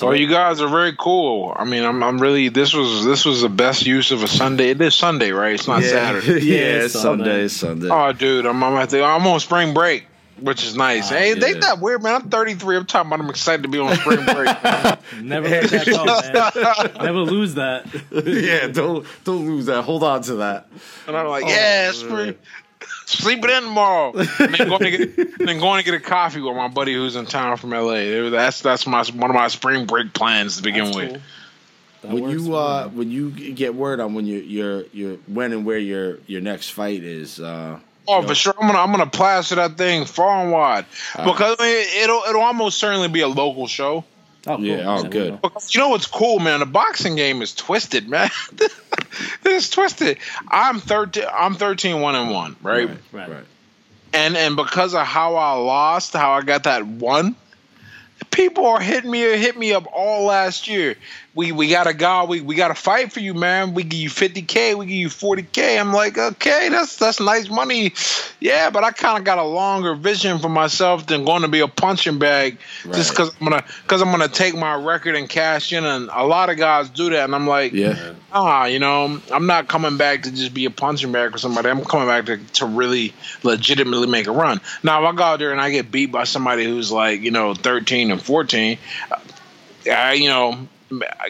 So 0.00 0.12
you 0.12 0.28
guys 0.28 0.62
are 0.62 0.68
very 0.68 0.94
cool. 0.96 1.54
I 1.54 1.64
mean, 1.64 1.84
I'm 1.84 2.02
I'm 2.02 2.18
really 2.18 2.48
this 2.48 2.72
was 2.72 3.04
this 3.04 3.26
was 3.26 3.42
the 3.42 3.50
best 3.50 3.84
use 3.84 4.12
of 4.12 4.22
a 4.22 4.28
Sunday. 4.28 4.70
It 4.70 4.80
is 4.80 4.94
Sunday, 4.94 5.30
right? 5.30 5.52
It's 5.52 5.68
not 5.68 5.82
yeah, 5.82 5.88
Saturday. 5.88 6.40
yeah, 6.42 6.54
Yeah, 6.54 6.84
it's 6.84 6.94
Sunday. 6.94 7.24
Sunday, 7.24 7.44
it's 7.44 7.56
Sunday. 7.56 7.88
Oh, 7.90 8.10
dude, 8.12 8.46
I'm 8.46 8.64
I'm, 8.64 8.72
at 8.78 8.88
the, 8.88 9.04
I'm 9.04 9.26
on 9.26 9.40
spring 9.40 9.74
break, 9.74 10.06
which 10.38 10.64
is 10.64 10.74
nice. 10.74 11.12
Ah, 11.12 11.16
hey, 11.16 11.34
they 11.34 11.52
yeah. 11.52 11.60
that 11.60 11.80
weird, 11.80 12.02
man. 12.02 12.14
I'm 12.14 12.30
33. 12.30 12.76
I'm 12.78 12.86
talking 12.86 13.12
about 13.12 13.20
I'm 13.20 13.28
excited 13.28 13.62
to 13.64 13.68
be 13.68 13.78
on 13.78 13.94
spring 13.96 14.24
break. 14.24 14.46
Never 15.22 15.48
let 15.50 15.68
that 15.68 15.86
go, 15.86 16.04
man. 16.06 17.04
Never 17.04 17.18
lose 17.18 17.56
that. 17.56 17.84
yeah, 18.10 18.68
don't 18.68 19.06
don't 19.24 19.46
lose 19.46 19.66
that. 19.66 19.82
Hold 19.82 20.02
on 20.02 20.22
to 20.22 20.36
that. 20.36 20.66
and 21.08 21.14
I'm 21.14 21.26
like, 21.26 21.44
oh, 21.44 21.48
yeah, 21.48 21.92
spring. 21.92 22.36
Sleep 23.18 23.44
it 23.44 23.50
in 23.50 23.62
tomorrow. 23.64 24.12
And 24.40 24.54
then 24.54 24.68
going 24.68 24.80
to 24.80 24.90
get, 24.90 25.18
and 25.18 25.48
then 25.48 25.58
going 25.60 25.82
to 25.82 25.84
get 25.84 25.94
a 25.94 26.00
coffee 26.00 26.40
with 26.40 26.56
my 26.56 26.68
buddy 26.68 26.94
who's 26.94 27.16
in 27.16 27.26
town 27.26 27.56
from 27.56 27.70
LA. 27.70 28.30
That's 28.30 28.60
that's 28.60 28.86
my 28.86 29.04
one 29.14 29.30
of 29.30 29.34
my 29.36 29.48
spring 29.48 29.86
break 29.86 30.12
plans 30.12 30.56
to 30.56 30.62
begin 30.62 30.86
That's 30.86 30.96
with. 30.96 31.10
cool. 31.10 31.20
That 32.02 32.12
when 32.12 32.30
you 32.30 32.54
uh 32.56 32.88
when 32.88 33.10
you 33.10 33.30
get 33.30 33.74
word 33.74 34.00
on 34.00 34.14
when 34.14 34.26
you 34.26 34.38
you're 34.38 34.84
you're 34.92 35.16
when 35.26 35.52
and 35.52 35.66
where 35.66 35.78
your 35.78 36.18
your 36.26 36.40
next 36.40 36.70
fight 36.70 37.02
is 37.02 37.38
uh 37.40 37.78
Oh, 38.08 38.22
for 38.22 38.34
sure. 38.34 38.54
I'm 38.58 38.66
gonna 38.66 38.78
I'm 38.78 38.90
gonna 38.90 39.06
plaster 39.06 39.56
that 39.56 39.76
thing 39.76 40.04
far 40.04 40.42
and 40.42 40.50
wide 40.50 40.86
because 41.14 41.56
I 41.60 41.64
mean, 41.64 42.02
it'll 42.02 42.22
it'll 42.28 42.42
almost 42.42 42.78
certainly 42.78 43.08
be 43.08 43.20
a 43.20 43.28
local 43.28 43.66
show. 43.66 44.04
Oh, 44.46 44.56
cool. 44.56 44.64
yeah, 44.64 44.84
oh, 44.86 45.02
we 45.02 45.08
good. 45.08 45.42
know. 45.42 45.50
You 45.68 45.80
know 45.80 45.88
what's 45.90 46.06
cool, 46.06 46.38
man? 46.38 46.60
The 46.60 46.66
boxing 46.66 47.16
game 47.16 47.42
is 47.42 47.54
twisted, 47.54 48.08
man. 48.08 48.30
it's 49.44 49.70
twisted. 49.70 50.18
I'm 50.48 50.80
13. 50.80 51.24
I'm 51.32 51.54
13, 51.54 52.00
one 52.00 52.14
and 52.14 52.30
one, 52.30 52.56
right? 52.62 52.88
Right. 53.12 53.28
right. 53.28 53.44
And 54.12 54.36
and 54.36 54.56
because 54.56 54.94
of 54.94 55.06
how 55.06 55.36
I 55.36 55.52
lost, 55.52 56.14
how 56.14 56.32
I 56.32 56.42
got 56.42 56.64
that 56.64 56.84
one, 56.86 57.36
people 58.30 58.66
are 58.66 58.80
hitting 58.80 59.10
me 59.10 59.20
hit 59.20 59.56
me 59.56 59.72
up 59.72 59.86
all 59.92 60.26
last 60.26 60.68
year. 60.68 60.96
We 61.32 61.52
we 61.52 61.68
got 61.68 61.86
a 61.86 61.94
guy. 61.94 62.24
We 62.24 62.40
we 62.40 62.56
got 62.56 62.68
to 62.68 62.74
fight 62.74 63.12
for 63.12 63.20
you, 63.20 63.34
man. 63.34 63.72
We 63.72 63.84
give 63.84 64.00
you 64.00 64.10
50k. 64.10 64.76
We 64.76 64.86
give 64.86 64.96
you 64.96 65.08
40k. 65.08 65.78
I'm 65.80 65.92
like, 65.92 66.18
okay, 66.18 66.68
that's 66.70 66.96
that's 66.96 67.20
nice 67.20 67.48
money. 67.48 67.92
Yeah, 68.40 68.70
but 68.70 68.82
I 68.82 68.90
kind 68.90 69.16
of 69.16 69.22
got 69.24 69.38
a 69.38 69.44
longer 69.44 69.94
vision 69.94 70.40
for 70.40 70.48
myself 70.48 71.06
than 71.06 71.24
going 71.24 71.42
to 71.42 71.48
be 71.48 71.60
a 71.60 71.68
punching 71.68 72.18
bag 72.18 72.58
just 72.82 73.10
because 73.10 73.30
I'm 73.40 73.48
gonna 73.48 73.64
because 73.84 74.02
I'm 74.02 74.10
gonna 74.10 74.26
take 74.26 74.56
my 74.56 74.74
record 74.74 75.14
and 75.14 75.28
cash 75.28 75.72
in. 75.72 75.84
And 75.84 76.10
a 76.12 76.24
lot 76.24 76.50
of 76.50 76.56
guys 76.56 76.90
do 76.90 77.10
that, 77.10 77.24
and 77.24 77.34
I'm 77.34 77.46
like, 77.46 77.72
Yeah. 77.72 78.14
ah, 78.32 78.64
you 78.64 78.80
know, 78.80 79.20
I'm 79.30 79.46
not 79.46 79.68
coming 79.68 79.96
back 79.96 80.24
to 80.24 80.32
just 80.32 80.52
be 80.52 80.64
a 80.64 80.70
punching 80.70 81.12
bag 81.12 81.30
for 81.30 81.38
somebody. 81.38 81.68
I'm 81.68 81.84
coming 81.84 82.08
back 82.08 82.26
to, 82.26 82.38
to 82.54 82.66
really 82.66 83.14
legitimately 83.44 84.08
make 84.08 84.26
a 84.26 84.32
run. 84.32 84.60
Now, 84.82 85.04
if 85.04 85.14
I 85.14 85.16
go 85.16 85.22
out 85.22 85.38
there 85.38 85.52
and 85.52 85.60
I 85.60 85.70
get 85.70 85.92
beat 85.92 86.10
by 86.10 86.24
somebody 86.24 86.64
who's 86.64 86.90
like, 86.90 87.20
you 87.20 87.30
know, 87.30 87.54
13 87.54 88.10
and 88.10 88.20
14, 88.20 88.78
I, 89.86 90.12
you 90.14 90.28
know, 90.28 90.66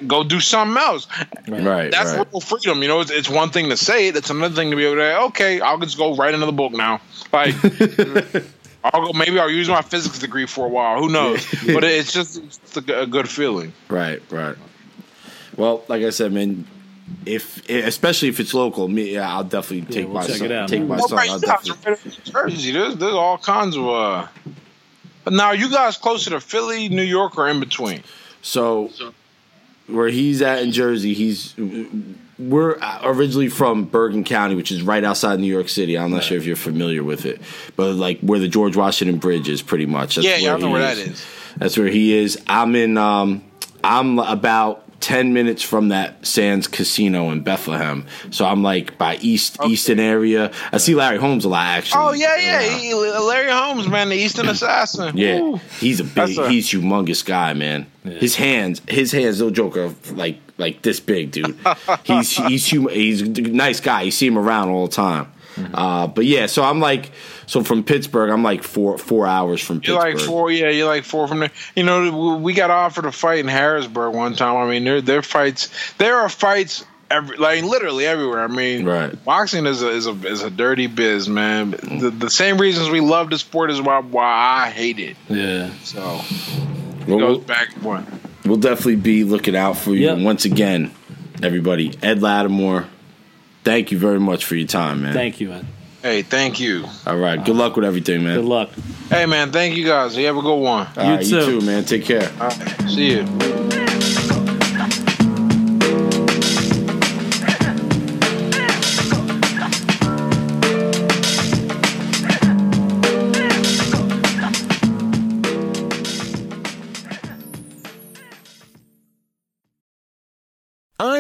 go 0.07 0.25
do 0.25 0.41
something 0.41 0.77
else. 0.77 1.07
Right. 1.49 1.91
That's 1.91 2.17
right. 2.17 2.27
real 2.33 2.41
freedom. 2.41 2.83
You 2.83 2.89
know, 2.89 3.01
it's, 3.01 3.11
it's 3.11 3.29
one 3.29 3.51
thing 3.51 3.69
to 3.71 3.77
say 3.77 4.09
it. 4.09 4.17
It's 4.17 4.31
another 4.31 4.55
thing 4.55 4.71
to 4.71 4.77
be 4.77 4.85
able 4.85 4.97
to, 4.97 5.21
okay, 5.27 5.61
I'll 5.61 5.79
just 5.79 5.97
go 5.99 6.15
write 6.17 6.35
another 6.35 6.53
book 6.53 6.73
now. 6.73 7.01
Like, 7.33 7.55
I'll 8.85 9.07
go, 9.07 9.13
maybe 9.13 9.39
I'll 9.39 9.51
use 9.51 9.69
my 9.69 9.83
physics 9.83 10.19
degree 10.19 10.47
for 10.47 10.67
a 10.67 10.69
while. 10.69 10.99
Who 10.99 11.09
knows? 11.11 11.47
But 11.67 11.85
it's 11.85 12.13
just 12.13 12.39
it's 12.39 12.77
a, 12.77 13.03
a 13.03 13.07
good 13.07 13.29
feeling. 13.29 13.73
Right, 13.89 14.23
right. 14.31 14.57
Well, 15.57 15.85
like 15.89 16.03
I 16.03 16.11
said, 16.11 16.33
man, 16.33 16.67
if 17.27 17.69
especially 17.69 18.29
if 18.29 18.41
it's 18.41 18.55
local, 18.55 18.89
me, 18.89 19.15
yeah, 19.15 19.31
I'll 19.31 19.45
definitely 19.45 19.93
take 19.93 20.07
we'll 20.07 20.15
my 20.15 20.27
son. 20.27 20.53
out, 20.53 20.69
take 20.69 20.81
man. 20.81 20.89
my 20.89 20.97
Well, 20.97 21.09
son. 21.09 21.19
right, 21.19 21.31
I'll 21.31 21.39
definitely. 21.41 21.91
right 22.33 22.49
Jersey. 22.49 22.73
There's, 22.73 22.97
there's 22.97 23.15
all 23.15 23.37
kinds 23.37 23.77
of. 23.77 23.87
uh 23.87 24.27
But 25.25 25.35
now, 25.35 25.53
you 25.53 25.69
guys 25.71 25.99
closer 25.99 26.31
to 26.31 26.41
Philly, 26.41 26.89
New 26.89 27.03
York, 27.03 27.37
or 27.37 27.49
in 27.49 27.61
between? 27.61 28.03
So, 28.43 28.91
where 29.93 30.09
he's 30.09 30.43
at 30.43 30.63
in 30.63 30.73
Jersey, 30.73 31.15
he's 31.15 31.55
we're 32.39 32.79
originally 33.03 33.49
from 33.49 33.85
Bergen 33.85 34.25
County, 34.25 34.55
which 34.55 34.73
is 34.73 34.83
right 34.83 35.05
outside 35.05 35.39
New 35.39 35.47
York 35.47 35.69
City. 35.69 35.99
I'm 35.99 36.11
not 36.11 36.25
sure 36.25 36.39
if 36.39 36.47
you're 36.47 36.57
familiar 36.57 37.05
with 37.05 37.27
it, 37.27 37.41
but 37.77 37.95
like 37.95 38.21
where 38.21 38.39
the 38.39 38.49
George 38.49 38.77
Washington 38.77 39.19
Bridge 39.19 39.49
is, 39.49 39.61
pretty 39.63 39.87
much. 39.87 40.15
That's 40.15 40.27
Yeah, 40.27 40.37
yeah, 40.37 40.55
I 40.55 40.59
know 40.59 40.69
he 40.69 40.73
where 40.73 40.83
that 40.83 40.99
is. 40.99 41.27
That's 41.57 41.77
where 41.77 41.89
he 41.89 42.17
is. 42.17 42.43
I'm 42.47 42.75
in. 42.75 42.97
Um, 42.97 43.45
I'm 43.85 44.19
about. 44.19 44.85
10 45.01 45.33
minutes 45.33 45.63
from 45.63 45.89
that 45.89 46.25
Sands 46.27 46.69
Casino 46.69 47.31
in 47.31 47.41
Bethlehem. 47.43 48.07
So 48.31 48.45
I'm 48.45 48.63
like 48.63 48.99
by 48.99 49.17
East 49.17 49.57
Eastern 49.65 49.99
area. 49.99 50.53
I 50.73 50.79
see 50.79 50.95
Larry 50.95 51.19
Holmes 51.19 51.45
a 51.45 51.49
lot 51.49 51.67
actually. 51.67 52.03
Oh 52.03 52.13
yeah, 52.13 52.37
yeah. 52.37 52.63
He, 52.79 52.95
Larry 52.95 53.51
Holmes, 53.51 53.89
man, 53.89 54.11
the 54.11 54.17
Easton 54.17 54.49
Assassin. 54.49 55.17
Yeah, 55.17 55.39
Ooh. 55.39 55.57
he's 55.81 56.01
a 56.01 56.05
big, 56.05 56.39
a- 56.39 56.49
he's 56.49 56.69
humongous 56.69 57.25
guy, 57.25 57.55
man. 57.55 57.87
His 58.05 58.37
hands, 58.37 58.81
his 58.89 59.13
hands, 59.13 59.41
no 59.41 59.51
joke, 59.51 59.77
are 59.77 59.95
like 60.13 60.39
like 60.59 60.83
this 60.83 61.01
big, 61.01 61.33
dude. 61.33 61.59
he's 62.05 62.37
he's 62.37 62.71
hum- 62.71 62.89
he's 62.89 63.23
a 63.23 63.29
nice 63.29 63.81
guy. 63.81 64.03
You 64.03 64.11
see 64.11 64.27
him 64.27 64.39
around 64.39 64.69
all 64.69 64.87
the 64.87 64.93
time. 64.93 65.33
Mm-hmm. 65.57 65.75
Uh, 65.75 66.07
but 66.07 66.25
yeah, 66.27 66.47
so 66.47 66.63
I'm 66.63 66.81
like, 66.81 67.11
so 67.51 67.65
from 67.65 67.83
Pittsburgh, 67.83 68.31
I'm 68.31 68.45
like 68.45 68.63
four 68.63 68.97
four 68.97 69.27
hours 69.27 69.61
from 69.61 69.81
You're 69.83 70.01
Pittsburgh. 70.01 70.15
like 70.15 70.25
four, 70.25 70.51
yeah. 70.53 70.71
You're 70.71 70.87
like 70.87 71.03
four 71.05 71.27
from 71.27 71.41
there. 71.41 71.51
You 71.75 71.83
know, 71.83 72.37
we 72.37 72.53
got 72.55 72.71
offered 72.71 73.07
a 73.07 73.13
fight 73.13 73.41
in 73.41 73.49
Harrisburg 73.49 74.15
one 74.15 74.37
time. 74.37 74.57
I 74.57 74.71
mean, 74.71 74.85
there, 74.85 75.01
there 75.01 75.21
fights. 75.23 75.69
There 75.99 76.17
are 76.19 76.29
fights 76.29 76.85
every, 77.11 77.37
like 77.39 77.65
literally 77.65 78.07
everywhere. 78.07 78.41
I 78.45 78.47
mean, 78.47 78.85
Right. 78.87 79.25
boxing 79.25 79.67
is 79.67 79.83
a 79.83 79.89
is 79.89 80.07
a 80.07 80.13
is 80.27 80.43
a 80.43 80.51
dirty 80.51 80.87
biz, 80.87 81.29
man. 81.29 81.73
The, 81.73 82.15
the 82.17 82.31
same 82.31 82.57
reasons 82.59 82.89
we 82.89 83.01
love 83.01 83.31
the 83.31 83.39
sport 83.39 83.73
is 83.73 83.81
why 83.83 83.99
why 84.01 84.67
I 84.67 84.71
hate 84.71 85.01
it. 85.01 85.17
Yeah. 85.29 85.71
So 85.83 86.21
it 87.01 87.09
we'll, 87.09 87.19
goes 87.19 87.45
back 87.45 87.71
one. 87.83 88.07
we'll 88.45 88.59
definitely 88.59 88.95
be 88.97 89.25
looking 89.25 89.57
out 89.57 89.77
for 89.77 89.91
you. 89.91 90.07
Yep. 90.07 90.17
And 90.19 90.25
once 90.25 90.45
again, 90.45 90.93
everybody, 91.43 91.89
Ed 92.01 92.21
Latimore, 92.21 92.87
thank 93.65 93.91
you 93.91 93.99
very 93.99 94.21
much 94.21 94.45
for 94.45 94.55
your 94.55 94.69
time, 94.69 95.03
man. 95.03 95.15
Thank 95.15 95.41
you, 95.41 95.51
Ed. 95.53 95.67
Hey, 96.03 96.23
thank 96.23 96.59
you. 96.61 96.87
All 97.07 97.17
right, 97.19 97.43
good 97.45 97.57
luck 97.57 97.77
with 97.77 97.85
everything, 97.85 98.25
man. 98.25 98.37
Good 98.37 98.45
luck. 98.47 98.71
Hey, 99.11 99.27
man, 99.27 99.53
thank 99.53 99.77
you 99.77 99.85
guys. 99.85 100.17
You 100.17 100.27
have 100.27 100.37
a 100.37 100.43
good 100.43 100.55
one. 100.57 100.87
All 100.97 101.05
You 101.05 101.11
right, 101.11 101.25
you 101.27 101.41
too. 101.41 101.61
too, 101.61 101.67
man. 101.67 101.85
Take 101.85 102.05
care. 102.05 102.31
All 102.41 102.49
right, 102.49 102.81
see 102.89 103.11
you. 103.13 104.10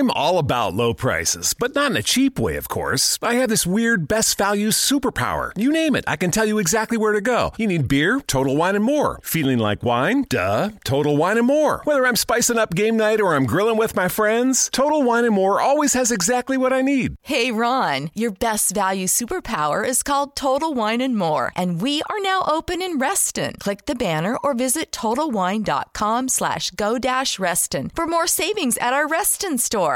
I'm 0.01 0.10
all 0.12 0.39
about 0.39 0.72
low 0.72 0.94
prices, 0.94 1.52
but 1.52 1.74
not 1.74 1.90
in 1.90 1.97
a 1.98 2.02
cheap 2.02 2.39
way, 2.39 2.56
of 2.56 2.70
course. 2.70 3.18
I 3.20 3.35
have 3.35 3.51
this 3.51 3.66
weird 3.66 4.09
best 4.09 4.39
value 4.39 4.68
superpower. 4.68 5.52
You 5.59 5.70
name 5.70 5.94
it, 5.94 6.05
I 6.06 6.16
can 6.16 6.31
tell 6.31 6.47
you 6.47 6.59
exactly 6.59 6.97
where 6.97 7.12
to 7.12 7.20
go. 7.20 7.52
You 7.59 7.66
need 7.66 7.86
beer? 7.86 8.22
Total 8.27 8.56
Wine 8.56 8.77
and 8.77 8.85
More. 8.85 9.20
Feeling 9.22 9.59
like 9.59 9.82
wine? 9.82 10.24
Duh, 10.31 10.70
Total 10.85 11.14
Wine 11.14 11.36
and 11.36 11.47
More. 11.47 11.82
Whether 11.85 12.06
I'm 12.06 12.16
spicing 12.16 12.56
up 12.56 12.74
game 12.74 12.97
night 12.97 13.20
or 13.20 13.35
I'm 13.35 13.44
grilling 13.44 13.77
with 13.77 13.94
my 13.94 14.09
friends, 14.09 14.70
Total 14.72 15.02
Wine 15.02 15.27
and 15.27 15.35
More 15.35 15.60
always 15.60 15.93
has 15.93 16.10
exactly 16.10 16.56
what 16.56 16.72
I 16.72 16.81
need. 16.81 17.16
Hey 17.20 17.52
Ron, 17.52 18.10
your 18.14 18.31
best 18.31 18.74
value 18.74 19.06
superpower 19.06 19.86
is 19.86 20.02
called 20.02 20.35
Total 20.35 20.72
Wine 20.72 21.02
and 21.02 21.14
More, 21.14 21.52
and 21.55 21.78
we 21.78 22.01
are 22.09 22.20
now 22.20 22.43
open 22.51 22.81
in 22.81 22.98
Reston. 22.98 23.52
Click 23.59 23.85
the 23.85 23.94
banner 23.94 24.39
or 24.43 24.55
visit 24.55 24.93
totalwine.com 24.93 26.28
slash 26.31 26.70
go 26.70 26.98
dash 26.98 27.39
Reston 27.39 27.90
for 27.90 28.06
more 28.06 28.27
savings 28.27 28.78
at 28.78 28.94
our 28.94 29.06
Reston 29.06 29.59
store. 29.59 29.89